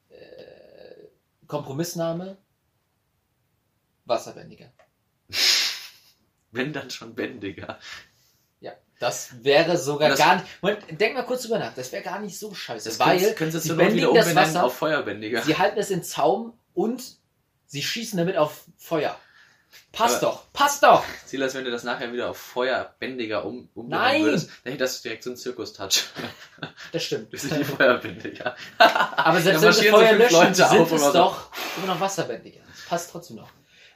äh, 0.10 1.08
Kompromissname 1.48 2.38
Wasserbändiger. 4.06 4.72
Wenn 6.52 6.74
dann 6.74 6.90
schon 6.92 7.16
bändiger. 7.16 7.80
Das 9.00 9.44
wäre 9.44 9.78
sogar 9.78 10.10
Das- 10.10 10.20
gar 10.20 10.36
nicht. 10.36 10.46
Moment, 10.62 10.84
denk 11.02 11.16
mal 11.16 11.24
kurz 11.26 11.42
drüber 11.44 11.60
nach. 11.60 11.74
Das 11.74 11.92
wäre 11.92 12.04
gar 12.04 12.20
nicht 12.20 12.38
so 12.40 12.54
scheiße, 12.54 12.90
Das 12.90 13.00
weil 13.00 13.20
können, 13.20 13.36
können 13.36 13.52
sie 13.52 13.60
sie 13.60 13.74
bändigen 13.74 14.10
wieder 14.12 14.24
das 14.24 14.36
Wasser. 14.36 14.64
auf 14.64 14.76
Feuerbändiger. 14.78 15.42
sie 15.42 15.58
halten 15.58 15.78
es 15.80 15.90
in 15.90 16.04
Zaum 16.04 16.54
und 16.74 17.04
sie 17.66 17.82
schießen 17.84 18.18
damit 18.18 18.38
auf 18.38 18.64
Feuer. 18.78 19.18
Passt 19.92 20.18
Aber- 20.24 20.34
doch, 20.34 20.54
passt 20.54 20.84
doch. 20.84 21.04
Silas, 21.26 21.56
wenn 21.56 21.66
du 21.66 21.72
das 21.72 21.84
nachher 21.84 22.14
wieder 22.14 22.30
auf 22.30 22.38
Feuerbändiger 22.38 23.44
um, 23.44 23.70
umbenennen 23.74 24.06
Nein! 24.12 24.24
würdest, 24.24 24.50
dann 24.64 24.74
hättest 24.74 25.00
du 25.04 25.10
direkt 25.10 25.24
so 25.24 25.32
einen 25.32 25.38
Zirkus-Touch. 25.38 26.04
Das 26.92 27.04
stimmt. 27.04 27.34
Das 27.34 27.42
sind 27.42 27.58
die 27.60 27.64
Feuerbändiger. 27.64 28.56
Aber 28.78 29.42
selbst 29.42 29.64
wenn 29.64 29.74
sie 29.74 29.86
so 29.90 29.92
Feuer 29.98 30.08
fünf 30.10 30.20
löschen, 30.20 30.36
Leute 30.36 30.54
sind 30.56 30.80
auf 30.80 30.92
es 30.92 31.02
so- 31.02 31.14
doch 31.14 31.50
immer 31.78 31.88
noch 31.88 32.00
Wasserbändiger. 32.00 32.62
Das 32.72 32.86
passt 32.86 33.12
trotzdem 33.12 33.38
noch. 33.38 33.50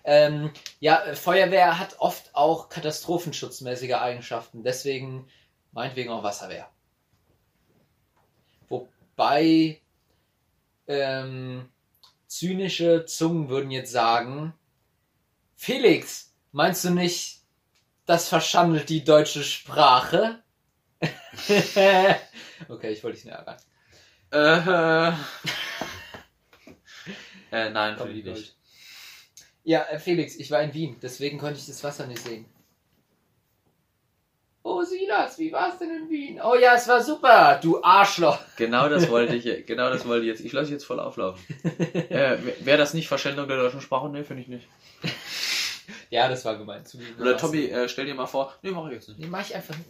Ähm, 0.07 0.51
ja, 0.79 1.03
äh, 1.03 1.15
Feuerwehr 1.17 1.77
hat 1.77 1.97
oft 1.99 2.33
auch 2.33 2.69
katastrophenschutzmäßige 2.69 3.95
Eigenschaften. 3.95 4.63
Deswegen 4.63 5.27
meinetwegen 5.73 6.11
auch 6.11 6.23
Wasserwehr. 6.23 6.69
Wobei 8.69 9.81
ähm, 10.87 11.67
zynische 12.27 13.03
Zungen 13.05 13.49
würden 13.49 13.69
jetzt 13.69 13.91
sagen, 13.91 14.53
Felix, 15.57 16.33
meinst 16.53 16.85
du 16.85 16.91
nicht, 16.91 17.41
das 18.05 18.29
verschandelt 18.29 18.87
die 18.87 19.03
deutsche 19.03 19.43
Sprache? 19.43 20.41
okay, 22.69 22.93
ich 22.93 23.03
wollte 23.03 23.17
dich 23.17 23.25
nicht 23.25 23.33
ärgern. 23.35 23.57
Äh, 24.31 25.11
äh, 27.51 27.69
nein, 27.71 27.95
Komm, 27.97 28.07
für 28.07 28.13
die 28.13 28.23
nicht. 28.23 28.56
Ja, 29.67 29.83
äh, 29.89 29.99
Felix, 29.99 30.37
ich 30.37 30.49
war 30.49 30.61
in 30.61 30.73
Wien, 30.73 30.95
deswegen 31.01 31.37
konnte 31.37 31.59
ich 31.59 31.65
das 31.65 31.83
Wasser 31.83 32.07
nicht 32.07 32.23
sehen. 32.23 32.45
Oh, 34.63 34.81
Silas, 34.81 35.37
wie 35.39 35.51
war's 35.51 35.77
denn 35.77 35.89
in 35.89 36.09
Wien? 36.09 36.39
Oh 36.41 36.55
ja, 36.55 36.75
es 36.75 36.87
war 36.87 37.03
super, 37.03 37.59
du 37.61 37.83
Arschloch. 37.83 38.39
Genau 38.55 38.87
das 38.87 39.09
wollte 39.09 39.35
ich, 39.35 39.65
genau 39.65 39.89
das 39.89 40.07
wollte 40.07 40.25
ich 40.25 40.29
jetzt. 40.29 40.45
Ich 40.45 40.53
lasse 40.53 40.71
jetzt 40.71 40.85
voll 40.85 41.01
auflaufen. 41.01 41.43
äh, 41.89 42.37
Wäre 42.61 42.77
das 42.77 42.93
nicht 42.93 43.09
Verschwendung 43.09 43.49
der 43.49 43.57
deutschen 43.57 43.81
Sprache? 43.81 44.07
Nee, 44.07 44.23
finde 44.23 44.43
ich 44.43 44.47
nicht. 44.47 44.67
Ja, 46.09 46.29
das 46.29 46.45
war 46.45 46.57
gemeint. 46.57 46.87
Oder 47.19 47.35
Tobi, 47.35 47.69
äh, 47.69 47.89
stell 47.89 48.05
dir 48.05 48.15
mal 48.15 48.25
vor. 48.25 48.53
Nee, 48.61 48.71
mach 48.71 48.87
ich 48.87 48.93
jetzt 48.93 49.09
nicht. 49.09 49.19
Nee, 49.19 49.27
mach 49.27 49.41
ich 49.41 49.53
einfach 49.53 49.75
nicht. 49.75 49.89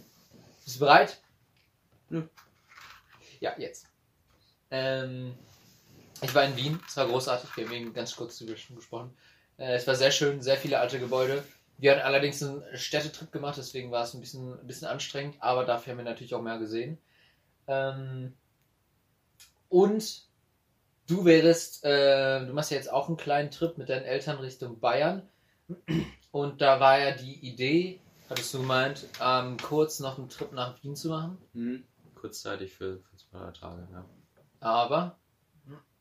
Bist 0.64 0.76
du 0.76 0.80
bereit? 0.80 1.20
Nö. 2.08 2.22
Ja, 3.38 3.54
jetzt. 3.56 3.86
Ähm, 4.72 5.34
ich 6.20 6.34
war 6.34 6.44
in 6.44 6.56
Wien, 6.56 6.80
es 6.88 6.96
war 6.96 7.06
großartig, 7.06 7.56
wir 7.56 7.66
haben 7.66 7.72
eben 7.72 7.94
ganz 7.94 8.16
kurz 8.16 8.38
darüber 8.38 8.56
schon 8.56 8.74
gesprochen. 8.74 9.16
Äh, 9.58 9.74
es 9.74 9.86
war 9.86 9.94
sehr 9.94 10.10
schön, 10.10 10.40
sehr 10.40 10.56
viele 10.56 10.78
alte 10.78 10.98
Gebäude. 10.98 11.44
Wir 11.76 11.92
hatten 11.92 12.02
allerdings 12.02 12.42
einen 12.42 12.62
Städtetrip 12.74 13.30
gemacht, 13.30 13.56
deswegen 13.58 13.90
war 13.90 14.02
es 14.02 14.14
ein 14.14 14.20
bisschen, 14.20 14.58
ein 14.58 14.66
bisschen 14.66 14.88
anstrengend, 14.88 15.36
aber 15.40 15.64
dafür 15.64 15.92
haben 15.92 15.98
wir 15.98 16.04
natürlich 16.04 16.34
auch 16.34 16.42
mehr 16.42 16.58
gesehen. 16.58 16.98
Ähm, 17.68 18.34
und 19.68 20.22
du 21.06 21.24
wärst, 21.24 21.84
äh, 21.84 22.44
du 22.46 22.52
machst 22.52 22.70
ja 22.70 22.76
jetzt 22.78 22.92
auch 22.92 23.08
einen 23.08 23.16
kleinen 23.16 23.50
Trip 23.50 23.78
mit 23.78 23.88
deinen 23.88 24.04
Eltern 24.04 24.38
Richtung 24.38 24.80
Bayern. 24.80 25.28
Und 26.32 26.60
da 26.60 26.80
war 26.80 26.98
ja 26.98 27.12
die 27.12 27.34
Idee, 27.46 28.00
hattest 28.28 28.52
du 28.54 28.58
gemeint, 28.58 29.06
ähm, 29.22 29.56
kurz 29.58 30.00
noch 30.00 30.18
einen 30.18 30.28
Trip 30.28 30.52
nach 30.52 30.82
Wien 30.82 30.96
zu 30.96 31.08
machen. 31.08 31.38
Hm, 31.52 31.84
kurzzeitig 32.14 32.72
für, 32.72 32.98
für 32.98 33.16
zwei 33.16 33.50
Tage, 33.52 33.86
ja. 33.92 34.04
Aber 34.60 35.16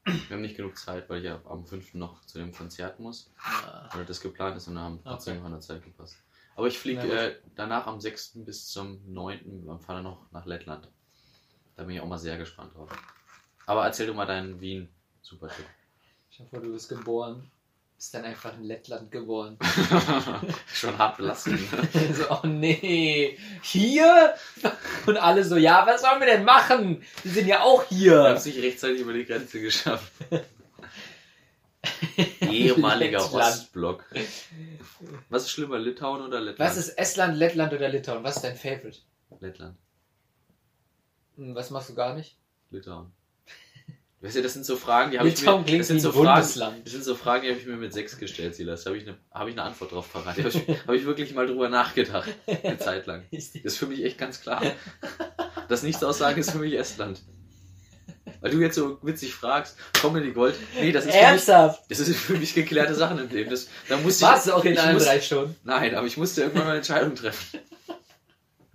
Wir 0.07 0.35
haben 0.35 0.41
nicht 0.41 0.55
genug 0.55 0.77
Zeit, 0.77 1.09
weil 1.09 1.19
ich 1.19 1.25
ja 1.25 1.41
am 1.45 1.65
5. 1.65 1.95
noch 1.95 2.23
zu 2.25 2.37
dem 2.39 2.51
Konzert 2.53 2.99
muss. 2.99 3.29
Ja. 3.63 3.89
Oder 3.93 4.05
das 4.05 4.21
geplant 4.21 4.57
ist 4.57 4.67
und 4.67 4.75
dann 4.75 4.83
haben 4.83 4.99
trotzdem 5.03 5.33
Okay. 5.33 5.39
noch 5.39 5.45
an 5.47 5.51
der 5.53 5.61
Zeit 5.61 5.83
gepasst. 5.83 6.17
Aber 6.55 6.67
ich 6.67 6.79
fliege 6.79 7.01
äh, 7.11 7.35
danach 7.55 7.85
am 7.87 7.99
6. 7.99 8.31
bis 8.45 8.67
zum 8.67 8.99
9. 9.13 9.65
am 9.69 9.79
Fahren 9.79 10.03
noch 10.03 10.31
nach 10.31 10.45
Lettland. 10.45 10.87
Da 11.75 11.83
bin 11.83 11.95
ich 11.95 12.01
auch 12.01 12.07
mal 12.07 12.17
sehr 12.17 12.37
gespannt 12.37 12.73
drauf. 12.75 12.89
Aber 13.65 13.85
erzähl 13.85 14.07
du 14.07 14.13
mal 14.13 14.25
deinen 14.25 14.59
Wien 14.59 14.89
super 15.21 15.49
Tipp. 15.49 15.65
Ich 16.31 16.39
hoffe, 16.39 16.59
du 16.59 16.71
bist 16.71 16.89
geboren. 16.89 17.51
Bist 17.97 18.13
dann 18.13 18.25
einfach 18.25 18.53
in 18.55 18.63
Lettland 18.63 19.09
geboren. 19.11 19.57
Schon 20.71 20.95
hart 20.99 21.17
belastend. 21.17 21.59
so, 22.13 22.29
oh 22.29 22.45
nee, 22.45 23.39
hier? 23.63 24.35
Und 25.07 25.17
alle 25.17 25.43
so, 25.43 25.57
ja, 25.57 25.83
was 25.87 26.01
sollen 26.01 26.19
wir 26.19 26.27
denn 26.27 26.43
machen? 26.45 27.03
Die 27.23 27.29
sind 27.29 27.47
ja 27.47 27.61
auch 27.61 27.89
Wir 27.89 27.97
hier. 27.97 28.23
haben 28.23 28.35
es 28.35 28.45
nicht 28.45 28.61
rechtzeitig 28.61 29.01
über 29.01 29.13
die 29.13 29.25
Grenze 29.25 29.59
geschafft. 29.59 30.11
Ehemaliger 32.41 33.19
Lettland. 33.19 33.33
Ostblock. 33.55 34.05
Was 35.29 35.43
ist 35.43 35.51
schlimmer, 35.51 35.79
Litauen 35.79 36.21
oder 36.21 36.39
Lettland? 36.39 36.69
Was 36.69 36.77
ist 36.77 36.89
Estland, 36.99 37.35
Lettland 37.35 37.73
oder 37.73 37.89
Litauen? 37.89 38.23
Was 38.23 38.35
ist 38.37 38.43
dein 38.43 38.55
Favorite? 38.55 38.99
Lettland? 39.39 39.75
Hm, 41.35 41.55
Was 41.55 41.71
machst 41.71 41.89
du 41.89 41.95
gar 41.95 42.13
nicht? 42.13 42.37
Litauen. 42.69 43.11
Weißt 44.27 44.35
du, 44.35 44.41
das 44.41 44.53
sind 44.53 44.65
so 44.65 44.75
Fragen, 44.75 45.11
die 45.11 45.19
habe 45.19 45.29
ich 45.29 45.41
mir. 45.41 45.77
Das 45.77 45.87
sind 45.87 46.01
so 46.01 46.11
Fragen, 46.11 46.81
das 46.83 46.91
sind 46.91 47.05
so 47.05 47.15
Fragen, 47.15 47.43
die 47.43 47.49
habe 47.49 47.61
ich 47.61 47.65
mir 47.65 47.77
mit 47.77 47.93
sechs 47.93 48.17
gestellt, 48.17 48.55
Silas. 48.55 48.83
Da 48.83 48.89
habe 48.89 48.97
ich, 48.97 49.07
eine, 49.07 49.15
habe 49.33 49.49
ich 49.49 49.55
eine 49.55 49.63
Antwort 49.63 49.93
drauf 49.93 50.11
parat. 50.11 50.37
Da 50.37 50.43
habe 50.43 50.49
ich, 50.49 50.79
habe 50.85 50.97
ich 50.97 51.05
wirklich 51.05 51.33
mal 51.33 51.47
drüber 51.47 51.69
nachgedacht. 51.69 52.27
Eine 52.45 52.77
Zeit 52.77 53.07
lang. 53.07 53.23
Das 53.31 53.55
ist 53.55 53.77
für 53.77 53.85
mich 53.87 54.03
echt 54.03 54.17
ganz 54.17 54.41
klar. 54.41 54.61
Das 55.69 55.81
Nichtsaussagen 55.81 56.41
ist 56.41 56.51
für 56.51 56.57
mich 56.57 56.73
Estland. 56.73 57.21
Weil 58.41 58.51
du 58.51 58.59
jetzt 58.59 58.75
so 58.75 58.97
witzig 59.01 59.33
fragst, 59.33 59.77
Comedy 59.93 60.31
Gold. 60.31 60.55
Nee, 60.77 60.91
das 60.91 61.05
ist 61.05 61.11
für 61.11 61.17
mich, 61.17 61.25
Ernsthaft? 61.25 61.83
das 61.87 61.99
ist 61.99 62.17
für 62.17 62.33
mich 62.33 62.53
geklärte 62.53 62.95
Sachen 62.95 63.19
im 63.19 63.29
Leben. 63.29 63.49
Das, 63.49 63.69
da 63.87 63.95
musste 63.95 64.25
ich, 64.25 64.29
Warst 64.29 64.47
du 64.47 64.53
auch 64.53 64.65
in 64.65 64.73
ich 64.73 64.81
allen 64.81 64.99
drei 64.99 65.21
Stunden? 65.21 65.55
Nein, 65.63 65.95
aber 65.95 66.05
ich 66.05 66.17
musste 66.17 66.41
irgendwann 66.41 66.65
mal 66.65 66.71
eine 66.71 66.79
Entscheidung 66.79 67.15
treffen. 67.15 67.59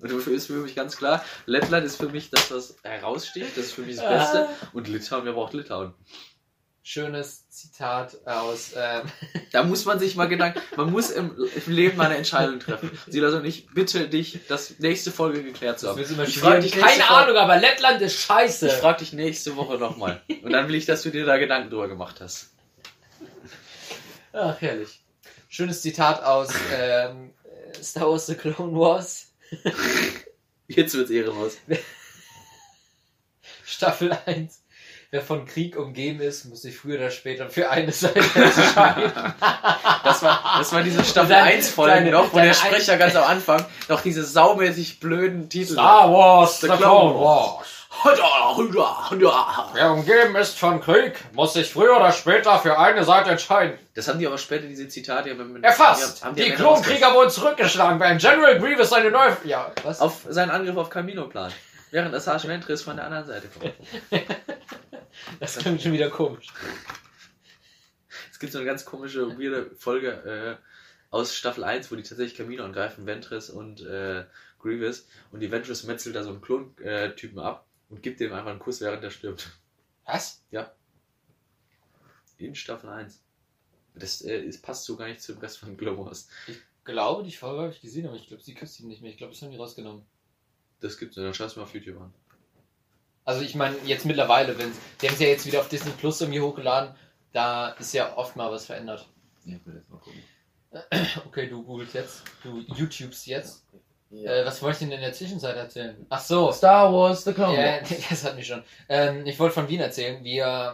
Und 0.03 0.12
dafür 0.12 0.34
ist 0.34 0.48
für 0.48 0.55
mich 0.55 0.74
ganz 0.74 0.96
klar, 0.96 1.24
Lettland 1.46 1.86
ist 1.86 1.96
für 1.96 2.09
mich 2.09 2.28
das, 2.30 2.50
was 2.50 2.76
heraussticht. 2.82 3.57
Das 3.57 3.66
ist 3.66 3.72
für 3.72 3.82
mich 3.82 3.96
das 3.96 4.09
Beste. 4.09 4.48
Und 4.72 4.88
Litauen, 4.88 5.24
wer 5.24 5.32
braucht 5.32 5.55
Litauen? 5.55 5.94
Schönes 6.84 7.48
Zitat 7.48 8.26
aus. 8.26 8.72
Ähm, 8.76 9.03
Da 9.53 9.62
muss 9.62 9.84
man 9.84 10.00
sich 10.00 10.16
mal 10.16 10.26
Gedanken, 10.26 10.61
man 10.76 10.90
muss 10.90 11.11
im, 11.11 11.36
im 11.66 11.72
Leben 11.72 11.96
mal 11.96 12.07
eine 12.07 12.16
Entscheidung 12.16 12.59
treffen. 12.59 12.90
Silas 13.07 13.34
und 13.34 13.44
ich 13.44 13.68
bitte 13.68 14.09
dich, 14.09 14.40
das 14.48 14.80
nächste 14.80 15.12
Folge 15.12 15.44
geklärt 15.44 15.78
zu 15.78 15.88
haben. 15.88 16.00
Ich 16.00 16.38
frage 16.38 16.62
dich 16.62 16.72
Keine 16.72 17.03
Folge- 17.05 17.09
Ahnung, 17.09 17.36
aber 17.36 17.59
Lettland 17.59 18.03
ist 18.03 18.18
scheiße. 18.18 18.66
Ich 18.66 18.72
frage 18.72 18.98
dich 18.98 19.12
nächste 19.12 19.55
Woche 19.55 19.78
nochmal. 19.78 20.20
Und 20.42 20.50
dann 20.53 20.66
will 20.66 20.74
ich, 20.74 20.86
dass 20.86 21.03
du 21.03 21.11
dir 21.11 21.24
da 21.24 21.36
Gedanken 21.38 21.70
drüber 21.70 21.86
gemacht 21.86 22.20
hast. 22.20 22.50
Ach, 24.32 24.61
herrlich. 24.61 25.00
Schönes 25.48 25.82
Zitat 25.82 26.22
aus 26.24 26.48
ähm, 26.74 27.32
Star 27.82 28.11
Wars 28.11 28.26
The 28.26 28.34
Clone 28.34 28.74
Wars, 28.76 29.32
Jetzt 30.68 30.94
wird's 30.94 31.11
ehrenlos. 31.11 31.57
Staffel 33.64 34.16
1. 34.26 34.61
Wer 35.11 35.20
von 35.20 35.44
Krieg 35.44 35.76
umgeben 35.76 36.20
ist, 36.22 36.46
muss 36.46 36.62
sich 36.62 36.74
früher 36.76 36.96
oder 36.96 37.11
später 37.11 37.50
für 37.50 37.68
eine 37.68 37.92
Seite 37.92 38.20
entscheiden. 38.20 39.12
Das 40.05 40.20
war, 40.22 40.57
das 40.59 40.72
war 40.72 40.82
diese 40.82 41.05
Staffel 41.05 41.30
Deine- 41.30 41.50
1 41.50 41.68
Folge 41.70 42.11
noch, 42.11 42.32
wo 42.32 42.38
der 42.38 42.55
Sprecher 42.55 42.96
ganz 42.96 43.14
am 43.14 43.24
Anfang 43.24 43.64
noch 43.88 44.00
diese 44.00 44.24
saumäßig 44.24 44.98
blöden 45.00 45.48
Titel 45.48 45.76
Wars, 45.76 46.61
The 46.61 46.66
Clone 46.66 47.18
Wars. 47.20 47.82
Wer 49.74 49.93
umgeben 49.93 50.34
ist 50.36 50.59
von 50.59 50.80
Krieg, 50.80 51.22
muss 51.34 51.53
sich 51.53 51.70
früher 51.70 51.95
oder 51.97 52.11
später 52.11 52.59
für 52.59 52.78
eine 52.78 53.05
Seite 53.05 53.30
entscheiden. 53.30 53.78
Das 53.95 54.09
haben 54.09 54.18
die 54.18 54.26
aber 54.26 54.38
später, 54.38 54.66
diese 54.66 54.88
Zitate, 54.88 55.30
haben 55.30 55.62
Erfasst! 55.62 56.24
haben 56.24 56.34
die 56.34 56.43
Ende 56.43 56.57
Klonkrieger 56.57 57.14
wurden 57.14 57.30
zurückgeschlagen, 57.30 58.01
während 58.01 58.20
General 58.20 58.59
Grievous 58.59 58.90
seine 58.90 59.11
neue... 59.11 59.36
Ja, 59.45 59.70
was? 59.84 60.01
Auf 60.01 60.26
seinen 60.28 60.51
Angriff 60.51 60.76
auf 60.76 60.90
Camino 60.90 61.28
plan. 61.28 61.53
Während 61.90 62.14
Assage 62.14 62.49
Ventress 62.49 62.82
von 62.82 62.97
der 62.97 63.05
anderen 63.05 63.26
Seite 63.26 63.49
kommt. 63.49 63.74
Das 65.38 65.57
klingt 65.59 65.82
schon 65.82 65.93
wieder 65.93 66.09
komisch. 66.09 66.47
Es 68.32 68.38
gibt 68.38 68.53
so 68.53 68.59
eine 68.59 68.66
ganz 68.66 68.84
komische, 68.84 69.38
weirde 69.38 69.70
Folge 69.76 70.59
äh, 70.61 70.64
aus 71.11 71.34
Staffel 71.34 71.62
1, 71.62 71.93
wo 71.93 71.97
die 71.97 72.03
tatsächlich 72.03 72.36
Camino 72.36 72.64
angreifen, 72.64 73.07
Ventress 73.07 73.51
und 73.51 73.82
äh, 73.82 74.24
Grievous. 74.59 75.07
Und 75.30 75.40
die 75.40 75.53
Ventress 75.53 75.84
metzelt 75.84 76.16
da 76.16 76.22
so 76.24 76.30
einen 76.30 76.40
Klon-Typen 76.40 77.38
ab 77.38 77.66
und 77.93 78.03
gibt 78.03 78.20
dem 78.20 78.32
einfach 78.32 78.51
einen 78.51 78.59
Kuss, 78.59 78.80
während 78.80 79.05
er 79.05 79.11
stirbt. 79.11 79.51
Was? 80.07 80.43
In 82.38 82.55
Staffel 82.55 82.88
1. 82.88 83.22
Das 83.95 84.22
äh, 84.22 84.40
ist, 84.40 84.62
passt 84.62 84.84
so 84.84 84.97
gar 84.97 85.07
nicht 85.07 85.20
zum 85.20 85.38
Rest 85.38 85.59
von 85.59 85.78
Wars. 85.78 86.28
Ich 86.49 86.57
glaube, 86.84 87.22
die 87.22 87.32
Folge 87.32 87.62
habe 87.62 87.72
ich 87.72 87.82
gesehen, 87.82 88.07
aber 88.07 88.16
ich 88.16 88.26
glaube, 88.26 88.43
sie 88.43 88.55
küsst 88.55 88.80
ihn 88.80 88.88
nicht 88.88 89.03
mehr. 89.03 89.11
Ich 89.11 89.18
glaube, 89.18 89.34
das 89.34 89.43
haben 89.43 89.51
die 89.51 89.59
rausgenommen. 89.59 90.05
Das 90.80 90.99
gibt's, 90.99 91.16
dann 91.16 91.34
schau 91.34 91.45
es 91.45 91.55
mal 91.55 91.62
auf 91.62 91.74
YouTube 91.74 92.01
an. 92.01 92.12
Also 93.24 93.43
ich 93.43 93.55
meine, 93.55 93.76
jetzt 93.84 94.07
mittlerweile, 94.07 94.59
wenn 94.59 94.72
die 95.01 95.07
haben 95.07 95.14
es 95.14 95.20
ja 95.20 95.28
jetzt 95.28 95.47
wieder 95.47 95.61
auf 95.61 95.68
Disney 95.68 95.93
Plus 95.93 96.20
irgendwie 96.20 96.40
hochgeladen, 96.40 96.97
da 97.32 97.68
ist 97.72 97.93
ja 97.93 98.16
oft 98.16 98.34
mal 98.34 98.51
was 98.51 98.66
verändert. 98.66 99.07
Ja, 99.45 99.57
ich 99.57 99.66
will 99.66 99.74
jetzt 99.76 99.90
mal 99.90 99.99
gucken. 99.99 100.22
Okay, 101.26 101.49
du 101.49 101.62
googelst 101.62 101.95
jetzt, 101.95 102.24
du 102.43 102.61
YouTubes 102.74 103.26
jetzt. 103.26 103.66
Äh, 104.12 104.44
was 104.44 104.62
wollte 104.62 104.74
ich 104.74 104.78
denn 104.80 104.92
in 104.92 105.00
der 105.00 105.12
Zwischenzeit 105.12 105.56
erzählen? 105.56 106.06
Ach 106.10 106.20
so, 106.20 106.52
Star 106.52 106.92
Wars, 106.92 107.24
The 107.24 107.32
Clone 107.32 107.56
ja, 107.56 107.80
das 108.10 108.24
hat 108.24 108.36
mich 108.36 108.46
schon. 108.46 108.62
Ähm, 108.88 109.26
ich 109.26 109.38
wollte 109.38 109.54
von 109.54 109.68
Wien 109.68 109.80
erzählen, 109.80 110.22
wie 110.22 110.38
äh, 110.38 110.72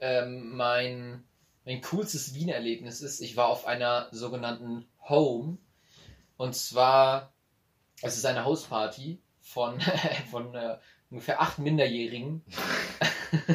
ähm, 0.00 0.56
mein, 0.56 1.24
mein 1.64 1.80
coolstes 1.82 2.34
Wien-Erlebnis 2.34 3.00
ist. 3.00 3.20
Ich 3.20 3.36
war 3.36 3.48
auf 3.48 3.66
einer 3.66 4.08
sogenannten 4.10 4.86
Home. 5.08 5.58
Und 6.36 6.56
zwar, 6.56 7.32
es 8.02 8.16
ist 8.16 8.26
eine 8.26 8.44
Hausparty 8.44 9.20
von, 9.40 9.80
von 10.30 10.54
äh, 10.54 10.78
ungefähr 11.10 11.40
acht 11.40 11.58
Minderjährigen. 11.58 12.42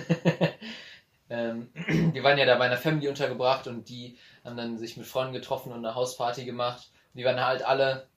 ähm, 1.29 1.69
waren 1.73 2.37
ja 2.37 2.45
da 2.45 2.55
bei 2.55 2.65
einer 2.65 2.77
Family 2.77 3.07
untergebracht 3.07 3.67
und 3.67 3.89
die 3.89 4.17
haben 4.43 4.55
dann 4.55 4.77
sich 4.77 4.97
mit 4.97 5.07
Freunden 5.07 5.33
getroffen 5.33 5.71
und 5.71 5.85
eine 5.85 5.95
Hausparty 5.95 6.45
gemacht. 6.45 6.89
Und 7.13 7.19
die 7.19 7.25
waren 7.25 7.43
halt 7.43 7.63
alle, 7.63 8.07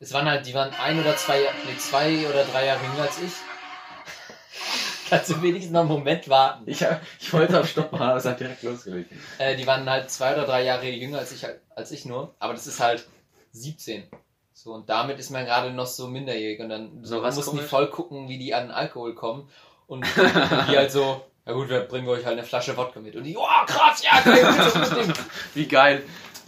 es 0.00 0.12
waren 0.12 0.28
halt, 0.28 0.46
die 0.46 0.54
waren 0.54 0.70
ein 0.74 1.00
oder 1.00 1.16
zwei, 1.16 1.40
nee, 1.66 1.76
zwei 1.78 2.26
oder 2.28 2.44
drei 2.44 2.66
Jahre 2.66 2.84
jünger 2.84 3.02
als 3.02 3.20
ich. 3.20 3.32
Kannst 5.10 5.30
du 5.30 5.42
wenigstens 5.42 5.72
noch 5.72 5.80
einen 5.80 5.88
Moment 5.88 6.28
warten? 6.28 6.64
Ich, 6.66 6.84
ich 7.20 7.32
wollte 7.32 7.58
auf 7.60 7.68
Stopp 7.68 7.92
machen, 7.92 8.08
aber 8.08 8.18
es 8.18 8.26
hat 8.26 8.38
direkt 8.40 8.62
losgelegt. 8.62 9.10
Äh, 9.38 9.56
die 9.56 9.66
waren 9.66 9.88
halt 9.88 10.10
zwei 10.10 10.34
oder 10.34 10.44
drei 10.44 10.64
Jahre 10.64 10.86
jünger 10.88 11.18
als 11.18 11.32
ich, 11.32 11.46
als 11.74 11.90
ich 11.92 12.04
nur. 12.04 12.34
Aber 12.38 12.52
das 12.52 12.66
ist 12.66 12.78
halt 12.80 13.06
17. 13.52 14.04
So, 14.52 14.72
und 14.74 14.88
damit 14.90 15.18
ist 15.18 15.30
man 15.30 15.46
gerade 15.46 15.70
noch 15.70 15.86
so 15.86 16.08
minderjährig. 16.08 16.60
Und 16.60 16.68
dann 16.68 17.04
So 17.04 17.22
was 17.22 17.36
mussten 17.36 17.52
die 17.52 17.56
komisch? 17.58 17.70
voll 17.70 17.90
gucken, 17.90 18.28
wie 18.28 18.38
die 18.38 18.52
an 18.54 18.70
Alkohol 18.70 19.14
kommen. 19.14 19.48
Und, 19.86 20.04
die 20.16 20.76
halt 20.76 20.92
so, 20.92 21.24
Ja 21.46 21.52
gut, 21.54 21.70
wir 21.70 21.80
bringen 21.80 22.08
euch 22.08 22.26
halt 22.26 22.36
eine 22.36 22.44
Flasche 22.46 22.76
Wodka 22.76 23.00
mit. 23.00 23.16
Und 23.16 23.22
die, 23.24 23.36
oh 23.36 23.46
krass, 23.66 24.02
ja, 24.02 24.20
geil, 24.20 24.44
bitte 24.44 24.78
unbedingt. 24.78 25.18
Wie 25.54 25.66
geil. 25.66 26.02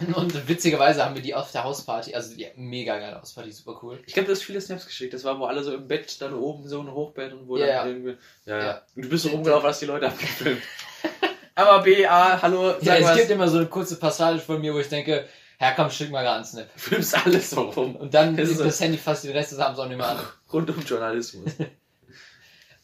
Und 0.15 0.47
witzigerweise 0.47 1.03
haben 1.05 1.15
wir 1.15 1.21
die 1.21 1.35
auf 1.35 1.51
der 1.51 1.63
Hausparty, 1.63 2.13
also 2.15 2.35
die 2.35 2.47
mega 2.55 2.97
geile 2.99 3.19
Hausparty, 3.19 3.51
super 3.51 3.79
cool. 3.83 3.99
Ich 4.05 4.13
glaube, 4.13 4.27
du 4.27 4.33
hast 4.33 4.43
viele 4.43 4.61
Snaps 4.61 4.85
geschickt. 4.85 5.13
Das 5.13 5.23
war, 5.23 5.39
wo 5.39 5.45
alle 5.45 5.63
so 5.63 5.73
im 5.73 5.87
Bett, 5.87 6.21
dann 6.21 6.33
oben 6.33 6.67
so 6.67 6.79
ein 6.81 6.91
Hochbett 6.91 7.33
und 7.33 7.47
wo 7.47 7.57
Ja, 7.57 7.65
dann 7.65 7.75
ja. 7.75 7.85
irgendwie. 7.85 8.17
Ja, 8.45 8.57
ja. 8.57 8.65
Ja. 8.65 8.81
Und 8.95 9.05
du 9.05 9.09
bist 9.09 9.23
so 9.23 9.29
rumgelaufen, 9.29 9.67
hast 9.69 9.81
die 9.81 9.85
Leute 9.85 10.07
abgefilmt. 10.07 10.61
Aber 11.55 11.83
B, 11.83 12.05
A, 12.05 12.41
hallo, 12.41 12.69
Ja, 12.81 12.93
sag 12.93 12.99
es 13.01 13.05
was. 13.07 13.17
gibt 13.17 13.29
immer 13.31 13.47
so 13.47 13.57
eine 13.57 13.67
kurze 13.67 13.97
Passage 13.99 14.39
von 14.39 14.59
mir, 14.61 14.73
wo 14.73 14.79
ich 14.79 14.89
denke, 14.89 15.27
Herr, 15.57 15.73
komm, 15.75 15.91
schick 15.91 16.09
mal 16.09 16.23
gerade 16.23 16.37
einen 16.37 16.45
Snap. 16.45 16.67
filmst 16.75 17.15
alles 17.25 17.49
so 17.51 17.61
rum. 17.69 17.95
Und 17.95 18.13
dann 18.13 18.35
Das 18.35 18.49
ist 18.49 18.59
das 18.61 18.79
Handy 18.79 18.97
fast 18.97 19.23
den 19.25 19.31
Rest 19.33 19.51
des 19.51 19.59
Abends 19.59 19.79
auch 19.79 19.87
nicht 19.87 19.97
mehr 19.97 20.07
an. 20.07 20.19
Rund 20.51 20.69
um 20.71 20.79
Journalismus. 20.83 21.51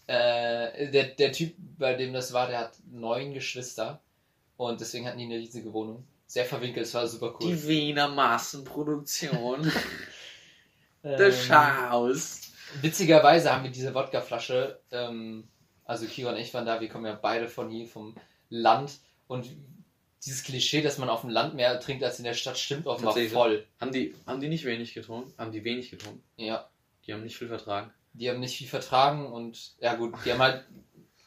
Äh, 0.06 0.92
der, 0.92 1.04
der 1.18 1.32
Typ, 1.32 1.56
bei 1.58 1.94
dem 1.96 2.14
das 2.14 2.32
war, 2.34 2.48
der 2.48 2.60
hat 2.60 2.74
neun 2.92 3.34
Geschwister. 3.34 4.00
Und 4.58 4.80
deswegen 4.80 5.08
hatten 5.08 5.18
die 5.18 5.26
eine 5.26 5.36
riesige 5.36 5.74
Wohnung. 5.74 6.06
Sehr 6.28 6.46
verwinkelt, 6.46 6.86
es 6.86 6.94
war 6.94 7.08
super 7.08 7.34
cool. 7.40 7.48
Die 7.48 7.68
Wiener 7.68 8.08
Massenproduktion. 8.10 9.72
Ähm, 11.04 11.16
Das 11.20 11.46
Schaus. 11.46 12.42
Witzigerweise 12.82 13.54
haben 13.54 13.64
wir 13.64 13.70
diese 13.72 13.94
Wodkaflasche, 13.94 14.80
ähm, 14.92 15.48
also 15.86 16.06
Kira 16.08 16.32
und 16.32 16.38
ich 16.38 16.52
waren 16.56 16.66
da, 16.66 16.82
wir 16.82 16.90
kommen 16.90 17.06
ja 17.06 17.14
beide 17.14 17.48
von 17.48 17.70
hier, 17.70 17.88
vom 17.88 18.16
Land. 18.50 18.94
Und 19.28 19.48
dieses 20.26 20.44
Klischee, 20.44 20.82
dass 20.82 20.98
man 20.98 21.08
auf 21.08 21.22
dem 21.22 21.30
Land 21.30 21.54
mehr 21.54 21.80
trinkt 21.80 22.04
als 22.04 22.18
in 22.18 22.26
der 22.26 22.34
Stadt, 22.34 22.58
stimmt 22.58 22.88
offenbar 22.88 23.14
voll. 23.16 23.66
Haben 23.80 23.92
die, 23.92 24.16
haben 24.26 24.42
die 24.42 24.50
nicht 24.50 24.66
wenig 24.66 24.96
getrunken? 24.96 25.32
Haben 25.38 25.52
die 25.52 25.64
wenig 25.64 25.92
getrunken? 25.92 26.24
Ja, 26.36 26.68
Die 27.06 27.14
haben 27.14 27.24
nicht 27.24 27.38
viel 27.38 27.48
vertragen. 27.48 27.94
die 28.14 28.30
haben 28.30 28.40
nicht 28.40 28.58
viel 28.58 28.68
vertragen 28.68 29.28
und 29.28 29.76
ja 29.80 29.94
gut, 29.96 30.16
die 30.26 30.32
haben 30.34 30.42
halt 30.42 30.66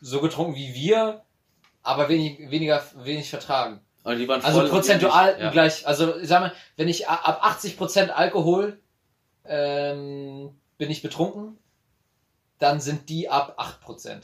so 0.01 0.21
getrunken 0.21 0.57
wie 0.57 0.75
wir, 0.75 1.23
aber 1.83 2.09
wenig, 2.09 2.51
weniger, 2.51 2.85
wenig 2.97 3.31
vertragen. 3.31 3.81
Die 4.17 4.29
waren 4.29 4.43
Also 4.43 4.67
prozentual 4.69 5.43
haben 5.43 5.53
gleich, 5.53 5.87
also 5.87 6.17
ich 6.19 6.29
sag 6.29 6.41
mal, 6.41 6.53
wenn 6.77 6.89
ich 6.89 7.09
ab 7.09 7.45
80% 7.45 8.09
Alkohol 8.09 8.81
ähm, 9.45 10.59
bin 10.79 10.91
ich 10.91 11.03
betrunken, 11.03 11.59
dann 12.59 12.81
sind 12.81 13.09
die 13.09 13.29
ab 13.29 13.59
8%. 13.87 14.23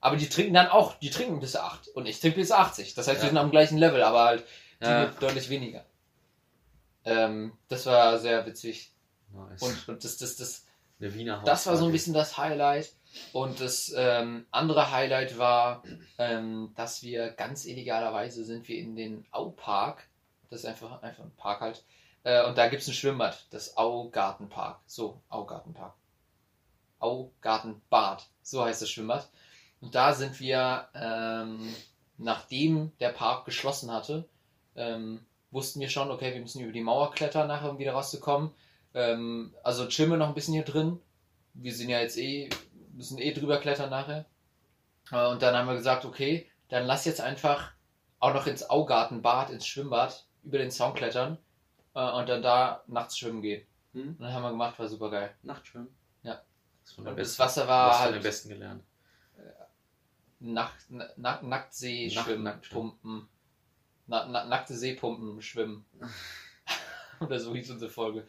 Aber 0.00 0.16
die 0.16 0.28
trinken 0.28 0.54
dann 0.54 0.68
auch, 0.68 0.94
die 0.94 1.10
trinken 1.10 1.40
bis 1.40 1.56
8 1.56 1.88
und 1.88 2.06
ich 2.06 2.20
trinke 2.20 2.38
bis 2.38 2.52
80. 2.52 2.94
Das 2.94 3.08
heißt, 3.08 3.20
wir 3.20 3.24
Ja. 3.24 3.30
sind 3.30 3.38
am 3.38 3.50
gleichen 3.50 3.78
Level, 3.78 4.02
aber 4.02 4.24
halt 4.24 4.44
die 4.80 4.86
Ja. 4.86 5.06
deutlich 5.06 5.48
weniger. 5.48 5.84
Ähm, 7.04 7.52
das 7.68 7.86
war 7.86 8.18
sehr 8.18 8.46
witzig. 8.46 8.92
Nice. 9.32 9.62
Und, 9.62 9.88
und 9.88 10.04
das, 10.04 10.16
das, 10.18 10.36
das, 10.36 10.64
das 11.44 11.66
war 11.66 11.76
so 11.76 11.86
ein 11.86 11.92
bisschen 11.92 12.14
das 12.14 12.36
Highlight. 12.38 12.92
Und 13.32 13.60
das 13.60 13.92
ähm, 13.96 14.46
andere 14.50 14.90
Highlight 14.90 15.38
war, 15.38 15.82
ähm, 16.18 16.72
dass 16.76 17.02
wir 17.02 17.30
ganz 17.30 17.64
illegalerweise 17.64 18.44
sind 18.44 18.68
wir 18.68 18.78
in 18.78 18.96
den 18.96 19.26
Aupark. 19.30 20.08
Das 20.50 20.60
ist 20.60 20.66
einfach, 20.66 21.02
einfach 21.02 21.24
ein 21.24 21.36
Park 21.36 21.60
halt. 21.60 21.84
Äh, 22.24 22.44
und 22.46 22.58
da 22.58 22.68
gibt 22.68 22.82
es 22.82 22.88
ein 22.88 22.94
Schwimmbad, 22.94 23.46
das 23.50 23.76
Augartenpark. 23.76 24.80
So, 24.86 25.20
Augartenpark. 25.28 25.94
Augartenbad, 26.98 28.26
so 28.42 28.64
heißt 28.64 28.82
das 28.82 28.90
Schwimmbad. 28.90 29.28
Und 29.80 29.94
da 29.94 30.12
sind 30.12 30.40
wir, 30.40 30.88
ähm, 30.94 31.74
nachdem 32.16 32.92
der 32.98 33.10
Park 33.10 33.44
geschlossen 33.44 33.92
hatte, 33.92 34.28
ähm, 34.74 35.24
wussten 35.50 35.80
wir 35.80 35.88
schon, 35.88 36.10
okay, 36.10 36.34
wir 36.34 36.40
müssen 36.40 36.60
über 36.60 36.72
die 36.72 36.80
Mauer 36.80 37.12
klettern, 37.12 37.48
nachher 37.48 37.70
um 37.70 37.78
wieder 37.78 37.92
rauszukommen. 37.92 38.50
Ähm, 38.94 39.54
also 39.62 39.86
chillen 39.86 40.10
wir 40.10 40.16
noch 40.16 40.28
ein 40.28 40.34
bisschen 40.34 40.54
hier 40.54 40.64
drin. 40.64 41.00
Wir 41.54 41.74
sind 41.74 41.88
ja 41.88 42.00
jetzt 42.00 42.18
eh, 42.18 42.48
müssen 42.98 43.18
eh 43.18 43.32
drüber 43.32 43.58
klettern 43.58 43.90
nachher. 43.90 44.26
Äh, 45.10 45.26
und 45.28 45.40
dann 45.40 45.54
haben 45.56 45.66
wir 45.68 45.74
gesagt, 45.74 46.04
okay, 46.04 46.50
dann 46.68 46.84
lass 46.84 47.04
jetzt 47.06 47.20
einfach 47.20 47.72
auch 48.18 48.34
noch 48.34 48.46
ins 48.46 48.68
Augartenbad, 48.68 49.50
ins 49.50 49.66
Schwimmbad, 49.66 50.26
über 50.42 50.58
den 50.58 50.70
Zaun 50.70 50.94
klettern 50.94 51.38
äh, 51.94 52.10
und 52.10 52.28
dann 52.28 52.42
da 52.42 52.82
nachts 52.88 53.16
schwimmen 53.18 53.40
gehen. 53.40 53.66
Hm? 53.94 54.08
Und 54.10 54.20
dann 54.20 54.32
haben 54.32 54.42
wir 54.42 54.50
gemacht, 54.50 54.78
war 54.78 54.88
super 54.88 55.10
geil. 55.10 55.34
Nachtschwimmen. 55.42 55.88
Ja. 56.24 56.42
Das, 56.82 56.92
von 56.92 57.06
Und 57.06 57.16
besten, 57.16 57.38
das 57.38 57.46
Wasser 57.46 57.62
was 57.62 57.68
war 57.98 58.06
den 58.08 58.14
halt 58.14 58.22
Besten 58.22 58.48
gelernt. 58.50 58.84
Nacht, 60.40 60.76
na, 60.88 61.08
na, 61.16 61.40
Nacktsee 61.42 62.12
Nacht- 62.14 62.24
schwimmen, 62.26 62.44
Nacktschwimmen. 62.44 62.90
pumpen. 63.00 63.28
Na, 64.06 64.26
na, 64.26 64.44
nackte 64.44 64.74
Seepumpen 64.74 65.40
schwimmen. 65.42 65.84
Oder 67.20 67.38
so 67.40 67.54
hieß 67.54 67.70
unsere 67.70 67.90
Folge. 67.90 68.26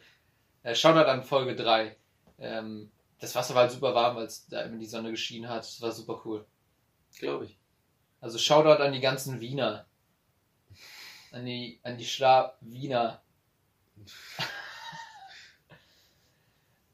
Äh, 0.62 0.74
Shoutout 0.74 1.08
an 1.08 1.22
Folge 1.24 1.54
3. 1.54 1.96
Ähm, 2.38 2.90
das 3.20 3.34
Wasser 3.34 3.54
war 3.54 3.62
halt 3.62 3.72
super 3.72 3.94
warm, 3.94 4.16
weil 4.16 4.26
es 4.26 4.46
da 4.48 4.62
immer 4.62 4.78
die 4.78 4.86
Sonne 4.86 5.10
geschienen 5.10 5.48
hat. 5.48 5.60
Das 5.60 5.80
war 5.80 5.92
super 5.92 6.22
cool. 6.24 6.46
Glaube 7.18 7.44
ich. 7.44 7.58
Also 8.20 8.38
Shoutout 8.38 8.82
an 8.82 8.92
die 8.92 9.00
ganzen 9.00 9.40
Wiener. 9.40 9.86
An 11.32 11.44
die, 11.44 11.78
an 11.82 11.98
die 11.98 12.06
Schla-Wiener. 12.06 13.22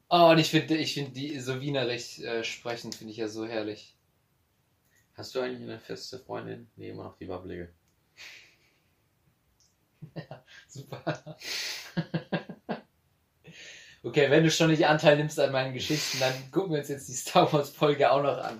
oh, 0.09 0.29
und 0.31 0.37
ich 0.37 0.49
finde, 0.49 0.77
ich 0.77 0.93
finde 0.93 1.11
die 1.11 1.39
so 1.39 1.61
wienerisch 1.61 2.19
äh, 2.19 2.43
sprechen, 2.43 2.91
finde 2.91 3.11
ich 3.11 3.17
ja 3.17 3.27
so 3.29 3.45
herrlich. 3.45 3.95
Hast 5.15 5.33
du 5.33 5.39
eigentlich 5.39 5.63
eine 5.63 5.79
feste 5.79 6.19
Freundin? 6.19 6.69
Nee, 6.75 6.89
immer 6.89 7.05
noch 7.05 7.17
die 7.17 7.27
Wabbelige. 7.29 7.73
Super. 10.67 11.37
okay, 14.07 14.29
wenn 14.29 14.43
du 14.43 14.51
schon 14.51 14.69
nicht 14.69 14.87
Anteil 14.87 15.17
nimmst 15.17 15.39
an 15.39 15.51
meinen 15.51 15.73
Geschichten, 15.73 16.19
dann 16.19 16.33
gucken 16.51 16.71
wir 16.71 16.79
uns 16.79 16.89
jetzt 16.89 17.07
die 17.07 17.13
Star 17.13 17.51
Wars 17.51 17.69
Folge 17.69 18.11
auch 18.11 18.23
noch 18.23 18.37
an. 18.37 18.59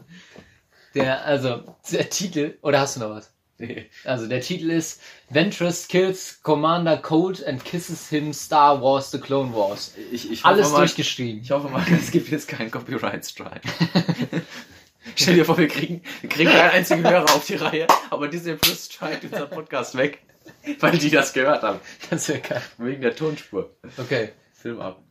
Der, 0.95 1.26
also, 1.26 1.64
der 1.91 2.10
Titel, 2.10 2.58
oder 2.62 2.80
hast 2.80 2.95
du 2.95 3.02
noch 3.02 3.10
was? 3.12 3.32
Nee. 3.60 3.89
Also, 4.04 4.28
der 4.28 4.41
Titel 4.41 4.70
ist 4.70 5.02
Ventress 5.30 5.88
kills 5.88 6.41
Commander 6.43 6.98
Cold 6.98 7.45
and 7.45 7.64
kisses 7.66 8.08
him 8.08 8.34
Star 8.34 8.82
Wars 8.82 9.12
The 9.12 9.20
Clone 9.20 9.54
Wars. 9.54 9.93
Ich, 10.12 10.32
ich 10.32 10.45
Alles 10.45 10.72
mal, 10.72 10.80
durchgeschrieben. 10.80 11.41
Ich 11.41 11.52
hoffe 11.52 11.70
mal, 11.70 11.84
es 11.91 12.12
gibt 12.12 12.30
jetzt 12.30 12.48
keinen 12.48 12.70
Copyright 12.70 13.26
Strike. 13.26 13.62
Stell 15.16 15.36
dir 15.36 15.45
vor, 15.45 15.58
wir 15.58 15.68
kriegen, 15.68 16.04
wir 16.22 16.30
kriegen 16.30 16.52
keinen 16.52 16.72
einzigen 16.72 17.04
Hörer 17.04 17.34
auf 17.34 17.45
die 17.45 17.56
Reihe, 17.56 17.88
aber 18.10 18.28
Disney 18.28 18.54
Plus 18.56 18.86
streikt 18.91 19.24
unseren 19.24 19.50
Podcast 19.50 19.95
weg, 19.95 20.20
weil 20.80 20.98
die 20.98 21.10
das 21.10 21.34
gehört 21.34 21.64
haben. 21.64 21.80
Das 22.10 22.28
wäre 22.28 22.39
geil. 22.39 22.62
Wegen 22.78 23.02
der 23.02 23.16
Tonspur. 23.16 23.72
Okay. 23.98 24.30
Film 24.68 24.81
ab. 24.81 25.02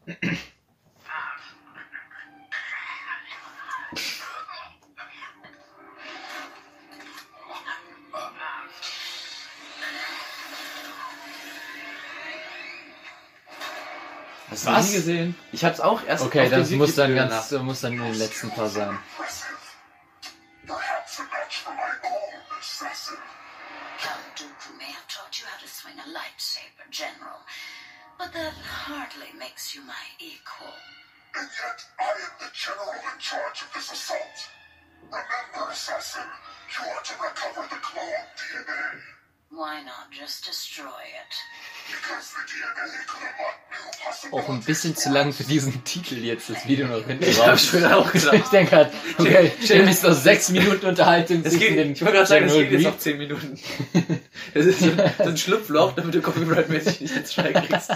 Hast 14.51 14.67
du 14.67 14.71
Was? 14.71 14.89
nie 14.89 14.97
gesehen? 14.97 15.35
Ich 15.53 15.65
hab's 15.65 15.81
auch 15.81 16.03
erst 16.07 16.25
Okay, 16.25 16.43
auf 16.43 16.51
das 16.51 16.71
muss 16.73 16.95
dann 16.95 17.15
ganz, 17.15 17.51
muss 17.53 17.81
dann 17.81 17.95
in 17.95 18.03
den 18.03 18.15
letzten 18.15 18.51
paar 18.51 18.69
sein. 18.69 18.99
Bisschen 44.67 44.97
zu 44.97 45.11
lang 45.11 45.33
für 45.33 45.45
diesen 45.45 45.83
Titel 45.85 46.17
jetzt, 46.17 46.51
das 46.51 46.67
Video 46.67 46.87
noch 46.89 47.07
hinten 47.07 47.25
Ich 47.25 47.45
hab's 47.47 47.67
schon 47.67 47.85
auch 47.85 48.11
gesagt. 48.13 48.35
Ich 48.37 48.45
denke 48.51 48.77
halt, 48.77 48.91
okay, 49.19 49.53
stell 49.63 49.85
mich 49.85 49.99
so 49.99 50.13
sechs 50.13 50.51
Minuten 50.51 50.87
Unterhaltung 50.87 51.43
Es 51.45 51.53
zwischen 51.55 51.75
geht, 51.77 51.87
ich 51.93 52.01
wollte 52.03 52.15
gerade 52.17 52.27
sagen, 52.27 52.47
es 52.47 52.53
geht 52.55 52.71
jetzt 52.73 52.87
auf 52.87 52.99
10 52.99 53.19
Minuten. 53.19 53.59
Das 54.55 54.67
ist 54.67 54.81
so, 54.81 54.91
so 55.19 55.25
ein 55.31 55.37
Schlupfloch, 55.37 55.93
damit 55.95 56.15
du 56.15 56.21
copyright-mäßig 56.21 57.01
nicht 57.01 57.17
ins 57.17 57.33
Strike 57.33 57.63
kriegst. 57.63 57.91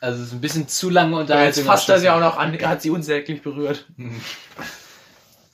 Also 0.00 0.20
es 0.20 0.28
ist 0.28 0.32
ein 0.34 0.40
bisschen 0.40 0.68
zu 0.68 0.90
lange 0.90 1.12
Aber 1.12 1.20
Unterhaltung. 1.22 1.62
jetzt 1.62 1.66
fasst 1.66 1.88
das 1.88 2.02
ja 2.02 2.14
auch 2.16 2.20
noch 2.20 2.36
an, 2.36 2.58
hat 2.60 2.82
sie 2.82 2.90
unsäglich 2.90 3.40
berührt. 3.42 3.86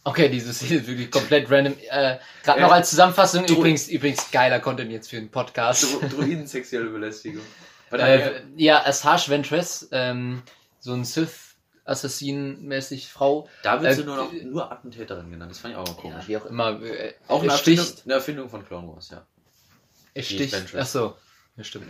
Okay, 0.03 0.29
dieses 0.29 0.61
hier 0.61 0.81
ist 0.81 0.87
wirklich 0.89 1.11
komplett 1.11 1.51
random. 1.51 1.75
Äh, 1.91 2.17
Gerade 2.43 2.59
Äh, 2.59 2.63
noch 2.63 2.73
als 2.73 2.91
Zusammenfassung, 2.91 3.45
Dro- 3.47 3.59
übrigens, 3.59 3.87
übrigens 3.89 4.31
geiler 4.33 4.59
Content 4.59 4.91
jetzt 4.91 5.11
für 5.11 5.19
einen 5.19 5.29
Podcast. 5.31 5.85
Dro 5.85 6.01
Druiden 6.09 6.47
sexuelle 6.47 6.89
Belästigung. 6.89 7.43
Äh, 7.91 8.43
ja, 8.57 8.85
Asajj 8.87 9.29
Ventress, 9.29 9.89
ähm, 9.93 10.43
so 10.79 10.93
ein 10.93 11.05
Sith-Assassin-mäßig 11.05 13.09
Frau. 13.09 13.49
da 13.63 13.83
wird 13.83 13.95
sie 13.95 14.03
äh, 14.03 14.05
nur 14.05 14.17
noch 14.17 14.33
nur 14.33 14.73
Attentäterin 14.73 15.31
genannt. 15.31 15.51
Das 15.51 15.59
fand 15.59 15.75
ich 15.75 15.79
auch 15.79 15.87
mal 15.87 15.95
Ja, 15.97 16.01
komisch. 16.01 16.29
wie 16.29 16.37
auch 16.37 16.47
immer. 16.47 16.83
Äh, 16.83 17.15
auch 17.29 17.41
eine 17.43 17.49
er 17.51 17.55
Erfindung, 17.55 17.87
eine 18.05 18.15
Erfindung 18.15 18.49
von 18.49 18.65
Clone 18.67 18.89
Wars, 18.89 19.11
ja. 19.11 19.27
Er 20.15 20.23
sticht. 20.23 20.53
Ventress. 20.53 20.81
Ach 20.83 20.87
so, 20.87 21.17
ja 21.57 21.65
stimmt. 21.65 21.87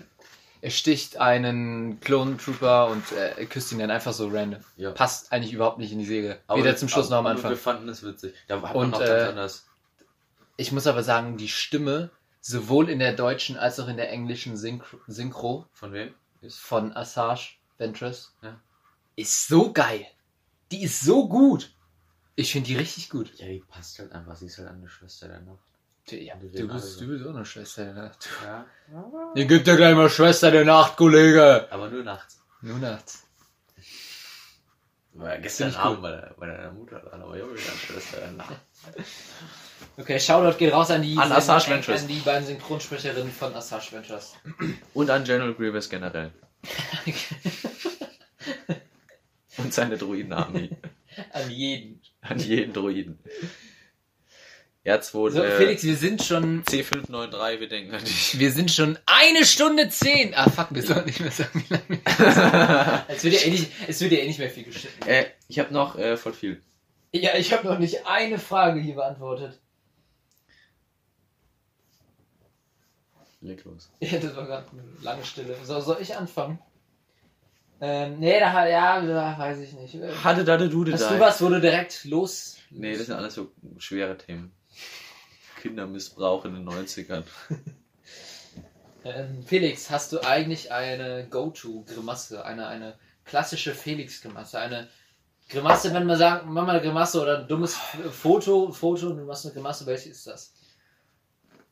er 0.63 0.71
sticht 0.71 1.17
einen 1.19 2.01
Clone 2.01 2.37
Trooper 2.37 2.89
und 2.89 3.05
äh, 3.13 3.45
küsst 3.47 3.73
ihn 3.73 3.79
dann 3.79 3.91
einfach 3.91 4.13
so 4.13 4.29
random. 4.29 4.61
Ja. 4.77 4.91
Passt 4.93 5.33
eigentlich 5.33 5.53
überhaupt 5.53 5.79
nicht 5.79 5.93
in 5.93 5.99
die 5.99 6.07
Serie. 6.07 6.39
Aber- 6.47 6.61
Weder 6.61 6.77
zum 6.77 6.89
Schluss 6.89 7.11
noch 7.11 7.19
am 7.19 7.27
Anfang. 7.27 7.51
Wir 7.51 7.57
fanden 7.57 7.89
es 7.89 8.03
witzig. 8.03 8.35
Da 8.49 8.61
hat 8.63 8.75
Und, 8.75 8.93
man 8.93 9.03
äh, 9.03 9.07
ganz 9.07 9.29
anders. 9.31 9.67
Ich 10.57 10.73
muss 10.73 10.87
aber 10.87 11.03
sagen, 11.03 11.37
die 11.39 11.49
Stimme, 11.49 12.11
sowohl 12.41 12.89
in 12.91 12.99
der 12.99 13.15
deutschen 13.15 13.57
als 13.57 13.79
auch 13.81 13.89
in 13.89 13.97
der 13.97 14.11
englischen 14.11 14.57
Synchro, 14.57 14.99
Synchro 15.07 15.67
Von 15.73 15.93
wem? 15.93 16.15
Ist 16.41 16.59
von 16.59 16.97
Assage 16.97 17.57
Ventress, 17.79 18.35
Ja. 18.43 18.59
ist 19.17 19.49
so 19.49 19.73
geil. 19.73 20.07
Die 20.71 20.83
ist 20.83 21.01
so 21.01 21.29
gut. 21.29 21.75
Ich 22.37 22.53
finde 22.53 22.69
die 22.69 22.77
richtig 22.77 23.11
gut. 23.11 23.33
ja, 23.39 23.47
die 23.47 23.63
passt 23.69 23.99
halt 23.99 24.13
einfach. 24.13 24.37
Sie 24.37 24.47
ist 24.47 24.59
halt 24.59 24.69
eine 24.69 24.89
Schwester 24.89 25.29
der 25.29 25.41
Nacht. 25.41 25.59
Ja, 26.11 26.35
du 26.37 26.67
bist, 26.69 27.01
du 27.01 27.07
bist 27.07 27.27
auch 27.27 27.35
eine 27.35 27.45
Schwester 27.45 27.85
der 27.85 27.95
Nacht. 27.95 28.29
Ja. 28.43 28.67
Ihr 29.35 29.45
gibt 29.47 29.67
ja 29.67 29.77
gleich 29.77 29.95
mal 29.95 30.09
Schwester 30.09 30.51
der 30.51 30.65
Nacht, 30.65 30.97
Kollege. 30.97 31.69
Aber 31.71 31.89
nur 31.91 32.03
nachts. 32.03 32.43
Nur 32.63 32.79
nachts. 32.79 33.27
War 35.13 35.39
gestern. 35.39 35.75
Abend 35.75 36.03
bei, 36.03 36.11
der, 36.11 36.35
bei 36.39 36.47
deiner 36.47 36.73
Mutter 36.73 37.01
dran, 37.01 37.23
aber 37.23 37.37
Junge, 37.37 37.55
dann 37.55 37.77
Schwester. 37.77 38.19
Okay, 39.97 40.21
Shoutout 40.21 40.59
geht 40.59 40.73
raus 40.73 40.91
an 40.91 41.03
die, 41.03 41.17
An 41.17 41.33
Assage 41.33 41.67
an, 41.67 41.73
Ventress. 41.73 42.03
an 42.03 42.09
die 42.09 42.21
beiden 42.21 42.47
Synchronsprecherinnen 42.47 43.33
von 43.33 43.55
Assage 43.55 43.93
Ventures. 43.93 44.35
Und 44.95 45.11
an 45.11 45.25
General 45.25 45.55
Grievous 45.55 45.89
generell. 45.89 46.33
Und 49.59 49.75
seine 49.75 49.99
Druidenarmee. 49.99 50.71
an 51.33 51.51
jeden. 51.51 52.01
an 52.23 52.39
jeden 52.39 52.73
Druiden. 52.73 53.19
R2, 54.87 55.31
So, 55.31 55.43
äh, 55.43 55.59
Felix, 55.59 55.85
wir 55.85 55.97
sind 55.97 56.23
schon. 56.23 56.65
C593, 56.65 57.61
wir 57.61 57.69
denken 57.69 57.95
an 57.95 58.03
dich. 58.03 58.39
Wir 58.39 58.51
sind 58.51 58.71
schon 58.71 58.99
eine 59.05 59.45
Stunde 59.45 59.91
zehn. 59.91 60.35
Ah, 60.35 60.49
fuck, 60.49 60.69
wir 60.71 60.83
sollen 60.83 61.05
nicht 61.05 61.21
mehr 61.21 61.31
sagen, 61.31 61.65
wie 61.69 61.75
lange 61.75 61.85
wir 61.89 63.05
es 63.09 63.23
wird, 63.23 63.35
ja 63.35 63.41
eh 63.47 63.51
nicht, 63.51 63.71
es 63.87 64.01
wird 64.01 64.13
ja 64.13 64.19
eh 64.19 64.27
nicht 64.27 64.39
mehr 64.39 64.49
viel 64.49 64.65
geschnitten. 64.65 65.07
äh, 65.07 65.27
ich 65.49 65.59
habe 65.59 65.73
noch 65.75 65.99
äh, 65.99 66.17
voll 66.17 66.33
viel. 66.33 66.63
Ja, 67.13 67.35
ich 67.35 67.53
habe 67.53 67.67
noch 67.69 67.79
nicht 67.79 68.07
eine 68.07 68.39
Frage 68.39 68.81
hier 68.81 68.95
beantwortet. 68.95 69.61
Leg 73.43 73.65
los. 73.65 73.91
Ja, 74.01 74.19
das 74.19 74.35
war 74.37 74.47
gerade 74.47 74.67
eine 74.71 74.83
lange 75.03 75.25
Stille. 75.25 75.57
So, 75.63 75.81
soll 75.81 75.99
ich 76.01 76.17
anfangen? 76.17 76.59
Ähm, 77.83 78.19
nee, 78.19 78.39
da 78.39 78.53
hat, 78.53 78.69
ja, 78.69 79.01
da 79.01 79.39
weiß 79.39 79.59
ich 79.61 79.73
nicht. 79.73 79.97
Hatte 80.23 80.45
da 80.45 80.59
du 80.59 80.93
Hast 80.93 81.11
du 81.11 81.19
was, 81.19 81.41
wo 81.43 81.49
du 81.49 81.61
direkt 81.61 82.05
los. 82.05 82.57
Nee, 82.71 82.97
das 82.97 83.07
sind 83.07 83.15
alles 83.17 83.35
so 83.35 83.51
schwere 83.79 84.17
Themen. 84.19 84.53
Kindermissbrauch 85.61 86.45
in 86.45 86.55
den 86.55 86.69
90ern. 86.69 87.23
Ähm, 89.03 89.43
Felix, 89.47 89.89
hast 89.89 90.13
du 90.13 90.21
eigentlich 90.21 90.73
eine 90.73 91.27
Go-To-Grimasse? 91.31 92.45
Eine, 92.45 92.67
eine 92.67 92.99
klassische 93.25 93.75
Felix-Grimasse? 93.75 94.59
Eine 94.59 94.89
Grimasse, 95.49 95.95
wenn 95.95 96.07
wir 96.07 96.17
sagen, 96.17 96.53
mach 96.53 96.67
mal 96.67 96.73
eine 96.73 96.83
Grimasse 96.83 97.23
oder 97.23 97.39
ein 97.39 97.49
dummes 97.49 97.77
Foto, 98.13 98.71
Foto 98.73 99.09
und 99.09 99.17
du 99.17 99.25
machst 99.25 99.47
eine 99.47 99.55
Grimasse, 99.55 99.87
welche 99.87 100.11
ist 100.11 100.27
das? 100.27 100.53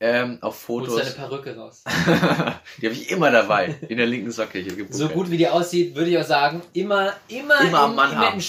Ähm, 0.00 0.38
auf 0.40 0.68
Holst 0.68 0.90
Fotos. 0.90 1.02
deine 1.02 1.28
Perücke 1.28 1.56
raus. 1.56 1.82
die 2.80 2.86
habe 2.86 2.94
ich 2.94 3.10
immer 3.10 3.30
dabei. 3.30 3.78
In 3.88 3.98
der 3.98 4.06
linken 4.06 4.30
Socke. 4.30 4.60
Hier. 4.60 4.86
So 4.90 5.08
gut 5.08 5.28
wie 5.30 5.36
die 5.36 5.48
aussieht, 5.48 5.96
würde 5.96 6.10
ich 6.10 6.18
auch 6.18 6.24
sagen, 6.24 6.62
immer, 6.72 7.12
immer, 7.28 7.60
Immer 7.60 7.80
am 7.80 7.90
im, 7.90 7.96
Mann 7.96 8.12
immer 8.12 8.20
haben. 8.20 8.34
im 8.36 8.40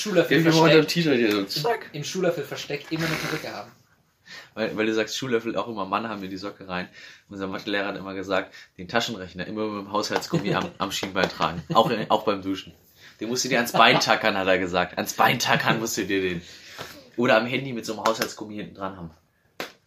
dem 0.43 0.43
versteckt. 0.43 0.89
T-Shirt 0.91 1.17
hier 1.17 1.31
so. 1.31 1.43
Zack. 1.63 1.89
Im 1.91 2.03
Schullöffel 2.03 2.43
versteckt, 2.43 2.91
immer 2.91 3.07
eine 3.07 3.15
Perücke 3.15 3.51
haben. 3.51 3.71
Weil, 4.59 4.75
weil 4.75 4.85
du 4.87 4.93
sagst, 4.93 5.15
Schuhlöffel 5.15 5.55
auch 5.55 5.69
immer 5.69 5.85
Mann 5.85 6.09
haben 6.09 6.21
wir 6.21 6.27
die 6.27 6.35
Socke 6.35 6.67
rein. 6.67 6.89
Unser 7.29 7.47
Mathelehrer 7.47 7.87
hat 7.87 7.95
immer 7.95 8.13
gesagt, 8.13 8.53
den 8.77 8.89
Taschenrechner 8.89 9.47
immer 9.47 9.65
mit 9.67 9.85
dem 9.85 9.91
Haushaltsgummi 9.93 10.53
am, 10.53 10.69
am 10.79 10.91
Schienbein 10.91 11.29
tragen. 11.29 11.63
Auch, 11.73 11.89
in, 11.89 12.11
auch 12.11 12.23
beim 12.25 12.41
Duschen. 12.41 12.73
Den 13.21 13.29
musst 13.29 13.45
du 13.45 13.49
dir 13.49 13.55
ans 13.59 13.71
Bein 13.71 14.01
tackern, 14.01 14.37
hat 14.37 14.47
er 14.47 14.59
gesagt. 14.59 14.97
Ans 14.97 15.13
Bein 15.13 15.39
tackern 15.39 15.79
musst 15.79 15.95
du 15.95 16.05
dir 16.05 16.19
den. 16.21 16.41
Oder 17.15 17.37
am 17.37 17.45
Handy 17.45 17.71
mit 17.71 17.85
so 17.85 17.93
einem 17.93 18.03
Haushaltsgummi 18.03 18.55
hinten 18.55 18.75
dran 18.75 18.97
haben. 18.97 19.11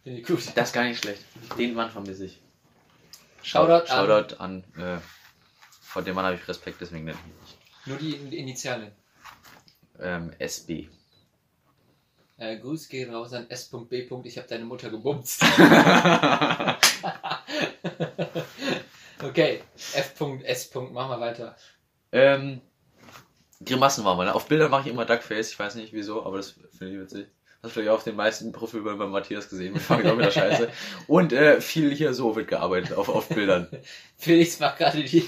Finde 0.03 0.21
ich 0.21 0.25
gut. 0.25 0.39
Das 0.55 0.69
ist 0.69 0.73
gar 0.73 0.85
nicht 0.85 0.99
schlecht. 1.03 1.23
Den 1.59 1.75
Mann 1.75 1.91
vermisse 1.91 2.25
ich. 2.25 2.41
Shoutout 3.43 3.91
an 3.91 4.07
Shoutout 4.07 4.35
an. 4.39 4.63
Äh, 4.75 4.97
vor 5.83 6.01
dem 6.01 6.15
Mann 6.15 6.25
habe 6.25 6.35
ich 6.35 6.47
Respekt, 6.47 6.81
deswegen 6.81 7.05
nenne 7.05 7.17
ich 7.19 7.31
ihn 7.31 7.39
nicht. 7.41 7.87
nur 7.87 7.97
die 7.97 8.15
In- 8.15 8.31
Initialen. 8.31 8.91
Ähm, 9.99 10.31
SB. 10.39 10.89
Äh, 12.37 12.57
Gruß 12.57 12.89
gehen 12.89 13.13
raus 13.13 13.33
an 13.33 13.49
S.B. 13.49 14.07
Ich 14.23 14.37
habe 14.37 14.47
deine 14.47 14.65
Mutter 14.65 14.89
gebumst. 14.89 15.43
okay, 19.23 19.61
F.S. 19.93 20.73
Machen 20.73 21.11
wir 21.11 21.19
weiter. 21.19 21.55
ähm, 22.11 22.61
Grimassen 23.63 24.03
waren 24.03 24.17
wir. 24.17 24.25
Ne? 24.25 24.33
Auf 24.35 24.47
Bildern 24.47 24.71
mache 24.71 24.87
ich 24.87 24.93
immer 24.93 25.05
Duckface. 25.05 25.51
Ich 25.51 25.59
weiß 25.59 25.75
nicht 25.75 25.93
wieso, 25.93 26.25
aber 26.25 26.37
das 26.37 26.55
finde 26.77 26.95
ich 26.95 26.99
witzig. 26.99 27.27
Hast 27.61 27.69
du 27.69 27.79
vielleicht 27.79 27.91
auch 27.91 27.95
auf 27.95 28.03
den 28.03 28.15
meisten 28.17 28.51
Profilbildern 28.51 28.99
bei 28.99 29.07
Matthias 29.07 29.47
gesehen. 29.49 29.73
Wir 29.73 29.79
fangen 29.79 30.05
auch 30.09 30.15
mit 30.15 30.25
der 30.25 30.31
Scheiße. 30.31 30.69
Und 31.07 31.31
äh, 31.31 31.61
viel 31.61 31.95
hier 31.95 32.13
so 32.13 32.35
wird 32.35 32.49
gearbeitet 32.49 32.97
auf, 32.97 33.07
auf 33.07 33.29
Bildern. 33.29 33.69
Felix 34.17 34.59
macht 34.59 34.79
gerade 34.79 35.01
die 35.01 35.25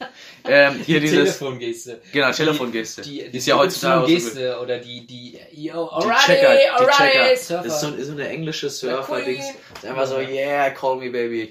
Ähm, 0.46 0.74
hier 0.84 1.00
dieses. 1.00 1.38
Telefongeste. 1.38 2.02
Genau, 2.12 2.30
Telefongeste. 2.30 3.00
Die, 3.02 3.30
Die 3.30 3.38
ist 3.38 3.46
ja 3.46 3.56
heutzutage 3.56 4.02
auch 4.02 4.06
so 4.08 4.12
Geste 4.14 4.60
oder 4.60 4.78
die, 4.78 5.06
die, 5.06 5.38
yo, 5.52 5.88
Die 5.88 6.04
alrighty, 6.04 6.26
Checker, 6.26 6.56
die 6.56 6.68
alrighty, 6.68 7.12
Checker. 7.12 7.36
Surfer. 7.36 7.62
Das 7.64 7.74
ist 7.74 7.80
so, 7.80 7.94
ist 7.94 8.06
so 8.08 8.12
eine 8.12 8.28
englische 8.28 8.68
Surfer-Dings. 8.68 9.44
Ist 9.76 9.84
einfach 9.86 10.06
so, 10.06 10.18
yeah, 10.18 10.68
call 10.70 10.96
me 10.96 11.08
baby. 11.10 11.50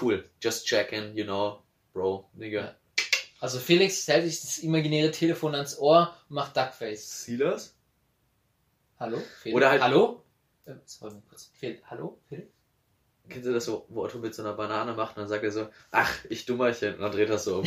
Cool. 0.00 0.24
Just 0.42 0.66
checking, 0.66 1.14
you 1.14 1.24
know, 1.24 1.62
bro, 1.92 2.30
nigga. 2.34 2.76
Also 3.40 3.58
Felix 3.58 4.06
hält 4.08 4.24
sich 4.24 4.40
das 4.40 4.58
imaginäre 4.58 5.10
Telefon 5.10 5.54
ans 5.54 5.78
Ohr 5.78 6.16
und 6.28 6.34
macht 6.36 6.56
Duckface. 6.56 7.24
Silas? 7.24 7.74
Hallo? 8.98 9.18
Felix? 9.42 9.56
Oder 9.56 9.70
halt- 9.70 9.82
Hallo? 9.82 10.22
Äh, 10.66 10.72
sorry, 10.86 11.16
kurz. 11.28 11.50
Fel 11.58 11.80
Hallo? 11.90 12.18
Felix? 12.28 12.48
Kennst 13.30 13.48
du 13.48 13.52
das 13.52 13.64
so, 13.64 13.86
wo 13.88 14.04
Otto 14.04 14.18
mit 14.18 14.34
so 14.34 14.42
einer 14.42 14.52
Banane 14.52 14.94
macht 14.94 15.16
und 15.16 15.22
dann 15.22 15.28
sagt 15.28 15.44
er 15.44 15.52
so, 15.52 15.68
ach, 15.90 16.12
ich 16.28 16.46
Dummerchen, 16.46 16.94
und 16.94 17.00
dann 17.00 17.12
dreht 17.12 17.30
er 17.30 17.38
so 17.38 17.60
um. 17.60 17.64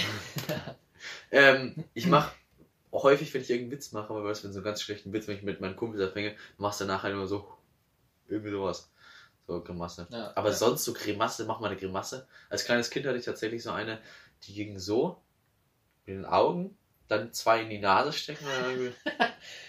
ähm, 1.32 1.84
ich 1.94 2.08
mach 2.08 2.32
häufig, 2.92 3.34
wenn 3.34 3.42
ich 3.42 3.50
irgendeinen 3.50 3.72
Witz 3.72 3.92
mache, 3.92 4.10
aber 4.10 4.24
was, 4.24 4.44
wenn 4.44 4.54
so 4.54 4.60
einen 4.60 4.66
ganz 4.66 4.82
schlechten 4.82 5.12
Witz, 5.14 5.28
wenn 5.28 5.38
ich 5.38 5.44
mit 5.44 5.62
meinen 5.62 5.76
Kumpels 5.76 6.04
abhänge, 6.04 6.36
machst 6.58 6.82
du 6.82 6.86
nachher 6.86 7.12
immer 7.12 7.28
so, 7.28 7.48
irgendwie 8.28 8.52
sowas. 8.52 8.92
So 9.48 9.62
Grimasse. 9.62 10.08
Ja, 10.10 10.32
Aber 10.36 10.50
ja. 10.50 10.56
sonst 10.56 10.86
so 10.86 10.94
Grimasse, 10.94 11.46
mach 11.46 11.60
mal 11.60 11.68
eine 11.68 11.78
Grimasse. 11.78 12.28
Als 12.50 12.64
kleines 12.64 12.90
Kind 12.90 13.06
hatte 13.06 13.18
ich 13.18 13.26
tatsächlich 13.26 13.64
so 13.64 13.72
eine, 13.72 14.00
die 14.44 14.54
ging 14.54 14.80
so, 14.80 15.22
in 16.06 16.16
den 16.16 16.26
Augen, 16.26 16.78
dann 17.18 17.34
zwei 17.34 17.62
in 17.62 17.70
die 17.70 17.80
Nase 17.80 18.14
stecken. 18.14 18.46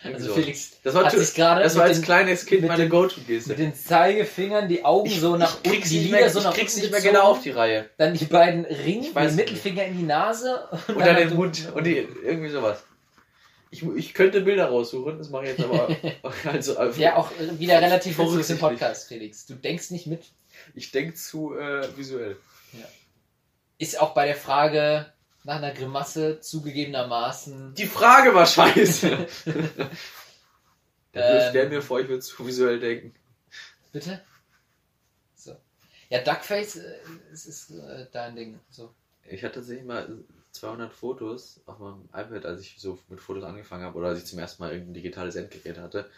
Also 0.05 0.29
so. 0.29 0.35
Felix 0.35 0.73
Das 0.83 0.95
war, 0.95 1.07
hat 1.07 1.13
sich 1.13 1.35
gerade 1.35 1.63
das 1.63 1.77
war 1.77 1.85
als 1.85 1.97
den- 1.97 2.05
kleines 2.05 2.45
Kind 2.45 2.61
mit 2.61 2.69
meine 2.69 2.83
den- 2.85 2.91
Go-To-Geste. 2.91 3.49
mit 3.49 3.59
den 3.59 3.75
Zeigefingern 3.75 4.69
die 4.69 4.85
Augen 4.85 5.09
so 5.11 5.37
nach 5.37 5.57
unten, 5.57 5.71
die 5.71 5.99
nicht 5.99 6.11
Lider 6.11 6.29
so 6.29 6.41
ich 6.41 6.45
nach 6.45 6.55
krieg's 6.55 6.75
unten 6.75 6.91
nicht 6.91 6.93
mehr 6.93 7.01
genau 7.13 7.23
auf 7.31 7.41
die 7.43 7.51
Reihe. 7.51 7.89
Dann 7.97 8.13
die 8.15 8.27
beiden 8.27 8.67
Ringe, 8.67 9.07
Ich 9.07 9.13
den 9.15 9.25
nicht. 9.25 9.37
Mittelfinger 9.37 9.85
in 9.87 9.97
die 9.97 10.03
Nase 10.05 10.69
und, 10.89 10.97
Und 10.97 11.07
dann 11.07 11.17
den 11.17 11.35
Mund 11.35 11.73
und 11.75 11.85
die, 11.85 11.97
irgendwie 12.23 12.51
sowas. 12.51 12.85
Ich, 13.71 13.83
ich 13.83 14.13
könnte 14.15 14.43
Bilder 14.43 14.67
raussuchen, 14.67 15.17
das 15.19 15.31
mache 15.31 15.45
ich 15.45 15.59
jetzt 15.59 15.65
aber 15.65 15.89
also 16.53 16.77
einfach. 16.77 16.99
Ja, 17.01 17.17
auch 17.17 17.31
wieder 17.59 17.81
relativ 17.81 18.19
witzig 18.19 18.51
im. 18.51 18.59
Podcast, 18.59 19.09
Felix. 19.09 19.47
Du 19.47 19.55
denkst 19.55 19.91
nicht 19.91 20.07
mit. 20.07 20.23
Ich 20.75 20.93
denke 20.93 21.15
zu 21.15 21.57
äh, 21.57 21.89
visuell. 21.97 22.37
Ist 23.79 23.99
auch 24.01 24.13
bei 24.15 24.27
der 24.27 24.37
Frage 24.37 25.07
nach 25.45 25.57
einer 25.57 25.73
Grimasse 25.73 26.41
zugegebenermaßen. 26.41 27.75
Die 27.75 27.87
Frage 27.87 28.35
war 28.35 28.47
scheiße. 28.47 29.09
Dann 31.13 31.33
wirft 31.33 31.55
Ähm. 31.55 31.69
mir 31.69 31.83
vor, 31.83 32.01
ich 32.01 32.09
würde 32.09 32.23
zu 32.23 32.47
visuell 32.47 32.81
denken. 32.81 33.15
Bitte? 33.93 34.21
So. 35.37 35.55
Ja, 36.09 36.23
Duckface 36.23 36.77
äh, 36.77 36.95
es 37.33 37.47
ist 37.47 37.71
äh, 37.71 38.07
dein 38.11 38.35
Ding. 38.35 38.59
So. 38.71 38.93
Ich 39.29 39.45
hatte 39.45 39.57
tatsächlich 39.57 39.87
mal 39.87 40.25
200 40.53 40.93
Fotos 40.93 41.61
auf 41.67 41.79
meinem 41.79 42.09
iPad, 42.13 42.47
als 42.47 42.63
ich 42.63 42.77
so 42.79 42.99
mit 43.09 43.21
Fotos 43.21 43.45
angefangen 43.45 43.85
habe 43.85 43.99
oder 43.99 44.09
als 44.09 44.19
ich 44.21 44.27
zum 44.27 44.39
ersten 44.39 44.63
Mal 44.63 44.73
irgendein 44.73 44.95
digitales 44.95 45.37
Endgerät 45.37 45.79
hatte. 45.79 46.11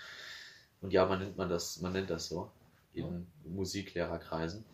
Und 0.80 0.92
ja, 0.92 1.04
man 1.04 1.18
nennt 1.18 1.36
man 1.36 1.48
das, 1.48 1.80
man 1.80 1.92
nennt 1.92 2.10
das 2.10 2.28
so 2.28 2.50
in 2.94 3.26
Musiklehrerkreisen. 3.44 4.64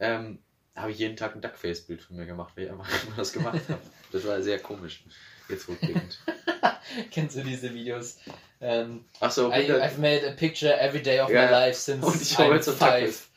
Ähm, 0.00 0.38
habe 0.80 0.90
ich 0.92 0.98
jeden 0.98 1.16
Tag 1.16 1.34
ein 1.34 1.40
Duckface-Bild 1.40 2.02
von 2.02 2.16
mir 2.16 2.26
gemacht, 2.26 2.52
weil 2.56 2.64
ich 2.64 2.70
einfach 2.70 2.88
immer 3.06 3.16
das 3.16 3.32
gemacht 3.32 3.60
habe. 3.68 3.80
Das 4.12 4.26
war 4.26 4.40
sehr 4.42 4.58
komisch. 4.58 5.02
Jetzt 5.48 5.68
rückblickend. 5.68 6.18
Kennst 7.10 7.36
du 7.36 7.42
diese 7.42 7.72
Videos? 7.72 8.18
Ähm, 8.60 9.04
Achso, 9.20 9.50
I, 9.50 9.70
I've 9.70 9.98
made 9.98 10.26
a 10.28 10.32
picture 10.32 10.78
every 10.78 11.00
day 11.02 11.20
of 11.20 11.30
Ja, 11.30 11.46
my 11.46 11.50
life 11.50 11.78
since 11.78 12.04
Und 12.04 12.20
ich 12.20 12.36
I'm 12.36 12.54
jetzt 12.54 12.68
five. 12.70 13.28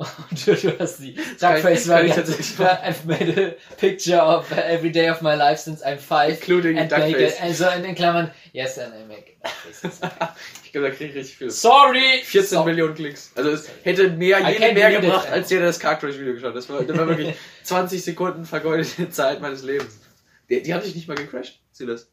Und 0.00 0.46
du, 0.46 0.78
hast 0.78 0.98
die 1.00 1.14
Duckface 1.14 1.86
machen. 1.86 2.10
I've 2.10 3.04
made 3.04 3.38
a 3.38 3.76
picture 3.76 4.18
of 4.22 4.50
every 4.52 4.90
day 4.90 5.10
of 5.10 5.20
my 5.20 5.34
life 5.34 5.60
since 5.60 5.84
I'm 5.84 5.98
five. 5.98 6.30
Including 6.40 6.78
And 6.78 6.90
Duckface. 6.90 7.34
it, 7.34 7.42
also 7.42 7.68
in 7.68 7.82
den 7.82 7.94
Klammern, 7.94 8.30
yes, 8.52 8.78
and 8.78 8.94
I 8.94 9.06
make. 9.06 9.36
Ich 10.64 10.72
glaube, 10.72 10.90
da 10.90 10.94
kriege 10.94 11.10
ich 11.10 11.16
richtig 11.16 11.36
viel. 11.36 11.50
Sorry! 11.50 12.22
14 12.22 12.48
So- 12.58 12.64
Millionen 12.64 12.94
Klicks. 12.94 13.32
Also 13.34 13.50
es 13.50 13.68
hätte 13.82 14.08
mehr, 14.10 14.38
jede 14.48 14.72
mehr 14.72 14.92
it, 14.92 15.00
gebracht, 15.00 15.26
ey. 15.26 15.32
als 15.32 15.50
jeder 15.50 15.66
das 15.66 15.80
Cartridge-Video 15.80 16.34
geschaut 16.34 16.50
hat. 16.50 16.56
Das 16.56 16.68
war, 16.68 16.82
das 16.82 16.96
war 16.96 17.08
wirklich 17.08 17.34
20 17.64 18.04
Sekunden 18.04 18.44
vergeudete 18.44 19.10
Zeit 19.10 19.40
meines 19.40 19.64
Lebens. 19.64 19.98
Die, 20.48 20.62
die 20.62 20.72
haben 20.72 20.82
sich 20.82 20.94
nicht 20.94 21.08
mal 21.08 21.16
gecrashed. 21.16 21.58
Sieh 21.72 21.86
das. 21.86 22.08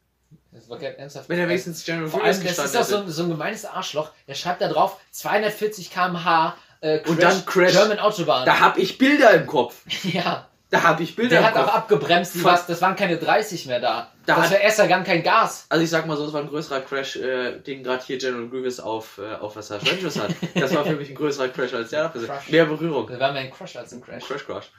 Das 0.51 0.67
war 0.69 0.79
kein 0.79 0.95
ernsthaft. 0.95 1.29
Wenn 1.29 1.37
er 1.37 1.47
wenigstens 1.47 1.85
General 1.85 2.09
Vor 2.09 2.23
allem, 2.23 2.43
das 2.43 2.57
ist 2.57 2.73
doch 2.75 2.83
so, 2.83 3.07
so 3.07 3.23
ein 3.23 3.29
gemeines 3.29 3.63
Arschloch. 3.63 4.11
Der 4.27 4.33
schreibt 4.33 4.59
da 4.61 4.67
drauf 4.69 4.99
240 5.11 5.91
km/h 5.91 6.57
äh, 6.81 6.99
Und 7.07 7.21
dann 7.21 7.45
Crash. 7.45 7.71
German 7.73 7.99
Autobahn. 7.99 8.45
Da 8.45 8.59
hab 8.59 8.77
ich 8.77 8.97
Bilder 8.97 9.31
im 9.31 9.45
Kopf. 9.47 9.75
ja, 10.03 10.47
Da 10.69 10.83
hab 10.83 10.99
ich 10.99 11.15
Bilder 11.15 11.29
der 11.29 11.39
im 11.39 11.45
hat 11.45 11.53
Kopf. 11.55 11.67
auch 11.69 11.73
abgebremst. 11.75 12.35
Die 12.35 12.43
was, 12.43 12.65
das 12.67 12.81
waren 12.81 12.95
keine 12.95 13.17
30 13.17 13.65
mehr 13.67 13.79
da. 13.79 14.11
Da 14.25 14.35
das 14.35 14.45
hat- 14.45 14.51
war 14.51 14.59
erst 14.59 14.77
gar 14.77 15.03
kein 15.03 15.23
Gas. 15.23 15.65
Also 15.69 15.83
ich 15.83 15.89
sag 15.89 16.05
mal 16.05 16.17
so, 16.17 16.25
es 16.27 16.33
war 16.33 16.41
ein 16.41 16.49
größerer 16.49 16.81
Crash, 16.81 17.15
äh, 17.15 17.59
den 17.59 17.83
gerade 17.83 18.03
hier 18.03 18.17
General 18.17 18.47
Grievous 18.49 18.79
auf, 18.81 19.17
äh, 19.19 19.35
auf 19.35 19.55
was 19.55 19.71
Avengers 19.71 20.19
hat. 20.19 20.31
Das 20.55 20.75
war 20.75 20.83
für 20.85 20.95
mich 20.95 21.09
ein 21.09 21.15
größerer 21.15 21.47
Crash 21.49 21.73
als 21.73 21.89
der 21.91 22.03
dafür. 22.03 22.25
Crash. 22.27 22.49
Mehr 22.49 22.65
Berührung. 22.65 23.07
Das 23.07 23.19
war 23.19 23.31
mehr 23.31 23.41
ein 23.43 23.51
Crash 23.51 23.75
als 23.77 23.93
ein 23.93 24.01
Crash. 24.01 24.25
Crash 24.25 24.45
Crash. 24.45 24.71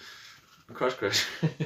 Ein 0.69 0.75
Crash 0.75 0.97
Crash. 0.99 1.23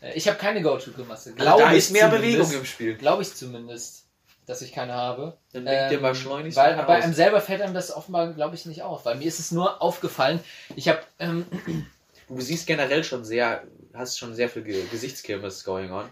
Äh, 0.00 0.12
Ich 0.14 0.28
habe 0.28 0.38
keine 0.38 0.62
Go-To-Grimasse. 0.62 1.30
Also 1.30 1.42
Glaube 1.42 1.62
da 1.62 1.70
ist 1.72 1.90
mehr. 1.90 2.08
Bewegung 2.08 2.50
im 2.52 2.64
Spiel. 2.64 2.94
Glaube 2.94 3.22
ich 3.22 3.34
zumindest, 3.34 4.04
dass 4.48 4.62
ich 4.62 4.72
keine 4.72 4.94
habe. 4.94 5.38
Dann 5.52 5.64
leg 5.64 5.90
dir 5.90 5.96
Ähm, 5.96 6.02
mal 6.02 6.14
schleunigst 6.14 6.56
Weil 6.56 6.74
bei 6.76 7.02
einem 7.02 7.14
selber 7.14 7.40
fällt 7.40 7.60
einem 7.60 7.74
das 7.74 7.94
offenbar, 7.94 8.32
glaube 8.32 8.54
ich, 8.54 8.66
nicht 8.66 8.82
auf. 8.82 9.04
Weil 9.04 9.16
mir 9.16 9.26
ist 9.26 9.38
es 9.38 9.52
nur 9.52 9.82
aufgefallen, 9.82 10.40
ich 10.74 10.88
habe, 10.88 11.00
ähm, 11.18 11.46
Du 12.28 12.40
siehst 12.42 12.66
generell 12.66 13.04
schon 13.04 13.24
sehr, 13.24 13.66
hast 13.94 14.18
schon 14.18 14.34
sehr 14.34 14.50
viel 14.50 14.62
Ge 14.62 14.84
Gesichtskirmes 14.90 15.64
going 15.64 15.90
on. 15.90 16.08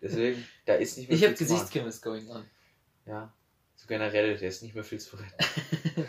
Deswegen, 0.00 0.46
da 0.64 0.74
ist 0.74 0.96
nicht 0.96 1.08
mehr 1.08 1.14
ich 1.14 1.20
viel 1.20 1.28
habe 1.28 1.36
zu 1.36 1.44
machen. 1.44 1.52
Gesichtskirmes 1.52 2.00
going 2.02 2.30
on. 2.30 2.44
Ja. 3.06 3.32
So 3.76 3.86
generell, 3.86 4.38
da 4.38 4.46
ist 4.46 4.62
nicht 4.62 4.74
mehr 4.74 4.84
viel 4.84 4.98
zu 5.00 5.16
retten. 5.16 6.06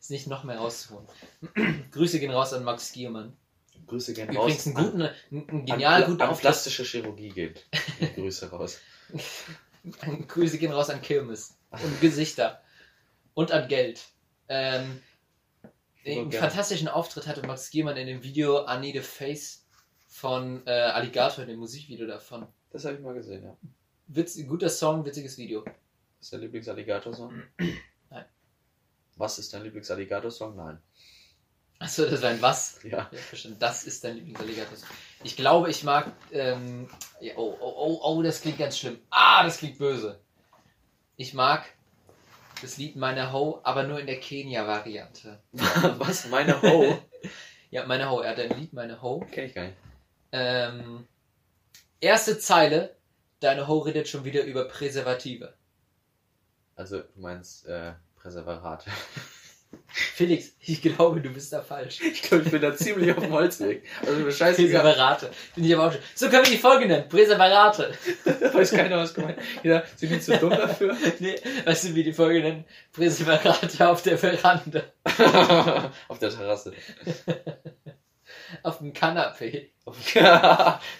Ist 0.00 0.10
nicht 0.10 0.26
noch 0.26 0.42
mehr 0.42 0.56
rauszuholen. 0.56 1.06
Grüße 1.92 2.18
gehen 2.18 2.32
raus 2.32 2.52
an 2.52 2.64
Max 2.64 2.90
Giermann. 2.90 3.36
Grüße 3.86 4.10
Übrigens 4.10 4.36
raus. 4.36 4.66
einen 4.66 4.74
guten, 4.74 5.02
einen 5.02 5.48
einen 5.48 5.64
genial 5.64 6.02
an, 6.02 6.10
guten 6.10 6.22
an 6.22 6.30
Auftritt. 6.30 6.40
plastische 6.42 6.82
Chirurgie 6.82 7.28
geht. 7.28 7.66
Grüße 8.16 8.50
raus. 8.50 8.80
Grüße 10.28 10.58
gehen 10.58 10.72
raus 10.72 10.90
an 10.90 11.02
Kirmes 11.02 11.58
und 11.70 12.00
Gesichter 12.00 12.62
und 13.34 13.52
an 13.52 13.68
Geld. 13.68 14.04
Ähm, 14.48 15.00
einen 16.04 16.30
gerne. 16.30 16.48
fantastischen 16.48 16.88
Auftritt 16.88 17.26
hatte 17.26 17.46
Max 17.46 17.70
Giermann 17.70 17.96
in 17.96 18.06
dem 18.06 18.22
Video 18.22 18.66
I 18.68 18.78
Need 18.78 18.98
a 18.98 19.02
Face 19.02 19.66
von 20.08 20.66
äh, 20.66 20.70
Alligator, 20.70 21.42
in 21.42 21.50
dem 21.50 21.58
Musikvideo 21.58 22.06
davon. 22.06 22.46
Das 22.70 22.84
habe 22.84 22.96
ich 22.96 23.00
mal 23.00 23.14
gesehen, 23.14 23.44
ja. 23.44 23.56
Witz, 24.08 24.38
guter 24.46 24.68
Song, 24.68 25.04
witziges 25.04 25.38
Video. 25.38 25.64
Ist 26.20 26.32
dein 26.32 26.40
Lieblingsalligator-Song? 26.40 27.42
Nein. 28.10 28.24
Was 29.16 29.38
ist 29.38 29.52
dein 29.54 29.62
Lieblingsalligator-Song? 29.62 30.54
Nein. 30.56 30.78
Achso, 31.82 32.06
das 32.06 32.22
war 32.22 32.30
ein 32.30 32.40
Was? 32.40 32.78
Ja. 32.84 33.08
Ja, 33.10 33.18
verstanden. 33.18 33.58
Das 33.58 33.82
ist 33.82 34.04
dein 34.04 34.14
Lieblingsalligator. 34.14 34.78
Ich 35.24 35.34
glaube, 35.34 35.68
ich 35.68 35.82
mag. 35.82 36.12
Ähm, 36.30 36.88
ja, 37.20 37.34
oh, 37.36 37.56
oh, 37.60 37.74
oh, 37.76 38.00
oh, 38.02 38.22
das 38.22 38.40
klingt 38.40 38.58
ganz 38.58 38.78
schlimm. 38.78 39.00
Ah, 39.10 39.42
das 39.42 39.58
klingt 39.58 39.78
böse. 39.78 40.20
Ich 41.16 41.34
mag 41.34 41.64
das 42.62 42.76
Lied 42.76 42.94
Meine 42.94 43.32
Ho, 43.32 43.60
aber 43.64 43.82
nur 43.82 43.98
in 43.98 44.06
der 44.06 44.20
Kenia-Variante. 44.20 45.40
Was? 45.52 46.28
Meine 46.28 46.60
Ho? 46.62 46.98
Ja, 47.70 47.86
Meine 47.86 48.10
Ho. 48.10 48.20
Er 48.20 48.32
hat 48.32 48.38
ein 48.38 48.60
Lied 48.60 48.74
Meine 48.74 49.00
Ho. 49.00 49.26
Kenn 49.32 49.46
ich 49.46 49.54
gar 49.54 49.64
nicht. 49.64 49.76
Ähm, 50.30 51.08
erste 52.00 52.38
Zeile. 52.38 52.94
Deine 53.40 53.66
Ho 53.66 53.78
redet 53.78 54.08
schon 54.08 54.24
wieder 54.24 54.44
über 54.44 54.66
Präservative. 54.68 55.54
Also, 56.76 57.00
du 57.00 57.20
meinst 57.20 57.66
äh, 57.66 57.94
Präservarate. 58.16 58.90
Felix, 59.94 60.52
ich 60.60 60.80
glaube, 60.80 61.20
du 61.20 61.30
bist 61.30 61.52
da 61.52 61.60
falsch. 61.60 62.00
Ich 62.00 62.22
glaube, 62.22 62.44
ich 62.44 62.50
bin 62.50 62.62
da 62.62 62.74
ziemlich 62.74 63.10
auf 63.12 63.22
dem 63.22 63.32
Holzweg. 63.32 63.84
Also, 64.00 64.20
mir 64.20 64.32
scheißegal. 64.32 64.82
Präservarate. 64.82 65.30
Finde 65.52 65.68
ich 65.68 65.74
aber 65.74 65.88
auch 65.88 65.92
schön. 65.92 66.00
So 66.14 66.28
können 66.30 66.44
wir 66.44 66.52
die 66.52 66.58
Folge 66.58 66.86
nennen. 66.86 67.08
Präservarate. 67.08 67.92
Weiß 68.52 68.70
keiner, 68.70 68.98
was 68.98 69.12
gemeint 69.12 69.38
Ja, 69.62 69.82
sind 69.96 70.12
die 70.12 70.20
zu 70.20 70.38
dumm 70.38 70.50
dafür? 70.50 70.96
Nee, 71.18 71.36
weißt 71.64 71.84
du, 71.84 71.94
wie 71.94 72.04
die 72.04 72.12
Folge 72.12 72.40
nennen? 72.40 72.64
Präservarate 72.92 73.88
auf 73.88 74.02
der 74.02 74.16
Veranda. 74.16 74.82
auf 76.08 76.18
der 76.18 76.30
Terrasse. 76.30 76.72
Auf 78.62 78.78
dem 78.78 78.92
Kanapee. 78.94 79.72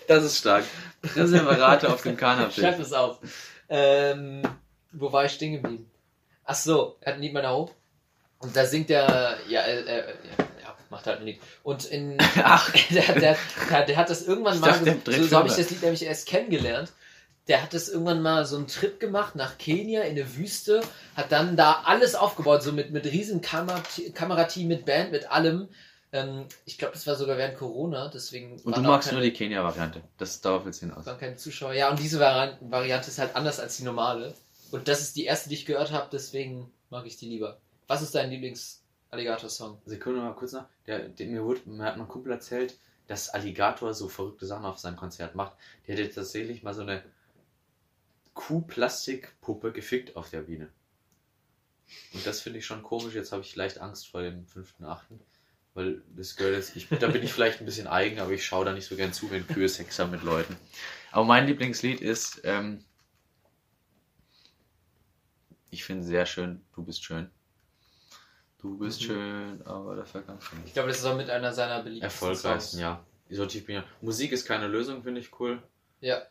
das 0.07 0.25
ist 0.25 0.39
stark. 0.39 0.65
Präservarate 1.01 1.89
auf 1.89 2.03
dem 2.03 2.19
Schreib 2.19 2.39
Kanapee. 2.39 2.83
es 2.83 2.93
auf. 2.93 3.19
Ähm, 3.69 4.43
wo 4.93 5.13
war 5.13 5.25
ich 5.25 5.33
stehen 5.33 5.55
geblieben? 5.55 5.91
Ach 6.45 6.55
so, 6.55 6.97
er 7.01 7.13
hat 7.13 7.19
ein 7.19 7.23
Lied 7.23 7.33
meiner 7.33 7.55
Hoch. 7.55 7.71
Und 8.43 8.57
da 8.57 8.67
singt 8.67 8.91
er, 8.91 9.39
ja, 9.49 9.63
äh, 9.63 9.81
äh, 9.81 10.05
ja, 10.63 10.77
macht 10.91 11.07
halt 11.07 11.21
ein 11.21 11.27
Lied. 11.27 11.41
Und 11.63 11.85
in, 11.87 12.19
Ach, 12.43 12.71
der, 12.91 13.15
der, 13.15 13.37
der, 13.71 13.87
der 13.87 13.97
hat 13.97 14.11
das 14.11 14.23
irgendwann 14.27 14.59
mal, 14.61 14.69
dachte, 14.69 14.99
so, 15.07 15.25
so 15.25 15.37
habe 15.37 15.49
ich 15.49 15.55
das 15.55 15.71
Lied 15.71 15.83
nämlich 15.83 16.05
erst 16.05 16.27
kennengelernt. 16.27 16.93
Der 17.49 17.63
hat 17.63 17.75
das 17.75 17.89
irgendwann 17.89 18.23
mal 18.23 18.45
so 18.45 18.57
einen 18.57 18.69
Trip 18.69 19.01
gemacht 19.01 19.35
nach 19.35 19.59
Kenia 19.59 20.03
in 20.03 20.15
der 20.15 20.37
Wüste, 20.37 20.81
hat 21.17 21.33
dann 21.33 21.57
da 21.57 21.83
alles 21.85 22.15
aufgebaut, 22.15 22.63
so 22.63 22.73
mit, 22.73 22.93
mit 22.93 23.05
riesen 23.07 23.41
Kamer 23.41 23.83
Kamerateam, 24.15 24.69
mit 24.69 24.85
Band, 24.85 25.11
mit 25.11 25.31
allem. 25.31 25.69
Ähm, 26.13 26.45
ich 26.67 26.79
glaube, 26.79 26.95
das 26.95 27.07
war 27.07 27.17
sogar 27.17 27.39
während 27.39 27.57
Corona, 27.57 28.09
deswegen 28.15 28.61
Und 28.61 28.77
du 28.77 28.81
magst 28.83 29.09
keine- 29.09 29.21
nur 29.21 29.29
die 29.29 29.33
Kenia-Variante. 29.33 30.03
Das 30.19 30.41
darauf 30.41 30.63
du 30.65 30.71
hinaus. 30.71 31.07
waren 31.07 31.19
keine 31.19 31.37
Zuschauer. 31.37 31.73
Ja, 31.73 31.91
und 31.91 31.99
diese 31.99 32.21
Vari 32.21 32.53
Variante 32.61 33.09
ist 33.09 33.19
halt 33.19 33.35
anders 33.35 33.59
als 33.59 33.77
die 33.77 33.85
normale. 33.85 34.35
Und 34.71 34.89
das 34.89 35.01
ist 35.01 35.17
die 35.17 35.25
erste, 35.25 35.49
die 35.49 35.55
ich 35.57 35.67
gehört 35.67 35.91
habe, 35.91 36.09
deswegen 36.13 36.71
mag 36.91 37.07
ich 37.07 37.17
die 37.17 37.29
lieber. 37.29 37.59
Was 37.93 38.01
ist 38.01 38.15
dein 38.15 38.31
Lieblings-Alligator-Song? 38.31 39.83
Sekunde 39.85 40.23
mal 40.23 40.35
kurz 40.35 40.53
noch. 40.53 40.65
Der, 40.87 41.11
der, 41.11 41.27
mir, 41.27 41.45
wurde, 41.45 41.61
mir 41.69 41.85
hat 41.85 41.99
mein 41.99 42.09
Kumpel 42.09 42.33
erzählt, 42.33 42.79
dass 43.07 43.29
Alligator 43.29 43.93
so 43.93 44.09
verrückte 44.09 44.47
Sachen 44.47 44.65
auf 44.65 44.79
seinem 44.79 44.97
Konzert 44.97 45.35
macht. 45.35 45.59
Der 45.87 45.97
hätte 45.97 46.15
tatsächlich 46.15 46.63
mal 46.63 46.73
so 46.73 46.81
eine 46.81 47.05
Kuh-Plastikpuppe 48.33 49.73
gefickt 49.73 50.17
auf 50.17 50.31
der 50.31 50.41
Bühne. 50.41 50.71
Und 52.15 52.27
das 52.27 52.41
finde 52.41 52.61
ich 52.61 52.65
schon 52.65 52.83
komisch. 52.83 53.13
Jetzt 53.15 53.31
habe 53.31 53.43
ich 53.43 53.55
leicht 53.57 53.77
Angst 53.77 54.09
vor 54.09 54.23
dem 54.23 54.47
5.8. 54.47 54.97
Weil 55.75 56.01
das 56.17 56.37
gehört 56.37 56.55
jetzt. 56.55 56.75
Ich, 56.75 56.89
da 56.89 57.09
bin 57.09 57.23
ich 57.23 57.31
vielleicht 57.35 57.61
ein 57.61 57.67
bisschen 57.67 57.89
eigen, 57.89 58.21
aber 58.21 58.31
ich 58.31 58.47
schaue 58.47 58.65
da 58.65 58.73
nicht 58.73 58.87
so 58.87 58.97
gern 58.97 59.13
zu, 59.13 59.31
wenn 59.31 59.47
Kühe 59.47 59.69
Sex 59.69 59.99
haben 59.99 60.13
mit 60.13 60.23
Leuten. 60.23 60.57
Aber 61.11 61.27
mein 61.27 61.47
Lieblingslied 61.47 62.01
ist. 62.01 62.41
Ähm, 62.45 62.83
ich 65.69 65.85
finde 65.85 66.05
sehr 66.05 66.25
schön, 66.25 66.65
du 66.75 66.83
bist 66.83 67.05
schön. 67.05 67.31
Du 68.63 68.79
bist 68.79 69.01
Mhm. 69.03 69.05
schön, 69.07 69.63
aber 69.67 69.97
dafür 69.97 70.23
kannst 70.23 70.47
du 70.53 70.57
Ich 70.65 70.73
glaube, 70.73 70.89
das 70.89 70.99
ist 70.99 71.05
auch 71.05 71.17
mit 71.17 71.29
einer 71.29 71.53
seiner 71.53 71.83
beliebtesten 71.83 72.29
Erfolgreichsten, 72.29 72.79
ja. 72.81 73.05
Sollte 73.31 73.59
ich 73.59 73.67
mir. 73.67 73.83
Musik 74.03 74.31
ist 74.33 74.47
keine 74.47 74.69
Lösung, 74.69 75.03
finde 75.03 75.21
ich 75.21 75.31
cool. 75.41 75.63
Ja. 76.01 76.23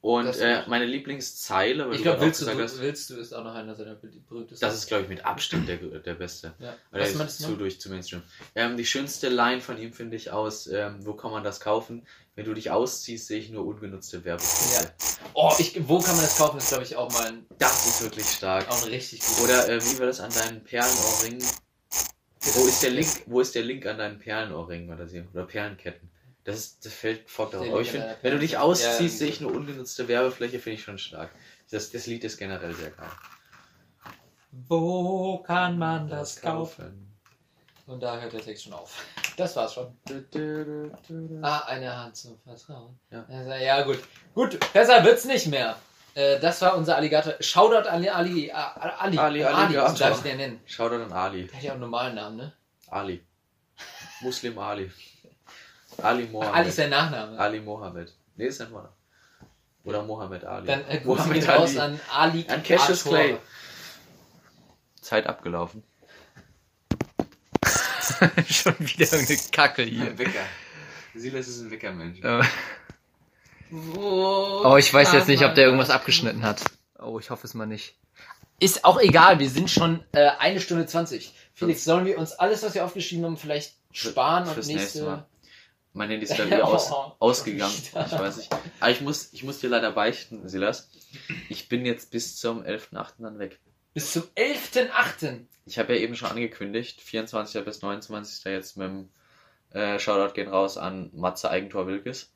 Und 0.00 0.36
äh, 0.38 0.62
meine 0.68 0.86
Lieblingszeile, 0.86 1.86
weil 1.86 1.92
Ich 1.92 1.98
du 1.98 2.02
glaube, 2.04 2.20
willst, 2.20 2.38
gesagt 2.40 2.58
du, 2.58 2.62
hast, 2.62 2.80
willst 2.80 3.10
du 3.10 3.16
ist 3.16 3.32
auch 3.34 3.42
noch 3.44 3.54
einer 3.54 3.74
seiner 3.74 3.96
berühmtesten. 3.96 4.64
das 4.64 4.74
ist, 4.76 4.86
glaube 4.86 5.02
ich, 5.02 5.08
mit 5.08 5.24
Abstand 5.26 5.68
der, 5.68 5.76
der 5.78 6.14
beste. 6.14 6.54
ja. 6.60 6.74
Weil 6.92 7.02
Was 7.02 7.14
meinst 7.14 7.34
ist 7.34 7.40
du 7.40 7.44
zu 7.46 7.50
noch? 7.50 7.58
durch 7.58 7.80
zu 7.80 7.90
Mainstream. 7.90 8.22
Ähm, 8.54 8.76
die 8.76 8.86
schönste 8.86 9.28
Line 9.28 9.60
von 9.60 9.76
ihm 9.76 9.92
finde 9.92 10.16
ich 10.16 10.30
aus, 10.30 10.68
ähm, 10.68 11.04
wo 11.04 11.14
kann 11.14 11.32
man 11.32 11.42
das 11.42 11.58
kaufen? 11.60 12.06
Wenn 12.36 12.44
du 12.44 12.54
dich 12.54 12.70
ausziehst, 12.70 13.26
sehe 13.26 13.40
ich 13.40 13.50
nur 13.50 13.66
ungenutzte 13.66 14.24
Werbeplätze. 14.24 14.92
Oh, 15.34 15.52
ich, 15.58 15.76
wo 15.88 15.98
kann 15.98 16.14
man 16.14 16.24
das 16.24 16.38
kaufen? 16.38 16.54
Das 16.56 16.64
ist, 16.64 16.70
glaube 16.70 16.84
ich, 16.84 16.94
auch 16.96 17.10
mal 17.12 17.26
ein, 17.26 17.46
Das 17.58 17.86
ist 17.86 18.00
wirklich 18.02 18.26
stark. 18.26 18.68
auch 18.70 18.80
ein 18.84 18.88
richtig 18.90 19.18
gutes. 19.20 19.42
Oder 19.42 19.68
äh, 19.68 19.82
wie 19.84 19.98
war 19.98 20.06
das 20.06 20.20
an 20.20 20.30
deinen 20.32 20.62
Perlenohrringen? 20.62 21.42
Wo 22.40 22.66
ist 22.66 22.82
der 22.82 22.90
Link? 22.90 23.08
Wo 23.26 23.40
ist 23.40 23.54
der 23.54 23.62
Link 23.62 23.86
an 23.86 23.98
deinen 23.98 24.18
Perlenohrringen 24.18 24.92
oder, 24.92 25.06
so? 25.08 25.18
oder 25.32 25.44
Perlenketten? 25.44 26.08
Das, 26.44 26.56
ist, 26.56 26.84
das 26.86 26.92
fällt 26.92 27.28
folgt 27.28 27.54
darauf. 27.54 27.68
Aber 27.68 27.80
ich 27.80 27.90
finde, 27.90 28.16
wenn 28.22 28.32
du 28.32 28.38
dich. 28.38 28.52
Ja, 28.52 28.60
ausziehst, 28.60 28.92
irgendwie 28.92 29.08
sehe 29.08 29.28
ich 29.28 29.40
nur 29.40 29.52
ungenutzte 29.52 30.08
Werbefläche, 30.08 30.58
finde 30.58 30.78
ich 30.78 30.82
schon 30.82 30.98
stark. 30.98 31.30
Das, 31.70 31.90
das 31.90 32.06
Lied 32.06 32.24
ist 32.24 32.38
generell 32.38 32.74
sehr 32.74 32.90
geil. 32.90 33.10
Wo 34.50 35.38
kann 35.38 35.78
man 35.78 36.08
das 36.08 36.40
kaufen? 36.40 37.08
Und 37.86 38.02
da 38.02 38.20
hört 38.20 38.32
der 38.32 38.40
Text 38.40 38.64
schon 38.64 38.72
auf. 38.72 39.02
Das 39.36 39.56
war's 39.56 39.74
schon. 39.74 39.96
Ah, 41.42 41.60
eine 41.66 41.96
Hand 41.96 42.16
zum 42.16 42.38
Vertrauen. 42.38 42.98
Ja. 43.10 43.24
Also, 43.28 43.50
ja, 43.52 43.82
gut. 43.82 43.98
Gut, 44.34 44.72
besser 44.72 45.04
wird's 45.04 45.24
nicht 45.24 45.46
mehr. 45.46 45.76
Äh, 46.18 46.40
das 46.40 46.60
war 46.62 46.76
unser 46.76 46.96
Alligator. 46.96 47.34
Shoutout 47.40 47.88
an 47.88 48.06
Ali. 48.08 48.50
A- 48.50 48.56
A- 48.56 48.96
Ali. 49.04 49.18
Ali, 49.18 49.44
Ali, 49.44 49.74
so 49.74 49.94
darf 49.98 50.16
ich 50.16 50.22
den 50.22 50.36
nennen. 50.38 50.60
Shoutout 50.66 50.96
an 51.04 51.12
Ali. 51.12 51.46
Der 51.46 51.56
hat 51.56 51.62
ja 51.62 51.70
auch 51.70 51.74
einen 51.74 51.80
normalen 51.82 52.14
Namen, 52.16 52.36
ne? 52.36 52.52
Ali. 52.88 53.22
Muslim 54.20 54.58
Ali. 54.58 54.90
Ali 56.02 56.24
Mohammed. 56.26 56.54
Ali 56.56 56.68
ist 56.70 56.76
sein 56.76 56.90
Nachname. 56.90 57.38
Ali 57.38 57.60
Mohammed. 57.60 58.12
Nee, 58.34 58.46
ist 58.46 58.58
sein 58.58 58.68
Vorname. 58.68 58.92
Oder 59.84 60.02
Mohammed 60.02 60.44
Ali. 60.44 60.66
Dann 60.66 60.84
äh, 60.86 61.00
Mohammed 61.04 61.40
gehen 61.40 61.50
raus 61.50 61.70
Ali. 61.70 61.78
an 61.80 62.00
Ali. 62.12 62.46
An 62.48 62.62
Cassius 62.64 63.06
Arthur. 63.06 63.18
Clay. 63.18 63.38
Zeit 65.00 65.26
abgelaufen. 65.28 65.84
Schon 68.48 68.74
wieder 68.80 69.12
irgendeine 69.12 69.38
Kacke 69.52 69.82
hier. 69.82 70.18
Wecker. 70.18 70.44
Silas 71.14 71.46
ist 71.48 71.60
ein 71.60 71.70
Weckermensch. 71.70 72.20
Oh, 73.72 74.76
ich 74.78 74.92
weiß 74.92 75.12
jetzt 75.12 75.28
nicht, 75.28 75.44
ob 75.44 75.54
der 75.54 75.64
irgendwas 75.64 75.90
abgeschnitten 75.90 76.42
hat. 76.42 76.62
Oh, 76.98 77.18
ich 77.18 77.30
hoffe 77.30 77.46
es 77.46 77.54
mal 77.54 77.66
nicht. 77.66 77.96
Ist 78.60 78.84
auch 78.84 79.00
egal, 79.00 79.38
wir 79.38 79.48
sind 79.48 79.70
schon 79.70 80.02
äh, 80.12 80.30
eine 80.38 80.60
Stunde 80.60 80.86
20. 80.86 81.32
Felix, 81.54 81.84
sollen 81.84 82.06
wir 82.06 82.18
uns 82.18 82.32
alles, 82.32 82.62
was 82.62 82.74
wir 82.74 82.84
aufgeschrieben 82.84 83.24
haben, 83.24 83.36
vielleicht 83.36 83.76
sparen 83.92 84.48
und 84.48 84.54
Fürs 84.54 84.66
nächste... 84.66 84.82
nächste 84.82 85.02
Mal. 85.04 85.26
Mein 85.92 86.10
Handy 86.10 86.24
ist 86.26 86.34
gerade 86.36 86.50
wieder 86.50 86.66
aus, 86.66 86.90
Oh, 86.90 87.12
ausgegangen. 87.18 87.74
Ich 87.76 87.94
weiß 87.94 88.36
nicht. 88.36 88.50
Aber 88.80 88.90
ich 88.90 89.00
muss, 89.00 89.32
ich 89.32 89.44
muss 89.44 89.60
dir 89.60 89.68
leider 89.70 89.92
beichten, 89.92 90.48
Silas. 90.48 90.90
Ich 91.48 91.68
bin 91.68 91.86
jetzt 91.86 92.10
bis 92.10 92.36
zum 92.36 92.62
11.8. 92.62 93.14
dann 93.18 93.38
weg. 93.38 93.58
Bis 93.94 94.12
zum 94.12 94.22
11.8. 94.36 95.46
Ich 95.66 95.78
habe 95.78 95.94
ja 95.94 96.00
eben 96.00 96.14
schon 96.14 96.30
angekündigt, 96.30 97.00
24. 97.00 97.64
bis 97.64 97.82
29. 97.82 98.44
jetzt 98.44 98.76
mit 98.76 98.88
dem 98.88 99.08
äh, 99.70 99.98
Shoutout 99.98 100.34
gehen 100.34 100.48
raus 100.48 100.78
an 100.78 101.10
Matze 101.14 101.50
Eigentor 101.50 101.86
Wilkes. 101.86 102.32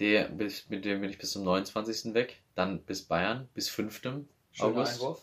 Der, 0.00 0.24
bis, 0.28 0.68
mit 0.68 0.84
dem 0.84 1.00
bin 1.00 1.10
ich 1.10 1.18
bis 1.18 1.32
zum 1.32 1.44
29. 1.44 2.14
weg. 2.14 2.40
Dann 2.54 2.80
bis 2.82 3.02
Bayern, 3.02 3.48
bis 3.54 3.68
5. 3.68 4.00
Schöner 4.00 4.24
August. 4.60 5.00
Einwurf. 5.00 5.22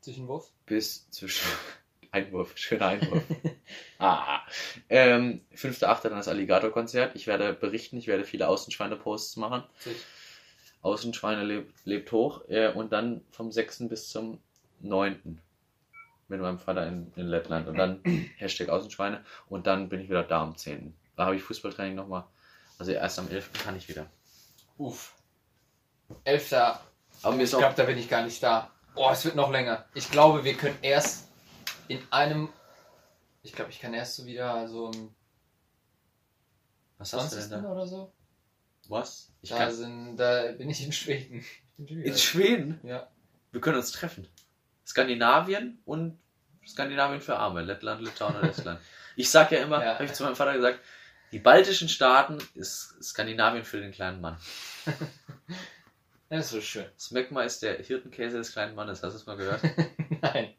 Zwischenwurf. 0.00 0.52
Bis 0.66 1.10
zwischen. 1.10 1.46
Einwurf, 2.12 2.56
schöner 2.56 2.86
Einwurf. 2.86 3.24
ah. 3.98 4.40
Ähm, 4.88 5.42
5.8. 5.54 6.02
dann 6.04 6.12
das 6.12 6.28
Alligator-Konzert. 6.28 7.16
Ich 7.16 7.26
werde 7.26 7.52
berichten, 7.52 7.96
ich 7.98 8.06
werde 8.06 8.24
viele 8.24 8.48
Außenschweine-Posts 8.48 9.36
machen. 9.36 9.64
Sich. 9.78 9.96
Außenschweine 10.82 11.42
lebt, 11.42 11.74
lebt 11.84 12.12
hoch. 12.12 12.42
Äh, 12.48 12.72
und 12.72 12.92
dann 12.92 13.22
vom 13.30 13.50
6. 13.50 13.88
bis 13.88 14.08
zum 14.08 14.38
9. 14.80 15.40
mit 16.28 16.40
meinem 16.40 16.58
Vater 16.58 16.86
in, 16.86 17.12
in 17.16 17.26
Lettland. 17.26 17.66
Und 17.66 17.76
dann 17.76 18.00
Hashtag 18.38 18.68
Außenschweine. 18.68 19.24
Und 19.48 19.66
dann 19.66 19.88
bin 19.88 20.00
ich 20.00 20.08
wieder 20.08 20.22
da 20.22 20.42
am 20.42 20.56
10. 20.56 20.94
Da 21.16 21.26
habe 21.26 21.36
ich 21.36 21.42
Fußballtraining 21.42 21.96
nochmal. 21.96 22.24
Also 22.78 22.92
erst 22.92 23.18
am 23.18 23.28
11. 23.28 23.52
kann 23.54 23.76
ich 23.76 23.88
wieder. 23.88 24.06
Uff. 24.78 25.14
11. 26.24 26.52
Aber 27.22 27.36
mir 27.36 27.42
Ich 27.44 27.54
auch. 27.54 27.58
glaube, 27.58 27.74
da 27.76 27.84
bin 27.84 27.98
ich 27.98 28.08
gar 28.08 28.22
nicht 28.22 28.42
da. 28.42 28.70
Oh, 28.94 29.08
es 29.10 29.24
wird 29.24 29.34
noch 29.36 29.50
länger. 29.50 29.84
Ich 29.94 30.10
glaube, 30.10 30.44
wir 30.44 30.54
können 30.54 30.78
erst 30.82 31.28
in 31.88 32.00
einem. 32.10 32.48
Ich 33.42 33.52
glaube, 33.52 33.70
ich 33.70 33.80
kann 33.80 33.94
erst 33.94 34.16
so 34.16 34.26
wieder 34.26 34.68
so 34.68 34.90
im 34.90 35.14
Was 36.98 37.12
hast 37.12 37.32
du 37.32 37.36
20. 37.36 37.50
denn 37.50 37.62
da? 37.62 37.70
oder 37.70 37.86
so. 37.86 38.12
Was? 38.88 39.32
Ich 39.42 39.50
Da, 39.50 39.58
kann. 39.58 39.72
sind, 39.72 40.16
da 40.16 40.52
bin 40.52 40.70
ich 40.70 40.84
in 40.84 40.92
Schweden. 40.92 41.44
In 41.78 42.16
Schweden? 42.16 42.80
ja. 42.84 43.08
Wir 43.52 43.60
können 43.60 43.76
uns 43.76 43.92
treffen. 43.92 44.28
Skandinavien 44.86 45.80
und 45.84 46.18
Skandinavien 46.66 47.20
für 47.20 47.36
Arme. 47.36 47.62
Lettland, 47.62 48.02
Litauen 48.02 48.36
und 48.36 48.44
Estland. 48.48 48.80
Ich 49.18 49.30
sag 49.30 49.50
ja 49.50 49.60
immer, 49.62 49.82
Ja. 49.82 49.94
habe 49.94 50.04
ich 50.04 50.12
zu 50.12 50.24
meinem 50.24 50.36
Vater 50.36 50.52
gesagt, 50.52 50.78
die 51.32 51.38
baltischen 51.38 51.88
Staaten 51.88 52.38
ist 52.54 52.94
Skandinavien 53.02 53.64
für 53.64 53.80
den 53.80 53.92
kleinen 53.92 54.20
Mann. 54.20 54.36
Das 56.28 56.46
ist 56.46 56.50
so 56.50 56.60
schön. 56.60 56.86
Smegma 56.98 57.44
ist 57.44 57.62
der 57.62 57.76
Hirtenkäse 57.80 58.36
des 58.38 58.50
kleinen 58.50 58.74
Mannes. 58.74 59.00
Hast 59.00 59.12
du 59.12 59.16
es 59.18 59.26
mal 59.26 59.36
gehört? 59.36 59.60
Nein. 60.22 60.54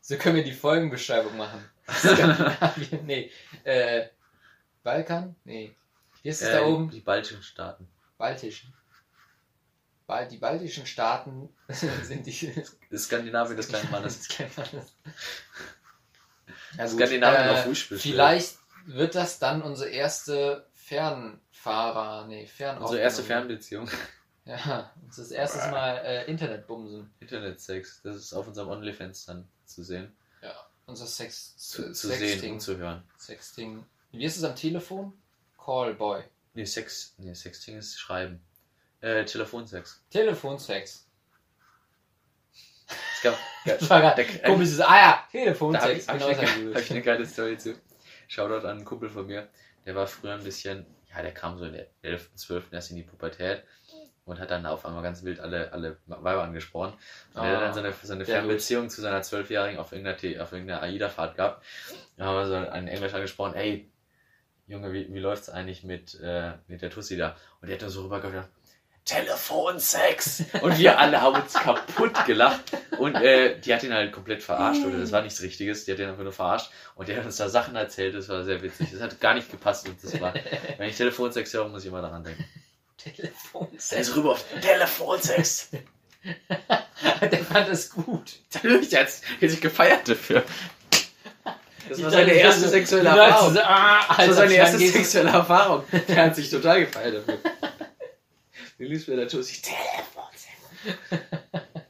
So 0.00 0.16
können 0.16 0.36
wir 0.36 0.44
die 0.44 0.52
Folgenbeschreibung 0.52 1.36
machen. 1.36 1.68
Skandinavien, 1.90 3.04
nee. 3.04 3.32
Äh, 3.64 4.10
Balkan? 4.84 5.34
Nee. 5.44 5.74
Wie 6.22 6.28
ist 6.28 6.40
es 6.40 6.52
da 6.52 6.60
Äh, 6.60 6.64
oben? 6.70 6.88
Die 6.90 7.00
baltischen 7.00 7.42
Staaten. 7.42 7.88
Baltischen. 8.16 8.72
Bal 10.06 10.28
die 10.28 10.38
baltischen 10.38 10.86
Staaten 10.86 11.48
sind 11.68 12.26
die. 12.26 12.64
Skandinavien 12.96 13.56
des 13.56 13.68
kleinen 13.68 13.90
Mannes. 13.90 14.18
des 14.18 14.28
kleinen 14.28 14.52
Mannes. 14.56 14.94
Ja. 16.76 16.88
Skandinavien 16.88 17.48
Äh, 17.48 17.50
auf 17.52 17.64
Fußball. 17.64 17.98
Vielleicht 17.98 18.58
wird 18.86 19.14
das 19.14 19.38
dann 19.38 19.62
unsere 19.62 19.90
erste 19.90 20.66
Fernfahrer, 20.74 22.26
nee, 22.26 22.46
Fernaufnahme. 22.46 22.84
Unsere 22.86 23.02
erste 23.02 23.22
Fernbeziehung. 23.22 23.88
Ja, 24.44 24.90
das 25.14 25.30
erstes 25.30 25.70
Mal 25.70 25.98
äh, 25.98 26.24
Internetbumsen. 26.24 27.10
Internetsex. 27.20 28.00
Das 28.02 28.16
ist 28.16 28.32
auf 28.32 28.48
unserem 28.48 28.70
OnlyFans 28.70 29.26
dann 29.26 29.46
zu 29.66 29.82
sehen. 29.82 30.16
Ja, 30.40 30.54
unser 30.86 31.04
Sex, 31.06 31.54
Zu, 31.58 31.92
zu 31.92 32.08
Sexting. 32.08 32.40
sehen 32.40 32.52
und 32.54 32.60
zu 32.60 32.78
hören. 32.78 33.02
Sexting. 33.18 33.84
Wie 34.10 34.24
ist 34.24 34.38
es 34.38 34.44
am 34.44 34.56
Telefon? 34.56 35.12
Callboy. 35.62 36.22
Nee, 36.54 36.64
Sex. 36.64 37.12
Nee, 37.18 37.34
Sexting 37.34 37.76
ist 37.76 37.98
Schreiben. 38.00 38.40
Äh, 39.02 39.26
Telefonsex. 39.26 40.02
Telefonsex. 40.08 41.06
Es 43.18 43.22
gab, 43.22 43.38
Das 43.64 43.90
war 43.90 44.14
Der- 44.14 44.24
komisches. 44.42 44.80
Ah 44.80 44.96
ja, 44.96 45.00
Da 45.00 45.16
habe 45.16 45.30
Telefonsex. 45.32 46.02
ich, 46.04 46.08
hab 46.08 46.16
ich, 46.16 46.22
Genau 46.26 46.38
eine, 46.38 46.74
hab 46.74 46.80
ich 46.82 46.90
eine 46.90 47.02
geile 47.02 47.26
Story 47.26 47.58
zu. 47.58 47.74
Shoutout 48.28 48.66
an 48.66 48.76
einen 48.76 48.84
Kumpel 48.84 49.08
von 49.08 49.26
mir. 49.26 49.48
Der 49.86 49.94
war 49.94 50.06
früher 50.06 50.34
ein 50.34 50.44
bisschen, 50.44 50.86
ja, 51.14 51.22
der 51.22 51.32
kam 51.32 51.58
so 51.58 51.64
in 51.64 51.72
der 51.72 51.86
11., 52.02 52.30
12. 52.34 52.72
erst 52.72 52.90
in 52.90 52.96
die 52.96 53.02
Pubertät 53.02 53.64
und 54.24 54.38
hat 54.38 54.50
dann 54.50 54.66
auf 54.66 54.84
einmal 54.84 55.02
ganz 55.02 55.24
wild 55.24 55.40
alle, 55.40 55.72
alle 55.72 55.96
Weiber 56.06 56.42
angesprochen. 56.42 56.92
Und 57.34 57.42
er 57.44 57.56
hat 57.56 57.62
dann 57.62 57.74
seine, 57.74 57.92
seine 58.02 58.24
sehr 58.24 58.36
Fernbeziehung 58.36 58.90
zu 58.90 59.00
seiner 59.00 59.22
Zwölfjährigen 59.22 59.78
auf 59.80 59.92
irgendeiner, 59.92 60.42
auf 60.42 60.52
irgendeiner 60.52 60.82
AIDA-Fahrt 60.82 61.34
gehabt. 61.36 61.64
Da 62.16 62.26
haben 62.26 62.36
wir 62.36 62.46
so 62.46 62.54
einen 62.70 62.88
Englisch 62.88 63.14
angesprochen, 63.14 63.54
ey, 63.54 63.90
Junge, 64.66 64.92
wie, 64.92 65.12
wie 65.12 65.18
läuft's 65.18 65.48
eigentlich 65.48 65.82
mit, 65.82 66.20
äh, 66.20 66.52
mit 66.66 66.82
der 66.82 66.90
Tussi 66.90 67.16
da? 67.16 67.34
Und 67.62 67.68
der 67.68 67.76
hat 67.76 67.82
dann 67.82 67.88
so 67.88 68.02
rübergedacht, 68.02 68.48
Telefonsex! 69.08 70.44
Und 70.62 70.78
wir 70.78 70.98
alle 70.98 71.20
haben 71.20 71.40
uns 71.40 71.54
kaputt 71.54 72.24
gelacht. 72.26 72.60
Und 72.98 73.14
äh, 73.16 73.58
die 73.58 73.72
hat 73.74 73.82
ihn 73.82 73.92
halt 73.92 74.12
komplett 74.12 74.42
verarscht. 74.42 74.84
Oder 74.84 74.98
das 74.98 75.12
war 75.12 75.22
nichts 75.22 75.40
Richtiges, 75.42 75.84
die 75.84 75.92
hat 75.92 75.98
ihn 75.98 76.08
einfach 76.08 76.22
nur 76.22 76.32
verarscht. 76.32 76.70
Und 76.94 77.08
der 77.08 77.18
hat 77.18 77.24
uns 77.24 77.36
da 77.36 77.48
Sachen 77.48 77.74
erzählt, 77.76 78.14
das 78.14 78.28
war 78.28 78.44
sehr 78.44 78.62
witzig. 78.62 78.88
Das 78.92 79.00
hat 79.00 79.20
gar 79.20 79.34
nicht 79.34 79.50
gepasst. 79.50 79.88
Und 79.88 80.02
das 80.02 80.20
war, 80.20 80.34
wenn 80.76 80.88
ich 80.88 80.96
Telefonsex 80.96 81.52
höre, 81.54 81.68
muss 81.68 81.82
ich 81.82 81.88
immer 81.88 82.02
daran 82.02 82.24
denken. 82.24 82.44
Der 83.04 83.14
Telefonsex. 83.14 83.92
ist 84.08 84.16
rüber 84.16 84.32
auf 84.32 84.44
Telefonsex! 84.60 85.70
Der 87.20 87.38
fand 87.44 87.68
es 87.68 87.90
gut. 87.90 88.32
Natürlich, 88.52 88.88
der 88.90 89.02
hat 89.02 89.08
sich 89.40 89.60
gefeiert 89.60 90.08
dafür. 90.08 90.42
Das 91.88 92.02
war 92.02 92.10
seine 92.10 92.32
erste 92.32 92.62
das- 92.62 92.70
sexuelle 92.72 93.08
Erfahrung. 93.08 93.56
ah, 93.62 94.00
Das 94.16 94.26
war 94.28 94.34
seine 94.34 94.54
erste 94.54 94.78
sexuelle 94.78 95.30
Erfahrung. 95.30 95.84
Der 96.08 96.24
hat 96.24 96.34
sich 96.36 96.50
total 96.50 96.84
gefeiert 96.84 97.22
dafür. 97.26 97.38
Du 98.78 98.84
liebst 98.84 99.08
mir 99.08 99.26
Tussi. 99.26 99.60
Telefonsex. 99.60 100.48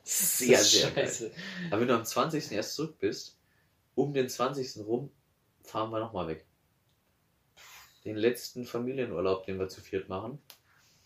Sehr, 0.03 0.59
sehr 0.59 0.91
geil. 0.91 1.05
scheiße. 1.05 1.31
Aber 1.71 1.81
wenn 1.83 1.89
du 1.89 1.95
am 1.95 2.05
20. 2.05 2.51
erst 2.53 2.75
zurück 2.75 2.99
bist, 2.99 3.39
um 3.95 4.15
den 4.15 4.29
20. 4.29 4.87
rum, 4.87 5.11
fahren 5.63 5.91
wir 5.91 6.01
nochmal 6.01 6.29
weg. 6.29 6.47
Den 8.07 8.17
letzten 8.17 8.65
Familienurlaub, 8.65 9.45
den 9.45 9.59
wir 9.59 9.69
zu 9.69 9.83
viert 9.83 10.09
machen. 10.09 10.39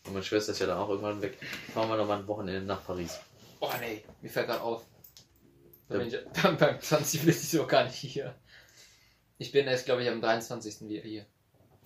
Und 0.06 0.12
meine 0.12 0.24
Schwester 0.24 0.52
ist 0.52 0.60
ja 0.60 0.66
dann 0.66 0.78
auch 0.78 0.88
irgendwann 0.88 1.20
weg. 1.20 1.36
Fahren 1.74 1.88
wir 1.88 1.96
nochmal 1.96 2.20
ein 2.20 2.28
Wochenende 2.28 2.62
nach 2.62 2.86
Paris. 2.86 3.18
Oh 3.58 3.70
nee, 3.80 4.04
mir 4.20 4.28
fällt 4.28 4.46
gerade 4.46 4.62
auf. 4.62 4.86
Ja. 5.88 6.00
ich, 6.00 6.16
beim, 6.42 6.56
beim 6.58 6.80
20 6.80 7.22
bin 7.22 7.30
ich 7.30 7.40
so 7.50 7.66
gar 7.66 7.84
nicht 7.84 7.96
hier. 7.96 8.36
Ich 9.38 9.50
bin 9.50 9.66
erst, 9.66 9.86
glaube 9.86 10.04
ich, 10.04 10.08
am 10.08 10.20
23. 10.20 10.88
wieder 10.88 11.02
hier. 11.02 11.26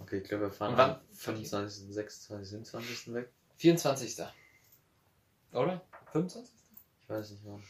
Okay, 0.01 0.18
ich 0.18 0.28
glaube, 0.28 0.44
wir 0.44 0.51
fahren 0.51 0.78
am 0.78 1.01
25., 1.14 1.94
26., 1.94 2.48
27. 2.51 3.14
weg. 3.14 3.32
24. 3.56 4.26
Oder? 5.52 5.80
25. 6.12 6.54
Ich 7.02 7.08
weiß 7.08 7.30
nicht 7.30 7.42
wann. 7.44 7.62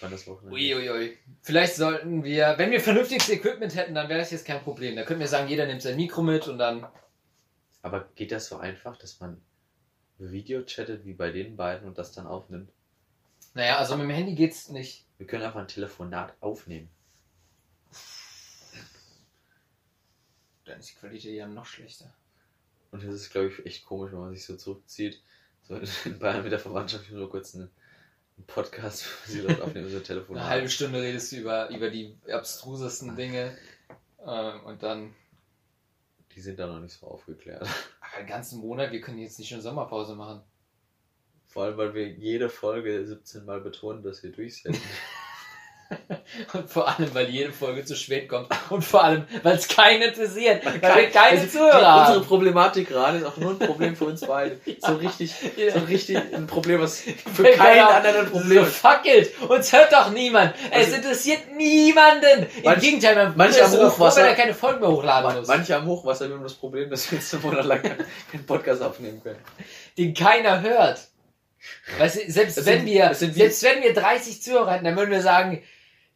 Wann 0.00 0.10
das 0.10 0.26
Wochenende 0.26 0.54
Uiuiui. 0.54 1.16
Vielleicht 1.42 1.76
sollten 1.76 2.22
wir, 2.22 2.54
wenn 2.58 2.70
wir 2.70 2.80
vernünftiges 2.80 3.28
Equipment 3.30 3.74
hätten, 3.74 3.94
dann 3.94 4.08
wäre 4.08 4.18
das 4.18 4.30
jetzt 4.30 4.44
kein 4.44 4.62
Problem. 4.62 4.96
Da 4.96 5.04
könnten 5.04 5.20
wir 5.20 5.28
sagen, 5.28 5.48
jeder 5.48 5.66
nimmt 5.66 5.82
sein 5.82 5.96
Mikro 5.96 6.22
mit 6.22 6.48
und 6.48 6.58
dann. 6.58 6.86
Aber 7.82 8.08
geht 8.14 8.32
das 8.32 8.48
so 8.48 8.58
einfach, 8.58 8.96
dass 8.96 9.20
man 9.20 9.40
Video 10.18 10.62
chattet 10.64 11.04
wie 11.04 11.14
bei 11.14 11.30
den 11.30 11.56
beiden 11.56 11.86
und 11.86 11.98
das 11.98 12.12
dann 12.12 12.26
aufnimmt? 12.26 12.70
Naja, 13.54 13.78
also 13.78 13.96
mit 13.96 14.04
dem 14.04 14.10
Handy 14.10 14.34
geht's 14.34 14.68
nicht. 14.68 15.06
Wir 15.18 15.26
können 15.26 15.44
einfach 15.44 15.60
ein 15.60 15.68
Telefonat 15.68 16.34
aufnehmen. 16.40 16.90
Dann 20.64 20.80
ist 20.80 20.90
die 20.90 20.94
Qualität 20.96 21.34
ja 21.34 21.46
noch 21.46 21.64
schlechter. 21.64 22.12
Und 22.96 23.06
das 23.06 23.14
ist, 23.14 23.30
glaube 23.30 23.48
ich, 23.48 23.66
echt 23.66 23.84
komisch, 23.84 24.10
wenn 24.12 24.20
man 24.20 24.32
sich 24.34 24.44
so 24.46 24.56
zurückzieht. 24.56 25.20
So 25.64 25.78
in 26.06 26.18
Bayern 26.18 26.42
mit 26.42 26.52
der 26.52 26.58
Verwandtschaft 26.58 27.10
nur 27.10 27.28
kurz 27.28 27.54
einen, 27.54 27.70
einen 28.38 28.46
Podcast, 28.46 29.04
wo 29.26 29.32
sie 29.32 29.42
dort 29.42 29.60
aufnehmen, 29.60 29.90
so 29.90 29.98
ein 29.98 30.04
Telefonat. 30.04 30.42
Eine 30.42 30.50
halbe 30.50 30.68
Stunde 30.70 31.02
redest 31.02 31.32
du 31.32 31.36
über, 31.36 31.68
über 31.68 31.90
die 31.90 32.16
abstrusesten 32.32 33.14
Dinge. 33.16 33.54
Ähm, 34.24 34.60
und 34.64 34.82
dann 34.82 35.14
Die 36.34 36.40
sind 36.40 36.58
da 36.58 36.66
noch 36.66 36.80
nicht 36.80 36.94
so 36.94 37.06
aufgeklärt. 37.06 37.66
ach, 38.00 38.14
einen 38.16 38.26
ganzen 38.26 38.60
Monat, 38.60 38.92
wir 38.92 39.02
können 39.02 39.18
jetzt 39.18 39.38
nicht 39.38 39.48
schon 39.50 39.60
Sommerpause 39.60 40.14
machen. 40.14 40.40
Vor 41.48 41.64
allem, 41.64 41.76
weil 41.76 41.92
wir 41.94 42.08
jede 42.08 42.48
Folge 42.48 43.06
17 43.06 43.44
Mal 43.44 43.60
betonen, 43.60 44.02
dass 44.02 44.22
wir 44.22 44.32
durch 44.32 44.62
sind. 44.62 44.78
Und 46.52 46.68
vor 46.68 46.88
allem, 46.88 47.14
weil 47.14 47.28
jede 47.28 47.52
Folge 47.52 47.84
zu 47.84 47.94
spät 47.94 48.28
kommt. 48.28 48.48
Und 48.70 48.84
vor 48.84 49.04
allem, 49.04 49.24
weil 49.44 49.54
es 49.56 49.68
keinen 49.68 50.02
interessiert. 50.02 50.64
Weil 50.64 50.74
wir 50.74 50.80
Kein- 50.80 51.12
keine 51.12 51.40
also, 51.40 51.46
Zuhörer 51.58 51.78
die, 51.78 51.84
haben. 51.84 52.06
Unsere 52.08 52.24
Problematik 52.24 52.88
gerade 52.88 53.18
ist 53.18 53.24
auch 53.24 53.36
nur 53.36 53.50
ein 53.52 53.58
Problem 53.58 53.94
für 53.94 54.06
uns 54.06 54.20
beide. 54.22 54.60
So 54.80 54.94
richtig, 54.96 55.32
so 55.72 55.78
richtig 55.80 56.16
ein 56.16 56.46
Problem, 56.48 56.80
was 56.80 57.00
für 57.34 57.42
Genau. 57.44 57.56
keinen 57.56 57.80
anderen 57.86 58.26
ein 58.26 58.30
Problem 58.32 58.58
So, 58.64 58.68
ist. 58.68 58.76
fuck 58.76 59.00
it! 59.04 59.40
Uns 59.48 59.72
hört 59.72 59.92
doch 59.92 60.10
niemand! 60.10 60.54
es 60.72 60.86
Also- 60.86 60.96
interessiert 60.96 61.40
niemanden! 61.56 62.46
Im 62.56 62.62
Manch- 62.64 62.80
Gegenteil, 62.80 63.14
man 63.14 63.34
manche 63.36 63.64
am 63.64 63.70
froh, 63.70 63.86
Hochwasser- 63.88 64.22
wenn 64.22 64.26
er 64.26 64.34
keine 64.34 64.54
Folgen 64.54 64.80
mehr 64.80 64.90
hochladen 64.90 65.38
muss. 65.38 65.46
manche 65.48 65.74
haben 65.74 65.86
Hochwasser, 65.86 66.28
wir 66.28 66.34
haben 66.36 66.42
das 66.42 66.54
Problem, 66.54 66.90
dass 66.90 67.10
wir 67.10 67.18
jetzt 67.18 67.32
einen 67.34 67.42
Monat 67.44 67.64
lang 67.64 67.82
keinen 67.82 68.46
Podcast 68.46 68.82
aufnehmen 68.82 69.22
können. 69.22 69.38
den 69.96 70.12
keiner 70.14 70.60
hört. 70.62 70.98
Weißt 71.98 72.16
du, 72.16 72.30
selbst 72.30 72.58
Es 72.58 72.66
wenn 72.66 72.78
sind- 72.80 72.86
wir, 72.86 73.10
es 73.10 73.18
sind 73.20 73.34
selbst 73.34 73.62
wenn 73.62 73.82
wir 73.82 73.94
30 73.94 74.42
Zuhörer 74.42 74.72
hätten, 74.72 74.84
dann 74.84 74.96
würden 74.96 75.10
wir 75.10 75.22
sagen, 75.22 75.62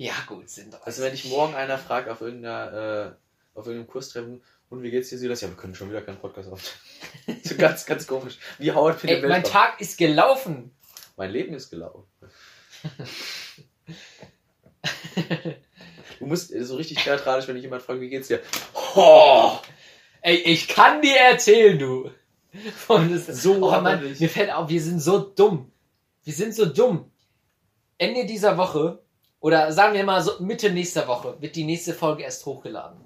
ja 0.01 0.15
gut, 0.27 0.49
sind 0.49 0.73
30. 0.73 0.87
Also 0.87 1.03
wenn 1.03 1.13
ich 1.13 1.27
morgen 1.27 1.55
einer 1.55 1.77
fragt 1.77 2.09
auf 2.09 2.23
irgendeiner, 2.23 2.73
äh, 2.73 3.59
auf 3.59 3.67
irgendeinem 3.67 3.91
Kurstreffen, 3.91 4.43
und 4.71 4.83
wie 4.83 4.91
geht's 4.91 5.11
dir, 5.11 5.19
Silas? 5.19 5.41
Ja, 5.41 5.49
wir 5.49 5.57
können 5.57 5.75
schon 5.75 5.91
wieder 5.91 6.01
keinen 6.01 6.19
Podcast 6.19 6.51
aufnehmen. 6.51 7.41
so 7.45 7.57
ganz, 7.57 7.85
ganz 7.85 8.07
komisch. 8.07 8.39
Wie 8.59 8.73
Howard 8.73 9.05
Ey, 9.05 9.21
mein 9.27 9.45
Tag 9.45 9.81
ist 9.81 9.99
gelaufen. 9.99 10.71
Mein 11.17 11.33
Leben 11.33 11.53
ist 11.53 11.69
gelaufen. 11.69 12.07
Du 16.19 16.27
musst 16.27 16.51
äh, 16.51 16.65
so 16.65 16.77
richtig 16.77 17.05
theatralisch, 17.05 17.47
wenn 17.47 17.57
dich 17.57 17.65
jemand 17.65 17.83
fragt, 17.83 18.01
wie 18.01 18.09
geht's 18.09 18.29
dir? 18.29 18.41
Oh, 18.95 19.59
Ey, 20.23 20.37
ich 20.37 20.67
kann 20.67 21.03
dir 21.03 21.17
erzählen, 21.17 21.79
du. 21.79 22.11
Und 22.89 23.13
das, 23.13 23.27
So 23.27 23.57
oh, 23.57 23.81
Mann, 23.83 24.17
mir 24.19 24.29
fällt 24.31 24.51
auf, 24.51 24.71
wir 24.71 24.81
sind 24.81 25.01
so 25.01 25.19
dumm. 25.19 25.71
Wir 26.25 26.33
sind 26.33 26.55
so 26.55 26.65
dumm. 26.65 27.11
Ende 27.99 28.25
dieser 28.25 28.57
Woche, 28.57 29.03
oder 29.41 29.73
sagen 29.73 29.95
wir 29.95 30.05
mal 30.05 30.23
so 30.23 30.33
Mitte 30.41 30.71
nächster 30.71 31.09
Woche, 31.09 31.37
wird 31.41 31.57
die 31.57 31.65
nächste 31.65 31.95
Folge 31.95 32.23
erst 32.23 32.45
hochgeladen. 32.47 32.99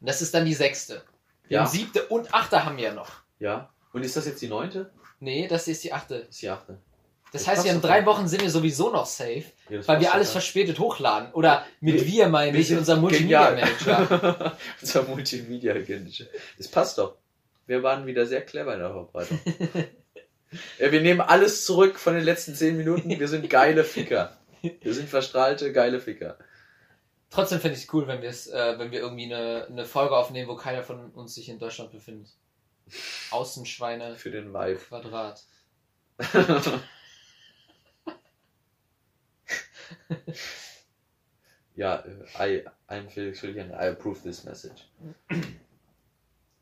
Und 0.00 0.08
das 0.08 0.22
ist 0.22 0.34
dann 0.34 0.44
die 0.44 0.54
sechste. 0.54 1.02
Ja. 1.48 1.60
haben 1.64 1.70
siebte 1.70 2.06
und 2.06 2.32
achte 2.32 2.64
haben 2.64 2.76
wir 2.76 2.84
ja 2.84 2.94
noch. 2.94 3.10
Ja. 3.38 3.70
Und 3.92 4.04
ist 4.04 4.16
das 4.16 4.26
jetzt 4.26 4.40
die 4.40 4.48
neunte? 4.48 4.90
Nee, 5.18 5.48
das 5.48 5.66
ist 5.68 5.82
die 5.84 5.92
achte. 5.92 6.20
Das 6.20 6.28
ist 6.30 6.42
die 6.42 6.48
achte. 6.48 6.78
Das 7.32 7.42
Das 7.44 7.48
heißt, 7.48 7.64
wir 7.64 7.72
haben 7.72 7.80
doch 7.80 7.88
drei. 7.88 8.06
Wochen 8.06 8.26
sind 8.28 8.42
wir 8.42 8.50
sowieso 8.50 8.90
noch 8.90 9.06
safe, 9.06 9.44
Ja, 9.68 9.86
weil 9.86 10.00
wir 10.00 10.12
alles 10.14 10.28
doch 10.28 10.32
verspätet 10.32 10.78
hochladen. 10.78 11.32
Oder 11.32 11.64
mit 11.80 11.94
Wir- 11.96 12.06
wir, 12.06 12.28
meine 12.28 12.56
ich, 12.56 12.72
unser 12.76 12.96
Multimedia-Manager. 12.96 14.56
Unser 14.80 15.02
Multimedia-Agentische. 15.04 16.28
Das 16.56 16.68
passt 16.68 16.98
doch. 16.98 17.16
Wir 17.66 17.82
waren 17.82 18.06
wieder 18.06 18.26
sehr 18.26 18.40
clever 18.44 18.74
in 18.74 18.80
der 18.80 18.90
Vorbereitung. 18.90 19.38
ja, 20.78 20.90
wir 20.92 21.00
nehmen 21.02 21.20
alles 21.20 21.64
zurück 21.64 21.98
von 21.98 22.14
den 22.14 22.24
letzten 22.24 22.54
zehn 22.54 22.76
Minuten. 22.76 23.10
Wir 23.10 23.28
sind 23.28 23.48
geile 23.50 23.84
Ficker. 23.84 24.36
Wir 24.80 24.94
sind 24.94 25.08
verstrahlte, 25.08 25.72
geile 25.72 26.00
Ficker. 26.00 26.38
Trotzdem 27.30 27.60
finde 27.60 27.76
ich 27.76 27.84
es 27.84 27.94
cool, 27.94 28.06
wenn, 28.08 28.22
äh, 28.22 28.78
wenn 28.78 28.90
wir 28.90 29.00
irgendwie 29.00 29.32
eine, 29.32 29.66
eine 29.66 29.84
Folge 29.84 30.16
aufnehmen, 30.16 30.48
wo 30.48 30.56
keiner 30.56 30.82
von 30.82 31.10
uns 31.12 31.34
sich 31.36 31.48
in 31.48 31.60
Deutschland 31.60 31.92
befindet. 31.92 32.32
Außenschweine 33.30 34.16
Für 34.20 34.32
den 34.32 34.52
Vibe. 34.52 34.80
Quadrat. 34.80 35.44
ja, 41.76 42.04
äh, 42.36 42.58
I, 42.58 42.64
I'm 42.88 43.08
Felix 43.08 43.40
Julian. 43.42 43.70
I 43.70 43.90
approve 43.90 44.20
this 44.22 44.44
message. 44.44 44.88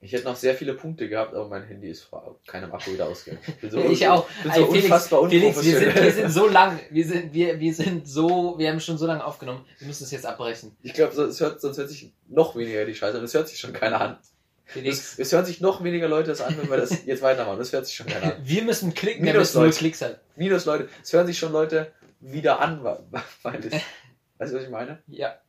Ich 0.01 0.13
hätte 0.13 0.25
noch 0.25 0.37
sehr 0.37 0.55
viele 0.55 0.75
Punkte 0.75 1.09
gehabt, 1.09 1.35
aber 1.35 1.49
mein 1.49 1.65
Handy 1.65 1.91
ist 1.91 2.05
vor 2.05 2.39
keinem 2.47 2.73
Akku 2.73 2.93
wieder 2.93 3.07
ausgegangen. 3.07 3.43
Ich, 3.61 3.71
so 3.71 3.79
ich 3.91 4.07
auch. 4.07 4.29
bin 4.45 4.53
so 4.53 4.67
Felix, 4.67 4.85
unfassbar 4.85 5.29
Felix, 5.29 5.65
wir 5.65 5.79
sind, 5.79 5.95
wir 5.95 6.13
sind 6.13 6.31
so 6.31 6.47
lang, 6.47 6.79
wir 6.91 7.05
sind, 7.05 7.35
wir, 7.35 7.59
wir 7.59 7.75
sind 7.75 8.07
so, 8.07 8.57
wir 8.59 8.71
haben 8.71 8.79
schon 8.79 8.97
so 8.97 9.07
lange 9.07 9.25
aufgenommen, 9.25 9.65
wir 9.79 9.89
müssen 9.89 10.05
es 10.05 10.13
jetzt 10.13 10.25
abbrechen. 10.25 10.77
Ich 10.83 10.93
glaube, 10.93 11.15
sonst 11.15 11.41
hört, 11.41 11.61
sonst 11.61 11.79
hört 11.79 11.89
sich 11.91 12.13
noch 12.29 12.55
weniger 12.55 12.85
die 12.85 12.95
Scheiße 12.95 13.19
an. 13.19 13.25
Es 13.25 13.35
hört 13.35 13.49
sich 13.49 13.59
schon 13.59 13.73
keiner 13.73 14.01
an. 14.01 14.19
Felix, 14.67 15.15
Es, 15.15 15.19
es 15.19 15.33
hören 15.33 15.47
sich 15.47 15.61
noch 15.61 15.83
weniger 15.83 16.09
Leute 16.09 16.29
das 16.29 16.43
an, 16.43 16.57
wenn 16.59 16.71
wir 16.71 16.77
das 16.77 17.05
jetzt 17.07 17.23
weitermachen. 17.23 17.59
Das 17.59 17.73
hört 17.73 17.87
sich 17.87 17.97
schon 17.97 18.07
keiner 18.07 18.37
an. 18.37 18.43
wir 18.45 18.63
müssen 18.63 18.95
klicken, 18.95 19.25
Minus 19.25 19.53
damit 19.53 19.71
es. 19.71 19.79
Klicks 19.79 20.03
hat. 20.03 20.21
Minus 20.37 20.65
Leute. 20.67 20.89
Es 21.03 21.13
hören 21.13 21.27
sich 21.27 21.39
schon 21.39 21.53
Leute 21.53 21.91
wieder 22.21 22.61
an, 22.61 22.85
weil 22.85 23.01
weil 23.43 23.67
es. 23.67 23.73
Weißt 24.39 24.53
du, 24.53 24.57
was 24.59 24.65
ich 24.65 24.71
meine? 24.71 25.03
Ja. 25.09 25.41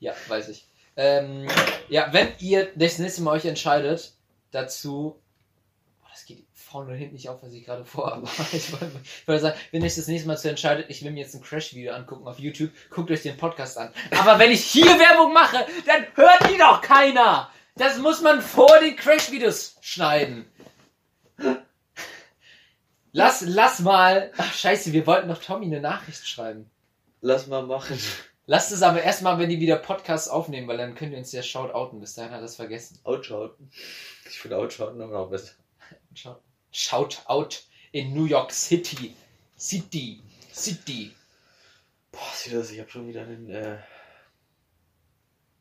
ja, 0.00 0.14
weiß 0.26 0.48
ich. 0.48 0.66
Ähm, 1.02 1.48
ja, 1.88 2.12
wenn 2.12 2.28
ihr 2.40 2.68
das 2.74 2.98
nächste 2.98 3.22
Mal 3.22 3.30
euch 3.32 3.46
entscheidet, 3.46 4.12
dazu. 4.50 5.18
Oh, 6.02 6.06
das 6.10 6.26
geht 6.26 6.44
vorne 6.52 6.90
und 6.92 6.98
hinten 6.98 7.14
nicht 7.14 7.30
auf, 7.30 7.42
was 7.42 7.54
ich 7.54 7.64
gerade 7.64 7.86
vorhabe. 7.86 8.28
Ich 8.52 8.70
wollte, 8.70 8.92
ich 9.02 9.26
wollte 9.26 9.40
sagen, 9.40 9.58
wenn 9.70 9.82
euch 9.82 9.94
das 9.94 10.08
nächste 10.08 10.28
Mal 10.28 10.36
zu 10.36 10.50
entscheidet, 10.50 10.90
ich 10.90 11.02
will 11.02 11.10
mir 11.12 11.20
jetzt 11.20 11.34
ein 11.34 11.40
Crash-Video 11.40 11.94
angucken 11.94 12.28
auf 12.28 12.38
YouTube, 12.38 12.70
guckt 12.90 13.10
euch 13.10 13.22
den 13.22 13.38
Podcast 13.38 13.78
an. 13.78 13.94
Aber 14.10 14.38
wenn 14.38 14.50
ich 14.50 14.62
hier 14.62 14.98
Werbung 14.98 15.32
mache, 15.32 15.64
dann 15.86 16.04
hört 16.16 16.50
die 16.50 16.58
doch 16.58 16.82
keiner! 16.82 17.50
Das 17.76 17.96
muss 17.96 18.20
man 18.20 18.42
vor 18.42 18.78
den 18.80 18.94
Crash-Videos 18.94 19.76
schneiden. 19.80 20.44
Lass, 23.12 23.40
lass 23.40 23.80
mal. 23.80 24.32
Ach, 24.36 24.52
scheiße, 24.52 24.92
wir 24.92 25.06
wollten 25.06 25.28
doch 25.28 25.42
Tommy 25.42 25.64
eine 25.64 25.80
Nachricht 25.80 26.28
schreiben. 26.28 26.70
Lass 27.22 27.46
mal 27.46 27.62
machen. 27.62 27.98
Lasst 28.50 28.72
es 28.72 28.82
aber 28.82 29.00
erstmal, 29.00 29.38
wenn 29.38 29.48
die 29.48 29.60
wieder 29.60 29.76
Podcasts 29.76 30.26
aufnehmen, 30.26 30.66
weil 30.66 30.76
dann 30.76 30.96
könnt 30.96 31.12
ihr 31.12 31.18
uns 31.18 31.30
ja 31.30 31.40
shoutouten. 31.40 32.00
Bis 32.00 32.14
dahin 32.14 32.32
hat 32.32 32.38
er 32.40 32.42
das 32.42 32.56
vergessen. 32.56 32.98
Outshouten. 33.04 33.70
Ich 34.28 34.40
finde 34.40 34.56
Outshouten 34.56 35.00
aber 35.00 35.12
noch 35.12 35.30
besser. 35.30 35.52
Shout, 36.14 36.40
Shoutout 36.72 37.58
in 37.92 38.12
New 38.12 38.24
York 38.24 38.50
City. 38.50 39.14
City. 39.56 40.20
City. 40.52 41.14
Boah, 42.10 42.18
sieh 42.34 42.50
das, 42.50 42.72
ich 42.72 42.80
habe 42.80 42.90
schon 42.90 43.06
wieder 43.06 43.22
einen. 43.22 43.48
Äh... 43.50 43.76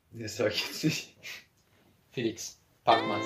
Nee, 0.10 0.24
Das 0.24 0.38
sag 0.38 0.52
ich 0.52 0.66
jetzt 0.66 0.84
nicht. 0.84 1.16
Felix. 2.10 2.60
Packmas. 2.86 3.24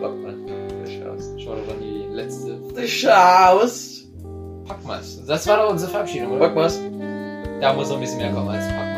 Fuck 0.00 0.16
man. 0.22 0.46
Der 0.46 0.86
Schaust. 0.86 1.38
Shoutout 1.42 1.70
an 1.70 1.80
die 1.82 2.14
letzte. 2.14 2.58
Der 2.74 2.86
Schaust. 2.86 4.06
Packmas. 4.64 5.26
Das 5.26 5.46
war 5.46 5.58
doch 5.58 5.70
unsere 5.70 5.90
Verabschiedung, 5.90 6.32
oder? 6.32 6.48
Fuck 6.48 6.56
was. 6.56 6.80
Da 7.60 7.72
muss 7.72 7.88
noch 7.88 7.96
ein 7.96 8.00
bisschen 8.00 8.18
mehr 8.18 8.32
kommen 8.32 8.48
als 8.50 8.66
Packmas. 8.68 8.95